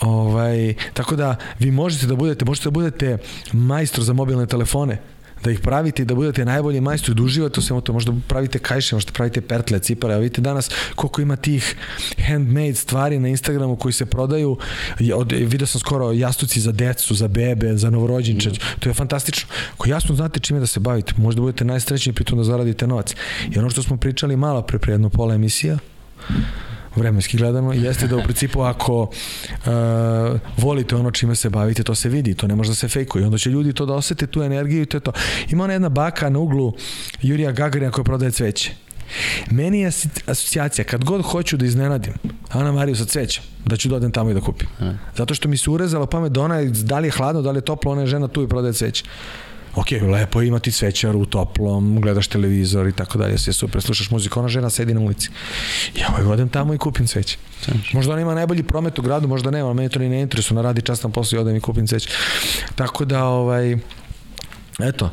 Ovaj, 0.00 0.74
tako 0.94 1.16
da 1.16 1.36
vi 1.58 1.70
možete 1.70 2.06
da 2.06 2.14
budete, 2.14 2.44
možete 2.44 2.64
da 2.64 2.70
budete 2.70 3.18
majstor 3.52 4.04
za 4.04 4.12
mobilne 4.12 4.46
telefone 4.46 4.98
da 5.44 5.50
ih 5.50 5.60
pravite 5.60 6.02
i 6.02 6.04
da 6.04 6.14
budete 6.14 6.44
najbolji 6.44 6.80
majstori, 6.80 7.16
da 7.16 7.22
uživate 7.22 7.60
u 7.60 7.62
svemu 7.62 7.80
to, 7.80 7.92
možda 7.92 8.12
pravite 8.28 8.58
kajše, 8.58 8.96
možda 8.96 9.12
pravite 9.12 9.40
pertle, 9.40 9.78
cipale, 9.78 10.14
a 10.14 10.18
vidite 10.18 10.40
danas 10.40 10.70
koliko 10.94 11.20
ima 11.20 11.36
tih 11.36 11.76
handmade 12.26 12.74
stvari 12.74 13.18
na 13.18 13.28
Instagramu 13.28 13.76
koji 13.76 13.92
se 13.92 14.06
prodaju, 14.06 14.56
od, 15.14 15.32
vidio 15.32 15.66
sam 15.66 15.80
skoro 15.80 16.12
jastuci 16.12 16.60
za 16.60 16.72
decu, 16.72 17.14
za 17.14 17.28
bebe, 17.28 17.76
za 17.76 17.90
novorođenče, 17.90 18.50
to 18.78 18.88
je 18.88 18.94
fantastično. 18.94 19.48
Ako 19.74 19.88
jasno 19.88 20.14
znate 20.14 20.40
čime 20.40 20.60
da 20.60 20.66
se 20.66 20.80
bavite, 20.80 21.14
možda 21.16 21.40
budete 21.40 21.64
najsrećniji 21.64 22.14
pritom 22.14 22.38
da 22.38 22.44
zaradite 22.44 22.86
novac. 22.86 23.14
I 23.50 23.58
ono 23.58 23.70
što 23.70 23.82
smo 23.82 23.96
pričali 23.96 24.36
malo 24.36 24.62
pre, 24.62 24.78
pre 24.78 24.92
jedno 24.92 25.08
pola 25.08 25.34
emisija, 25.34 25.78
vremenski 26.96 27.36
gledano, 27.36 27.72
jeste 27.72 28.06
da 28.06 28.16
u 28.16 28.22
principu 28.22 28.62
ako 28.62 29.02
uh, 29.02 29.08
volite 30.56 30.96
ono 30.96 31.10
čime 31.10 31.34
se 31.34 31.50
bavite, 31.50 31.82
to 31.82 31.94
se 31.94 32.08
vidi, 32.08 32.34
to 32.34 32.46
ne 32.46 32.54
može 32.54 32.70
da 32.70 32.74
se 32.74 32.88
fejkuje. 32.88 33.24
Onda 33.24 33.38
će 33.38 33.50
ljudi 33.50 33.72
to 33.72 33.86
da 33.86 33.94
osete 33.94 34.26
tu 34.26 34.42
energiju 34.42 34.82
i 34.82 34.86
to 34.86 34.96
je 34.96 35.00
to. 35.00 35.12
Ima 35.50 35.64
ona 35.64 35.72
jedna 35.72 35.88
baka 35.88 36.30
na 36.30 36.38
uglu 36.38 36.72
Jurija 37.22 37.52
Gagarina 37.52 37.90
koja 37.90 38.04
prodaje 38.04 38.30
cveće. 38.30 38.72
Meni 39.50 39.80
je 39.80 39.90
asocijacija, 40.26 40.84
kad 40.84 41.04
god 41.04 41.22
hoću 41.22 41.56
da 41.56 41.66
iznenadim 41.66 42.12
Ana 42.48 42.72
Mariju 42.72 42.96
sa 42.96 43.04
cvećem, 43.04 43.44
da 43.66 43.76
ću 43.76 43.88
dodem 43.88 44.10
da 44.10 44.14
tamo 44.14 44.30
i 44.30 44.34
da 44.34 44.40
kupim. 44.40 44.68
Zato 45.16 45.34
što 45.34 45.48
mi 45.48 45.56
se 45.56 45.70
urezala 45.70 46.06
pamet 46.06 46.32
da 46.32 46.40
ona, 46.40 46.64
da 46.64 46.98
li 46.98 47.08
je 47.08 47.12
hladno, 47.12 47.42
da 47.42 47.50
li 47.50 47.58
je 47.58 47.64
toplo, 47.64 47.92
ona 47.92 48.00
je 48.00 48.06
žena 48.06 48.28
tu 48.28 48.42
i 48.42 48.48
prodaje 48.48 48.72
cveće 48.72 49.04
ok, 49.74 49.86
lepo 50.12 50.40
je 50.40 50.48
imati 50.48 50.72
cvećar 50.72 51.16
u 51.16 51.26
toplom, 51.26 52.00
gledaš 52.00 52.26
televizor 52.26 52.88
i 52.88 52.92
tako 52.92 53.18
dalje, 53.18 53.38
sve 53.38 53.52
super, 53.52 53.82
slušaš 53.82 54.10
muziku, 54.10 54.40
ona 54.40 54.48
žena 54.48 54.70
sedi 54.70 54.94
na 54.94 55.00
ulici. 55.00 55.30
Ja 56.00 56.08
ovaj 56.12 56.32
odem 56.32 56.48
tamo 56.48 56.74
i 56.74 56.78
kupim 56.78 57.06
cveće. 57.06 57.38
Možda 57.92 58.12
ona 58.12 58.22
ima 58.22 58.34
najbolji 58.34 58.62
promet 58.62 58.98
u 58.98 59.02
gradu, 59.02 59.28
možda 59.28 59.50
nema, 59.50 59.74
meni 59.74 59.88
to 59.88 59.98
ni 59.98 60.08
ne 60.08 60.20
interesuje, 60.20 60.58
ona 60.58 60.68
radi 60.68 60.82
častan 60.82 61.12
posao 61.12 61.36
i 61.36 61.40
odem 61.40 61.56
i 61.56 61.60
kupim 61.60 61.86
cveće. 61.86 62.08
Tako 62.74 63.04
da, 63.04 63.24
ovaj, 63.24 63.76
eto, 64.78 65.10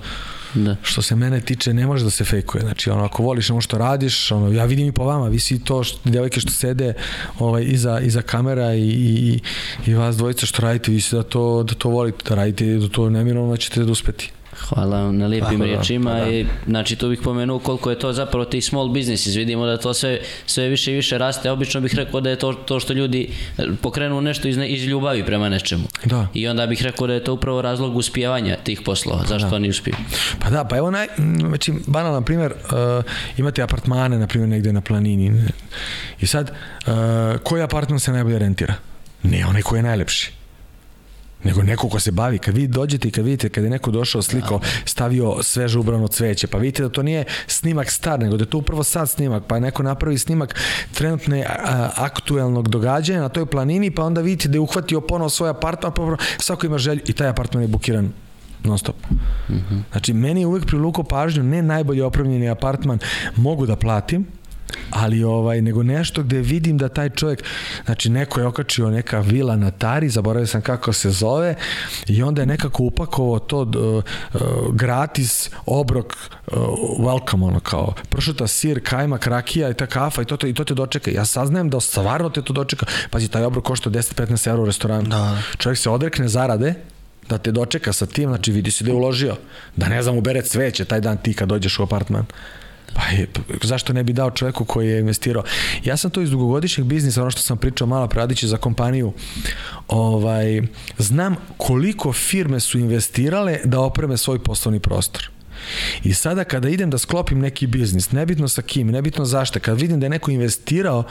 Da. 0.53 0.76
Što 0.84 1.01
se 1.01 1.16
mene 1.16 1.41
tiče, 1.41 1.74
ne 1.74 1.88
može 1.88 2.03
da 2.03 2.10
se 2.10 2.26
fejkuje. 2.26 2.62
Znači, 2.62 2.89
ono, 2.89 3.03
ako 3.03 3.24
voliš 3.24 3.49
ono 3.49 3.62
što 3.62 3.78
radiš, 3.78 4.32
ono, 4.32 4.51
ja 4.51 4.66
vidim 4.66 4.88
i 4.88 4.91
po 4.91 5.03
vama, 5.03 5.28
vi 5.28 5.39
svi 5.39 5.60
to, 5.60 5.84
što, 5.84 6.10
devojke 6.10 6.39
što 6.39 6.51
sede 6.51 6.93
ovaj, 7.39 7.64
iza, 7.64 7.99
iza 7.99 8.22
kamera 8.22 8.74
i, 8.74 8.89
i, 8.89 9.39
i 9.86 9.93
vas 9.93 10.18
dvojica 10.18 10.45
što 10.45 10.62
radite, 10.62 10.91
vi 10.91 11.01
se 11.01 11.16
da 11.16 11.24
to, 11.24 11.64
da 11.64 11.74
to 11.74 11.89
volite, 11.89 12.30
da 12.30 12.36
radite, 12.36 12.66
da 12.66 12.89
to 12.89 13.10
neminovno 13.10 13.58
ćete 13.58 13.84
da 13.84 13.91
uspeti. 13.91 14.32
Hvala 14.60 15.03
vam 15.03 15.18
na 15.18 15.28
lijepim 15.28 15.47
Tako 15.47 15.58
da, 15.58 15.66
riječima 15.66 16.12
pa 16.12 16.26
da. 16.26 16.32
i 16.32 16.45
znači 16.68 16.95
tu 16.95 17.10
bih 17.10 17.20
pomenuo 17.24 17.60
koliko 17.60 17.89
je 17.89 17.99
to 17.99 18.14
zapravo 18.14 18.45
ti 18.45 18.62
small 18.62 18.88
businesses, 18.88 19.36
vidimo 19.36 19.66
da 19.66 19.78
to 19.78 19.93
sve, 19.93 20.20
sve 20.45 20.68
više 20.68 20.91
i 20.91 20.95
više 20.95 21.18
raste, 21.18 21.51
obično 21.51 21.82
bih 21.82 21.95
rekao 21.95 22.22
da 22.22 22.30
je 22.30 22.36
to, 22.36 22.53
to 22.53 22.80
što 22.80 22.93
ljudi 22.93 23.30
e, 23.58 23.64
pokrenu 23.82 24.22
nešto 24.22 24.47
iz, 24.47 24.58
ne- 24.58 24.70
iz 24.70 24.84
ljubavi 24.84 25.26
prema 25.26 25.49
nečemu. 25.49 25.84
Da. 26.05 26.28
I 26.34 26.47
onda 26.47 26.68
bih 26.68 26.84
rekao 26.84 27.08
da 27.08 27.14
je 27.14 27.24
to 27.24 27.34
upravo 27.34 27.62
razlog 27.62 27.97
uspijevanja 27.97 28.55
tih 28.64 28.82
poslova, 28.86 29.24
zašto 29.28 29.55
oni 29.55 29.70
uspiju. 29.70 29.95
Pa 30.39 30.49
da, 30.49 30.64
pa 30.64 30.78
evo 30.78 30.91
naj, 30.91 31.08
m, 31.18 31.39
znači, 31.39 31.74
banalan 31.88 32.24
primjer, 32.24 32.51
uh, 32.51 33.03
imate 33.38 33.62
apartmane, 33.62 34.20
na 34.20 34.28
primjer, 34.28 34.49
negde 34.49 34.74
na 34.74 34.82
planini. 34.82 35.30
ne? 35.30 35.47
I 36.20 36.28
sad, 36.28 36.51
uh, 36.51 36.93
koji 37.43 37.62
apartman 37.62 37.99
se 37.99 38.12
najbolje 38.12 38.39
rentira? 38.39 38.74
Ne 39.24 39.45
onaj 39.45 39.62
koji 39.62 39.80
je 39.80 39.84
najlepši 39.84 40.37
nego 41.44 41.64
neko 41.64 41.90
ko 41.90 42.00
se 42.00 42.12
bavi, 42.12 42.38
kad 42.38 42.56
vi 42.58 42.68
dođete 42.68 43.08
i 43.08 43.12
kad 43.12 43.26
vidite 43.26 43.50
kad 43.50 43.64
je 43.64 43.70
neko 43.70 43.92
došao 43.92 44.22
sliko, 44.22 44.60
stavio 44.86 45.44
sveže 45.44 45.80
ubrano 45.80 46.08
cveće, 46.08 46.48
pa 46.48 46.58
vidite 46.58 46.84
da 46.84 46.90
to 46.90 47.04
nije 47.04 47.26
snimak 47.48 47.92
star, 47.92 48.20
nego 48.20 48.38
da 48.38 48.44
je 48.44 48.50
to 48.50 48.58
upravo 48.58 48.84
sad 48.84 49.10
snimak, 49.10 49.44
pa 49.48 49.60
neko 49.60 49.84
napravi 49.84 50.18
snimak 50.18 50.56
trenutne 50.94 51.46
a, 51.46 51.90
aktuelnog 51.96 52.68
događaja 52.68 53.22
na 53.22 53.30
toj 53.30 53.46
planini, 53.46 53.92
pa 53.92 54.04
onda 54.04 54.22
vidite 54.22 54.50
da 54.50 54.56
je 54.56 54.60
uhvatio 54.60 55.02
ponovo 55.02 55.30
svoj 55.30 55.50
apartman, 55.50 55.92
pa 55.94 56.16
svako 56.40 56.66
ima 56.66 56.78
želju 56.78 57.02
i 57.06 57.14
taj 57.14 57.28
apartman 57.28 57.64
je 57.64 57.68
bukiran 57.68 58.12
non 58.64 58.78
stop. 58.78 58.96
Znači, 59.92 60.14
meni 60.14 60.42
je 60.42 60.48
uvek 60.48 60.66
priluko 60.66 61.04
pažnju, 61.04 61.44
ne 61.44 61.62
najbolje 61.62 62.04
opremljeni 62.04 62.50
apartman 62.50 63.00
mogu 63.36 63.66
da 63.66 63.76
platim, 63.76 64.26
ali 64.89 65.24
ovaj 65.24 65.61
nego 65.61 65.84
nešto 65.84 66.24
gde 66.24 66.39
vidim 66.41 66.78
da 66.78 66.89
taj 66.89 67.09
čovjek 67.09 67.43
znači 67.86 68.09
neko 68.09 68.39
je 68.39 68.45
okačio 68.45 68.89
neka 68.89 69.20
vila 69.20 69.55
na 69.55 69.72
Tari 69.72 70.09
zaboravio 70.09 70.47
sam 70.47 70.61
kako 70.61 70.93
se 70.93 71.09
zove 71.09 71.55
i 72.07 72.24
onda 72.24 72.41
je 72.41 72.45
nekako 72.45 72.84
upakovao 72.84 73.39
to 73.39 73.61
uh, 73.61 74.03
uh, 74.34 74.76
gratis 74.76 75.49
obrok 75.65 76.13
uh, 76.47 76.57
welcome 76.99 77.47
ono 77.47 77.59
kao 77.59 77.93
pršuta 78.09 78.47
sir 78.47 78.80
kajmak 78.84 79.28
rakija 79.28 79.70
i 79.70 79.74
ta 79.74 79.86
kafa 79.86 80.22
i 80.22 80.26
to, 80.26 80.38
te, 80.38 80.49
i 80.49 80.53
to 80.53 80.63
te 80.63 80.74
dočeka 80.74 81.11
ja 81.11 81.26
saznajem 81.26 81.70
da 81.70 81.80
stvarno 81.80 82.30
te 82.30 82.41
to 82.41 82.53
dočeka 82.53 82.86
pazi 83.09 83.28
taj 83.28 83.43
obrok 83.43 83.63
košta 83.63 83.89
10-15 83.89 84.47
eura 84.47 84.61
u 84.61 84.65
restoranu 84.65 85.09
Da. 85.09 85.38
čovjek 85.57 85.78
se 85.78 85.89
odrekne 85.89 86.28
zarade 86.28 86.74
da 87.30 87.38
te 87.38 87.51
dočeka 87.51 87.93
sa 87.93 88.05
tim, 88.05 88.30
znači 88.30 88.51
vidi 88.51 88.72
se 88.72 88.84
da 88.84 88.91
je 88.91 88.95
uložio. 88.95 89.36
Da 89.76 89.88
ne 89.88 90.01
znam, 90.03 90.18
ubere 90.18 90.41
cveće 90.41 90.86
taj 90.86 91.01
dan 91.01 91.18
ti 91.18 91.34
kad 91.34 91.49
dođeš 91.49 91.80
u 91.80 91.84
apartman. 91.84 92.26
Pa 92.98 93.04
je, 93.08 93.28
p- 93.28 93.41
zašto 93.64 93.93
ne 93.93 94.04
bi 94.04 94.14
dao 94.14 94.32
čovjeku 94.32 94.66
koji 94.66 94.88
je 94.89 95.00
investirao? 95.00 95.43
Ja 95.84 95.98
sam 95.98 96.12
to 96.12 96.22
iz 96.22 96.30
dugogodišnjeg 96.30 96.88
biznisa, 96.88 97.22
ono 97.22 97.32
što 97.32 97.41
sam 97.41 97.58
pričao 97.58 97.88
malo 97.88 98.08
pradići 98.08 98.48
za 98.48 98.58
kompaniju, 98.58 99.14
ovaj, 99.88 100.62
znam 100.98 101.36
koliko 101.58 102.14
firme 102.14 102.60
su 102.60 102.80
investirale 102.80 103.60
da 103.64 103.80
opreme 103.80 104.18
svoj 104.18 104.39
poslovni 104.39 104.80
prostor. 104.80 105.30
I 106.04 106.14
sada 106.14 106.43
kada 106.43 106.70
idem 106.70 106.89
da 106.89 106.98
sklopim 106.98 107.39
neki 107.39 107.68
biznis, 107.68 108.12
nebitno 108.12 108.48
sa 108.48 108.62
kim, 108.62 108.88
nebitno 108.88 109.26
zašto, 109.26 109.60
kad 109.60 109.82
vidim 109.82 110.00
da 110.00 110.06
je 110.06 110.10
neko 110.10 110.32
investirao 110.32 111.04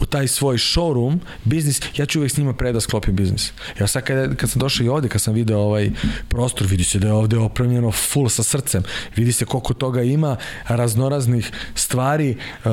u 0.00 0.06
taj 0.06 0.28
svoj 0.28 0.56
showroom, 0.56 1.18
biznis, 1.44 1.80
ja 1.96 2.06
ću 2.06 2.18
uvek 2.18 2.32
s 2.32 2.36
njima 2.36 2.52
pre 2.52 2.72
da 2.72 2.80
sklopim 2.80 3.16
biznis. 3.16 3.52
Ja 3.80 3.86
sad 3.86 4.02
kad, 4.02 4.36
kad 4.36 4.50
sam 4.50 4.60
došao 4.60 4.84
i 4.84 4.88
ovde, 4.88 5.08
kad 5.08 5.20
sam 5.20 5.34
video 5.34 5.58
ovaj 5.58 5.90
prostor, 6.28 6.66
vidi 6.66 6.84
se 6.84 6.98
da 6.98 7.06
je 7.06 7.12
ovde 7.12 7.38
opremljeno 7.38 7.92
full 7.92 8.28
sa 8.28 8.42
srcem. 8.42 8.82
Vidi 9.16 9.32
se 9.32 9.44
koliko 9.44 9.74
toga 9.74 10.02
ima 10.02 10.36
raznoraznih 10.68 11.50
stvari 11.74 12.36
uh, 12.64 12.70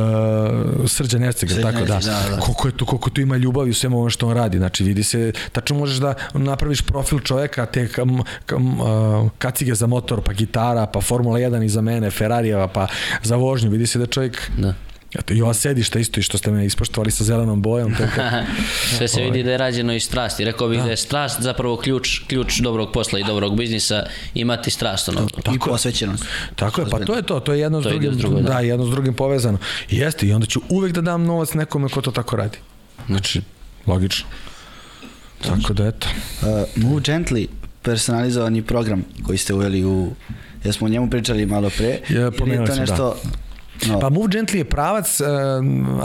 srđan 0.88 1.24
Ercega, 1.24 1.53
Srđan 1.53 1.74
tako 1.74 1.86
da. 1.86 1.99
Da, 1.99 2.30
da. 2.30 2.39
Koliko, 2.39 2.67
je 2.67 2.78
tu, 2.78 2.86
koliko 2.86 3.09
tu 3.09 3.21
ima 3.21 3.38
ljubavi 3.38 3.69
u 3.69 3.74
svemu 3.74 3.97
ovo 3.97 4.09
što 4.09 4.28
on 4.28 4.34
radi. 4.34 4.57
Znači, 4.57 4.84
vidi 4.84 5.03
se, 5.03 5.32
tačno 5.51 5.78
možeš 5.78 5.97
da 5.97 6.13
napraviš 6.34 6.82
profil 6.82 7.19
čoveka, 7.19 7.65
te 7.65 7.88
kam, 7.88 8.19
kam, 8.45 8.80
uh, 8.80 9.32
kacige 9.38 9.76
za 9.76 9.88
motor, 9.88 10.21
pa 10.26 10.34
gitara, 10.34 10.86
pa 10.86 11.01
Formula 11.01 11.39
1 11.39 11.65
iza 11.65 11.82
mene, 11.82 12.11
Ferrarijeva, 12.11 12.67
pa 12.67 12.88
za 13.24 13.36
vožnju. 13.36 13.69
Vidi 13.69 13.88
se 13.88 13.99
da 13.99 14.05
čovjek 14.05 14.51
Da. 14.57 14.74
Eto, 15.20 15.34
i 15.34 15.41
ova 15.41 15.53
sedišta 15.53 15.99
isto 15.99 16.20
i 16.20 16.24
što 16.24 16.38
ste 16.38 16.51
me 16.51 16.66
ispoštovali 16.66 17.11
sa 17.11 17.24
zelenom 17.24 17.61
bojom. 17.61 17.95
To 17.95 18.03
je 18.03 18.09
Sve 18.97 19.07
se 19.07 19.22
vidi 19.22 19.43
da 19.43 19.51
je 19.51 19.57
rađeno 19.57 19.93
iz 19.93 20.03
strasti. 20.03 20.45
Rekao 20.45 20.68
bih 20.68 20.84
da, 20.84 20.89
je 20.89 20.97
strast 20.97 21.41
zapravo 21.41 21.78
ključ, 21.78 22.20
ključ 22.28 22.59
dobrog 22.59 22.91
posla 22.93 23.20
i 23.20 23.24
dobrog 23.24 23.57
biznisa 23.57 24.05
imati 24.34 24.72
strast. 24.72 25.09
Ono. 25.09 25.28
I 25.55 25.59
posvećenost. 25.59 26.24
Tako 26.55 26.82
je, 26.82 26.88
pa 26.89 26.99
to 26.99 27.16
je 27.16 27.22
to, 27.22 27.39
to 27.39 27.53
je 27.53 27.59
jedno 27.59 27.82
s 27.82 27.84
To 27.84 27.89
ide 27.89 27.99
drugim, 27.99 28.20
s 28.20 28.22
drugo, 28.22 28.41
da. 28.41 28.49
da, 28.49 28.59
jedno 28.59 28.86
s 28.86 28.89
drugim 28.89 29.14
povezano. 29.14 29.57
I 29.89 29.97
Jeste, 29.97 30.28
i 30.28 30.34
onda 30.34 30.47
ću 30.47 30.61
uvek 30.70 30.93
da 30.93 31.01
dam 31.01 31.24
novac 31.24 31.53
nekome 31.53 31.89
ko 31.89 32.01
to 32.01 32.11
tako 32.11 32.36
radi. 32.36 32.57
Znači, 33.07 33.41
logično. 33.88 34.28
Tako 35.41 35.74
da, 35.74 35.88
eto. 35.88 36.07
Uh, 36.41 36.47
Move 36.84 37.01
Gently, 37.01 37.47
personalizovani 37.82 38.61
program 38.61 39.05
koji 39.26 39.38
ste 39.38 39.53
uveli 39.53 39.86
u... 39.86 40.14
Jesmo 40.64 40.88
o 40.88 40.89
njemu 40.89 41.09
pričali 41.09 41.45
malo 41.45 41.70
pre. 41.78 41.99
Je, 42.09 42.22
je 42.22 42.32
pomenuli 42.32 42.68
to 42.68 42.74
smo, 42.74 42.82
nešto... 42.82 43.16
No, 43.88 43.99
Pa 43.99 44.09
Move 44.09 44.28
Gently 44.28 44.57
je 44.57 44.63
pravac, 44.63 45.19
uh, 45.19 45.28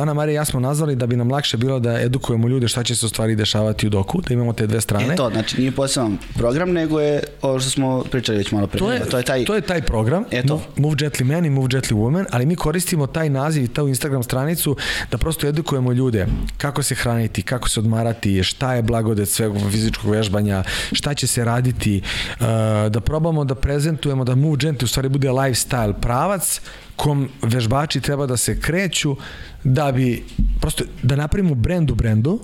Ana 0.00 0.14
Marija 0.14 0.32
i 0.32 0.36
ja 0.36 0.44
smo 0.44 0.60
nazvali 0.60 0.96
da 0.96 1.06
bi 1.06 1.16
nam 1.16 1.30
lakše 1.30 1.56
bilo 1.56 1.80
da 1.80 2.00
edukujemo 2.00 2.48
ljude 2.48 2.68
šta 2.68 2.82
će 2.82 2.96
se 2.96 3.06
u 3.06 3.08
stvari 3.08 3.36
dešavati 3.36 3.86
u 3.86 3.90
doku, 3.90 4.20
da 4.20 4.34
imamo 4.34 4.52
te 4.52 4.66
dve 4.66 4.80
strane. 4.80 5.14
E 5.14 5.16
to, 5.16 5.30
znači 5.30 5.58
nije 5.58 5.72
poseban 5.72 6.18
program, 6.34 6.70
nego 6.72 7.00
je 7.00 7.22
ovo 7.42 7.60
što 7.60 7.70
smo 7.70 8.04
pričali 8.10 8.38
već 8.38 8.52
malo 8.52 8.66
pre. 8.66 8.78
To 8.78 8.92
je, 8.92 9.00
to 9.00 9.16
je 9.16 9.22
taj... 9.22 9.44
to 9.44 9.54
je 9.54 9.60
taj 9.60 9.82
program, 9.82 10.24
Eto. 10.30 10.54
Move, 10.54 10.64
Move 10.76 10.94
Gently 10.94 11.24
Man 11.24 11.46
i 11.46 11.50
Move 11.50 11.68
Gently 11.68 11.94
Woman, 11.94 12.24
ali 12.30 12.46
mi 12.46 12.56
koristimo 12.56 13.06
taj 13.06 13.30
naziv 13.30 13.64
i 13.64 13.68
tu 13.68 13.88
Instagram 13.88 14.22
stranicu 14.22 14.76
da 15.10 15.18
prosto 15.18 15.46
edukujemo 15.46 15.92
ljude 15.92 16.26
kako 16.56 16.82
se 16.82 16.94
hraniti, 16.94 17.42
kako 17.42 17.68
se 17.68 17.80
odmarati, 17.80 18.42
šta 18.42 18.74
je 18.74 18.82
blagodet 18.82 19.28
sveg 19.28 19.52
fizičkog 19.70 20.10
vežbanja, 20.10 20.64
šta 20.92 21.14
će 21.14 21.26
se 21.26 21.44
raditi, 21.44 22.02
uh, 22.40 22.46
da 22.90 23.00
probamo 23.00 23.44
da 23.44 23.54
prezentujemo 23.54 24.24
da 24.24 24.34
Move 24.34 24.56
Gently 24.56 24.84
u 24.84 24.88
stvari 24.88 25.08
bude 25.08 25.28
lifestyle 25.28 25.92
pravac 25.92 26.60
kom 26.98 27.28
vežbači 27.42 28.00
treba 28.00 28.26
da 28.26 28.36
se 28.36 28.60
kreću 28.60 29.16
da 29.64 29.92
bi 29.92 30.24
prosto 30.60 30.84
da 31.02 31.16
napravimo 31.16 31.54
brend 31.54 31.90
u 31.90 31.94
brendu 31.94 32.40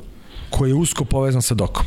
koji 0.51 0.71
je 0.71 0.75
usko 0.75 1.05
povezan 1.05 1.43
sa 1.43 1.55
dokom. 1.55 1.87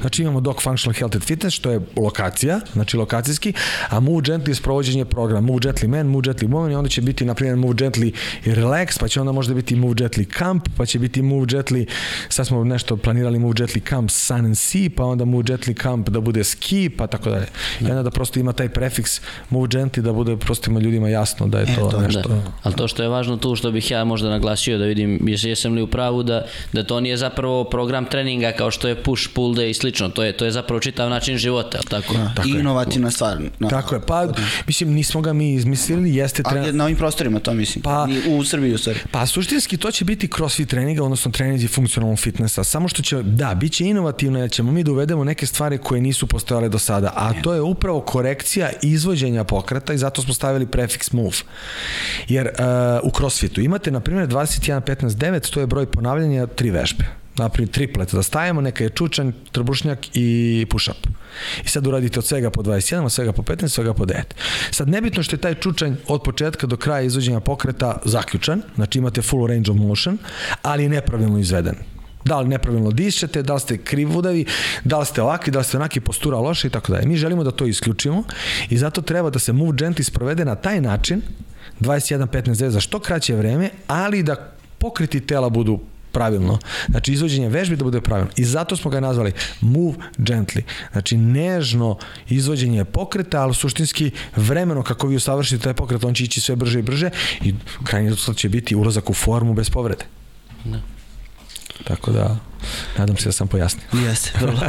Znači 0.00 0.22
imamo 0.22 0.40
Doc 0.40 0.62
Functional 0.62 0.94
Health 0.94 1.16
and 1.16 1.24
Fitness, 1.24 1.56
što 1.56 1.70
je 1.70 1.80
lokacija, 1.96 2.60
znači 2.72 2.96
lokacijski, 2.96 3.52
a 3.88 4.00
Move 4.00 4.22
Gently 4.22 4.48
je 4.48 4.54
sprovođenje 4.54 5.04
programa. 5.04 5.46
Move 5.46 5.58
Gently 5.58 5.88
Man, 5.88 6.06
Move 6.06 6.22
Gently 6.22 6.48
Woman 6.48 6.72
i 6.72 6.74
onda 6.74 6.88
će 6.88 7.00
biti, 7.02 7.24
na 7.24 7.34
primjer, 7.34 7.56
Move 7.56 7.74
Gently 7.74 8.12
Relax, 8.44 9.00
pa 9.00 9.08
će 9.08 9.20
onda 9.20 9.32
možda 9.32 9.54
biti 9.54 9.76
Move 9.76 9.94
Gently 9.94 10.38
Camp, 10.38 10.68
pa 10.76 10.86
će 10.86 10.98
biti 10.98 11.22
Move 11.22 11.46
Gently, 11.46 11.86
sad 12.28 12.46
smo 12.46 12.64
nešto 12.64 12.96
planirali 12.96 13.38
Move 13.38 13.54
Gently 13.54 13.88
Camp 13.88 14.10
Sun 14.10 14.44
and 14.44 14.58
Sea, 14.58 14.88
pa 14.96 15.04
onda 15.04 15.24
Move 15.24 15.44
Gently 15.44 15.82
Camp 15.82 16.08
da 16.08 16.20
bude 16.20 16.44
ski, 16.44 16.90
pa 16.90 17.06
tako 17.06 17.30
dalje. 17.30 17.46
I 17.80 17.84
onda 17.84 18.02
da 18.02 18.10
prosto 18.10 18.40
ima 18.40 18.52
taj 18.52 18.68
prefiks 18.68 19.20
Move 19.50 19.68
Gently 19.68 20.00
da 20.00 20.12
bude 20.12 20.36
prosto 20.36 20.70
ima 20.70 20.80
ljudima 20.80 21.08
jasno 21.08 21.46
da 21.46 21.58
je 21.58 21.66
to, 21.76 21.88
to, 21.90 22.00
nešto. 22.00 22.28
Da. 22.28 22.42
Ali 22.62 22.74
to 22.74 22.88
što 22.88 23.02
je 23.02 23.08
važno 23.08 23.36
tu, 23.36 23.56
što 23.56 23.70
bih 23.70 23.90
ja 23.90 24.04
možda 24.04 24.30
naglasio 24.30 24.78
da 24.78 24.84
vidim, 24.84 25.20
jes- 25.22 25.48
jesam 25.48 25.74
li 25.74 25.82
u 25.82 25.86
pravu 25.86 26.22
da, 26.22 26.46
da 26.72 26.84
to 26.84 27.00
nije 27.00 27.16
zapravo 27.16 27.64
program 27.64 28.04
treninga 28.04 28.52
kao 28.52 28.70
što 28.70 28.88
je 28.88 29.02
push, 29.02 29.28
pull 29.34 29.54
day 29.54 29.70
i 29.70 29.74
slično. 29.86 30.08
To 30.08 30.22
je, 30.22 30.32
to 30.32 30.44
je 30.44 30.50
zapravo 30.50 30.80
čitav 30.80 31.10
način 31.10 31.36
života, 31.38 31.78
tako? 31.80 32.14
Tako 32.36 32.48
I 32.48 32.52
je. 32.52 32.60
inovativna 32.60 33.10
stvar. 33.10 33.36
No, 33.58 33.68
Tako 33.68 33.94
je, 33.94 34.00
pa 34.00 34.26
mislim 34.66 34.92
nismo 34.92 35.20
ga 35.20 35.32
mi 35.32 35.54
izmislili, 35.54 36.14
jeste 36.14 36.42
Ali 36.44 36.54
trener. 36.54 36.74
na 36.74 36.84
ovim 36.84 36.96
prostorima 36.96 37.40
to 37.40 37.54
mislim. 37.54 37.82
Pa- 37.82 38.06
Ni 38.06 38.20
u 38.28 38.44
Srbiji 38.44 38.74
u 38.74 38.78
stvari. 38.78 38.98
Pa 39.10 39.26
suštinski 39.26 39.76
to 39.76 39.90
će 39.90 40.04
biti 40.04 40.28
crossfit 40.28 40.68
treninga, 40.68 41.04
odnosno 41.04 41.30
treninzi 41.30 41.68
funkcionalnog 41.68 42.18
fitnessa. 42.18 42.64
Samo 42.64 42.88
što 42.88 43.02
će, 43.02 43.22
da, 43.22 43.54
bit 43.54 43.72
će 43.72 43.84
inovativno 43.84 44.38
jer 44.38 44.50
ćemo 44.50 44.72
mi 44.72 44.84
da 44.84 44.92
uvedemo 44.92 45.24
neke 45.24 45.46
stvari 45.46 45.78
koje 45.78 46.00
nisu 46.00 46.26
postojale 46.26 46.68
do 46.68 46.78
sada. 46.78 47.12
A 47.16 47.32
to 47.42 47.54
je 47.54 47.60
upravo 47.60 48.00
korekcija 48.00 48.70
izvođenja 48.82 49.44
pokreta 49.44 49.92
i 49.92 49.98
zato 49.98 50.22
smo 50.22 50.34
stavili 50.34 50.66
prefiks 50.66 51.12
move. 51.12 51.36
Jer 52.28 52.46
uh, 52.48 52.64
u 53.02 53.16
crossfitu 53.16 53.60
imate, 53.60 53.90
na 53.90 54.00
primjer, 54.00 54.28
21, 54.28 54.80
15, 54.80 55.08
9, 55.08 55.50
to 55.50 55.60
je 55.60 55.66
broj 55.66 55.86
ponavljanja 55.86 56.46
tri 56.46 56.70
vežbe 56.70 57.25
naprimjer 57.38 57.72
triplet 57.72 58.14
da 58.14 58.22
stavimo, 58.22 58.60
neka 58.60 58.84
je 58.84 58.90
čučanj, 58.90 59.30
trbušnjak 59.52 59.98
i 60.14 60.66
push-up. 60.70 61.08
I 61.64 61.68
sad 61.68 61.86
uradite 61.86 62.18
od 62.18 62.24
svega 62.24 62.50
po 62.50 62.62
21, 62.62 63.04
od 63.04 63.12
svega 63.12 63.32
po 63.32 63.42
15, 63.42 63.64
od 63.64 63.70
svega 63.70 63.94
po 63.94 64.04
9. 64.04 64.22
Sad 64.70 64.88
nebitno 64.88 65.22
što 65.22 65.36
je 65.36 65.40
taj 65.40 65.54
čučanj 65.54 65.94
od 66.08 66.22
početka 66.22 66.66
do 66.66 66.76
kraja 66.76 67.02
izvođenja 67.02 67.40
pokreta 67.40 67.98
zaključan, 68.04 68.62
znači 68.74 68.98
imate 68.98 69.22
full 69.22 69.46
range 69.46 69.70
of 69.70 69.76
motion, 69.76 70.18
ali 70.62 70.82
je 70.82 70.88
nepravilno 70.88 71.38
izveden. 71.38 71.74
Da 72.24 72.40
li 72.40 72.48
nepravilno 72.48 72.90
dišete, 72.90 73.42
da 73.42 73.54
li 73.54 73.60
ste 73.60 73.78
krivudavi, 73.78 74.44
da 74.84 74.98
li 74.98 75.06
ste 75.06 75.22
ovakvi, 75.22 75.52
da 75.52 75.58
li 75.58 75.64
ste 75.64 75.76
onaki 75.76 76.00
postura 76.00 76.38
loša 76.38 76.66
i 76.66 76.70
tako 76.70 76.92
dalje. 76.92 77.06
Mi 77.06 77.16
želimo 77.16 77.44
da 77.44 77.50
to 77.50 77.66
isključimo 77.66 78.24
i 78.70 78.78
zato 78.78 79.02
treba 79.02 79.30
da 79.30 79.38
se 79.38 79.52
move 79.52 79.72
gently 79.72 80.02
sprovede 80.02 80.44
na 80.44 80.54
taj 80.54 80.80
način 80.80 81.22
21 81.80 82.26
15 82.26 82.50
9 82.50 82.68
za 82.68 82.80
što 82.80 82.98
kraće 82.98 83.34
vreme, 83.36 83.70
ali 83.86 84.22
da 84.22 84.52
pokreti 84.78 85.20
tela 85.20 85.48
budu 85.48 85.80
pravilno. 86.16 86.58
Znači 86.88 87.12
izvođenje 87.12 87.48
vežbi 87.52 87.76
da 87.76 87.84
bude 87.84 88.00
pravilno. 88.00 88.32
I 88.36 88.44
zato 88.44 88.76
smo 88.76 88.90
ga 88.90 89.00
nazvali 89.00 89.32
move 89.60 89.96
gently. 90.18 90.62
Znači 90.92 91.16
nežno 91.16 91.98
izvođenje 92.28 92.84
pokreta, 92.84 93.42
ali 93.42 93.54
suštinski 93.54 94.10
vremeno 94.36 94.82
kako 94.82 95.06
vi 95.06 95.16
usavršite 95.16 95.62
taj 95.62 95.74
pokret, 95.74 96.04
on 96.04 96.14
će 96.14 96.24
ići 96.24 96.40
sve 96.40 96.56
brže 96.56 96.78
i 96.78 96.82
brže 96.82 97.10
i 97.44 97.54
krajnji 97.84 98.08
rezultat 98.08 98.36
će 98.36 98.48
biti 98.48 98.76
ulazak 98.76 99.10
u 99.10 99.14
formu 99.14 99.54
bez 99.54 99.70
povrede. 99.70 100.04
Tako 101.84 102.10
da, 102.12 102.36
nadam 102.98 103.16
se 103.16 103.28
da 103.28 103.32
sam 103.32 103.48
pojasnio. 103.48 103.84
Jeste, 104.08 104.30
vrlo. 104.40 104.60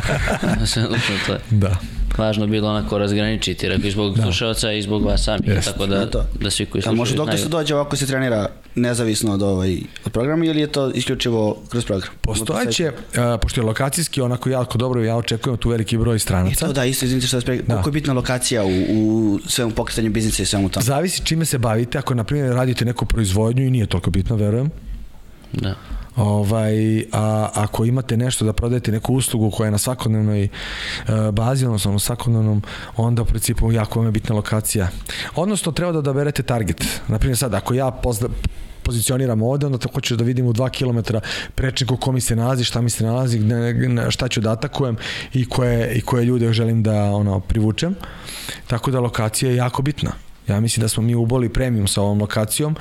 to 1.26 1.34
je 1.34 1.39
Da. 1.51 1.76
važno 2.18 2.47
bilo 2.47 2.70
onako 2.70 2.97
razgraničiti, 2.97 3.70
rekao 3.70 3.88
i 3.88 3.91
zbog 3.91 4.18
slušalca 4.24 4.72
i 4.72 4.82
zbog 4.82 5.03
vas 5.05 5.24
samih, 5.24 5.47
Jeste. 5.47 5.72
tako 5.72 5.86
da, 5.86 6.10
To. 6.10 6.26
da 6.41 6.49
svi 6.49 6.66
koji 6.66 6.80
A 6.80 6.84
slušaju 6.84 6.97
može 6.97 7.16
dok 7.16 7.30
se 7.32 7.47
dođe 7.47 7.76
ovako 7.76 7.95
se 7.95 8.08
trenira 8.08 8.49
nezavisno 8.76 9.34
od, 9.34 9.41
ovaj, 9.41 9.78
od 10.05 10.12
programa 10.12 10.45
ili 10.45 10.60
je 10.62 10.68
to 10.68 10.91
isključivo 10.91 11.62
kroz 11.70 11.86
program? 11.86 12.10
Postojaće, 12.22 12.91
a, 13.18 13.38
pošto 13.38 13.62
je 13.62 13.66
lokacijski 13.66 14.22
onako 14.22 14.49
jako 14.49 14.78
dobro, 14.78 15.03
ja 15.03 15.16
očekujem 15.16 15.58
tu 15.58 15.70
veliki 15.70 15.97
broj 15.97 16.16
I 16.16 16.20
stranaca. 16.20 16.68
to 16.68 16.74
da, 16.74 16.86
isto, 16.86 17.05
izvinite 17.05 17.28
što 17.28 17.38
vas 17.38 17.43
pre... 17.43 17.58
Koliko 17.64 17.89
je 17.89 17.93
bitna 17.93 18.14
lokacija 18.14 18.64
u, 18.66 18.70
u 18.89 19.39
svemu 19.47 19.72
pokretanju 19.72 20.10
biznisa 20.12 20.43
i 20.43 20.45
svemu 20.45 20.70
tome? 20.70 20.84
Zavisi 20.84 21.26
čime 21.26 21.45
se 21.45 21.58
bavite, 21.58 21.97
ako 21.97 22.14
na 22.14 22.24
primjer 22.24 22.53
radite 22.53 22.86
neku 22.86 23.05
proizvodnju 23.05 23.64
i 23.64 23.72
nije 23.72 23.86
toliko 23.86 24.10
bitno, 24.12 24.36
verujem, 24.36 24.70
Da. 25.54 25.75
Ovaj, 26.18 27.00
a 27.12 27.50
ako 27.54 27.86
imate 27.86 28.18
nešto 28.18 28.46
da 28.46 28.54
prodajete 28.54 28.92
neku 28.92 29.14
uslugu 29.14 29.52
koja 29.52 29.68
je 29.68 29.72
na 29.72 29.78
svakodnevnoj 29.78 30.44
e, 30.44 30.50
bazi, 31.32 31.66
odnosno 31.66 31.92
na 31.92 32.00
svakodnevnom, 32.00 32.62
onda 32.98 33.22
u 33.22 33.26
principu 33.26 33.72
jako 33.72 34.00
vam 34.00 34.08
je 34.08 34.12
bitna 34.12 34.36
lokacija. 34.36 34.88
Odnosno 35.36 35.72
treba 35.72 35.92
da 35.92 36.00
odaberete 36.00 36.44
target. 36.44 37.02
Naprimjer 37.08 37.38
sad, 37.38 37.54
ako 37.54 37.74
ja 37.74 37.92
pozna, 37.92 38.30
pozicioniram 38.84 39.42
ovde, 39.42 39.66
onda 39.66 39.78
tako 39.78 40.02
ću 40.02 40.16
da 40.16 40.24
vidim 40.24 40.46
u 40.46 40.54
2 40.54 40.70
km 40.70 41.94
u 41.94 41.98
kom 41.98 42.16
mi 42.16 42.22
se 42.22 42.36
nalazi, 42.36 42.64
šta 42.64 42.82
mi 42.82 42.89
se 42.89 43.04
nalazi, 43.04 43.42
šta 44.10 44.28
ću 44.28 44.42
da 44.42 44.52
atakujem 44.52 44.98
i 45.34 45.50
koje, 45.50 45.94
i 45.94 46.02
koje 46.02 46.26
ljude 46.26 46.54
želim 46.54 46.84
da 46.84 47.04
ono, 47.12 47.39
privučem. 47.39 47.96
Tako 48.68 48.92
da 48.92 49.00
lokacija 49.00 49.52
je 49.52 49.58
jako 49.58 49.82
bitna. 49.82 50.26
Ja 50.47 50.59
mislim 50.59 50.82
da 50.82 50.87
smo 50.87 51.03
mi 51.03 51.15
uboli 51.15 51.49
premium 51.49 51.87
sa 51.87 52.01
ovom 52.01 52.19
lokacijom 52.19 52.75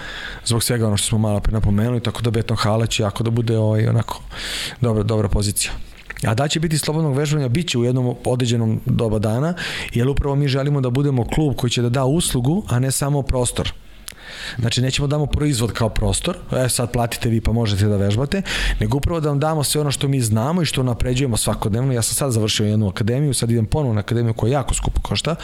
zbog 0.44 0.62
svega 0.62 0.86
ono 0.86 0.97
što 0.97 1.09
smo 1.09 1.18
malo 1.18 1.40
pre 1.40 1.52
napomenuli, 1.52 2.01
tako 2.01 2.22
da 2.22 2.30
Beton 2.30 2.56
Hala 2.56 2.86
će 2.86 3.02
jako 3.02 3.24
da 3.24 3.30
bude 3.30 3.59
ovaj, 3.59 3.88
onako 3.88 4.22
dobra, 4.80 5.02
dobra 5.02 5.28
pozicija. 5.28 5.72
A 6.24 6.34
da 6.34 6.48
će 6.48 6.60
biti 6.60 6.78
slobodnog 6.78 7.16
vežbanja, 7.16 7.48
bit 7.48 7.68
će 7.68 7.78
u 7.78 7.84
jednom 7.84 8.14
određenom 8.24 8.80
doba 8.86 9.18
dana, 9.18 9.55
jer 9.94 10.09
upravo 10.09 10.34
mi 10.34 10.48
želimo 10.48 10.80
da 10.80 10.90
budemo 10.90 11.24
klub 11.24 11.56
koji 11.56 11.70
će 11.70 11.82
da 11.82 11.88
da 11.88 12.05
uslugu, 12.05 12.64
a 12.68 12.78
ne 12.78 12.90
samo 12.90 13.22
prostor. 13.22 13.72
Znači 14.59 14.82
nećemo 14.82 15.09
da 15.09 15.16
damo 15.16 15.27
proizvod 15.27 15.73
kao 15.73 15.89
prostor, 15.89 16.36
e 16.53 16.69
sad 16.69 16.93
platite 16.93 17.28
vi 17.28 17.40
pa 17.40 17.53
možete 17.53 17.86
da 17.86 17.97
vežbate, 17.97 18.43
nego 18.81 18.97
upravo 18.97 19.20
da 19.20 19.28
vam 19.28 19.40
damo 19.40 19.65
sve 19.65 19.81
ono 19.81 19.90
što 19.90 20.09
mi 20.09 20.20
znamo 20.20 20.62
i 20.62 20.66
što 20.66 20.82
napređujemo 20.82 21.36
svakodnevno. 21.36 21.93
Ja 21.93 22.03
sam 22.03 22.15
sad 22.15 22.32
završio 22.32 22.66
jednu 22.66 22.89
akademiju, 22.89 23.35
sad 23.35 23.51
idem 23.51 23.66
ponovo 23.66 23.94
na 23.94 24.01
akademiju 24.01 24.35
koja 24.35 24.53
jako 24.53 24.74
skupo 24.74 25.01
košta 25.01 25.36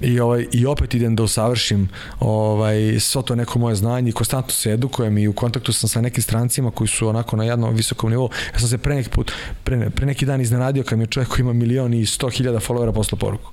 i, 0.00 0.20
ovaj, 0.20 0.46
i 0.52 0.66
opet 0.66 0.94
idem 0.94 1.16
da 1.16 1.22
usavršim 1.22 1.88
ovaj, 2.20 3.00
svo 3.00 3.22
to 3.22 3.34
neko 3.34 3.58
moje 3.58 3.74
znanje 3.74 4.08
i 4.08 4.12
konstantno 4.12 4.52
se 4.52 4.70
edukujem 4.70 5.18
i 5.18 5.28
u 5.28 5.32
kontaktu 5.32 5.72
sam 5.72 5.88
sa 5.88 6.00
nekim 6.00 6.22
strancima 6.22 6.70
koji 6.70 6.88
su 6.88 7.08
onako 7.08 7.36
na 7.36 7.44
jednom 7.44 7.74
visokom 7.74 8.10
nivou. 8.10 8.30
Ja 8.52 8.58
sam 8.58 8.68
se 8.68 8.78
pre 8.78 8.94
neki 8.94 9.10
put, 9.10 9.32
pre, 9.64 9.90
pre 9.90 10.06
neki 10.06 10.26
dan 10.26 10.40
iznenadio 10.40 10.82
kad 10.82 10.98
mi 10.98 11.04
je 11.04 11.08
čovjek 11.08 11.28
koji 11.28 11.40
ima 11.40 11.52
milion 11.52 11.94
i 11.94 12.06
sto 12.06 12.28
hiljada 12.28 12.60
followera 12.60 12.92
poslao 12.92 13.18
poruku. 13.18 13.50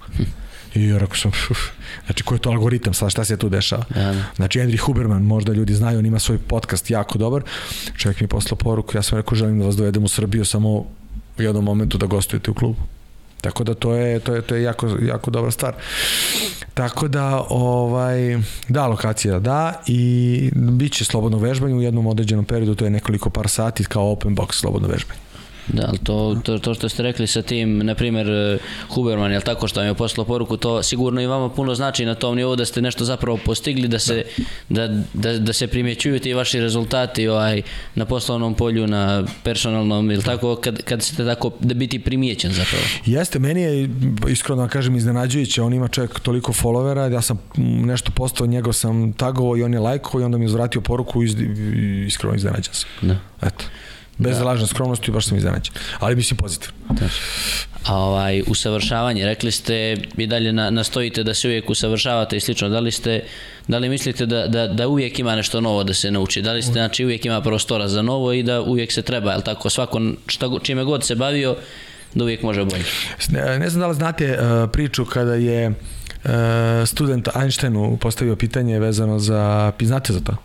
I 0.76 0.88
ja 0.88 0.98
rekao 0.98 1.15
sam, 1.15 1.31
uf, 1.52 1.60
znači 2.06 2.23
koji 2.23 2.35
je 2.35 2.41
to 2.41 2.49
algoritam, 2.49 2.93
sad 2.93 3.11
šta 3.11 3.26
se 3.26 3.38
tu 3.38 3.49
dešava? 3.49 3.84
Da, 3.89 4.02
da. 4.02 4.23
Znači 4.35 4.61
Andri 4.61 4.77
Huberman, 4.77 5.23
možda 5.23 5.53
ljudi 5.53 5.73
znaju, 5.73 5.99
on 5.99 6.06
ima 6.06 6.19
svoj 6.19 6.38
podcast 6.38 6.89
jako 6.89 7.18
dobar. 7.18 7.43
Čovjek 7.98 8.19
mi 8.19 8.23
je 8.23 8.27
poslao 8.27 8.56
poruku, 8.56 8.98
ja 8.98 9.02
sam 9.02 9.18
rekao 9.18 9.35
želim 9.35 9.60
da 9.60 9.65
vas 9.65 9.76
dovedem 9.76 10.03
u 10.03 10.07
Srbiju 10.07 10.45
samo 10.45 10.69
u 10.69 11.41
jednom 11.41 11.64
momentu 11.64 11.98
da 11.98 12.06
gostujete 12.06 12.52
u 12.52 12.53
klubu. 12.53 12.80
Tako 13.41 13.64
da 13.64 13.73
to 13.73 13.93
je 13.93 14.19
to 14.19 14.35
je 14.35 14.41
to 14.41 14.56
je 14.56 14.64
jako 14.64 14.98
jako 15.02 15.31
dobra 15.31 15.52
stvar. 15.52 15.73
Tako 16.73 17.07
da 17.07 17.45
ovaj 17.49 18.39
da 18.69 18.88
lokacija 18.88 19.39
da 19.39 19.81
i 19.88 20.52
biće 20.56 21.06
slobodno 21.06 21.38
vežbanje 21.38 21.76
u 21.76 21.81
jednom 21.81 22.07
određenom 22.07 22.45
periodu, 22.45 22.76
to 22.76 22.85
je 22.85 22.91
nekoliko 22.91 23.30
par 23.30 23.49
sati 23.49 23.84
kao 23.84 24.11
open 24.11 24.35
box 24.35 24.53
slobodno 24.53 24.88
vežbanje. 24.88 25.20
Da, 25.67 25.85
ali 25.88 25.97
to, 25.97 26.41
to, 26.43 26.59
to 26.59 26.73
što 26.73 26.89
ste 26.89 27.03
rekli 27.03 27.27
sa 27.27 27.41
tim, 27.41 27.77
na 27.77 27.95
primjer, 27.95 28.29
eh, 28.29 28.57
Huberman, 28.89 29.31
jel 29.31 29.41
tako 29.41 29.67
što 29.67 29.79
vam 29.79 29.88
je 29.88 29.93
poslao 29.93 30.25
poruku, 30.25 30.57
to 30.57 30.83
sigurno 30.83 31.21
i 31.21 31.27
vama 31.27 31.49
puno 31.49 31.75
znači 31.75 32.05
na 32.05 32.15
tom 32.15 32.35
nivou 32.35 32.55
da 32.55 32.65
ste 32.65 32.81
nešto 32.81 33.05
zapravo 33.05 33.38
postigli, 33.45 33.88
da 33.88 33.99
se, 33.99 34.23
da, 34.69 34.88
da, 35.13 35.39
da 35.39 35.53
se 35.53 35.67
primjećuju 35.67 36.19
ti 36.19 36.33
vaši 36.33 36.59
rezultati 36.59 37.27
ovaj, 37.27 37.61
na 37.95 38.05
poslovnom 38.05 38.53
polju, 38.53 38.88
na 38.88 39.23
personalnom, 39.43 40.11
jel 40.11 40.21
tako, 40.21 40.55
kad, 40.55 40.81
kad 40.83 41.01
ste 41.01 41.25
tako, 41.25 41.51
da 41.59 41.73
biti 41.73 41.99
primijećen 41.99 42.51
zapravo. 42.51 42.83
Jeste, 43.05 43.39
meni 43.39 43.61
je 43.61 43.89
iskreno 44.29 44.55
da 44.55 44.61
vam 44.61 44.69
kažem 44.69 44.95
iznenađujuće, 44.95 45.61
on 45.61 45.73
ima 45.73 45.88
čovjek 45.88 46.19
toliko 46.19 46.53
followera, 46.53 47.13
ja 47.13 47.21
sam 47.21 47.39
nešto 47.57 48.11
postao, 48.11 48.47
njegov 48.47 48.73
sam 48.73 49.13
tagovao 49.13 49.57
i 49.57 49.63
on 49.63 49.73
je 49.73 49.79
lajkovao 49.79 50.21
i 50.21 50.25
onda 50.25 50.38
mi 50.38 50.43
je 50.43 50.47
uzvratio 50.47 50.81
poruku 50.81 51.23
i 51.23 51.27
iskreno 52.07 52.35
iznenađen 52.35 52.73
sam. 52.73 52.89
Da. 53.01 53.15
Eto. 53.41 53.65
Bez 54.22 54.38
da. 54.38 54.43
lažne 54.43 54.68
skromnosti 54.68 55.11
baš 55.11 55.26
sam 55.26 55.38
iznenađen. 55.38 55.73
Ali 55.99 56.15
mislim 56.15 56.38
pozitivno. 56.38 56.76
A 57.85 57.98
ovaj, 57.98 58.43
usavršavanje, 58.48 59.26
rekli 59.26 59.52
ste 59.52 59.98
i 60.18 60.27
dalje 60.27 60.53
na, 60.53 60.69
nastojite 60.69 61.23
da 61.23 61.34
se 61.34 61.48
uvijek 61.48 61.69
usavršavate 61.69 62.38
i 62.38 62.39
slično, 62.39 62.69
da 62.69 62.80
li 62.80 62.91
ste, 62.91 63.23
da 63.68 63.77
li 63.77 63.89
mislite 63.89 64.26
da, 64.26 64.48
da, 64.48 64.68
da 64.68 64.88
uvijek 64.88 65.19
ima 65.19 65.35
nešto 65.35 65.61
novo 65.61 65.84
da 65.84 65.93
se 65.93 66.11
nauči, 66.11 66.41
da 66.41 66.53
li 66.53 66.61
ste, 66.61 66.73
znači 66.73 67.06
uvijek 67.06 67.26
ima 67.26 67.41
prostora 67.41 67.88
za 67.88 68.02
novo 68.02 68.34
i 68.34 68.43
da 68.43 68.61
uvijek 68.61 68.91
se 68.91 69.02
treba, 69.02 69.31
jel 69.31 69.41
tako, 69.41 69.69
svako 69.69 70.02
šta, 70.27 70.49
čime 70.64 70.84
god 70.84 71.06
se 71.06 71.15
bavio, 71.15 71.56
da 72.14 72.23
uvijek 72.23 72.43
može 72.43 72.65
bolje. 72.65 72.84
Ne, 73.30 73.60
ne 73.60 73.69
znam 73.69 73.81
da 73.81 73.88
li 73.88 73.95
znate 73.95 74.38
uh, 74.39 74.69
priču 74.69 75.06
kada 75.06 75.35
je 75.35 75.68
uh, 75.68 75.76
student 76.85 77.27
Einsteinu 77.35 77.98
postavio 78.02 78.35
pitanje 78.35 78.80
vezano 78.80 79.19
za, 79.19 79.72
znate 79.81 80.14
za 80.14 80.19
to? 80.19 80.35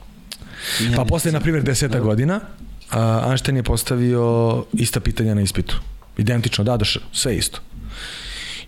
Pa 0.96 1.04
posle, 1.04 1.32
na 1.32 1.40
primjer, 1.40 1.62
deseta 1.62 2.00
godina, 2.00 2.40
uh, 2.90 3.28
Einstein 3.28 3.56
je 3.56 3.62
postavio 3.62 4.64
ista 4.72 5.00
pitanja 5.00 5.34
na 5.34 5.40
ispitu. 5.40 5.80
Identično, 6.18 6.64
da, 6.64 6.76
da, 6.76 6.84
sve 7.12 7.36
isto. 7.36 7.60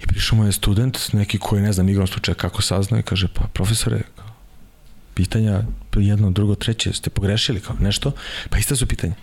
I 0.03 0.07
prišao 0.07 0.39
mu 0.39 0.45
je 0.45 0.53
student, 0.53 0.99
neki 1.13 1.39
koji, 1.39 1.63
ne 1.63 1.73
znam, 1.73 1.89
igrom 1.89 2.07
slučaja 2.07 2.35
kako 2.35 2.63
saznao 2.63 3.01
i 3.01 3.03
kaže, 3.03 3.29
pa 3.35 3.45
profesore, 3.53 4.01
pitanja, 5.15 5.63
jedno, 5.97 6.31
drugo, 6.31 6.55
treće, 6.55 6.93
ste 6.93 7.11
pogrešili 7.11 7.61
kao 7.61 7.77
nešto? 7.81 8.13
Pa 8.51 8.59
ista 8.59 8.77
su 8.77 8.87
pitanja. 8.87 9.15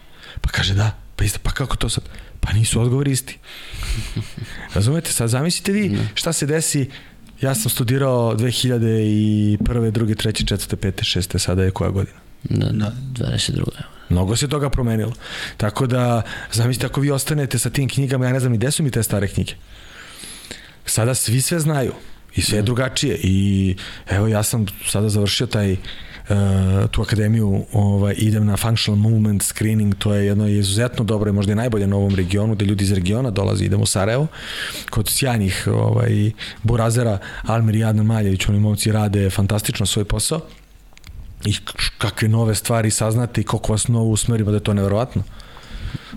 Pa 0.41 0.49
kaže, 0.49 0.73
da, 0.73 0.91
pa 1.15 1.23
isto, 1.23 1.39
pa 1.43 1.51
kako 1.51 1.75
to 1.75 1.89
sad? 1.89 2.03
Pa 2.39 2.53
nisu 2.53 2.81
odgovori 2.81 3.11
isti. 3.11 3.37
Razumete, 4.75 5.11
sad 5.11 5.29
zamislite 5.29 5.71
vi 5.71 5.97
šta 6.13 6.33
se 6.33 6.45
desi 6.45 6.89
Ja 7.41 7.55
sam 7.55 7.71
studirao 7.71 8.35
2001. 8.35 9.57
2. 9.57 9.91
3. 9.91 10.55
4. 10.55 10.75
5. 10.75 11.19
6. 11.19 11.37
sada 11.37 11.63
je 11.63 11.71
koja 11.71 11.89
godina? 11.89 12.17
Da, 12.43 12.69
da. 12.69 12.91
22. 13.13 13.63
Mnogo 14.09 14.35
se 14.35 14.47
toga 14.47 14.69
promenilo. 14.69 15.13
Tako 15.57 15.87
da, 15.87 16.21
zamislite 16.51 16.85
ako 16.85 17.01
vi 17.01 17.11
ostanete 17.11 17.59
sa 17.59 17.69
tim 17.69 17.89
knjigama, 17.89 18.25
ja 18.25 18.33
ne 18.33 18.39
znam 18.39 18.51
ni 18.51 18.57
gde 18.57 18.71
su 18.71 18.83
mi 18.83 18.91
te 18.91 19.03
stare 19.03 19.27
knjige. 19.27 19.53
Sada 20.85 21.13
svi 21.15 21.41
sve 21.41 21.59
znaju 21.59 21.93
i 22.35 22.41
sve 22.41 22.57
je 22.57 22.61
drugačije. 22.61 23.19
I 23.23 23.75
evo 24.09 24.27
ja 24.27 24.43
sam 24.43 24.65
sada 24.87 25.09
završio 25.09 25.47
taj 25.47 25.71
uh, 25.73 25.77
tu 26.91 27.01
akademiju 27.01 27.65
ovaj, 27.73 28.15
idem 28.17 28.45
na 28.45 28.57
functional 28.57 28.99
movement 28.99 29.43
screening. 29.43 29.95
To 29.95 30.13
je 30.13 30.25
jedno 30.25 30.47
izuzetno 30.47 31.05
dobro 31.05 31.29
i 31.29 31.33
možda 31.33 31.51
i 31.51 31.55
najbolje 31.55 31.87
na 31.87 31.95
ovom 31.95 32.15
regionu 32.15 32.55
gde 32.55 32.65
ljudi 32.65 32.83
iz 32.83 32.91
regiona 32.91 33.29
dolaze 33.29 33.65
idem 33.65 33.81
u 33.81 33.85
Sarajevo. 33.85 34.27
Kod 34.89 35.09
sjajnih 35.09 35.67
ovaj, 35.71 36.31
burazera 36.63 37.17
Almir 37.41 37.75
i 37.75 37.83
Adnan 37.83 38.05
Maljević 38.05 38.49
oni 38.49 38.59
momci 38.59 38.91
rade 38.91 39.29
fantastično 39.29 39.85
svoj 39.85 40.05
posao 40.05 40.41
i 41.45 41.55
kakve 41.97 42.27
nove 42.27 42.55
stvari 42.55 42.91
saznate 42.91 43.41
i 43.41 43.43
koliko 43.43 43.71
vas 43.71 43.87
novo 43.87 44.09
usmerima 44.09 44.51
da 44.51 44.57
je 44.57 44.63
to 44.63 44.73
neverovatno. 44.73 45.23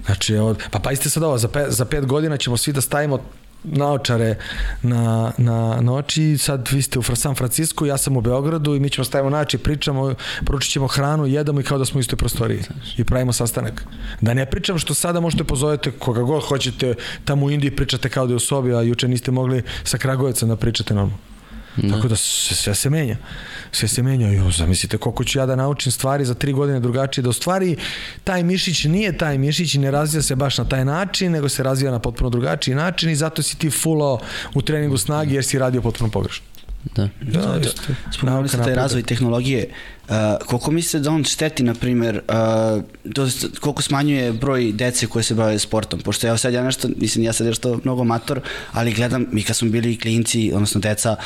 Znači, 0.07 0.35
evo, 0.35 0.55
pa 0.71 0.79
pazite 0.79 1.11
sad 1.11 1.23
ovo, 1.23 1.39
za, 1.39 1.49
pe, 1.49 1.65
za 1.69 1.85
pet 1.85 2.07
godina 2.07 2.37
ćemo 2.37 2.57
svi 2.57 2.73
da 2.73 2.81
stavimo 2.81 3.19
naočare 3.65 4.37
na, 4.83 5.33
na, 5.39 5.81
na 5.81 5.95
oči, 5.95 6.39
sad 6.39 6.69
vi 6.73 6.83
ste 6.83 6.99
u 6.99 7.03
San 7.03 7.35
Francisku, 7.35 7.87
ja 7.87 7.97
sam 7.97 8.17
u 8.17 8.21
Beogradu 8.21 8.75
i 8.75 8.81
mi 8.81 8.91
ćemo 8.91 9.05
stavimo 9.05 9.31
na 9.31 9.39
oči, 9.39 9.59
pričamo, 9.59 10.15
poručit 10.47 10.73
ćemo 10.73 10.87
hranu, 10.87 11.27
jedemo 11.27 11.61
i 11.61 11.63
kao 11.63 11.79
da 11.79 11.85
smo 11.85 11.99
u 11.99 12.01
istoj 12.01 12.17
prostoriji 12.17 12.63
i 12.97 13.05
pravimo 13.05 13.33
sastanak. 13.33 13.85
Da 14.21 14.35
ne 14.35 14.47
pričam 14.47 14.79
što 14.79 14.95
sada 14.95 15.21
možete 15.21 15.45
pozovete 15.45 15.91
koga 15.91 16.23
god 16.23 16.43
hoćete, 16.43 16.95
tamo 17.25 17.47
u 17.47 17.51
Indiji 17.51 17.77
pričate 17.77 18.09
kao 18.09 18.27
da 18.27 18.33
je 18.33 18.37
u 18.37 18.41
sobi, 18.41 18.75
a 18.75 18.83
juče 18.83 19.09
niste 19.09 19.31
mogli 19.31 19.63
sa 19.85 19.99
Kragujevca 19.99 20.47
da 20.47 20.57
pričate 20.57 20.95
normalno. 20.95 21.28
Da. 21.83 21.95
Tako 21.95 22.09
da 22.09 22.17
sve, 22.17 22.57
sve 22.57 22.75
se 22.75 22.91
menja. 22.91 23.17
Sve 23.73 23.89
se 23.89 24.03
menja. 24.03 24.33
Jo, 24.33 24.51
zamislite 24.51 24.99
koliko 24.99 25.25
ću 25.25 25.39
ja 25.39 25.47
da 25.47 25.57
naučim 25.57 25.93
stvari 25.93 26.25
za 26.25 26.35
tri 26.35 26.53
godine 26.53 26.81
drugačije, 26.81 27.23
da 27.23 27.29
u 27.29 27.33
stvari 27.33 27.77
taj 28.25 28.43
mišić 28.43 28.85
nije 28.85 29.19
taj 29.19 29.39
mišić 29.39 29.75
i 29.75 29.79
ne 29.79 29.91
razvija 29.91 30.23
se 30.23 30.37
baš 30.37 30.59
na 30.59 30.65
taj 30.65 30.85
način, 30.85 31.33
nego 31.33 31.49
se 31.49 31.63
razvija 31.63 31.93
na 31.93 31.99
potpuno 31.99 32.31
drugačiji 32.31 32.75
način 32.75 33.11
i 33.11 33.17
zato 33.17 33.43
si 33.43 33.59
ti 33.59 33.71
fulao 33.71 34.19
u 34.55 34.63
treningu 34.63 34.99
snage 34.99 35.35
jer 35.35 35.45
si 35.45 35.59
radio 35.59 35.83
potpuno 35.83 36.11
pogrešno. 36.11 36.47
Da. 36.97 37.09
Da, 37.21 37.59
isto. 37.61 37.83
Spomenuli 38.13 38.49
ste 38.49 38.59
taj 38.59 38.75
razvoj 38.75 39.03
tehnologije. 39.03 39.69
Uh, 40.09 40.15
koliko 40.47 40.71
mislite 40.71 40.99
da 40.99 41.11
on 41.11 41.25
šteti, 41.25 41.63
na 41.63 41.75
primjer, 41.75 42.21
uh, 42.29 42.83
to 43.15 43.29
koliko 43.61 43.83
smanjuje 43.83 44.33
broj 44.33 44.73
dece 44.73 45.07
koje 45.07 45.23
se 45.23 45.35
bave 45.35 45.59
sportom? 45.59 46.01
Pošto 46.01 46.27
ja 46.27 46.37
sad 46.37 46.53
ja 46.53 46.63
nešto, 46.63 46.89
mislim, 46.97 47.25
ja 47.25 47.33
sad 47.33 47.47
nešto 47.47 47.81
mnogo 47.85 48.05
mator, 48.05 48.41
ali 48.73 48.93
gledam, 48.93 49.27
mi 49.33 49.43
kad 49.43 49.57
smo 49.57 49.71
bili 49.71 49.99
klinci, 49.99 50.53
odnosno 50.55 50.81
deca, 50.81 51.17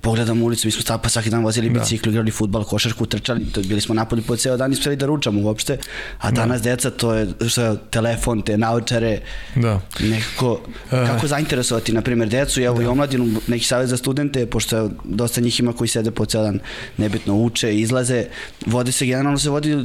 pogledamo 0.00 0.44
ulicu, 0.44 0.66
mi 0.68 0.72
smo 0.72 0.98
pa 0.98 1.08
svaki 1.08 1.30
dan 1.30 1.44
vozili 1.44 1.70
Da. 1.70 1.80
bicikl, 1.80 2.08
igrali 2.08 2.30
futbal, 2.30 2.64
košarku, 2.64 3.06
trčali, 3.06 3.44
to, 3.52 3.60
bili 3.62 3.80
smo 3.80 3.94
napolju 3.94 4.22
po 4.22 4.36
ceo 4.36 4.56
dan 4.56 4.72
i 4.72 4.74
uspeli 4.74 4.96
da 4.96 5.06
ručamo 5.06 5.40
uopšte, 5.40 5.78
a 6.18 6.30
danas 6.30 6.62
deca 6.62 6.90
to 6.90 7.14
je 7.14 7.28
što 7.48 7.76
telefon, 7.76 8.42
te 8.42 8.58
naučare, 8.58 9.20
Da. 9.56 9.80
nekako, 10.00 10.60
kako 10.90 11.26
zainteresovati, 11.26 11.92
na 11.92 12.02
primjer, 12.02 12.28
decu 12.28 12.60
evo 12.62 12.82
i 12.82 12.86
omladinu, 12.86 13.40
neki 13.46 13.64
savjet 13.64 13.90
za 13.90 13.96
studente, 13.96 14.46
pošto 14.46 14.90
dosta 15.04 15.40
njih 15.40 15.60
ima 15.60 15.72
koji 15.72 15.88
sede 15.88 16.10
po 16.10 16.26
ceo 16.26 16.42
dan, 16.42 16.60
nebitno 16.96 17.34
uče, 17.34 17.74
izlaze, 17.78 18.24
vodi 18.66 18.92
se, 18.92 19.06
generalno 19.06 19.38
se 19.38 19.50
vodi 19.50 19.74
uh, 19.74 19.84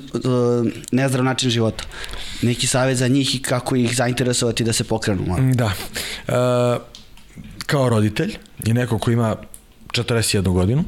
nezdrav 0.91 1.25
način 1.25 1.49
života. 1.49 1.83
Neki 2.41 2.67
savjet 2.67 2.97
za 2.97 3.07
njih 3.07 3.35
i 3.35 3.41
kako 3.41 3.75
ih 3.75 3.95
zainteresovati 3.95 4.63
da 4.63 4.73
se 4.73 4.83
pokrenu. 4.83 5.53
Da. 5.53 5.71
E, 6.27 6.79
kao 7.65 7.89
roditelj 7.89 8.37
i 8.65 8.73
neko 8.73 8.99
ko 8.99 9.11
ima 9.11 9.35
41 9.93 10.53
godinu, 10.53 10.83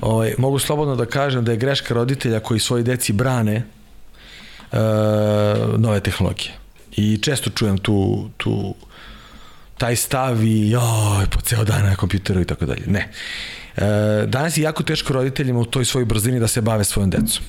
ovaj, 0.00 0.34
mogu 0.38 0.58
slobodno 0.58 0.96
da 0.96 1.06
kažem 1.06 1.44
da 1.44 1.52
je 1.52 1.58
greška 1.58 1.94
roditelja 1.94 2.40
koji 2.40 2.60
svoji 2.60 2.84
deci 2.84 3.12
brane 3.12 3.54
e, 3.54 3.64
nove 5.76 6.00
tehnologije. 6.00 6.52
I 6.96 7.18
često 7.22 7.50
čujem 7.50 7.78
tu, 7.78 8.30
tu 8.36 8.74
taj 9.78 9.96
stav 9.96 10.44
i 10.44 10.70
joj, 10.70 11.26
po 11.30 11.40
ceo 11.40 11.64
dan 11.64 11.84
na 11.84 11.96
kompjuteru 11.96 12.40
i 12.40 12.44
tako 12.44 12.66
dalje. 12.66 12.82
Ne. 12.86 13.12
E, 13.76 14.26
danas 14.26 14.56
je 14.56 14.62
jako 14.62 14.82
teško 14.82 15.12
roditeljima 15.12 15.60
u 15.60 15.64
toj 15.64 15.84
svojoj 15.84 16.04
brzini 16.04 16.40
da 16.40 16.48
se 16.48 16.60
bave 16.60 16.84
svojom 16.84 17.10
decom. 17.10 17.44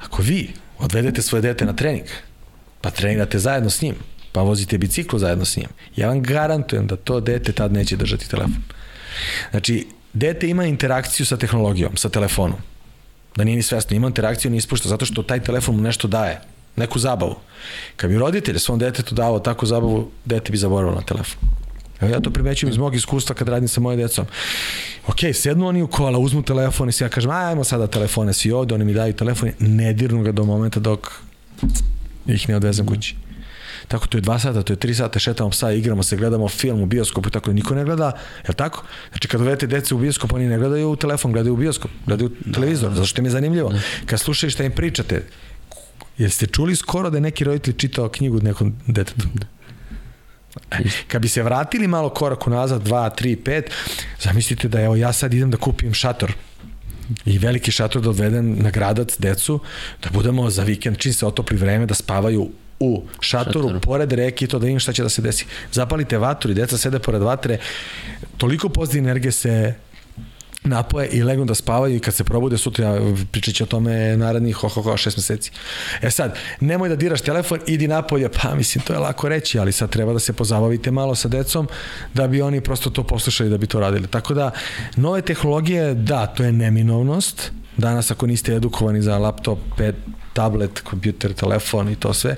Ako 0.00 0.22
vi 0.22 0.52
odvedete 0.78 1.22
svoje 1.22 1.42
dete 1.42 1.64
na 1.64 1.72
trening, 1.72 2.06
pa 2.80 2.90
trenirate 2.90 3.38
zajedno 3.38 3.70
s 3.70 3.82
njim, 3.82 3.94
pa 4.32 4.42
vozite 4.42 4.78
biciklu 4.78 5.18
zajedno 5.18 5.44
s 5.44 5.56
njim, 5.56 5.68
ja 5.96 6.08
vam 6.08 6.22
garantujem 6.22 6.86
da 6.86 6.96
to 6.96 7.20
dete 7.20 7.52
tad 7.52 7.72
neće 7.72 7.96
držati 7.96 8.30
telefon. 8.30 8.62
Znači, 9.50 9.86
dete 10.12 10.48
ima 10.48 10.64
interakciju 10.64 11.26
sa 11.26 11.36
tehnologijom, 11.36 11.96
sa 11.96 12.08
telefonom. 12.08 12.58
Da 13.36 13.44
nije 13.44 13.56
ni 13.56 13.62
svesno, 13.62 13.96
ima 13.96 14.06
interakciju, 14.06 14.50
ni 14.50 14.56
ispušta, 14.56 14.88
zato 14.88 15.06
što 15.06 15.22
taj 15.22 15.40
telefon 15.40 15.76
mu 15.76 15.82
nešto 15.82 16.08
daje, 16.08 16.40
neku 16.76 16.98
zabavu. 16.98 17.36
Kad 17.96 18.10
bi 18.10 18.18
roditelj 18.18 18.58
svom 18.58 18.78
detetu 18.78 19.14
dao 19.14 19.38
takvu 19.38 19.66
zabavu, 19.66 20.10
dete 20.24 20.52
bi 20.52 20.58
zaboravilo 20.58 20.96
na 20.96 21.06
telefon. 21.06 21.38
Evo 22.00 22.12
ja 22.12 22.20
to 22.20 22.30
primećujem 22.30 22.72
iz 22.72 22.78
mog 22.78 22.94
iskustva 22.94 23.34
kad 23.34 23.48
radim 23.48 23.68
sa 23.68 23.80
mojom 23.80 24.00
decom. 24.00 24.26
Ok, 25.06 25.18
sednu 25.34 25.66
oni 25.66 25.82
u 25.82 25.86
kola, 25.86 26.18
uzmu 26.18 26.42
telefon 26.42 26.88
i 26.88 26.92
se 26.92 27.04
ja 27.04 27.08
kažem, 27.08 27.30
ajmo 27.30 27.64
sada 27.64 27.86
telefone 27.86 28.32
svi 28.32 28.52
ovde, 28.52 28.74
oni 28.74 28.84
mi 28.84 28.94
daju 28.94 29.12
telefon, 29.12 29.50
ne 29.58 29.92
dirnu 29.92 30.22
ga 30.22 30.32
do 30.32 30.44
momenta 30.44 30.80
dok 30.80 31.12
ih 32.26 32.48
ne 32.48 32.56
odvezem 32.56 32.86
kući. 32.86 33.16
Tako 33.88 34.06
to 34.06 34.18
je 34.18 34.22
dva 34.22 34.38
sata, 34.38 34.62
to 34.62 34.72
je 34.72 34.76
tri 34.76 34.94
sata, 34.94 35.18
šetamo 35.18 35.50
psa, 35.50 35.72
igramo 35.72 36.02
se, 36.02 36.16
gledamo 36.16 36.48
film 36.48 36.82
u 36.82 36.86
bioskopu, 36.86 37.30
tako 37.30 37.50
da 37.50 37.54
niko 37.54 37.74
ne 37.74 37.84
gleda, 37.84 38.12
je 38.48 38.54
tako? 38.54 38.84
Znači 39.10 39.28
kad 39.28 39.40
dovedete 39.40 39.66
dece 39.66 39.94
u 39.94 39.98
bioskop, 39.98 40.32
oni 40.32 40.46
ne 40.46 40.58
gledaju 40.58 40.90
u 40.90 40.96
telefon, 40.96 41.32
gledaju 41.32 41.54
u 41.54 41.56
bioskop, 41.56 41.90
gledaju 42.06 42.30
u 42.48 42.52
televizor, 42.52 42.94
zato 42.94 43.06
što 43.06 43.20
im 43.20 43.24
je 43.24 43.30
zanimljivo. 43.30 43.72
Kad 44.06 44.20
slušaju 44.20 44.50
šta 44.50 44.64
im 44.64 44.72
pričate, 44.72 45.26
jeste 46.18 46.46
čuli 46.46 46.76
skoro 46.76 47.10
da 47.10 47.16
je 47.16 47.20
neki 47.20 47.44
roditelj 47.44 47.76
čitao 47.76 48.08
knjigu 48.08 48.40
nekom 48.42 48.74
detetu? 48.86 49.28
Kad 51.08 51.22
bi 51.22 51.28
se 51.28 51.42
vratili 51.42 51.86
malo 51.86 52.08
korak 52.08 52.46
unazad, 52.46 52.82
2, 52.82 53.22
3, 53.22 53.36
5, 53.42 53.62
zamislite 54.20 54.68
da 54.68 54.80
evo 54.80 54.96
ja 54.96 55.12
sad 55.12 55.34
idem 55.34 55.50
da 55.50 55.56
kupim 55.56 55.94
šator 55.94 56.32
i 57.24 57.38
veliki 57.38 57.72
šator 57.72 58.02
da 58.02 58.10
odvedem 58.10 58.56
na 58.58 58.70
gradac 58.70 59.18
decu, 59.18 59.60
da 60.02 60.10
budemo 60.10 60.50
za 60.50 60.62
vikend, 60.62 60.98
čim 60.98 61.12
se 61.12 61.26
otopli 61.26 61.56
vreme, 61.56 61.86
da 61.86 61.94
spavaju 61.94 62.50
u 62.80 63.02
šatoru, 63.20 63.68
Šatoru. 63.68 63.80
pored 63.80 64.12
reke 64.12 64.44
i 64.44 64.48
to 64.48 64.58
da 64.58 64.66
vidim 64.66 64.80
šta 64.80 64.92
će 64.92 65.02
da 65.02 65.08
se 65.08 65.22
desi. 65.22 65.46
Zapalite 65.72 66.18
vatru 66.18 66.50
i 66.50 66.54
deca 66.54 66.78
sede 66.78 66.98
pored 66.98 67.22
vatre, 67.22 67.58
toliko 68.36 68.68
pozitivne 68.68 69.10
energije 69.10 69.32
se 69.32 69.74
napoje 70.64 71.08
i 71.08 71.22
legnu 71.22 71.44
da 71.44 71.54
spavaju 71.54 71.96
i 71.96 72.00
kad 72.00 72.14
se 72.14 72.24
probude 72.24 72.58
sutra, 72.58 72.86
ja 72.86 73.00
pričat 73.30 73.54
će 73.54 73.62
o 73.62 73.66
tome 73.66 74.16
narednih 74.16 74.56
ho, 74.56 74.68
ho, 74.68 74.82
ho, 74.82 74.96
šest 74.96 75.16
meseci. 75.16 75.50
E 76.02 76.10
sad, 76.10 76.38
nemoj 76.60 76.88
da 76.88 76.96
diraš 76.96 77.20
telefon, 77.20 77.60
idi 77.66 77.88
napolje, 77.88 78.28
pa 78.28 78.54
mislim, 78.54 78.84
to 78.84 78.92
je 78.92 78.98
lako 78.98 79.28
reći, 79.28 79.58
ali 79.58 79.72
sad 79.72 79.90
treba 79.90 80.12
da 80.12 80.18
se 80.18 80.32
pozabavite 80.32 80.90
malo 80.90 81.14
sa 81.14 81.28
decom 81.28 81.68
da 82.14 82.28
bi 82.28 82.42
oni 82.42 82.60
prosto 82.60 82.90
to 82.90 83.02
poslušali, 83.02 83.50
da 83.50 83.58
bi 83.58 83.66
to 83.66 83.80
radili. 83.80 84.06
Tako 84.06 84.34
da, 84.34 84.50
nove 84.96 85.22
tehnologije, 85.22 85.94
da, 85.94 86.26
to 86.26 86.44
je 86.44 86.52
neminovnost. 86.52 87.52
Danas 87.76 88.10
ako 88.10 88.26
niste 88.26 88.54
edukovani 88.54 89.02
za 89.02 89.18
laptop, 89.18 89.58
pet, 89.76 89.94
tablet, 90.38 90.80
kompjuter, 90.80 91.32
telefon 91.34 91.88
i 91.88 91.96
to 91.96 92.14
sve, 92.14 92.36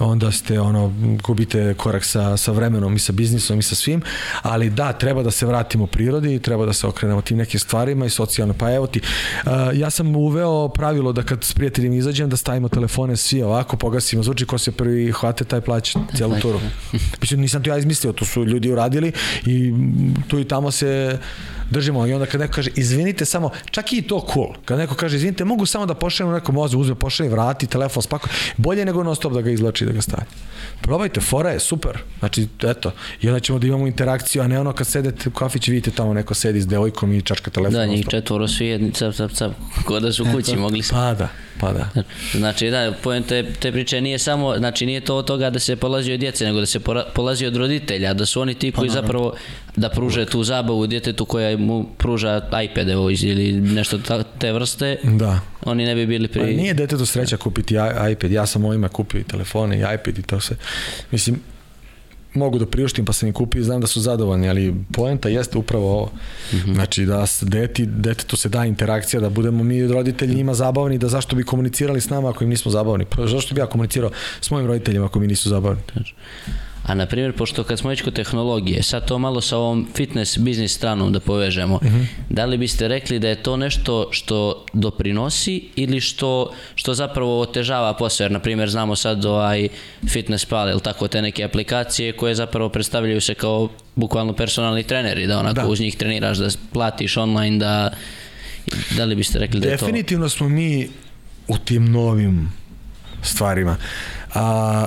onda 0.00 0.32
ste 0.32 0.60
ono, 0.60 0.92
gubite 1.22 1.74
korak 1.74 2.04
sa, 2.04 2.36
sa 2.36 2.52
vremenom 2.52 2.96
i 2.96 2.98
sa 2.98 3.12
biznisom 3.12 3.58
i 3.58 3.62
sa 3.62 3.74
svim, 3.74 4.02
ali 4.42 4.70
da, 4.70 4.92
treba 4.92 5.22
da 5.22 5.30
se 5.30 5.46
vratimo 5.46 5.86
prirodi 5.86 6.40
treba 6.50 6.66
da 6.66 6.72
se 6.72 6.86
okrenemo 6.86 7.22
tim 7.22 7.38
nekim 7.38 7.60
stvarima 7.60 8.06
i 8.06 8.10
socijalno. 8.10 8.54
Pa 8.54 8.72
evo 8.72 8.86
ti, 8.86 9.00
uh, 9.00 9.50
ja 9.74 9.90
sam 9.90 10.16
uveo 10.16 10.68
pravilo 10.68 11.12
da 11.12 11.22
kad 11.22 11.44
s 11.44 11.54
prijateljima 11.54 11.94
izađem 11.94 12.28
da 12.28 12.36
stavimo 12.36 12.68
telefone 12.68 13.16
svi 13.16 13.42
ovako, 13.42 13.76
pogasimo 13.76 14.22
zvuči 14.22 14.46
ko 14.46 14.58
se 14.58 14.72
prvi 14.72 15.12
hvate 15.12 15.44
taj 15.44 15.60
plaća 15.60 15.98
celu 16.16 16.40
turu. 16.40 16.60
Mislim, 17.20 17.40
nisam 17.40 17.62
to 17.62 17.70
ja 17.70 17.78
izmislio, 17.78 18.12
to 18.12 18.24
su 18.24 18.44
ljudi 18.44 18.72
uradili 18.72 19.12
i 19.46 19.72
tu 20.28 20.40
i 20.40 20.44
tamo 20.44 20.70
se 20.70 21.18
držimo 21.70 22.06
i 22.06 22.12
onda 22.12 22.26
kad 22.26 22.40
neko 22.40 22.52
kaže 22.52 22.70
izvinite 22.76 23.24
samo, 23.24 23.50
čak 23.70 23.92
i 23.92 24.02
to 24.02 24.26
cool, 24.32 24.54
kad 24.64 24.78
neko 24.78 24.94
kaže 24.94 25.16
izvinite 25.16 25.44
mogu 25.44 25.66
samo 25.66 25.86
da 25.86 25.94
pošaljem 25.94 26.32
u 26.32 26.34
nekom 26.34 26.56
vozu, 26.56 26.78
uzme 26.78 26.94
pošalje, 26.94 27.30
vrati 27.30 27.66
telefon, 27.66 28.02
spako, 28.02 28.28
bolje 28.56 28.84
nego 28.84 29.02
non 29.02 29.16
stop 29.16 29.32
da 29.32 29.40
ga 29.40 29.50
izvlači 29.50 29.84
i 29.84 29.86
da 29.86 29.92
ga 29.92 30.02
stavi. 30.02 30.22
Probajte, 30.80 31.20
fora 31.20 31.50
je 31.50 31.60
super, 31.60 31.98
znači 32.18 32.48
eto, 32.62 32.92
i 33.20 33.28
onda 33.28 33.40
ćemo 33.40 33.58
da 33.58 33.66
imamo 33.66 33.86
interakciju, 33.86 34.42
a 34.42 34.46
ne 34.46 34.60
ono 34.60 34.72
kad 34.72 34.86
sedete 34.86 35.28
u 35.28 35.32
kafić 35.32 35.68
vidite 35.68 35.90
tamo 35.90 36.14
neko 36.14 36.34
sedi 36.34 36.60
s 36.60 36.66
devojkom 36.66 37.12
i 37.12 37.22
čačka 37.22 37.50
telefon. 37.50 37.74
Da, 37.74 37.86
njih 37.86 38.06
četvoro 38.10 38.48
svi 38.48 38.66
jedni, 38.66 38.92
cap, 38.92 39.14
cap, 39.14 39.30
cap, 39.32 39.52
ko 39.84 40.00
da 40.00 40.12
su 40.12 40.26
kući, 40.32 40.56
mogli 40.56 40.82
se. 40.82 40.92
Pa 40.92 41.14
da, 41.14 41.28
pa 41.60 41.72
da. 41.72 42.02
Znači, 42.32 42.70
da, 42.70 42.92
pojem 43.02 43.22
te, 43.22 43.52
te 43.60 43.72
priče 43.72 44.00
nije 44.00 44.18
samo, 44.18 44.56
znači 44.58 44.86
nije 44.86 45.00
to 45.00 45.16
od 45.16 45.26
toga 45.26 45.50
da 45.50 45.58
se 45.58 45.76
polazi 45.76 46.12
od 46.12 46.20
djece, 46.20 46.44
nego 46.44 46.60
da 46.60 46.66
se 46.66 46.80
polazi 47.14 47.46
od 47.46 47.56
roditelja, 47.56 48.14
da 48.14 48.26
su 48.26 48.40
oni 48.40 48.54
ti 48.54 48.72
koji 48.72 48.90
zapravo 48.90 49.34
da 49.76 49.88
pruže 49.88 50.26
tu 50.26 50.44
zabavu 50.44 50.86
djetetu 50.86 51.24
koja 51.24 51.56
mu 51.56 51.86
pruža 51.98 52.48
iPad 52.64 52.88
evo, 52.88 53.10
ili 53.10 53.52
nešto 53.52 53.98
ta, 53.98 54.22
te 54.22 54.52
vrste, 54.52 54.96
Da. 55.04 55.40
oni 55.64 55.84
ne 55.84 55.94
bi 55.94 56.06
bili 56.06 56.28
Pa 56.28 56.32
pri... 56.40 56.56
nije 56.56 56.74
detetu 56.74 57.06
sreća 57.06 57.36
kupiti 57.36 57.74
iPad, 58.12 58.30
ja 58.30 58.46
sam 58.46 58.64
ovima 58.64 58.88
kupio 58.88 59.20
i 59.20 59.24
telefone 59.24 59.76
i 59.76 59.80
iPad 59.94 60.18
i 60.18 60.22
to 60.22 60.40
sve. 60.40 60.56
Mislim, 61.10 61.40
mogu 62.34 62.58
da 62.58 62.66
priuštim 62.66 63.04
pa 63.04 63.12
sam 63.12 63.28
i 63.28 63.32
kupio 63.32 63.60
i 63.60 63.64
znam 63.64 63.80
da 63.80 63.86
su 63.86 64.00
zadovoljni, 64.00 64.48
ali 64.48 64.74
poenta 64.92 65.28
jeste 65.28 65.58
upravo 65.58 65.92
ovo. 65.92 66.10
Znači 66.74 67.04
da 67.06 67.26
deti, 67.42 67.86
detetu 67.86 68.36
se 68.36 68.48
da 68.48 68.64
interakcija, 68.64 69.20
da 69.20 69.28
budemo 69.30 69.64
mi 69.64 69.86
roditelji 69.86 70.34
njima 70.34 70.54
zabavni, 70.54 70.98
da 70.98 71.08
zašto 71.08 71.36
bi 71.36 71.44
komunicirali 71.44 72.00
s 72.00 72.10
nama 72.10 72.30
ako 72.30 72.44
im 72.44 72.50
nismo 72.50 72.70
zabavni. 72.70 73.04
Pa 73.04 73.26
zašto 73.26 73.54
bi 73.54 73.60
ja 73.60 73.66
komunicirao 73.66 74.10
s 74.40 74.50
mojim 74.50 74.66
roditeljima 74.66 75.06
ako 75.06 75.20
mi 75.20 75.26
nisu 75.26 75.48
zabavni? 75.48 75.82
A 76.90 76.94
na 76.94 77.06
primjer, 77.06 77.32
pošto 77.32 77.64
kad 77.64 77.78
smo 77.78 77.90
već 77.90 78.02
kod 78.02 78.14
tehnologije, 78.14 78.82
sad 78.82 79.06
to 79.06 79.18
malo 79.18 79.40
sa 79.40 79.56
ovom 79.56 79.88
fitness 79.94 80.38
biznis 80.38 80.74
stranom 80.74 81.12
da 81.12 81.20
povežemo, 81.20 81.80
da 82.28 82.44
li 82.44 82.58
biste 82.58 82.88
rekli 82.88 83.18
da 83.18 83.28
je 83.28 83.42
to 83.42 83.56
nešto 83.56 84.08
što 84.10 84.64
doprinosi 84.72 85.68
ili 85.76 86.00
što, 86.00 86.52
što 86.74 86.94
zapravo 86.94 87.40
otežava 87.40 87.94
posao, 87.94 88.24
jer 88.24 88.32
na 88.32 88.38
primjer 88.38 88.70
znamo 88.70 88.96
sad 88.96 89.24
ovaj 89.24 89.68
fitness 90.08 90.44
pal, 90.44 90.68
ili 90.68 90.80
tako 90.80 91.08
te 91.08 91.22
neke 91.22 91.44
aplikacije 91.44 92.12
koje 92.12 92.34
zapravo 92.34 92.68
predstavljaju 92.68 93.20
se 93.20 93.34
kao 93.34 93.68
bukvalno 93.94 94.32
personalni 94.32 94.82
treneri, 94.82 95.26
da 95.26 95.38
onako 95.38 95.60
Da. 95.60 95.66
uz 95.66 95.80
njih 95.80 95.96
treniraš, 95.96 96.38
da 96.38 96.48
platiš 96.72 97.16
online, 97.16 97.58
da 97.58 97.90
da 98.96 99.04
li 99.04 99.14
biste 99.14 99.38
rekli 99.38 99.60
da 99.60 99.68
je 99.68 99.76
to... 99.76 99.86
Definitivno 99.86 100.28
smo 100.28 100.48
mi 100.48 100.88
u 101.48 101.58
tim 101.58 101.92
novim 101.92 102.52
stvarima. 103.22 103.76
A, 104.34 104.86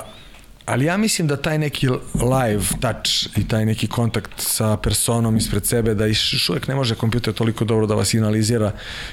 ali 0.65 0.85
ja 0.85 0.97
mislim 0.97 1.27
da 1.27 1.37
taj 1.37 1.57
neki 1.57 1.87
live 2.13 2.63
touch 2.79 3.37
i 3.37 3.47
taj 3.47 3.65
neki 3.65 3.87
kontakt 3.87 4.31
sa 4.37 4.77
personom 4.77 5.37
ispred 5.37 5.65
sebe, 5.65 5.93
da 5.93 6.05
još 6.05 6.49
uvek 6.49 6.67
ne 6.67 6.75
može 6.75 6.95
kompjuter 6.95 7.33
toliko 7.33 7.65
dobro 7.65 7.87
da 7.87 7.95
vas 7.95 8.13
analizira 8.13 8.71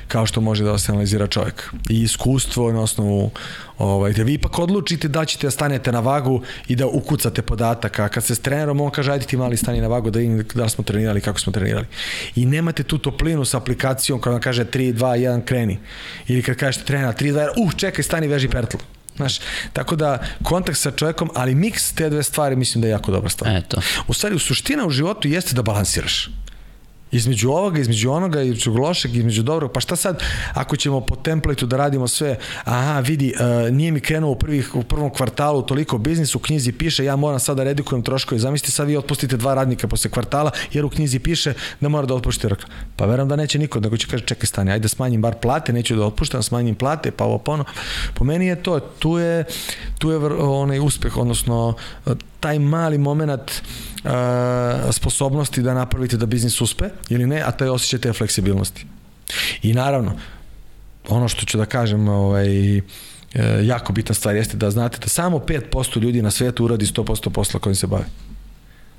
kao 0.08 0.26
što 0.26 0.40
može 0.40 0.64
da 0.64 0.70
vas 0.70 0.88
analizira 0.88 1.26
čovjek. 1.26 1.72
I 1.88 2.02
iskustvo 2.02 2.72
na 2.72 2.80
osnovu 2.80 3.30
ovaj, 3.78 4.12
da 4.12 4.22
vi 4.22 4.34
ipak 4.34 4.58
odlučite 4.58 5.08
da 5.08 5.24
ćete 5.24 5.46
da 5.46 5.50
stanete 5.50 5.92
na 5.92 6.00
vagu 6.00 6.42
i 6.68 6.76
da 6.76 6.86
ukucate 6.86 7.42
podataka. 7.42 8.08
Kad 8.08 8.24
se 8.24 8.34
s 8.34 8.40
trenerom, 8.40 8.80
on 8.80 8.90
kaže 8.90 9.12
ajde 9.12 9.26
ti 9.26 9.36
mali 9.36 9.56
stani 9.56 9.80
na 9.80 9.88
vagu 9.88 10.10
da 10.10 10.18
vidim 10.18 10.44
da 10.54 10.68
smo 10.68 10.84
trenirali, 10.84 11.20
kako 11.20 11.40
smo 11.40 11.52
trenirali. 11.52 11.86
I 12.36 12.46
nemate 12.46 12.82
tu 12.82 12.98
toplinu 12.98 13.44
sa 13.44 13.56
aplikacijom 13.56 14.20
kada 14.20 14.32
vam 14.32 14.40
kaže 14.40 14.64
3, 14.64 14.94
2, 14.94 14.98
1, 14.98 15.44
kreni. 15.44 15.78
Ili 16.28 16.42
kad 16.42 16.56
kažete 16.56 16.84
trenera 16.84 17.12
3, 17.12 17.32
2, 17.32 17.48
1, 17.56 17.66
uh, 17.66 17.74
čekaj, 17.74 18.04
stani, 18.04 18.28
veži 18.28 18.48
pertl. 18.48 18.76
Znaš, 19.16 19.38
tako 19.72 19.96
da 19.96 20.18
kontakt 20.42 20.78
sa 20.78 20.90
čovjekom, 20.90 21.30
ali 21.34 21.54
miks 21.54 21.92
te 21.92 22.10
dve 22.10 22.22
stvari 22.22 22.56
mislim 22.56 22.82
da 22.82 22.88
je 22.88 22.92
jako 22.92 23.12
dobra 23.12 23.30
stvar. 23.30 23.56
Eto. 23.56 23.80
U 24.06 24.14
stvari, 24.14 24.34
u 24.34 24.38
suština 24.38 24.86
u 24.86 24.90
životu 24.90 25.28
jeste 25.28 25.54
da 25.54 25.62
balansiraš. 25.62 26.28
Između 27.12 27.50
ovoga, 27.50 27.80
između 27.80 28.10
onoga, 28.10 28.42
između 28.42 28.72
lošeg, 28.72 29.16
između 29.16 29.42
dobrog, 29.42 29.72
pa 29.72 29.80
šta 29.80 29.96
sad 29.96 30.22
ako 30.54 30.76
ćemo 30.76 31.00
po 31.00 31.16
templateu 31.16 31.66
da 31.66 31.76
radimo 31.76 32.08
sve, 32.08 32.38
aha, 32.64 33.00
vidi, 33.00 33.34
uh, 33.34 33.74
nije 33.74 33.92
mi 33.92 34.00
krenuo 34.00 34.30
u, 34.30 34.34
prvih, 34.34 34.74
u 34.74 34.82
prvom 34.82 35.10
kvartalu 35.10 35.62
toliko 35.62 35.98
biznis, 35.98 36.34
u 36.34 36.38
knjizi 36.38 36.72
piše, 36.72 37.04
ja 37.04 37.16
moram 37.16 37.40
sad 37.40 37.56
da 37.56 37.64
redikujem 37.64 38.02
troškove, 38.02 38.38
zamislite 38.38 38.72
sad 38.72 38.88
vi 38.88 38.96
otpustite 38.96 39.36
dva 39.36 39.54
radnika 39.54 39.88
posle 39.88 40.10
kvartala, 40.10 40.50
jer 40.72 40.84
u 40.84 40.90
knjizi 40.90 41.18
piše 41.18 41.54
da 41.80 41.88
mora 41.88 42.06
da 42.06 42.14
otpuštite 42.14 42.48
rok. 42.48 42.58
Pa 42.96 43.06
verujem 43.06 43.28
da 43.28 43.36
neće 43.36 43.58
niko, 43.58 43.80
nego 43.80 43.96
će 43.96 44.06
kaže, 44.06 44.24
čekaj 44.24 44.46
stani, 44.46 44.70
ajde 44.72 44.82
da 44.82 44.88
smanjim 44.88 45.22
bar 45.22 45.34
plate, 45.34 45.72
neću 45.72 45.96
da 45.96 46.06
otpuštam, 46.06 46.42
smanjim 46.42 46.74
plate, 46.74 47.10
pa 47.10 47.24
ovo 47.24 47.38
pono. 47.38 47.64
Po 48.14 48.24
meni 48.24 48.46
je 48.46 48.62
to, 48.62 48.80
tu 48.80 49.18
je, 49.18 49.44
tu 49.98 50.10
je 50.10 50.16
onaj 50.38 50.78
uspeh, 50.78 51.16
odnosno 51.16 51.74
taj 52.40 52.58
mali 52.58 52.98
moment 52.98 53.50
uh, 53.50 54.10
sposobnosti 54.92 55.62
da 55.62 55.74
napravite 55.74 56.16
da 56.16 56.26
biznis 56.26 56.60
uspe 56.60 56.88
ili 57.08 57.26
ne, 57.26 57.42
a 57.42 57.50
taj 57.50 57.68
osjećaj 57.68 57.98
te 57.98 58.12
fleksibilnosti. 58.12 58.86
I 59.62 59.74
naravno, 59.74 60.16
ono 61.08 61.28
što 61.28 61.46
ću 61.46 61.58
da 61.58 61.66
kažem, 61.66 62.08
ovaj, 62.08 62.76
e, 62.76 62.82
jako 63.62 63.92
bitna 63.92 64.14
stvar 64.14 64.36
jeste 64.36 64.56
da 64.56 64.70
znate 64.70 64.98
da 64.98 65.08
samo 65.08 65.38
5% 65.38 66.00
ljudi 66.00 66.22
na 66.22 66.30
svetu 66.30 66.64
uradi 66.64 66.86
100% 66.86 67.30
posla 67.30 67.60
kojim 67.60 67.76
se 67.76 67.86
bave. 67.86 68.04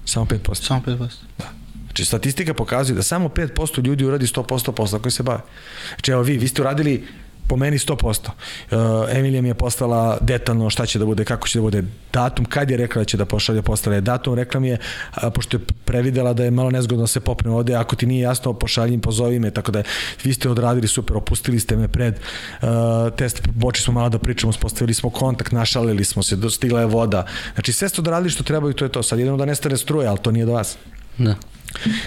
Samo 0.05 0.25
5%. 0.25 0.53
Samo 0.53 0.81
5%. 0.85 0.97
Da. 1.37 1.49
Znači, 1.85 2.05
statistika 2.05 2.53
pokazuje 2.53 2.95
da 2.95 3.03
samo 3.03 3.29
5% 3.29 3.85
ljudi 3.85 4.05
uradi 4.05 4.25
100% 4.25 4.71
posla 4.71 4.99
koji 4.99 5.11
se 5.11 5.23
bave. 5.23 5.41
Znači, 5.95 6.11
evo 6.11 6.21
vi, 6.21 6.37
vi 6.37 6.47
ste 6.47 6.61
uradili 6.61 7.07
po 7.51 7.57
meni 7.57 7.77
100%. 7.77 8.29
Uh, 8.71 8.77
Emilija 9.11 9.41
mi 9.41 9.49
je 9.49 9.53
poslala 9.53 10.17
detaljno 10.21 10.69
šta 10.69 10.85
će 10.85 10.99
da 10.99 11.05
bude, 11.05 11.25
kako 11.25 11.47
će 11.47 11.59
da 11.59 11.61
bude 11.61 11.83
datum, 12.13 12.45
kad 12.45 12.69
je 12.71 12.77
rekla 12.77 13.01
da 13.01 13.05
će 13.05 13.17
da 13.17 13.25
pošalje, 13.25 13.61
poslala 13.61 13.95
je 13.95 14.01
datum, 14.01 14.35
rekla 14.39 14.59
mi 14.59 14.69
je, 14.69 14.77
a, 15.11 15.29
pošto 15.29 15.57
je 15.57 15.61
previdela 15.85 16.33
da 16.33 16.43
je 16.43 16.51
malo 16.51 16.71
nezgodno 16.71 17.03
da 17.03 17.07
se 17.07 17.19
popne 17.19 17.51
ovde, 17.51 17.75
ako 17.75 17.95
ti 17.95 18.05
nije 18.05 18.21
jasno, 18.21 18.53
pošalji 18.53 19.01
pozovi 19.01 19.39
me, 19.39 19.51
tako 19.51 19.71
da 19.71 19.83
vi 20.23 20.33
ste 20.33 20.49
odradili 20.49 20.87
super, 20.87 21.17
opustili 21.17 21.59
ste 21.59 21.75
me 21.75 21.87
pred 21.87 22.15
uh, 22.15 22.69
test, 23.17 23.41
počeli 23.61 23.83
smo 23.83 23.93
malo 23.93 24.09
da 24.09 24.19
pričamo, 24.19 24.53
spostavili 24.53 24.93
smo 24.93 25.09
kontakt, 25.09 25.51
našalili 25.51 26.03
smo 26.03 26.23
se, 26.23 26.35
dostigla 26.35 26.79
je 26.79 26.85
voda. 26.85 27.25
Znači, 27.53 27.73
sve 27.73 27.89
ste 27.89 28.01
odradili 28.01 28.29
što 28.29 28.43
treba 28.43 28.69
i 28.69 28.73
to 28.73 28.85
je 28.85 28.91
to. 28.91 29.03
Sad 29.03 29.19
idemo 29.19 29.37
da 29.37 29.45
nestane 29.45 29.77
struje, 29.77 30.07
ali 30.07 30.19
to 30.21 30.31
nije 30.31 30.45
do 30.45 30.53
vas. 30.53 30.77
Da. 31.17 31.35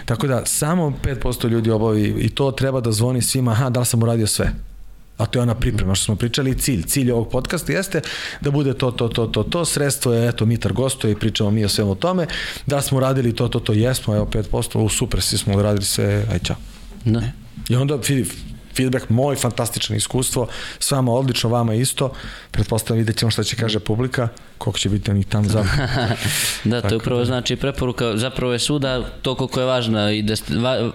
Tako 0.04 0.26
da, 0.26 0.46
samo 0.46 0.92
5% 1.04 1.48
ljudi 1.48 1.70
obavi 1.70 2.14
i 2.18 2.28
to 2.28 2.50
treba 2.50 2.80
da 2.80 2.92
zvoni 2.92 3.22
svima, 3.22 3.50
aha, 3.50 3.70
da 3.70 3.80
li 3.80 3.86
sam 3.86 4.02
uradio 4.02 4.26
sve? 4.26 4.73
A 5.18 5.26
to 5.26 5.38
je 5.38 5.42
ona 5.42 5.54
priprema 5.54 5.94
što 5.94 6.04
smo 6.04 6.16
pričali 6.16 6.58
cilj. 6.58 6.82
Cilj 6.82 7.10
ovog 7.10 7.30
podcasta 7.30 7.72
jeste 7.72 8.00
da 8.40 8.50
bude 8.50 8.74
to, 8.74 8.90
to, 8.90 9.08
to, 9.08 9.26
to, 9.26 9.42
to. 9.42 9.64
Sredstvo 9.64 10.12
je, 10.12 10.28
eto, 10.28 10.46
Mitar 10.46 10.72
gostuje 10.72 11.12
i 11.12 11.16
pričamo 11.16 11.50
mi 11.50 11.64
o 11.64 11.68
svemu 11.68 11.94
tome. 11.94 12.26
Da 12.66 12.82
smo 12.82 13.00
radili 13.00 13.34
to, 13.34 13.48
to, 13.48 13.60
to, 13.60 13.72
jesmo, 13.72 14.16
evo 14.16 14.26
5%, 14.26 14.78
u 14.78 14.88
super, 14.88 15.22
svi 15.22 15.38
smo 15.38 15.62
radili 15.62 15.84
sve, 15.84 16.26
aj 16.32 16.38
čao. 16.38 16.56
Da. 17.04 17.22
I 17.68 17.76
onda 17.76 17.94
vidi, 18.08 18.30
feedback, 18.76 19.08
moj 19.08 19.36
fantastično 19.36 19.96
iskustvo, 19.96 20.48
s 20.78 20.90
vama 20.90 21.12
odlično, 21.12 21.50
vama 21.50 21.74
isto. 21.74 22.12
Pretpostavljam 22.50 22.98
vidjet 22.98 23.18
ćemo 23.18 23.30
šta 23.30 23.42
će 23.42 23.56
kaže 23.56 23.78
publika, 23.78 24.28
koliko 24.58 24.78
će 24.78 24.88
biti 24.88 25.10
onih 25.10 25.26
tam 25.26 25.44
za. 25.44 25.64
da, 26.64 26.80
to 26.80 26.88
je 26.88 26.96
upravo 26.96 27.18
da. 27.18 27.24
znači 27.24 27.56
preporuka, 27.56 28.16
zapravo 28.16 28.52
je 28.52 28.58
suda 28.58 29.02
to 29.22 29.34
koliko 29.34 29.60
je 29.60 29.66
važna 29.66 30.12
i 30.12 30.22
da 30.22 30.34
va, 30.60 30.90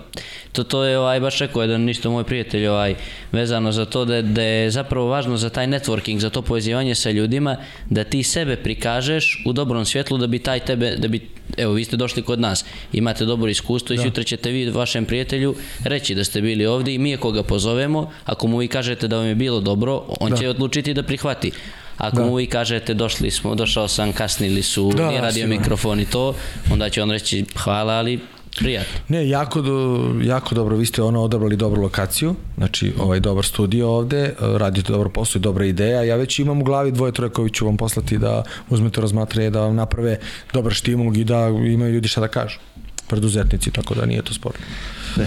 to, 0.51 0.63
to 0.63 0.83
je 0.83 0.99
ovaj, 0.99 1.19
baš 1.19 1.39
rekao 1.39 1.61
jedan 1.61 1.81
ništa 1.81 2.09
moj 2.09 2.23
prijatelj 2.23 2.67
ovaj, 2.67 2.95
vezano 3.31 3.71
za 3.71 3.85
to 3.85 4.05
da, 4.05 4.21
da 4.21 4.41
je 4.41 4.71
zapravo 4.71 5.07
važno 5.07 5.37
za 5.37 5.49
taj 5.49 5.67
networking, 5.67 6.17
za 6.17 6.29
to 6.29 6.41
povezivanje 6.41 6.95
sa 6.95 7.11
ljudima, 7.11 7.57
da 7.89 8.03
ti 8.03 8.23
sebe 8.23 8.55
prikažeš 8.55 9.43
u 9.45 9.53
dobrom 9.53 9.85
svjetlu 9.85 10.17
da 10.17 10.27
bi 10.27 10.39
taj 10.39 10.59
tebe, 10.59 10.95
da 10.95 11.07
bi, 11.07 11.29
evo 11.57 11.73
vi 11.73 11.85
ste 11.85 11.97
došli 11.97 12.21
kod 12.21 12.39
nas, 12.39 12.65
imate 12.93 13.25
dobro 13.25 13.49
iskustvo 13.49 13.95
da. 13.95 14.01
i 14.01 14.05
sutra 14.05 14.23
ćete 14.23 14.51
vi 14.51 14.69
vašem 14.69 15.05
prijatelju 15.05 15.55
reći 15.83 16.15
da 16.15 16.23
ste 16.23 16.41
bili 16.41 16.65
ovdje 16.65 16.95
i 16.95 16.97
mi 16.97 17.11
je 17.11 17.17
koga 17.17 17.43
pozovemo, 17.43 18.11
ako 18.25 18.47
mu 18.47 18.57
vi 18.57 18.67
kažete 18.67 19.07
da 19.07 19.17
vam 19.17 19.27
je 19.27 19.35
bilo 19.35 19.59
dobro, 19.59 20.03
on 20.19 20.31
da. 20.31 20.37
će 20.37 20.49
odlučiti 20.49 20.93
da 20.93 21.03
prihvati. 21.03 21.51
Ako 21.99 22.15
da. 22.15 22.25
mu 22.25 22.35
vi 22.35 22.45
kažete 22.45 22.93
došli 22.93 23.31
smo, 23.31 23.55
došao 23.55 23.87
sam, 23.87 24.13
kasnili 24.13 24.63
su, 24.63 24.91
da, 24.97 25.07
nije 25.07 25.21
radio 25.21 25.47
mikrofon 25.47 25.99
i 25.99 26.05
to, 26.05 26.35
onda 26.71 26.89
će 26.89 27.03
on 27.03 27.11
reći 27.11 27.45
hvala, 27.63 27.93
ali 27.93 28.19
Prijatno. 28.57 28.99
Ne, 29.07 29.29
jako, 29.29 29.61
do, 29.61 30.05
jako 30.23 30.55
dobro, 30.55 30.75
vi 30.75 30.85
ste 30.85 31.01
ono 31.01 31.21
odabrali 31.21 31.55
dobru 31.55 31.81
lokaciju, 31.81 32.35
znači 32.57 32.93
ovaj 32.99 33.19
dobar 33.19 33.45
studio 33.45 33.89
ovde, 33.89 34.33
radite 34.39 34.91
dobro 34.91 35.09
posao 35.09 35.39
i 35.39 35.41
dobra 35.41 35.65
ideja, 35.65 36.03
ja 36.03 36.15
već 36.15 36.39
imam 36.39 36.61
u 36.61 36.63
glavi 36.63 36.91
dvoje 36.91 37.11
troje 37.11 37.29
koji 37.29 37.49
ću 37.49 37.65
vam 37.65 37.77
poslati 37.77 38.17
da 38.17 38.43
uzmete 38.69 39.01
razmatre, 39.01 39.49
da 39.49 39.61
vam 39.61 39.75
naprave 39.75 40.19
dobar 40.53 40.73
štimul 40.73 41.17
i 41.17 41.23
da 41.23 41.47
imaju 41.47 41.93
ljudi 41.93 42.07
šta 42.07 42.21
da 42.21 42.27
kažu 42.27 42.59
preduzetnici, 43.07 43.71
tako 43.71 43.95
da 43.95 44.05
nije 44.05 44.21
to 44.21 44.33
sporno. 44.33 44.59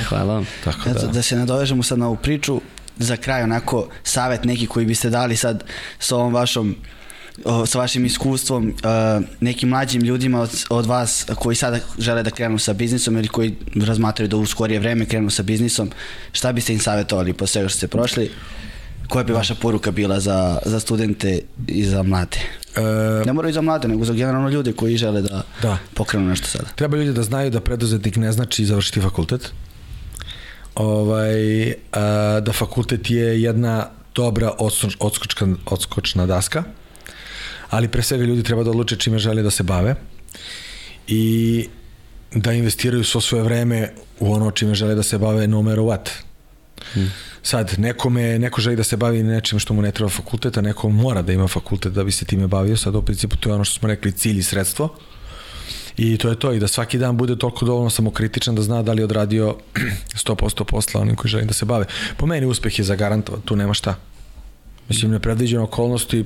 Hvala 0.08 0.34
vam. 0.34 0.46
Tako 0.64 0.90
da. 0.90 1.06
da 1.06 1.22
se 1.22 1.36
nadovežemo 1.36 1.82
sad 1.82 1.98
na 1.98 2.06
ovu 2.06 2.16
priču, 2.16 2.60
za 2.98 3.16
kraj 3.16 3.42
onako 3.42 3.88
savet 4.04 4.44
neki 4.44 4.66
koji 4.66 4.86
biste 4.86 5.10
dali 5.10 5.36
sad 5.36 5.64
sa 5.98 6.16
ovom 6.16 6.34
vašom 6.34 6.76
sa 7.66 7.78
vašim 7.78 8.04
iskustvom 8.04 8.74
nekim 9.40 9.68
mlađim 9.68 10.02
ljudima 10.02 10.40
od, 10.40 10.64
od 10.70 10.86
vas 10.86 11.26
koji 11.34 11.56
sada 11.56 11.78
žele 11.98 12.22
da 12.22 12.30
krenu 12.30 12.58
sa 12.58 12.72
biznisom 12.72 13.16
ili 13.16 13.28
koji 13.28 13.56
razmatraju 13.86 14.28
da 14.28 14.36
u 14.36 14.46
skorije 14.46 14.80
vreme 14.80 15.06
krenu 15.06 15.30
sa 15.30 15.42
biznisom, 15.42 15.90
šta 16.32 16.52
biste 16.52 16.72
im 16.72 16.80
savjetovali 16.80 17.32
po 17.32 17.46
svega 17.46 17.68
što 17.68 17.76
ste 17.76 17.88
prošli? 17.88 18.30
Koja 19.08 19.24
bi 19.24 19.32
vaša 19.32 19.54
poruka 19.54 19.90
bila 19.90 20.20
za, 20.20 20.58
za 20.64 20.80
studente 20.80 21.40
i 21.66 21.84
za 21.84 22.02
mlade? 22.02 22.38
E, 22.76 23.26
ne 23.26 23.32
moraju 23.32 23.54
za 23.54 23.60
mlade, 23.60 23.88
nego 23.88 24.04
za 24.04 24.12
generalno 24.12 24.48
ljude 24.48 24.72
koji 24.72 24.96
žele 24.96 25.22
da, 25.22 25.42
da. 25.62 25.78
pokrenu 25.94 26.26
nešto 26.28 26.46
sada. 26.46 26.68
Treba 26.74 26.96
ljudi 26.96 27.12
da 27.12 27.22
znaju 27.22 27.50
da 27.50 27.60
preduzetnik 27.60 28.16
ne 28.16 28.32
znači 28.32 28.64
završiti 28.64 29.00
fakultet, 29.00 29.52
ovaj, 30.74 31.72
a, 31.92 32.40
da 32.40 32.52
fakultet 32.52 33.10
je 33.10 33.42
jedna 33.42 33.90
dobra 34.14 34.52
odskočna, 34.98 35.56
odskočna 35.66 36.26
daska, 36.26 36.64
ali 37.70 37.88
pre 37.88 38.02
svega 38.02 38.24
ljudi 38.24 38.42
treba 38.42 38.62
da 38.62 38.70
odluče 38.70 38.96
čime 38.96 39.18
žele 39.18 39.42
da 39.42 39.50
se 39.50 39.62
bave 39.62 39.94
i 41.06 41.68
da 42.34 42.52
investiraju 42.52 43.04
svo 43.04 43.20
svoje 43.20 43.44
vreme 43.44 43.92
u 44.20 44.32
ono 44.32 44.50
čime 44.50 44.74
žele 44.74 44.94
da 44.94 45.02
se 45.02 45.18
bave 45.18 45.46
no 45.46 45.62
matter 45.62 45.78
what. 45.78 46.08
Hmm. 46.92 47.12
Sad, 47.42 47.74
nekome, 47.78 48.38
neko 48.38 48.60
želi 48.60 48.76
da 48.76 48.84
se 48.84 48.96
bavi 48.96 49.22
nečim 49.22 49.58
što 49.58 49.74
mu 49.74 49.82
ne 49.82 49.92
treba 49.92 50.10
fakultet, 50.10 50.56
a 50.56 50.60
neko 50.60 50.88
mora 50.88 51.22
da 51.22 51.32
ima 51.32 51.48
fakultet 51.48 51.92
da 51.92 52.04
bi 52.04 52.12
se 52.12 52.24
time 52.24 52.46
bavio. 52.46 52.76
Sad, 52.76 52.94
u 52.94 53.02
principu, 53.02 53.36
to 53.36 53.48
je 53.48 53.54
ono 53.54 53.64
što 53.64 53.78
smo 53.78 53.88
rekli, 53.88 54.12
cilj 54.12 54.38
i 54.38 54.42
sredstvo. 54.42 54.88
I 55.96 56.18
to 56.18 56.28
je 56.28 56.38
to, 56.38 56.52
i 56.52 56.58
da 56.58 56.68
svaki 56.68 56.98
dan 56.98 57.16
bude 57.16 57.36
toliko 57.38 57.64
dovoljno 57.64 57.90
samokritičan 57.90 58.54
da 58.54 58.62
zna 58.62 58.82
da 58.82 58.92
li 58.92 59.00
je 59.00 59.04
odradio 59.04 59.56
100% 60.24 60.64
posla 60.64 61.00
onim 61.00 61.16
koji 61.16 61.30
želim 61.30 61.46
da 61.46 61.52
se 61.54 61.64
bave. 61.64 61.86
Po 62.16 62.26
meni 62.26 62.46
uspeh 62.46 62.78
je 62.78 62.84
zagarantovan, 62.84 63.40
tu 63.40 63.56
nema 63.56 63.74
šta. 63.74 63.94
Mislim, 64.88 65.10
nepredviđene 65.10 65.62
okolnosti, 65.62 66.24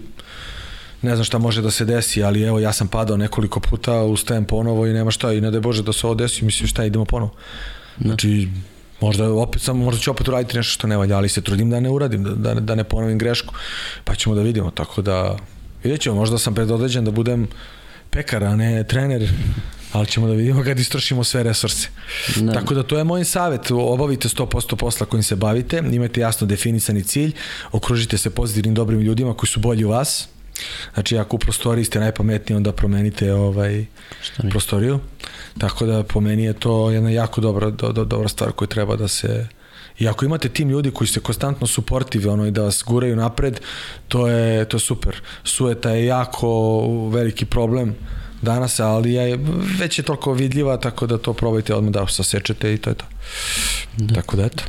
ne 1.02 1.14
znam 1.16 1.24
šta 1.24 1.38
može 1.38 1.62
da 1.62 1.70
se 1.70 1.84
desi, 1.84 2.22
ali 2.24 2.42
evo 2.42 2.58
ja 2.60 2.72
sam 2.72 2.88
padao 2.88 3.16
nekoliko 3.16 3.60
puta, 3.60 4.02
ustajem 4.02 4.44
ponovo 4.44 4.86
i 4.86 4.92
nema 4.92 5.10
šta 5.10 5.32
i 5.32 5.40
ne 5.40 5.50
da 5.50 5.60
Bože 5.60 5.82
da 5.82 5.92
se 5.92 6.06
ovo 6.06 6.14
desi, 6.14 6.44
mislim 6.44 6.66
šta 6.66 6.84
idemo 6.84 7.04
ponovo. 7.04 7.34
Da. 7.96 8.08
Znači, 8.08 8.48
možda 9.00 9.32
opet 9.32 9.62
samo 9.62 9.84
možda 9.84 10.00
ću 10.00 10.10
opet 10.10 10.28
uraditi 10.28 10.56
nešto 10.56 10.72
što 10.72 10.86
ne 10.86 10.96
valja, 10.96 11.16
ali 11.16 11.28
se 11.28 11.40
trudim 11.40 11.70
da 11.70 11.80
ne 11.80 11.90
uradim, 11.90 12.24
da, 12.24 12.34
da, 12.34 12.60
da 12.60 12.74
ne 12.74 12.84
ponovim 12.84 13.18
grešku, 13.18 13.54
pa 14.04 14.14
ćemo 14.14 14.34
da 14.34 14.42
vidimo, 14.42 14.70
tako 14.70 15.02
da 15.02 15.36
vidjet 15.82 16.00
ćemo, 16.00 16.16
možda 16.16 16.38
sam 16.38 16.54
predodređen 16.54 17.04
da 17.04 17.10
budem 17.10 17.48
pekar, 18.10 18.44
a 18.44 18.56
ne 18.56 18.84
trener, 18.84 19.30
ali 19.92 20.06
ćemo 20.06 20.26
da 20.26 20.32
vidimo 20.32 20.64
kad 20.64 20.78
istrošimo 20.78 21.24
sve 21.24 21.42
resurse. 21.42 21.88
Da. 22.36 22.52
Tako 22.52 22.74
da 22.74 22.82
to 22.82 22.98
je 22.98 23.04
moj 23.04 23.24
savjet, 23.24 23.70
obavite 23.70 24.28
100% 24.28 24.76
posla 24.76 25.06
kojim 25.06 25.22
se 25.22 25.36
bavite, 25.36 25.82
imajte 25.92 26.20
jasno 26.20 26.46
definisani 26.46 27.04
cilj, 27.04 27.32
okružite 27.72 28.18
se 28.18 28.30
pozitivnim 28.30 28.74
dobrim 28.74 29.00
ljudima 29.00 29.34
koji 29.34 29.48
su 29.48 29.60
bolji 29.60 29.84
u 29.84 29.88
vas, 29.88 30.28
Znači, 30.94 31.18
ako 31.18 31.36
u 31.36 31.38
prostoriji 31.38 31.84
ste 31.84 32.00
najpametniji, 32.00 32.56
onda 32.56 32.72
promenite 32.72 33.32
ovaj, 33.34 33.84
prostoriju. 34.50 35.00
Tako 35.58 35.86
da 35.86 36.02
po 36.02 36.20
meni 36.20 36.44
je 36.44 36.52
to 36.52 36.90
jedna 36.90 37.10
jako 37.10 37.40
dobra, 37.40 37.70
do, 37.70 37.92
do, 37.92 38.04
dobra 38.04 38.28
stvar 38.28 38.52
koju 38.52 38.68
treba 38.68 38.96
da 38.96 39.08
se... 39.08 39.48
I 39.98 40.08
ako 40.08 40.24
imate 40.24 40.48
tim 40.48 40.70
ljudi 40.70 40.90
koji 40.90 41.08
ste 41.08 41.20
konstantno 41.20 41.66
suportivi 41.66 42.28
ono, 42.28 42.46
i 42.46 42.50
da 42.50 42.62
vas 42.62 42.82
guraju 42.86 43.16
napred, 43.16 43.60
to 44.08 44.28
je, 44.28 44.64
to 44.64 44.76
je 44.76 44.80
super. 44.80 45.20
Sueta 45.44 45.90
je 45.90 46.06
jako 46.06 46.80
veliki 47.10 47.44
problem 47.44 47.94
danas, 48.42 48.80
ali 48.80 49.12
je, 49.12 49.38
već 49.78 49.98
je 49.98 50.02
toliko 50.02 50.32
vidljiva, 50.32 50.76
tako 50.76 51.06
da 51.06 51.18
to 51.18 51.32
probajte 51.32 51.74
odmah 51.74 51.92
da 51.92 52.06
sasečete 52.06 52.74
i 52.74 52.78
to 52.78 52.90
je 52.90 52.94
to. 52.94 53.04
Da. 53.96 54.14
Tako 54.14 54.36
da 54.36 54.44
eto. 54.44 54.64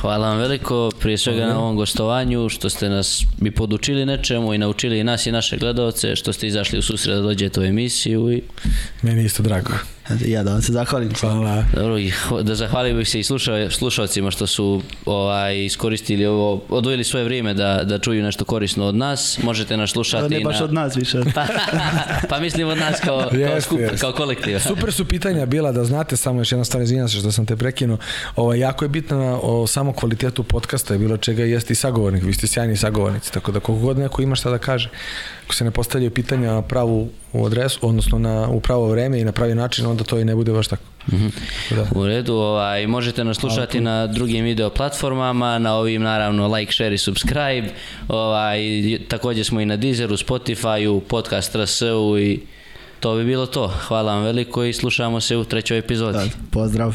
Hvala 0.00 0.28
vam 0.28 0.38
veliko, 0.38 0.90
prije 1.00 1.18
svega 1.18 1.46
na 1.46 1.58
ovom 1.58 1.76
gostovanju, 1.76 2.48
što 2.48 2.70
ste 2.70 2.88
nas 2.88 3.22
i 3.42 3.50
podučili 3.50 4.06
nečemu 4.06 4.54
i 4.54 4.58
naučili 4.58 4.98
i 4.98 5.04
nas 5.04 5.26
i 5.26 5.32
naše 5.32 5.56
gledalce, 5.56 6.16
što 6.16 6.32
ste 6.32 6.46
izašli 6.46 6.78
u 6.78 6.82
susret 6.82 7.16
da 7.16 7.22
dođete 7.22 7.60
u 7.60 7.64
emisiju. 7.64 8.32
I... 8.32 8.42
Meni 9.02 9.24
isto 9.24 9.42
drago. 9.42 9.72
Ja 10.26 10.42
da 10.42 10.52
vam 10.52 10.62
se 10.62 10.72
zahvalim. 10.72 11.14
Hvala. 11.20 11.64
Dobro, 11.74 11.96
da 12.42 12.54
zahvalim 12.54 12.96
bih 12.96 13.08
se 13.08 13.20
i 13.20 13.22
slušao, 13.22 13.70
slušalcima 13.70 14.30
što 14.30 14.46
su 14.46 14.82
ovaj, 15.06 15.64
iskoristili 15.64 16.26
ovo, 16.26 16.62
odvojili 16.68 17.04
svoje 17.04 17.24
vrijeme 17.24 17.54
da, 17.54 17.84
da 17.84 17.98
čuju 17.98 18.22
nešto 18.22 18.44
korisno 18.44 18.86
od 18.86 18.94
nas. 18.94 19.38
Možete 19.42 19.76
nas 19.76 19.90
slušati 19.90 20.34
Ne 20.34 20.40
baš 20.40 20.58
na... 20.58 20.64
od 20.64 20.72
nas 20.72 20.96
više. 20.96 21.20
Pa, 21.34 21.46
pa 22.28 22.40
mislim 22.40 22.68
od 22.68 22.78
nas 22.78 23.00
kao, 23.00 23.28
kao 23.30 23.38
Jeste, 23.38 23.60
skup, 23.60 23.80
jeste. 23.80 23.96
kao 23.98 24.12
kolektiv. 24.12 24.58
Super 24.58 24.92
su 24.92 25.04
pitanja 25.04 25.46
bila 25.46 25.72
da 25.72 25.84
znate 25.84 26.16
samo 26.16 26.40
još 26.40 26.52
jedna 26.52 26.64
stvar, 26.64 26.82
izvinjam 26.82 27.08
se 27.08 27.18
što 27.18 27.32
sam 27.32 27.46
te 27.46 27.56
prekinuo. 27.56 27.98
Ovo, 28.36 28.54
jako 28.54 28.84
je 28.84 28.88
bitno 28.88 29.40
o 29.42 29.66
samo 29.66 29.92
kvalitetu 29.92 30.42
podcasta 30.42 30.94
i 30.94 30.98
bilo 30.98 31.16
čega 31.16 31.44
jeste 31.44 31.72
i 31.72 31.76
sagovornik. 31.76 32.22
Vi 32.22 32.32
ste 32.32 32.46
sjajni 32.46 32.76
sagovornici, 32.76 33.32
tako 33.32 33.52
da 33.52 33.60
koliko 33.60 33.86
god 33.86 33.98
neko 33.98 34.22
ima 34.22 34.34
šta 34.34 34.50
da 34.50 34.58
kaže, 34.58 34.90
ako 35.44 35.54
se 35.54 35.64
ne 35.64 35.70
postavljaju 35.70 36.10
pitanja 36.10 36.52
na 36.52 36.62
pravu 36.62 37.08
u 37.32 37.46
adresu, 37.46 37.78
odnosno 37.82 38.18
na, 38.18 38.48
u 38.48 38.60
pravo 38.60 38.88
vreme 38.88 39.20
i 39.20 39.24
na 39.24 39.32
pravi 39.32 39.54
način, 39.54 39.86
onda 39.86 40.04
to 40.04 40.18
i 40.18 40.24
ne 40.24 40.34
bude 40.34 40.52
baš 40.52 40.68
tako. 40.68 40.82
Tako 41.68 41.74
da. 41.74 42.00
U 42.00 42.06
redu, 42.06 42.34
ovaj, 42.34 42.86
možete 42.86 43.24
nas 43.24 43.36
slušati 43.36 43.80
na 43.80 44.06
drugim 44.06 44.44
video 44.44 44.70
platformama, 44.70 45.58
na 45.58 45.74
ovim 45.74 46.02
naravno 46.02 46.48
like, 46.48 46.72
share 46.72 46.94
i 46.94 46.98
subscribe. 46.98 47.68
Ovaj, 48.08 48.58
također 49.08 49.44
smo 49.44 49.60
i 49.60 49.66
na 49.66 49.76
Deezeru, 49.76 50.16
Spotifyu, 50.16 51.00
podcast 51.00 51.54
RS-u 51.54 52.18
i 52.18 52.40
to 53.00 53.16
bi 53.16 53.24
bilo 53.24 53.46
to. 53.46 53.68
Hvala 53.68 54.14
vam 54.14 54.22
veliko 54.22 54.64
i 54.64 54.72
slušamo 54.72 55.20
se 55.20 55.36
u 55.36 55.44
trećoj 55.44 55.78
epizodi. 55.78 56.18
Da, 56.18 56.26
pozdrav. 56.50 56.94